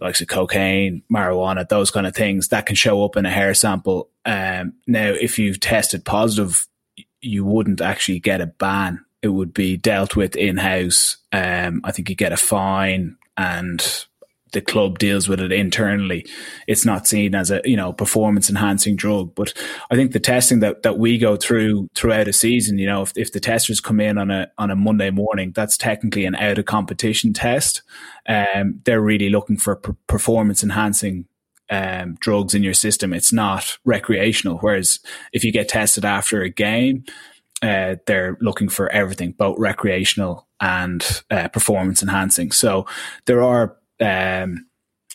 like 0.01 0.20
of 0.20 0.28
cocaine, 0.28 1.03
marijuana, 1.12 1.68
those 1.68 1.90
kind 1.90 2.07
of 2.07 2.14
things 2.14 2.49
that 2.49 2.66
can 2.66 2.76
show 2.76 3.05
up 3.05 3.16
in 3.16 3.26
a 3.26 3.30
hair 3.30 3.53
sample. 3.55 4.11
Um, 4.24 4.74
now, 4.86 5.09
if 5.09 5.38
you've 5.38 5.61
tested 5.61 6.05
positive, 6.05 6.68
you 7.20 7.44
wouldn't 7.44 7.80
actually 7.80 8.20
get 8.20 8.40
a 8.40 8.46
ban. 8.46 9.05
It 9.22 9.28
would 9.28 9.53
be 9.53 9.76
dealt 9.76 10.14
with 10.14 10.36
in 10.36 10.57
house. 10.57 11.16
Um, 11.32 11.80
I 11.82 11.90
think 11.90 12.09
you 12.09 12.14
get 12.14 12.32
a 12.32 12.36
fine 12.36 13.16
and 13.36 14.07
the 14.53 14.61
club 14.61 14.99
deals 14.99 15.28
with 15.28 15.40
it 15.40 15.53
internally. 15.53 16.26
It's 16.66 16.84
not 16.84 17.07
seen 17.07 17.34
as 17.34 17.51
a 17.51 17.61
you 17.64 17.76
know 17.76 17.92
performance 17.92 18.49
enhancing 18.49 18.96
drug. 18.96 19.34
But 19.34 19.53
I 19.90 19.96
think 19.96 20.12
the 20.12 20.20
testing 20.20 20.61
that, 20.61 20.82
that 20.82 20.99
we 20.99 21.18
go 21.18 21.36
through 21.36 21.88
throughout 21.94 22.28
a 22.28 22.32
season, 22.32 22.78
you 22.78 22.86
know, 22.86 23.03
if, 23.03 23.12
if 23.16 23.32
the 23.32 23.40
testers 23.40 23.80
come 23.80 24.01
in 24.01 24.18
on 24.18 24.30
a 24.30 24.51
on 24.59 24.70
a 24.70 24.76
Monday 24.76 25.11
morning, 25.11 25.53
that's 25.55 25.76
technically 25.76 26.24
an 26.24 26.36
out 26.36 26.59
of 26.59 26.64
competition 26.64 27.32
test. 27.32 27.82
Um, 28.28 28.80
they're 28.84 29.01
really 29.01 29.30
looking 29.30 29.57
for 29.57 29.76
performance 30.07 30.62
enhancing 30.62 31.26
um, 31.70 32.16
drugs 32.20 32.55
in 32.55 32.62
your 32.62 32.74
system. 32.74 33.12
It's 33.12 33.32
not 33.32 33.78
recreational. 33.84 34.59
Whereas 34.59 35.01
if 35.32 35.44
you 35.44 35.53
get 35.53 35.68
tested 35.68 36.05
after 36.05 36.42
a 36.42 36.49
game, 36.49 37.05
uh, 37.62 37.96
they're 38.07 38.36
looking 38.40 38.68
for 38.68 38.88
everything, 38.90 39.32
both 39.32 39.59
recreational 39.59 40.46
and 40.61 41.22
uh, 41.30 41.49
performance 41.49 42.03
enhancing. 42.03 42.53
So 42.53 42.86
there 43.26 43.42
are 43.42 43.76
um, 44.01 44.66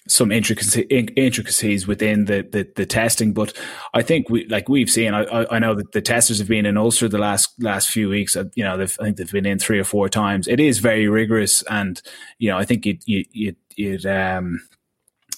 some 0.08 0.32
intricacy, 0.32 0.82
intricacies 0.82 1.88
within 1.88 2.26
the, 2.26 2.48
the, 2.52 2.70
the 2.76 2.86
testing, 2.86 3.34
but 3.34 3.58
I 3.94 4.02
think 4.02 4.30
we 4.30 4.46
like 4.48 4.68
we've 4.68 4.90
seen. 4.90 5.14
I, 5.14 5.46
I 5.50 5.60
know 5.60 5.76
that 5.76 5.94
the 5.94 6.02
testers 6.02 6.40
have 6.40 6.48
been 6.48 6.66
in 6.66 6.78
Ulster 6.78 7.08
the 7.08 7.18
last 7.18 7.54
last 7.62 7.90
few 7.90 8.10
weeks. 8.10 8.36
Uh, 8.36 8.46
you 8.56 8.64
know, 8.64 8.80
I 8.82 8.86
think 8.86 9.18
they've 9.18 9.32
been 9.32 9.46
in 9.46 9.60
three 9.60 9.80
or 9.80 9.86
four 9.86 10.10
times. 10.10 10.48
It 10.48 10.60
is 10.60 10.80
very 10.80 11.08
rigorous, 11.08 11.64
and 11.64 12.02
you 12.38 12.50
know, 12.50 12.58
I 12.58 12.66
think 12.66 12.86
you 12.86 12.98
you 13.06 13.56
you'd 13.76 14.06
um 14.06 14.60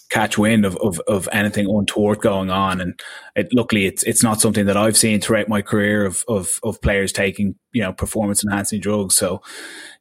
catch 0.10 0.38
wind 0.38 0.66
of, 0.66 0.78
of, 0.78 1.00
of 1.08 1.28
anything 1.32 1.68
untoward 1.70 2.20
going 2.20 2.50
on. 2.50 2.80
And 2.80 3.00
it, 3.36 3.50
luckily, 3.54 3.86
it's 3.86 4.04
it's 4.04 4.24
not 4.24 4.40
something 4.40 4.66
that 4.66 4.78
I've 4.78 4.98
seen 4.98 5.20
throughout 5.20 5.50
my 5.50 5.62
career 5.62 6.06
of 6.06 6.24
of, 6.28 6.60
of 6.64 6.82
players 6.82 7.12
taking 7.12 7.56
you 7.74 7.82
know 7.82 7.94
performance 7.94 8.44
enhancing 8.44 8.80
drugs. 8.80 9.16
So, 9.16 9.42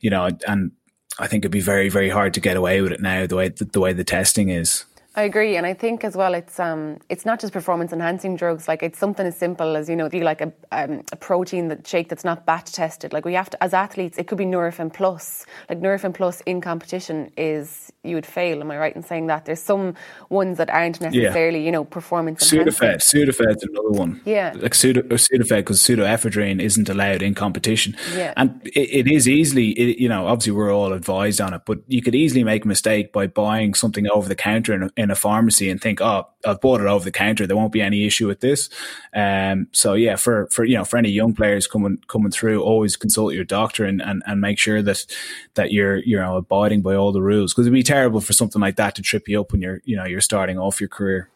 you 0.00 0.10
know, 0.10 0.30
and 0.46 0.72
I 1.18 1.26
think 1.26 1.42
it'd 1.42 1.52
be 1.52 1.60
very 1.60 1.88
very 1.88 2.08
hard 2.08 2.34
to 2.34 2.40
get 2.40 2.56
away 2.56 2.80
with 2.80 2.92
it 2.92 3.00
now 3.00 3.26
the 3.26 3.36
way 3.36 3.48
the, 3.48 3.64
the 3.64 3.80
way 3.80 3.92
the 3.92 4.04
testing 4.04 4.48
is. 4.48 4.84
I 5.16 5.22
agree, 5.22 5.56
and 5.56 5.64
I 5.64 5.74
think 5.74 6.02
as 6.02 6.16
well, 6.16 6.34
it's 6.34 6.58
um, 6.58 6.98
it's 7.08 7.24
not 7.24 7.38
just 7.38 7.52
performance 7.52 7.92
enhancing 7.92 8.34
drugs. 8.34 8.66
Like 8.66 8.82
it's 8.82 8.98
something 8.98 9.24
as 9.24 9.36
simple 9.36 9.76
as 9.76 9.88
you 9.88 9.94
know, 9.94 10.08
you 10.12 10.24
like 10.24 10.40
a, 10.40 10.52
um, 10.72 11.02
a 11.12 11.16
protein 11.16 11.68
that 11.68 11.86
shake 11.86 12.08
that's 12.08 12.24
not 12.24 12.44
batch 12.46 12.72
tested. 12.72 13.12
Like 13.12 13.24
we 13.24 13.34
have 13.34 13.48
to, 13.50 13.62
as 13.62 13.72
athletes, 13.72 14.18
it 14.18 14.26
could 14.26 14.38
be 14.38 14.44
Nurofen 14.44 14.92
Plus. 14.92 15.46
Like 15.68 15.80
Nurofen 15.80 16.12
Plus 16.12 16.40
in 16.42 16.60
competition 16.60 17.30
is 17.36 17.92
you 18.02 18.16
would 18.16 18.26
fail. 18.26 18.60
Am 18.60 18.72
I 18.72 18.76
right 18.76 18.94
in 18.94 19.04
saying 19.04 19.28
that? 19.28 19.44
There's 19.44 19.62
some 19.62 19.94
ones 20.30 20.58
that 20.58 20.68
aren't 20.68 21.00
necessarily 21.00 21.60
yeah. 21.60 21.66
you 21.66 21.70
know 21.70 21.84
performance. 21.84 22.50
Sudafed, 22.50 22.96
Sudafed's 22.96 23.62
another 23.62 23.90
one. 23.90 24.20
Yeah, 24.24 24.52
like 24.56 24.74
Suda, 24.74 25.04
Sudafed 25.04 25.58
because 25.58 25.78
pseudoephedrine 25.78 26.60
isn't 26.60 26.88
allowed 26.88 27.22
in 27.22 27.34
competition. 27.34 27.96
Yeah, 28.16 28.32
and 28.36 28.60
it, 28.66 29.06
it 29.06 29.12
is 29.12 29.28
easily, 29.28 29.70
it, 29.70 29.98
you 29.98 30.08
know, 30.08 30.26
obviously 30.26 30.54
we're 30.54 30.74
all 30.74 30.92
advised 30.92 31.40
on 31.40 31.54
it, 31.54 31.62
but 31.66 31.78
you 31.86 32.02
could 32.02 32.16
easily 32.16 32.42
make 32.42 32.64
a 32.64 32.68
mistake 32.68 33.12
by 33.12 33.28
buying 33.28 33.74
something 33.74 34.08
over 34.08 34.28
the 34.28 34.34
counter 34.34 34.74
in 34.74 35.03
in 35.03 35.03
a 35.10 35.14
pharmacy 35.14 35.70
and 35.70 35.80
think, 35.80 36.00
oh, 36.00 36.26
I've 36.46 36.60
bought 36.60 36.80
it 36.80 36.86
over 36.86 37.04
the 37.04 37.10
counter. 37.10 37.46
There 37.46 37.56
won't 37.56 37.72
be 37.72 37.80
any 37.80 38.06
issue 38.06 38.26
with 38.26 38.40
this. 38.40 38.68
Um, 39.14 39.68
so 39.72 39.94
yeah, 39.94 40.16
for, 40.16 40.46
for, 40.48 40.64
you 40.64 40.76
know, 40.76 40.84
for 40.84 40.96
any 40.96 41.10
young 41.10 41.34
players 41.34 41.66
coming, 41.66 41.98
coming 42.08 42.30
through, 42.30 42.62
always 42.62 42.96
consult 42.96 43.34
your 43.34 43.44
doctor 43.44 43.84
and, 43.84 44.02
and, 44.02 44.22
and 44.26 44.40
make 44.40 44.58
sure 44.58 44.82
that, 44.82 45.06
that 45.54 45.72
you're, 45.72 45.96
you 45.98 46.16
know, 46.16 46.36
abiding 46.36 46.82
by 46.82 46.94
all 46.94 47.12
the 47.12 47.22
rules. 47.22 47.52
Cause 47.52 47.66
it'd 47.66 47.72
be 47.74 47.82
terrible 47.82 48.20
for 48.20 48.32
something 48.32 48.60
like 48.60 48.76
that 48.76 48.94
to 48.96 49.02
trip 49.02 49.28
you 49.28 49.40
up 49.40 49.52
when 49.52 49.62
you're, 49.62 49.80
you 49.84 49.96
know, 49.96 50.04
you're 50.04 50.20
starting 50.20 50.58
off 50.58 50.80
your 50.80 50.88
career. 50.88 51.28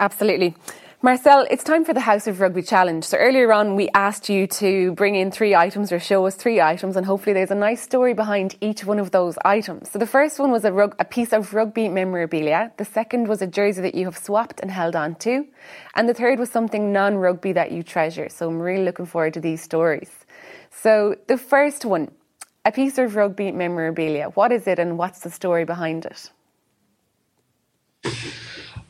Absolutely. 0.00 0.54
Marcell, 1.04 1.48
it's 1.50 1.64
time 1.64 1.84
for 1.84 1.92
the 1.92 1.98
House 1.98 2.28
of 2.28 2.40
Rugby 2.40 2.62
challenge. 2.62 3.02
So 3.02 3.18
earlier 3.18 3.52
on, 3.52 3.74
we 3.74 3.88
asked 3.92 4.28
you 4.28 4.46
to 4.46 4.92
bring 4.92 5.16
in 5.16 5.32
three 5.32 5.52
items 5.52 5.90
or 5.90 5.98
show 5.98 6.24
us 6.26 6.36
three 6.36 6.60
items, 6.60 6.94
and 6.94 7.04
hopefully 7.04 7.32
there's 7.32 7.50
a 7.50 7.56
nice 7.56 7.82
story 7.82 8.14
behind 8.14 8.54
each 8.60 8.84
one 8.84 9.00
of 9.00 9.10
those 9.10 9.36
items. 9.44 9.90
So 9.90 9.98
the 9.98 10.06
first 10.06 10.38
one 10.38 10.52
was 10.52 10.64
a, 10.64 10.72
rug- 10.72 10.94
a 11.00 11.04
piece 11.04 11.32
of 11.32 11.54
rugby 11.54 11.88
memorabilia. 11.88 12.70
The 12.76 12.84
second 12.84 13.26
was 13.26 13.42
a 13.42 13.48
jersey 13.48 13.82
that 13.82 13.96
you 13.96 14.04
have 14.04 14.16
swapped 14.16 14.60
and 14.60 14.70
held 14.70 14.94
on 14.94 15.16
to, 15.16 15.44
and 15.96 16.08
the 16.08 16.14
third 16.14 16.38
was 16.38 16.50
something 16.50 16.92
non-rugby 16.92 17.54
that 17.54 17.72
you 17.72 17.82
treasure. 17.82 18.28
So 18.28 18.48
I'm 18.48 18.60
really 18.60 18.84
looking 18.84 19.06
forward 19.06 19.34
to 19.34 19.40
these 19.40 19.60
stories. 19.60 20.12
So 20.70 21.16
the 21.26 21.36
first 21.36 21.84
one, 21.84 22.12
a 22.64 22.70
piece 22.70 22.96
of 22.98 23.16
rugby 23.16 23.50
memorabilia. 23.50 24.28
What 24.34 24.52
is 24.52 24.68
it, 24.68 24.78
and 24.78 24.96
what's 24.96 25.18
the 25.18 25.32
story 25.32 25.64
behind 25.64 26.06
it? 26.06 26.30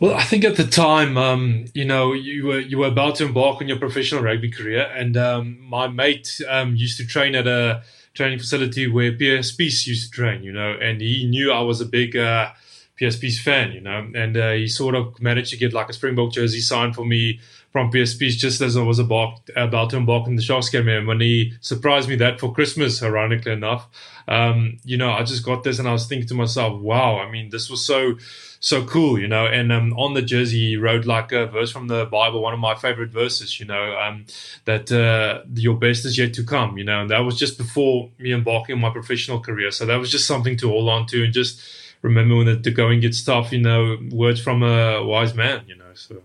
Well, 0.02 0.16
I 0.16 0.24
think 0.24 0.44
at 0.44 0.56
the 0.56 0.66
time, 0.66 1.16
um, 1.16 1.66
you 1.74 1.84
know, 1.84 2.12
you 2.12 2.46
were 2.46 2.58
you 2.58 2.78
were 2.78 2.88
about 2.88 3.14
to 3.16 3.26
embark 3.26 3.60
on 3.60 3.68
your 3.68 3.78
professional 3.78 4.20
rugby 4.20 4.50
career, 4.50 4.90
and 4.96 5.16
um, 5.16 5.60
my 5.60 5.86
mate 5.86 6.40
um, 6.48 6.74
used 6.74 6.96
to 6.96 7.06
train 7.06 7.36
at 7.36 7.46
a 7.46 7.84
training 8.12 8.40
facility 8.40 8.88
where 8.88 9.12
PS 9.12 9.50
Spies 9.50 9.86
used 9.86 10.10
to 10.10 10.10
train, 10.10 10.42
you 10.42 10.50
know, 10.50 10.72
and 10.72 11.00
he 11.00 11.24
knew 11.24 11.52
I 11.52 11.60
was 11.60 11.80
a 11.80 11.86
big 11.86 12.16
uh, 12.16 12.50
PS 12.98 13.38
fan, 13.38 13.70
you 13.70 13.80
know, 13.80 14.10
and 14.12 14.36
uh, 14.36 14.50
he 14.50 14.66
sort 14.66 14.96
of 14.96 15.20
managed 15.20 15.50
to 15.50 15.56
get 15.56 15.72
like 15.72 15.88
a 15.88 15.92
Springbok 15.92 16.32
jersey 16.32 16.60
signed 16.60 16.96
for 16.96 17.04
me 17.04 17.38
from 17.70 17.90
PS 17.90 18.12
Spies 18.12 18.36
just 18.36 18.60
as 18.60 18.76
I 18.76 18.82
was 18.82 18.98
about, 18.98 19.40
about 19.56 19.90
to 19.90 19.96
embark 19.96 20.26
on 20.26 20.36
the 20.36 20.42
Sharks 20.42 20.68
game. 20.68 20.88
And 20.88 21.06
when 21.06 21.20
he 21.20 21.54
surprised 21.60 22.08
me 22.08 22.16
that 22.16 22.38
for 22.38 22.52
Christmas, 22.52 23.02
ironically 23.02 23.52
enough, 23.52 23.88
um, 24.28 24.78
you 24.84 24.96
know, 24.96 25.10
I 25.10 25.22
just 25.22 25.44
got 25.44 25.64
this 25.64 25.78
and 25.78 25.88
I 25.88 25.92
was 25.92 26.06
thinking 26.06 26.28
to 26.28 26.34
myself, 26.34 26.80
wow, 26.80 27.18
I 27.18 27.30
mean, 27.30 27.50
this 27.50 27.70
was 27.70 27.84
so 27.84 28.18
so 28.62 28.84
cool, 28.86 29.18
you 29.18 29.26
know. 29.26 29.46
And 29.46 29.72
um, 29.72 29.92
on 29.98 30.14
the 30.14 30.22
jersey, 30.22 30.70
he 30.70 30.76
wrote 30.76 31.04
like 31.04 31.32
a 31.32 31.46
verse 31.46 31.70
from 31.70 31.88
the 31.88 32.06
Bible, 32.06 32.40
one 32.40 32.54
of 32.54 32.60
my 32.60 32.76
favorite 32.76 33.10
verses, 33.10 33.58
you 33.58 33.66
know, 33.66 33.98
um, 33.98 34.24
that 34.64 34.90
uh, 34.90 35.42
your 35.54 35.76
best 35.76 36.06
is 36.06 36.16
yet 36.16 36.32
to 36.34 36.44
come, 36.44 36.78
you 36.78 36.84
know. 36.84 37.02
And 37.02 37.10
that 37.10 37.18
was 37.18 37.36
just 37.36 37.58
before 37.58 38.08
me 38.18 38.32
embarking 38.32 38.76
on 38.76 38.80
my 38.80 38.90
professional 38.90 39.40
career. 39.40 39.72
So 39.72 39.84
that 39.86 39.96
was 39.96 40.10
just 40.10 40.26
something 40.26 40.56
to 40.58 40.68
hold 40.68 40.88
on 40.88 41.06
to 41.08 41.24
and 41.24 41.32
just 41.32 41.60
remember 42.02 42.36
when 42.36 42.46
the, 42.46 42.54
the 42.54 42.70
going 42.70 43.00
gets 43.00 43.22
tough, 43.22 43.52
you 43.52 43.60
know, 43.60 43.98
words 44.10 44.40
from 44.40 44.62
a 44.62 45.04
wise 45.04 45.34
man, 45.34 45.64
you 45.66 45.74
know. 45.74 45.92
So 45.94 46.22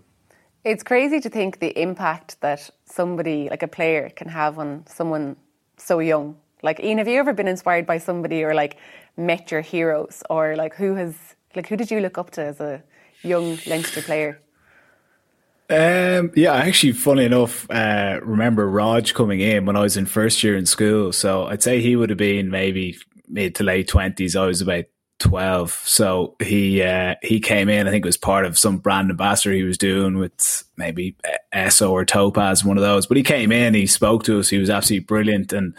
it's 0.64 0.84
crazy 0.84 1.18
to 1.20 1.28
think 1.28 1.58
the 1.58 1.76
impact 1.76 2.40
that 2.40 2.70
somebody 2.84 3.48
like 3.50 3.64
a 3.64 3.68
player 3.68 4.10
can 4.10 4.28
have 4.28 4.60
on 4.60 4.84
someone 4.86 5.36
so 5.76 5.98
young. 5.98 6.36
Like, 6.62 6.78
Ian, 6.80 6.98
have 6.98 7.08
you 7.08 7.18
ever 7.18 7.32
been 7.32 7.48
inspired 7.48 7.84
by 7.86 7.98
somebody 7.98 8.44
or 8.44 8.54
like 8.54 8.76
met 9.16 9.50
your 9.50 9.60
heroes 9.60 10.22
or 10.30 10.54
like 10.54 10.74
who 10.76 10.94
has 10.94 11.34
like, 11.54 11.68
who 11.68 11.76
did 11.76 11.90
you 11.90 12.00
look 12.00 12.18
up 12.18 12.30
to 12.32 12.42
as 12.42 12.60
a 12.60 12.82
young 13.22 13.58
Leinster 13.66 14.02
player? 14.02 14.40
Um, 15.70 16.32
yeah, 16.34 16.52
I 16.52 16.60
actually, 16.60 16.92
funny 16.92 17.24
enough, 17.24 17.70
uh, 17.70 18.20
remember 18.22 18.68
Raj 18.68 19.12
coming 19.12 19.40
in 19.40 19.66
when 19.66 19.76
I 19.76 19.80
was 19.80 19.96
in 19.96 20.06
first 20.06 20.42
year 20.42 20.56
in 20.56 20.64
school. 20.64 21.12
So 21.12 21.46
I'd 21.46 21.62
say 21.62 21.80
he 21.82 21.94
would 21.94 22.08
have 22.08 22.18
been 22.18 22.50
maybe 22.50 22.96
mid 23.28 23.54
to 23.56 23.64
late 23.64 23.88
twenties. 23.88 24.34
I 24.34 24.46
was 24.46 24.62
about 24.62 24.86
12. 25.18 25.72
So 25.84 26.36
he, 26.40 26.82
uh, 26.82 27.16
he 27.22 27.40
came 27.40 27.68
in, 27.68 27.86
I 27.86 27.90
think 27.90 28.04
it 28.04 28.08
was 28.08 28.16
part 28.16 28.44
of 28.44 28.56
some 28.56 28.78
brand 28.78 29.10
ambassador 29.10 29.52
he 29.52 29.64
was 29.64 29.78
doing 29.78 30.16
with 30.18 30.64
maybe 30.76 31.16
Esso 31.52 31.90
or 31.90 32.04
Topaz, 32.04 32.64
one 32.64 32.76
of 32.76 32.82
those. 32.82 33.06
But 33.06 33.16
he 33.16 33.22
came 33.22 33.50
in, 33.50 33.74
he 33.74 33.86
spoke 33.86 34.24
to 34.24 34.38
us, 34.38 34.48
he 34.48 34.58
was 34.58 34.70
absolutely 34.70 35.06
brilliant. 35.06 35.52
And 35.52 35.74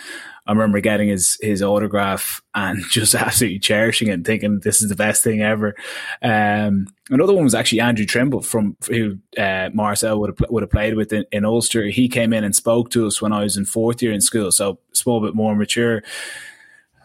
I 0.50 0.52
remember 0.52 0.82
getting 0.82 1.10
his 1.10 1.38
his 1.42 1.62
autograph 1.62 2.42
and 2.56 2.84
just 2.90 3.14
absolutely 3.14 3.60
cherishing 3.60 4.08
it 4.08 4.14
and 4.14 4.26
thinking 4.26 4.62
this 4.62 4.82
is 4.82 4.90
the 4.90 4.96
best 4.96 5.24
thing 5.24 5.44
ever. 5.44 5.76
Um, 6.24 6.88
another 7.12 7.36
one 7.36 7.44
was 7.44 7.54
actually 7.54 7.82
Andrew 7.82 8.08
Trimble 8.08 8.42
from 8.42 8.76
who 8.88 9.20
uh, 9.38 9.70
Marcell 9.76 10.20
would 10.20 10.32
have 10.32 10.50
would 10.50 10.64
have 10.64 10.72
played 10.72 10.96
with 10.96 11.14
in, 11.14 11.26
in, 11.32 11.46
Ulster. 11.46 11.86
He 11.86 12.10
came 12.10 12.34
in 12.34 12.44
and 12.44 12.56
spoke 12.56 12.90
to 12.92 13.06
us 13.06 13.22
when 13.22 13.32
I 13.32 13.44
was 13.44 13.58
in 13.58 13.66
fourth 13.66 14.02
year 14.02 14.12
in 14.12 14.22
school, 14.22 14.52
so 14.52 14.80
a 14.92 14.96
small 14.96 15.22
bit 15.22 15.36
more 15.36 15.56
mature. 15.56 16.02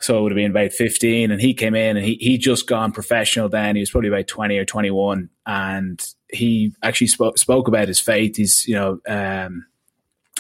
So 0.00 0.18
it 0.18 0.22
would 0.22 0.32
have 0.32 0.36
been 0.36 0.50
about 0.50 0.72
15 0.72 1.30
and 1.30 1.40
he 1.40 1.52
came 1.52 1.74
in 1.74 1.98
and 1.98 2.04
he 2.04 2.14
he 2.14 2.38
just 2.38 2.66
gone 2.66 2.92
professional 2.92 3.50
then. 3.50 3.76
He 3.76 3.80
was 3.80 3.90
probably 3.90 4.08
about 4.08 4.26
20 4.26 4.56
or 4.56 4.64
21 4.64 5.28
and 5.44 6.06
he 6.30 6.72
actually 6.82 7.08
spoke 7.08 7.36
spoke 7.36 7.68
about 7.68 7.88
his 7.88 8.00
faith. 8.00 8.36
He's, 8.36 8.66
you 8.66 8.74
know, 8.74 9.00
um, 9.06 9.66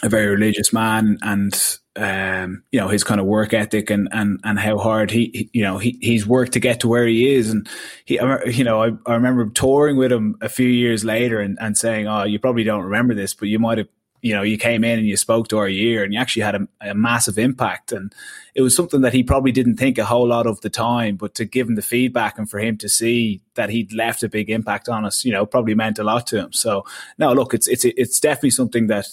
a 0.02 0.08
very 0.08 0.26
religious 0.26 0.72
man 0.72 1.18
and 1.22 1.78
um, 1.96 2.64
you 2.72 2.80
know 2.80 2.88
his 2.88 3.04
kind 3.04 3.20
of 3.20 3.26
work 3.26 3.54
ethic 3.54 3.90
and 3.90 4.08
and 4.10 4.40
and 4.42 4.58
how 4.58 4.78
hard 4.78 5.10
he, 5.10 5.48
you 5.52 5.62
know 5.62 5.78
he 5.78 5.96
he's 6.00 6.26
worked 6.26 6.52
to 6.52 6.60
get 6.60 6.80
to 6.80 6.88
where 6.88 7.06
he 7.06 7.34
is. 7.34 7.50
And 7.50 7.68
he 8.04 8.14
you 8.46 8.64
know 8.64 8.82
I, 8.82 8.90
I 9.06 9.14
remember 9.14 9.48
touring 9.50 9.96
with 9.96 10.10
him 10.10 10.36
a 10.40 10.48
few 10.48 10.68
years 10.68 11.04
later 11.04 11.40
and, 11.40 11.56
and 11.60 11.76
saying 11.78 12.08
oh 12.08 12.24
you 12.24 12.38
probably 12.38 12.64
don't 12.64 12.84
remember 12.84 13.14
this 13.14 13.34
but 13.34 13.48
you 13.48 13.58
might 13.58 13.78
have 13.78 13.88
you 14.24 14.32
know 14.32 14.42
you 14.42 14.56
came 14.56 14.82
in 14.82 14.98
and 14.98 15.06
you 15.06 15.18
spoke 15.18 15.48
to 15.48 15.58
our 15.58 15.68
year 15.68 16.02
and 16.02 16.14
you 16.14 16.18
actually 16.18 16.42
had 16.42 16.54
a, 16.54 16.68
a 16.80 16.94
massive 16.94 17.38
impact. 17.38 17.92
And 17.92 18.12
it 18.54 18.62
was 18.62 18.74
something 18.74 19.02
that 19.02 19.12
he 19.12 19.22
probably 19.22 19.52
didn't 19.52 19.76
think 19.76 19.98
a 19.98 20.04
whole 20.06 20.26
lot 20.26 20.46
of 20.46 20.62
the 20.62 20.70
time 20.70 21.16
but 21.16 21.34
to 21.34 21.44
give 21.44 21.68
him 21.68 21.74
the 21.74 21.82
feedback 21.82 22.38
and 22.38 22.48
for 22.48 22.58
him 22.58 22.78
to 22.78 22.88
see 22.88 23.42
that 23.54 23.68
he'd 23.68 23.92
left 23.92 24.22
a 24.22 24.28
big 24.28 24.48
impact 24.48 24.88
on 24.88 25.04
us 25.04 25.24
you 25.24 25.30
know 25.30 25.44
probably 25.44 25.74
meant 25.74 25.98
a 26.00 26.04
lot 26.04 26.26
to 26.28 26.38
him. 26.38 26.52
So 26.52 26.84
no 27.18 27.32
look 27.34 27.54
it's 27.54 27.68
it's 27.68 27.84
it's 27.84 28.18
definitely 28.18 28.50
something 28.50 28.88
that 28.88 29.06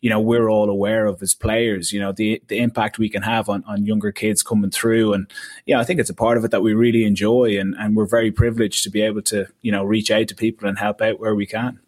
you 0.00 0.10
know 0.10 0.20
we're 0.20 0.48
all 0.48 0.68
aware 0.68 1.06
of 1.06 1.22
as 1.22 1.34
players 1.34 1.92
you 1.92 2.00
know 2.00 2.12
the 2.12 2.42
the 2.48 2.58
impact 2.58 2.98
we 2.98 3.08
can 3.08 3.22
have 3.22 3.48
on 3.48 3.64
on 3.66 3.86
younger 3.86 4.12
kids 4.12 4.42
coming 4.42 4.70
through. 4.70 5.12
And 5.12 5.26
yeah 5.64 5.80
i 5.80 5.84
think 5.84 6.00
it's 6.00 6.10
a 6.10 6.14
part 6.14 6.38
of 6.38 6.44
it 6.44 6.50
that 6.50 6.62
we 6.62 6.74
really 6.74 7.04
enjoy 7.04 7.58
and 7.58 7.74
and 7.78 7.96
we're 7.96 8.06
very 8.06 8.30
privileged 8.30 8.84
to 8.84 8.90
be 8.90 9.02
able 9.02 9.22
to 9.22 9.46
you 9.62 9.72
know 9.72 9.84
reach 9.84 10.10
out 10.10 10.28
to 10.28 10.34
people 10.34 10.68
and 10.68 10.78
help 10.78 11.00
out 11.00 11.20
where 11.20 11.34
we 11.34 11.46
can. 11.46 11.80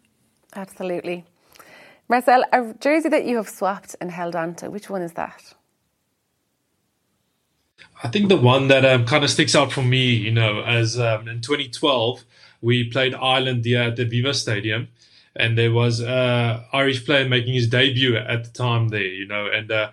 Absolutely. 0.55 1.25
Marcell 2.07 2.43
a 2.51 2.73
jersey 2.79 3.09
that 3.09 3.25
you 3.25 3.37
have 3.37 3.49
swapped 3.49 3.95
and 4.01 4.11
held 4.11 4.35
on 4.35 4.55
to 4.55 4.69
which 4.69 4.89
one 4.89 5.03
is 5.03 5.13
that? 5.13 5.53
I 8.03 8.07
think 8.07 8.29
the 8.29 8.37
one 8.37 8.69
that 8.69 8.85
um, 8.85 9.05
kind 9.05 9.23
of 9.23 9.29
sticks 9.29 9.55
out 9.55 9.71
for 9.71 9.81
me, 9.81 10.13
you 10.13 10.31
know, 10.31 10.61
as 10.61 10.97
um, 10.99 11.27
in 11.27 11.41
2012 11.41 12.23
we 12.61 12.89
played 12.89 13.13
Ireland 13.13 13.63
the, 13.63 13.77
at 13.77 13.95
the 13.95 14.05
Aviva 14.05 14.33
Stadium, 14.35 14.89
and 15.35 15.57
there 15.57 15.71
was 15.71 16.01
a 16.01 16.65
Irish 16.73 17.05
player 17.05 17.27
making 17.27 17.53
his 17.53 17.67
debut 17.67 18.15
at 18.15 18.43
the 18.43 18.49
time 18.51 18.89
there, 18.89 19.01
you 19.01 19.27
know, 19.27 19.47
and 19.47 19.71
uh, 19.71 19.91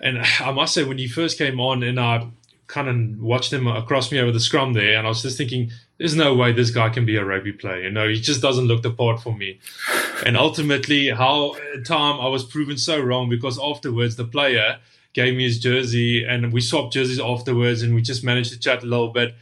and 0.00 0.18
I 0.40 0.52
must 0.52 0.74
say 0.74 0.84
when 0.84 0.98
he 0.98 1.08
first 1.08 1.38
came 1.38 1.60
on, 1.60 1.82
and 1.82 1.98
I 1.98 2.28
kind 2.66 2.88
of 2.88 3.22
watched 3.22 3.52
him 3.52 3.66
across 3.66 4.10
me 4.10 4.18
over 4.18 4.32
the 4.32 4.40
scrum 4.40 4.72
there, 4.72 4.96
and 4.96 5.06
I 5.06 5.08
was 5.10 5.22
just 5.22 5.36
thinking, 5.36 5.70
there's 5.98 6.16
no 6.16 6.34
way 6.34 6.52
this 6.52 6.70
guy 6.70 6.88
can 6.88 7.04
be 7.04 7.16
a 7.16 7.24
rugby 7.24 7.52
player, 7.52 7.82
you 7.82 7.90
know, 7.90 8.08
he 8.08 8.20
just 8.20 8.42
doesn't 8.42 8.66
look 8.66 8.82
the 8.82 8.90
part 8.90 9.20
for 9.20 9.34
me. 9.34 9.60
and 10.26 10.36
ultimately, 10.36 11.10
how 11.10 11.54
time 11.84 12.20
I 12.20 12.28
was 12.28 12.44
proven 12.44 12.78
so 12.78 13.00
wrong 13.00 13.28
because 13.28 13.58
afterwards 13.62 14.16
the 14.16 14.24
player 14.24 14.78
gave 15.12 15.36
me 15.36 15.44
his 15.44 15.58
jersey 15.58 16.24
and 16.24 16.52
we 16.52 16.60
swapped 16.60 16.94
jerseys 16.94 17.20
afterwards 17.20 17.82
and 17.82 17.94
we 17.94 18.02
just 18.02 18.24
managed 18.24 18.52
to 18.52 18.58
chat 18.58 18.82
a 18.82 18.86
little 18.86 19.10
bit 19.10 19.34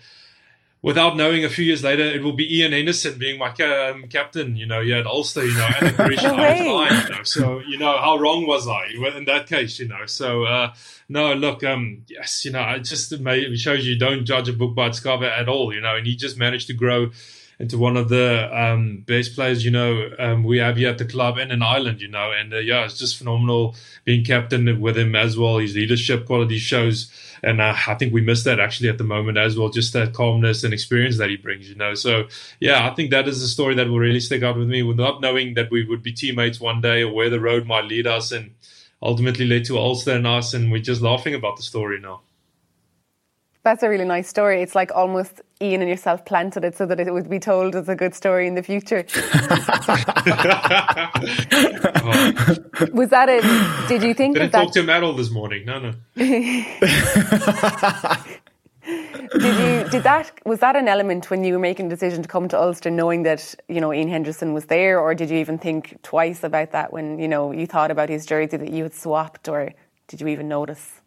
without 0.83 1.17
knowing 1.17 1.45
a 1.45 1.49
few 1.49 1.65
years 1.65 1.85
later 1.85 2.03
it 2.03 2.23
will 2.23 2.33
be 2.33 2.59
Ian 2.59 2.73
Henderson 2.73 3.19
being 3.19 3.39
my 3.39 3.51
um, 3.51 4.09
captain, 4.09 4.57
you 4.57 4.67
know, 4.67 4.81
yeah, 4.81 5.01
at 5.01 5.07
Ulster, 5.07 5.45
you 5.45 5.55
know, 5.55 5.69
and 5.81 5.97
Grecian 5.97 6.37
line, 6.37 7.03
you 7.05 7.15
know. 7.15 7.23
So, 7.23 7.61
you 7.61 7.79
know, 7.79 7.99
how 7.99 8.17
wrong 8.19 8.47
was 8.47 8.67
I 8.67 8.87
in 9.17 9.25
that 9.27 9.47
case, 9.47 9.79
you 9.79 9.89
know? 9.89 10.07
So, 10.07 10.45
uh, 10.45 10.73
no, 11.09 11.35
look, 11.35 11.63
um, 11.65 12.05
yes, 12.09 12.45
you 12.45 12.53
know, 12.53 12.63
it 12.71 12.81
just 12.81 13.13
it 13.13 13.59
shows 13.59 13.87
you 13.87 13.99
don't 13.99 14.25
judge 14.25 14.49
a 14.49 14.53
book 14.53 14.75
by 14.75 14.87
its 14.87 15.01
cover 15.01 15.27
at 15.27 15.49
all, 15.49 15.73
you 15.75 15.81
know, 15.81 15.97
and 15.97 16.07
he 16.07 16.17
just 16.17 16.39
managed 16.39 16.69
to 16.69 16.75
grow 16.75 17.11
into 17.61 17.77
one 17.77 17.99
of 17.99 18.09
the 18.09 18.49
um, 18.59 19.05
best 19.07 19.35
players, 19.35 19.63
you 19.63 19.71
know, 19.71 20.11
um, 20.19 20.43
we 20.43 20.57
have 20.57 20.79
here 20.79 20.89
at 20.89 20.97
the 20.97 21.05
club 21.05 21.37
and 21.37 21.53
in 21.53 21.63
Ireland, 21.63 22.01
you 22.01 22.09
know, 22.09 22.33
and 22.33 22.55
uh, 22.55 22.59
yeah, 22.59 22.87
it's 22.87 22.99
just 22.99 23.19
phenomenal 23.19 23.77
being 24.05 24.25
captain 24.25 24.81
with 24.81 24.97
him 24.97 25.15
as 25.15 25.37
well. 25.37 25.59
His 25.59 25.75
leadership 25.75 26.25
quality 26.25 26.57
shows, 26.57 27.13
and 27.43 27.61
uh, 27.61 27.75
I 27.87 27.95
think 27.95 28.13
we 28.13 28.21
miss 28.21 28.45
that 28.45 28.61
actually 28.61 28.89
at 28.89 28.99
the 28.99 29.05
moment 29.05 29.39
as 29.39 29.57
well, 29.57 29.69
just 29.69 29.93
that 29.93 30.13
calmness 30.13 30.65
and 30.65 30.73
experience 30.75 31.19
that 31.19 31.31
he 31.31 31.37
brings, 31.37 31.69
you 31.69 31.75
know. 31.75 31.95
So 31.95 32.25
yeah, 32.61 32.89
I 32.89 32.95
think 32.95 33.11
that 33.11 33.29
is 33.29 33.43
a 33.43 33.49
story 33.49 33.75
that 33.77 33.89
will 33.89 33.99
really 33.99 34.21
stick 34.21 34.43
out 34.43 34.57
with 34.57 34.69
me, 34.69 34.83
without 34.83 35.21
knowing 35.21 35.55
that 35.55 35.71
we 35.71 35.85
would 35.85 36.03
be 36.03 36.13
teammates 36.13 36.61
one 36.61 36.81
day 36.81 37.03
or 37.03 37.13
where 37.13 37.31
the 37.31 37.41
road 37.41 37.67
might 37.67 37.85
lead 37.85 38.07
us, 38.07 38.33
and 38.33 38.55
ultimately 39.03 39.47
led 39.47 39.65
to 39.65 39.79
Ulster 39.79 40.13
and 40.13 40.27
us, 40.27 40.55
and 40.55 40.71
we're 40.71 40.83
just 40.83 41.03
laughing 41.03 41.35
about 41.35 41.57
the 41.57 41.63
story 41.63 42.01
now. 42.01 42.21
That's 43.63 43.83
a 43.83 43.89
really 43.89 44.05
nice 44.07 44.29
story. 44.29 44.63
It's 44.63 44.75
like 44.75 44.91
almost 44.95 45.43
Ian 45.63 45.83
and 45.83 45.91
yourself 45.91 46.25
planted 46.25 46.65
it 46.65 46.75
so 46.75 46.87
that 46.87 46.99
it 46.99 47.13
would 47.13 47.29
be 47.29 47.39
told 47.39 47.77
as 47.77 47.87
a 47.89 47.95
good 47.95 48.15
story 48.15 48.47
in 48.47 48.55
the 48.55 48.63
future. 48.63 49.05
Was 52.95 53.11
that 53.11 53.29
it? 53.29 53.89
Did 53.89 54.03
you 54.03 54.15
think? 54.15 54.37
Didn't 54.37 54.53
that 54.53 54.65
talk 54.65 54.73
to 54.73 54.83
Metal 54.83 55.13
this 55.13 55.31
morning. 55.31 55.67
No, 55.67 55.79
no. 55.79 55.93
did 56.17 56.65
you? 59.59 59.85
Did 59.91 60.03
that? 60.03 60.33
Was 60.47 60.61
that 60.61 60.77
an 60.77 60.89
element 60.89 61.31
when 61.31 61.45
you 61.45 61.53
were 61.53 61.59
making 61.59 61.91
the 61.91 61.97
decision 61.97 62.23
to 62.23 62.29
come 62.29 62.49
to 62.49 62.59
Ulster, 62.59 62.91
knowing 62.91 63.25
that 63.25 63.55
you 63.69 63.83
know 63.83 63.93
Ian 63.93 64.09
Henderson 64.09 64.55
was 64.55 64.65
there, 64.65 64.99
or 64.99 65.15
did 65.15 65.29
you 65.29 65.37
even 65.37 65.59
think 65.59 65.99
twice 66.03 66.43
about 66.43 66.71
that 66.73 66.91
when 66.91 67.19
you 67.19 67.29
know 67.29 67.53
you 67.53 67.67
thought 67.67 67.91
about 67.91 68.09
his 68.09 68.25
jersey 68.25 68.57
that 68.57 68.73
you 68.73 68.85
had 68.85 68.95
swapped, 68.95 69.47
or 69.47 69.75
did 70.09 70.23
you 70.23 70.29
even 70.29 70.49
notice? 70.49 71.03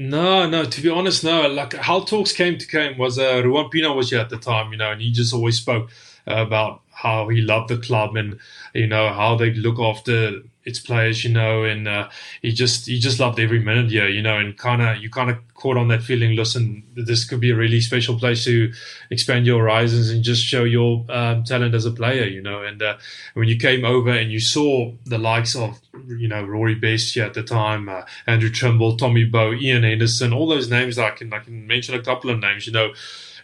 No, 0.00 0.48
no. 0.48 0.64
To 0.64 0.80
be 0.80 0.88
honest, 0.88 1.24
no. 1.24 1.46
Like 1.46 1.74
how 1.74 2.00
talks 2.00 2.32
came 2.32 2.56
to 2.56 2.66
came 2.66 2.96
was 2.96 3.18
uh, 3.18 3.42
Ruan 3.44 3.68
Pienaar 3.70 3.94
was 3.94 4.08
here 4.08 4.20
at 4.20 4.30
the 4.30 4.38
time, 4.38 4.72
you 4.72 4.78
know, 4.78 4.92
and 4.92 5.00
he 5.02 5.12
just 5.12 5.34
always 5.34 5.58
spoke 5.58 5.90
uh, 6.26 6.36
about 6.36 6.80
how 6.90 7.28
he 7.28 7.42
loved 7.42 7.68
the 7.68 7.76
club 7.76 8.16
and 8.16 8.38
you 8.74 8.86
know 8.86 9.12
how 9.12 9.36
they 9.36 9.52
look 9.52 9.78
after 9.78 10.40
its 10.64 10.78
players, 10.78 11.24
you 11.24 11.32
know, 11.32 11.64
and 11.64 11.88
uh, 11.88 12.08
he 12.42 12.52
just 12.52 12.86
he 12.86 12.98
just 12.98 13.18
loved 13.18 13.40
every 13.40 13.60
minute 13.60 13.90
here, 13.90 14.08
you 14.08 14.22
know, 14.22 14.38
and 14.38 14.56
kind 14.56 14.82
of 14.82 14.98
you 14.98 15.08
kind 15.08 15.30
of 15.30 15.38
caught 15.54 15.76
on 15.76 15.88
that 15.88 16.02
feeling. 16.02 16.36
Listen, 16.36 16.82
this 16.94 17.24
could 17.24 17.40
be 17.40 17.50
a 17.50 17.56
really 17.56 17.80
special 17.80 18.18
place 18.18 18.44
to 18.44 18.72
expand 19.10 19.46
your 19.46 19.60
horizons 19.60 20.10
and 20.10 20.22
just 20.22 20.44
show 20.44 20.64
your 20.64 21.04
um, 21.08 21.44
talent 21.44 21.74
as 21.74 21.86
a 21.86 21.90
player, 21.90 22.24
you 22.24 22.42
know. 22.42 22.62
And 22.62 22.82
uh, 22.82 22.98
when 23.34 23.48
you 23.48 23.56
came 23.56 23.84
over 23.84 24.10
and 24.10 24.30
you 24.30 24.40
saw 24.40 24.92
the 25.06 25.18
likes 25.18 25.56
of 25.56 25.80
you 26.06 26.28
know 26.28 26.44
Rory 26.44 26.74
Best 26.74 27.16
at 27.16 27.34
the 27.34 27.42
time, 27.42 27.88
uh, 27.88 28.02
Andrew 28.26 28.50
Trimble, 28.50 28.96
Tommy 28.96 29.24
Bowe, 29.24 29.54
Ian 29.54 29.82
Henderson, 29.82 30.32
all 30.32 30.48
those 30.48 30.70
names 30.70 30.98
I 30.98 31.10
can 31.10 31.32
I 31.32 31.38
can 31.38 31.66
mention 31.66 31.94
a 31.94 32.02
couple 32.02 32.30
of 32.30 32.38
names, 32.38 32.66
you 32.66 32.72
know 32.72 32.92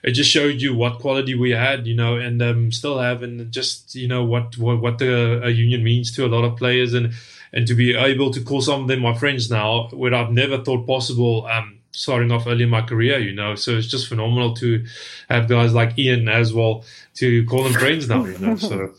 it 0.07 0.13
just 0.13 0.31
showed 0.31 0.63
you 0.63 0.73
what 0.73 1.01
quality 1.01 1.35
we 1.35 1.51
had, 1.51 1.87
you 1.87 1.95
know, 1.97 2.17
and 2.17 2.41
um, 2.41 2.71
still 2.71 3.01
have, 3.01 3.25
and 3.25 3.51
just 3.51 3.97
you 3.97 4.07
know 4.07 4.25
what 4.25 4.57
what, 4.57 4.81
what 4.81 4.99
the 4.99 5.43
a 5.45 5.51
union 5.51 5.83
means 5.83 6.15
to 6.15 6.25
a 6.25 6.29
lot 6.29 6.45
of 6.45 6.57
players, 6.57 6.95
and 6.95 7.13
and 7.53 7.67
to 7.67 7.75
be 7.75 7.95
able 7.97 8.31
to 8.31 8.41
call 8.41 8.61
some 8.61 8.83
of 8.83 8.89
them 8.89 9.01
my 9.01 9.15
friends 9.15 9.51
now, 9.51 9.89
what 9.89 10.15
I've 10.15 10.31
never 10.31 10.63
thought 10.63 10.87
possible. 10.87 11.47
Um, 11.47 11.73
starting 11.91 12.31
off 12.31 12.47
early 12.47 12.65
in 12.65 12.69
my 12.69 12.83
career, 12.83 13.19
you 13.19 13.33
know, 13.33 13.55
so 13.55 13.71
it's 13.71 13.87
just 13.87 14.07
phenomenal 14.07 14.55
to 14.55 14.85
have 15.31 15.49
guys 15.49 15.73
like 15.73 15.99
Ian 15.99 16.29
as 16.29 16.53
well 16.53 16.85
to 17.15 17.43
call 17.47 17.65
them 17.65 17.73
friends 17.73 18.07
now, 18.07 18.23
you 18.27 18.37
know. 18.37 18.55
So 18.57 18.93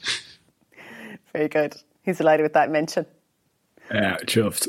very 1.31 1.47
good. 1.47 1.75
He's 2.01 2.17
delighted 2.17 2.41
with 2.41 2.53
that 2.53 2.71
mention. 2.71 3.05
Yeah, 3.91 4.17
chuffed. 4.25 4.67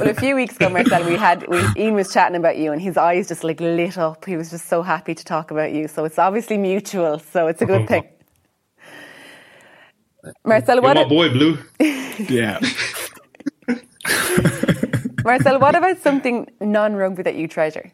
well, 0.00 0.08
a 0.08 0.14
few 0.14 0.34
weeks 0.34 0.56
ago, 0.56 0.68
Marcell, 0.68 1.04
we 1.04 1.16
had 1.16 1.46
we, 1.46 1.62
Ian 1.76 1.94
was 1.94 2.12
chatting 2.12 2.36
about 2.36 2.58
you, 2.58 2.72
and 2.72 2.82
his 2.82 2.96
eyes 2.96 3.28
just 3.28 3.44
like 3.44 3.60
lit 3.60 3.98
up. 3.98 4.24
He 4.24 4.36
was 4.36 4.50
just 4.50 4.66
so 4.66 4.82
happy 4.82 5.14
to 5.14 5.24
talk 5.24 5.50
about 5.52 5.72
you. 5.72 5.86
So 5.86 6.04
it's 6.04 6.18
obviously 6.18 6.58
mutual. 6.58 7.20
So 7.20 7.46
it's 7.46 7.62
a 7.62 7.66
good 7.66 7.82
oh, 7.82 7.86
thing. 7.86 8.08
Marcell, 10.44 10.82
what 10.82 10.96
You're 10.96 11.06
my 11.06 11.08
boy, 11.08 11.30
Blue. 11.30 11.58
yeah. 12.28 12.60
Marcell, 15.24 15.60
what 15.60 15.74
about 15.76 16.02
something 16.02 16.50
non-rugby 16.60 17.22
that 17.22 17.36
you 17.36 17.46
treasure? 17.46 17.92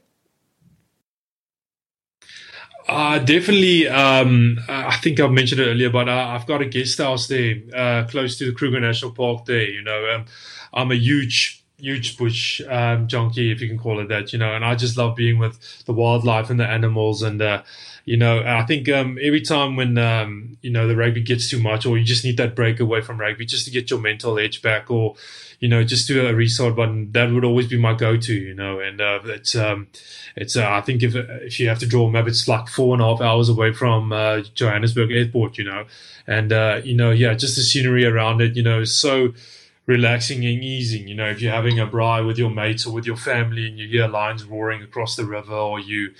Uh, 2.89 3.18
definitely. 3.18 3.89
Um, 3.89 4.61
I 4.68 4.97
think 4.99 5.18
I 5.18 5.26
mentioned 5.26 5.61
it 5.61 5.66
earlier, 5.66 5.91
but 5.91 6.09
uh, 6.09 6.28
I've 6.28 6.47
got 6.47 6.62
a 6.62 6.66
guest 6.66 6.99
house 6.99 7.26
there, 7.26 7.57
uh, 7.74 8.07
close 8.09 8.39
to 8.39 8.47
the 8.47 8.53
Kruger 8.53 8.78
National 8.80 9.11
Park. 9.11 9.45
There, 9.47 9.68
you 9.68 9.82
know, 9.82 10.09
um, 10.14 10.24
I'm 10.72 10.93
a 10.93 10.95
huge, 10.95 11.64
huge 11.78 12.16
bush 12.16 12.60
um, 12.68 13.06
junkie, 13.06 13.52
if 13.52 13.60
you 13.60 13.68
can 13.68 13.78
call 13.78 14.00
it 14.00 14.08
that. 14.08 14.32
You 14.32 14.38
know, 14.38 14.54
and 14.54 14.64
I 14.64 14.74
just 14.74 14.96
love 14.96 15.16
being 15.16 15.38
with 15.38 15.84
the 15.84 15.92
wildlife 15.92 16.50
and 16.50 16.58
the 16.58 16.66
animals. 16.66 17.22
And 17.22 17.40
uh, 17.40 17.62
you 18.04 18.16
know, 18.16 18.42
I 18.44 18.64
think 18.64 18.88
um, 18.88 19.18
every 19.20 19.40
time 19.40 19.76
when 19.76 19.98
um, 19.98 20.56
you 20.62 20.70
know 20.70 20.86
the 20.86 20.96
rugby 20.96 21.22
gets 21.22 21.50
too 21.50 21.60
much, 21.60 21.86
or 21.86 21.98
you 21.98 22.04
just 22.04 22.24
need 22.24 22.36
that 22.38 22.54
break 22.54 22.80
away 22.80 23.00
from 23.00 23.18
rugby, 23.18 23.46
just 23.46 23.64
to 23.66 23.70
get 23.70 23.90
your 23.90 24.00
mental 24.00 24.38
edge 24.38 24.62
back, 24.62 24.90
or 24.90 25.16
you 25.60 25.68
know, 25.68 25.82
just 25.84 26.06
do 26.06 26.26
a 26.26 26.34
restart 26.34 26.76
button. 26.76 27.12
That 27.12 27.32
would 27.32 27.44
always 27.44 27.66
be 27.66 27.78
my 27.78 27.94
go-to, 27.94 28.34
you 28.34 28.54
know. 28.54 28.78
And 28.80 29.00
uh, 29.00 29.20
it's 29.24 29.54
um, 29.54 29.88
it's 30.34 30.56
uh, 30.56 30.68
I 30.68 30.80
think 30.80 31.02
if 31.02 31.14
if 31.14 31.58
you 31.60 31.68
have 31.68 31.78
to 31.80 31.86
draw 31.86 32.06
a 32.06 32.10
map, 32.10 32.26
it's 32.26 32.46
like 32.48 32.68
four 32.68 32.94
and 32.94 33.02
a 33.02 33.06
half 33.06 33.20
hours 33.20 33.48
away 33.48 33.72
from 33.72 34.12
uh, 34.12 34.42
Johannesburg 34.54 35.10
Airport, 35.10 35.58
you 35.58 35.64
know. 35.64 35.84
And 36.26 36.52
uh, 36.52 36.80
you 36.84 36.94
know, 36.94 37.10
yeah, 37.10 37.34
just 37.34 37.56
the 37.56 37.62
scenery 37.62 38.04
around 38.04 38.40
it, 38.40 38.56
you 38.56 38.62
know, 38.62 38.84
so 38.84 39.32
relaxing 39.87 40.45
and 40.45 40.62
easing. 40.62 41.09
You 41.09 41.14
know, 41.14 41.28
if 41.28 41.41
you're 41.41 41.53
having 41.53 41.78
a 41.78 41.87
braai 41.87 42.26
with 42.26 42.39
your 42.39 42.51
mates 42.51 42.87
or 42.87 42.93
with 42.93 43.07
your 43.07 43.16
family, 43.16 43.66
and 43.66 43.78
you 43.78 43.89
hear 43.89 44.09
lions 44.09 44.45
roaring 44.45 44.82
across 44.82 45.16
the 45.16 45.24
river, 45.24 45.55
or 45.55 45.78
you 45.80 46.12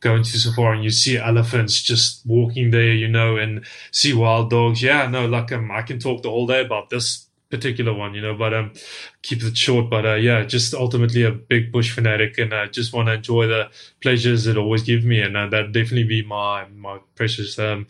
go 0.00 0.16
into 0.16 0.38
safari 0.38 0.76
and 0.76 0.84
you 0.84 0.90
see 0.90 1.16
elephants 1.16 1.80
just 1.80 2.26
walking 2.26 2.70
there, 2.70 2.92
you 2.92 3.08
know, 3.08 3.36
and 3.36 3.64
see 3.92 4.12
wild 4.12 4.50
dogs. 4.50 4.82
Yeah, 4.82 5.06
no, 5.08 5.26
like 5.26 5.52
um, 5.52 5.70
I 5.70 5.82
can 5.82 5.98
talk 5.98 6.22
the 6.22 6.30
whole 6.30 6.46
day 6.46 6.60
about 6.64 6.90
this 6.90 7.26
particular 7.50 7.92
one, 7.92 8.14
you 8.14 8.20
know, 8.20 8.34
but 8.34 8.52
um, 8.54 8.72
keep 9.22 9.42
it 9.42 9.56
short. 9.56 9.90
But 9.90 10.06
uh, 10.06 10.14
yeah, 10.14 10.42
just 10.44 10.74
ultimately 10.74 11.22
a 11.22 11.30
big 11.30 11.70
bush 11.70 11.92
fanatic, 11.94 12.38
and 12.38 12.52
I 12.52 12.64
uh, 12.64 12.66
just 12.66 12.92
want 12.92 13.08
to 13.08 13.14
enjoy 13.14 13.46
the 13.46 13.70
pleasures 14.00 14.46
it 14.46 14.56
always 14.56 14.82
gives 14.82 15.04
me, 15.04 15.20
and 15.20 15.36
uh, 15.36 15.46
that 15.48 15.72
definitely 15.72 16.04
be 16.04 16.22
my 16.22 16.66
my 16.74 16.98
precious. 17.14 17.58
Um, 17.58 17.86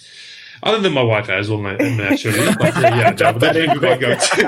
other 0.62 0.80
than 0.80 0.92
my 0.92 1.02
wife 1.02 1.28
as 1.28 1.50
well, 1.50 1.60
naturally, 1.60 2.54
but 2.58 2.76
uh, 2.76 2.80
yeah, 2.80 3.12
that, 3.12 3.40
that 3.40 3.54
be 3.54 3.66
my 3.66 3.96
go-to. 3.98 4.42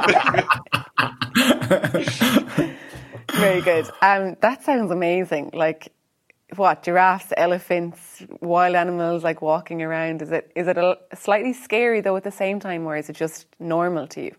Very 3.32 3.60
good. 3.62 3.90
Um, 4.00 4.36
that 4.40 4.62
sounds 4.62 4.90
amazing. 4.90 5.50
Like 5.52 5.92
what 6.56 6.82
giraffes, 6.82 7.32
elephants, 7.36 8.24
wild 8.40 8.76
animals 8.76 9.24
like 9.24 9.42
walking 9.42 9.82
around. 9.82 10.22
Is 10.22 10.30
it 10.30 10.52
is 10.54 10.68
it 10.68 10.78
a, 10.78 10.96
slightly 11.14 11.52
scary 11.52 12.00
though 12.00 12.16
at 12.16 12.24
the 12.24 12.30
same 12.30 12.60
time, 12.60 12.86
or 12.86 12.96
is 12.96 13.10
it 13.10 13.16
just 13.16 13.46
normal 13.58 14.06
to 14.08 14.22
you? 14.22 14.36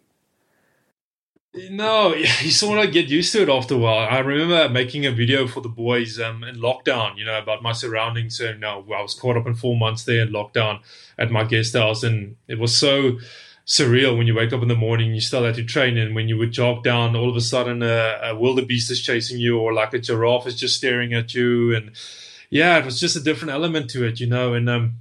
No, 1.56 2.14
you 2.16 2.52
sort 2.52 2.86
of 2.86 2.92
get 2.92 3.08
used 3.08 3.32
to 3.34 3.44
it 3.44 3.50
after 3.50 3.76
a 3.76 3.78
while. 3.78 4.08
I 4.10 4.20
remember 4.20 4.70
making 4.70 5.06
a 5.06 5.12
video 5.12 5.48
for 5.48 5.62
the 5.62 5.70
boys 5.70 6.20
um, 6.20 6.44
in 6.44 6.58
lockdown, 6.58 7.18
you 7.18 7.26
know, 7.26 7.40
about 7.40 7.64
my 7.64 7.72
surroundings. 7.72 8.40
You 8.40 8.58
know, 8.58 8.86
I 8.96 9.02
was 9.02 9.14
caught 9.14 9.38
up 9.38 9.48
in 9.48 9.56
four 9.56 9.78
months 9.78 10.04
there 10.04 10.22
in 10.22 10.34
lockdown 10.34 10.82
at 11.18 11.32
my 11.32 11.44
guest 11.44 11.74
house, 11.74 12.04
and 12.04 12.36
it 12.48 12.60
was 12.60 12.76
so 12.76 13.20
surreal 13.66 14.18
when 14.18 14.28
you 14.28 14.36
wake 14.36 14.54
up 14.54 14.62
in 14.62 14.68
the 14.68 14.76
morning, 14.76 15.16
you 15.16 15.22
still 15.22 15.44
had 15.44 15.56
to 15.56 15.64
train, 15.64 15.98
and 15.98 16.14
when 16.14 16.28
you 16.28 16.38
would 16.38 16.52
jog 16.52 16.84
down, 16.84 17.16
all 17.16 17.30
of 17.30 17.36
a 17.36 17.42
sudden 17.42 17.82
a, 17.82 18.20
a 18.22 18.36
wildebeest 18.36 18.92
is 18.92 19.02
chasing 19.02 19.40
you, 19.40 19.58
or 19.58 19.74
like 19.74 19.94
a 19.94 20.00
giraffe 20.00 20.46
is 20.46 20.60
just 20.60 20.76
staring 20.76 21.14
at 21.14 21.34
you, 21.34 21.74
and 21.76 21.92
yeah, 22.50 22.78
it 22.78 22.86
was 22.86 23.00
just 23.00 23.16
a 23.16 23.22
different 23.22 23.54
element 23.54 23.90
to 23.92 24.06
it, 24.06 24.20
you 24.20 24.28
know, 24.28 24.54
and 24.54 24.70
um, 24.70 24.96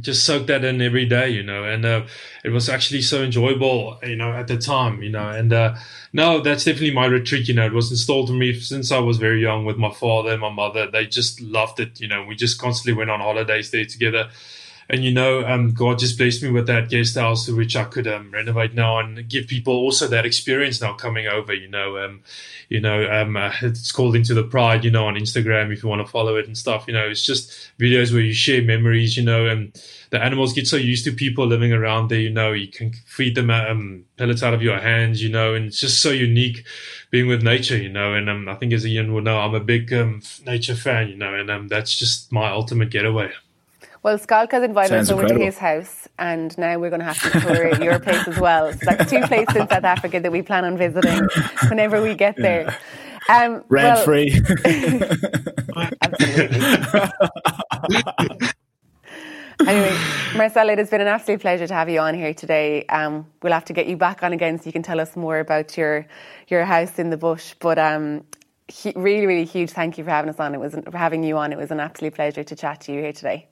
just 0.00 0.24
soak 0.24 0.46
that 0.46 0.64
in 0.64 0.80
every 0.80 1.06
day, 1.06 1.28
you 1.28 1.42
know, 1.42 1.64
and 1.64 1.84
uh, 1.84 2.06
it 2.44 2.50
was 2.50 2.68
actually 2.68 3.02
so 3.02 3.22
enjoyable, 3.22 3.98
you 4.02 4.16
know, 4.16 4.32
at 4.32 4.48
the 4.48 4.56
time, 4.56 5.02
you 5.02 5.10
know, 5.10 5.28
and 5.28 5.52
uh, 5.52 5.74
no, 6.12 6.40
that's 6.40 6.64
definitely 6.64 6.94
my 6.94 7.06
retreat, 7.06 7.48
you 7.48 7.54
know, 7.54 7.66
it 7.66 7.72
was 7.72 7.90
installed 7.90 8.30
in 8.30 8.38
me 8.38 8.58
since 8.58 8.92
I 8.92 8.98
was 8.98 9.18
very 9.18 9.40
young 9.40 9.64
with 9.64 9.76
my 9.76 9.90
father 9.90 10.30
and 10.32 10.40
my 10.40 10.50
mother. 10.50 10.90
They 10.90 11.06
just 11.06 11.40
loved 11.40 11.80
it, 11.80 12.00
you 12.00 12.08
know, 12.08 12.24
we 12.24 12.34
just 12.34 12.58
constantly 12.58 12.96
went 12.96 13.10
on 13.10 13.20
holidays 13.20 13.70
there 13.70 13.84
together. 13.84 14.30
And 14.88 15.04
you 15.04 15.12
know, 15.12 15.44
um, 15.44 15.72
God 15.74 15.98
just 15.98 16.16
blessed 16.16 16.44
me 16.44 16.50
with 16.50 16.68
that 16.68 16.88
guest 16.88 17.16
house, 17.16 17.48
which 17.48 17.74
I 17.74 17.84
could 17.84 18.06
um, 18.06 18.30
renovate 18.30 18.74
now 18.74 19.00
and 19.00 19.28
give 19.28 19.48
people 19.48 19.74
also 19.74 20.06
that 20.06 20.24
experience 20.24 20.80
now 20.80 20.92
coming 20.92 21.26
over. 21.26 21.52
You 21.52 21.68
know, 21.68 21.98
um, 21.98 22.22
you 22.68 22.80
know, 22.80 23.10
um, 23.10 23.36
uh, 23.36 23.52
it's 23.62 23.90
called 23.90 24.14
Into 24.14 24.32
the 24.32 24.44
Pride. 24.44 24.84
You 24.84 24.92
know, 24.92 25.06
on 25.06 25.14
Instagram 25.14 25.72
if 25.72 25.82
you 25.82 25.88
want 25.88 26.06
to 26.06 26.10
follow 26.10 26.36
it 26.36 26.46
and 26.46 26.56
stuff. 26.56 26.84
You 26.86 26.94
know, 26.94 27.08
it's 27.08 27.26
just 27.26 27.50
videos 27.80 28.12
where 28.12 28.20
you 28.22 28.32
share 28.32 28.62
memories. 28.62 29.16
You 29.16 29.24
know, 29.24 29.46
and 29.46 29.74
the 30.10 30.22
animals 30.22 30.52
get 30.52 30.68
so 30.68 30.76
used 30.76 31.04
to 31.06 31.12
people 31.12 31.46
living 31.46 31.72
around 31.72 32.08
there. 32.08 32.20
You 32.20 32.30
know, 32.30 32.52
you 32.52 32.68
can 32.68 32.92
feed 33.06 33.34
them 33.34 33.50
um, 33.50 34.04
pellets 34.18 34.44
out 34.44 34.54
of 34.54 34.62
your 34.62 34.78
hands. 34.78 35.20
You 35.20 35.30
know, 35.30 35.54
and 35.54 35.66
it's 35.66 35.80
just 35.80 36.00
so 36.00 36.10
unique 36.10 36.64
being 37.10 37.26
with 37.26 37.42
nature. 37.42 37.76
You 37.76 37.88
know, 37.88 38.14
and 38.14 38.30
um, 38.30 38.48
I 38.48 38.54
think 38.54 38.72
as 38.72 38.86
Ian 38.86 39.12
will 39.12 39.22
know, 39.22 39.40
I'm 39.40 39.54
a 39.54 39.60
big 39.60 39.92
um, 39.92 40.22
nature 40.44 40.76
fan. 40.76 41.08
You 41.08 41.16
know, 41.16 41.34
and 41.34 41.50
um, 41.50 41.66
that's 41.66 41.92
just 41.92 42.30
my 42.30 42.50
ultimate 42.50 42.90
getaway. 42.90 43.32
Well, 44.06 44.18
Schalk 44.18 44.52
invited 44.54 44.90
Sounds 44.90 45.08
us 45.08 45.12
over 45.12 45.22
incredible. 45.22 45.40
to 45.40 45.44
his 45.46 45.58
house, 45.58 46.06
and 46.16 46.56
now 46.56 46.78
we're 46.78 46.90
going 46.90 47.00
to 47.00 47.12
have 47.12 47.20
to 47.22 47.40
tour 47.40 47.82
your 47.82 47.98
place 47.98 48.28
as 48.28 48.38
well. 48.38 48.72
So 48.72 48.78
that's 48.84 49.10
two 49.10 49.20
places 49.22 49.56
in 49.56 49.66
South 49.66 49.82
Africa 49.82 50.20
that 50.20 50.30
we 50.30 50.42
plan 50.42 50.64
on 50.64 50.78
visiting 50.78 51.26
whenever 51.68 52.00
we 52.00 52.14
get 52.14 52.36
there. 52.36 52.68
Um, 53.28 53.64
Rent 53.68 53.96
well, 53.96 54.04
free. 54.04 54.30
absolutely. 56.02 56.60
anyway, 59.66 59.98
Marcell, 60.36 60.68
it 60.68 60.78
has 60.78 60.88
been 60.88 61.00
an 61.00 61.08
absolute 61.08 61.40
pleasure 61.40 61.66
to 61.66 61.74
have 61.74 61.88
you 61.88 61.98
on 61.98 62.14
here 62.14 62.32
today. 62.32 62.86
Um, 62.86 63.26
we'll 63.42 63.54
have 63.54 63.64
to 63.64 63.72
get 63.72 63.88
you 63.88 63.96
back 63.96 64.22
on 64.22 64.32
again 64.32 64.60
so 64.60 64.66
you 64.66 64.72
can 64.72 64.84
tell 64.84 65.00
us 65.00 65.16
more 65.16 65.40
about 65.40 65.76
your 65.76 66.06
your 66.46 66.64
house 66.64 67.00
in 67.00 67.10
the 67.10 67.16
bush. 67.16 67.54
But 67.58 67.76
um, 67.80 68.24
he, 68.68 68.92
really, 68.94 69.26
really 69.26 69.46
huge 69.46 69.70
thank 69.70 69.98
you 69.98 70.04
for 70.04 70.10
having 70.10 70.30
us 70.30 70.38
on. 70.38 70.54
It 70.54 70.60
was 70.60 70.76
for 70.76 70.96
having 70.96 71.24
you 71.24 71.36
on. 71.38 71.52
It 71.52 71.58
was 71.58 71.72
an 71.72 71.80
absolute 71.80 72.14
pleasure 72.14 72.44
to 72.44 72.54
chat 72.54 72.82
to 72.82 72.92
you 72.92 73.00
here 73.00 73.12
today. 73.12 73.48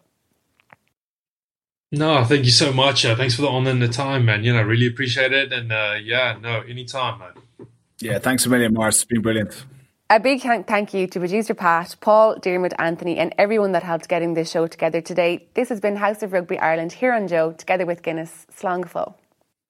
No, 1.97 2.25
thank 2.25 2.45
you 2.45 2.51
so 2.51 2.73
much. 2.73 3.05
Uh, 3.05 3.15
thanks 3.15 3.35
for 3.35 3.43
the 3.43 3.49
honor 3.49 3.71
and 3.71 3.81
the 3.81 3.89
time, 3.89 4.25
man. 4.25 4.43
You 4.43 4.53
know, 4.53 4.63
really 4.63 4.87
appreciate 4.87 5.33
it. 5.33 5.53
And 5.53 5.73
uh, 5.73 5.97
yeah, 6.03 6.37
no, 6.41 6.61
anytime, 6.63 7.19
man. 7.19 7.69
Yeah, 8.01 8.19
thanks 8.19 8.45
a 8.47 8.51
million, 8.51 8.75
Mars. 8.75 8.97
It's 8.97 9.05
been 9.05 9.23
brilliant. 9.23 9.65
A 10.11 10.21
big 10.21 10.43
thank 10.43 10.93
you 10.93 11.07
to 11.07 11.19
producer 11.19 11.55
Pat, 11.55 11.97
Paul, 12.01 12.39
Dermot, 12.39 12.75
Anthony, 12.79 13.17
and 13.17 13.35
everyone 13.39 13.73
that 13.73 13.83
helped 13.83 14.09
getting 14.09 14.35
this 14.35 14.51
show 14.51 14.67
together 14.67 15.01
today. 15.01 15.47
This 15.55 15.69
has 15.71 15.81
been 15.81 15.97
House 15.97 16.23
of 16.23 16.33
Rugby 16.33 16.59
Ireland 16.59 16.93
here 16.93 17.13
on 17.13 17.27
Joe, 17.27 17.53
together 17.53 17.87
with 17.87 18.03
Guinness. 18.03 18.47
Slán 18.55 18.83
go 18.93 19.15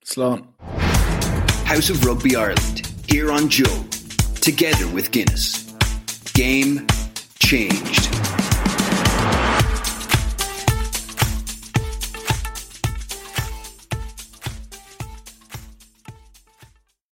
Slán. 0.04 0.46
House 1.66 1.88
of 1.88 2.04
Rugby 2.04 2.36
Ireland 2.36 2.92
here 3.08 3.30
on 3.30 3.48
Joe, 3.48 3.84
together 4.40 4.88
with 4.88 5.12
Guinness. 5.12 5.72
Game 6.32 6.86
changed. 7.38 8.33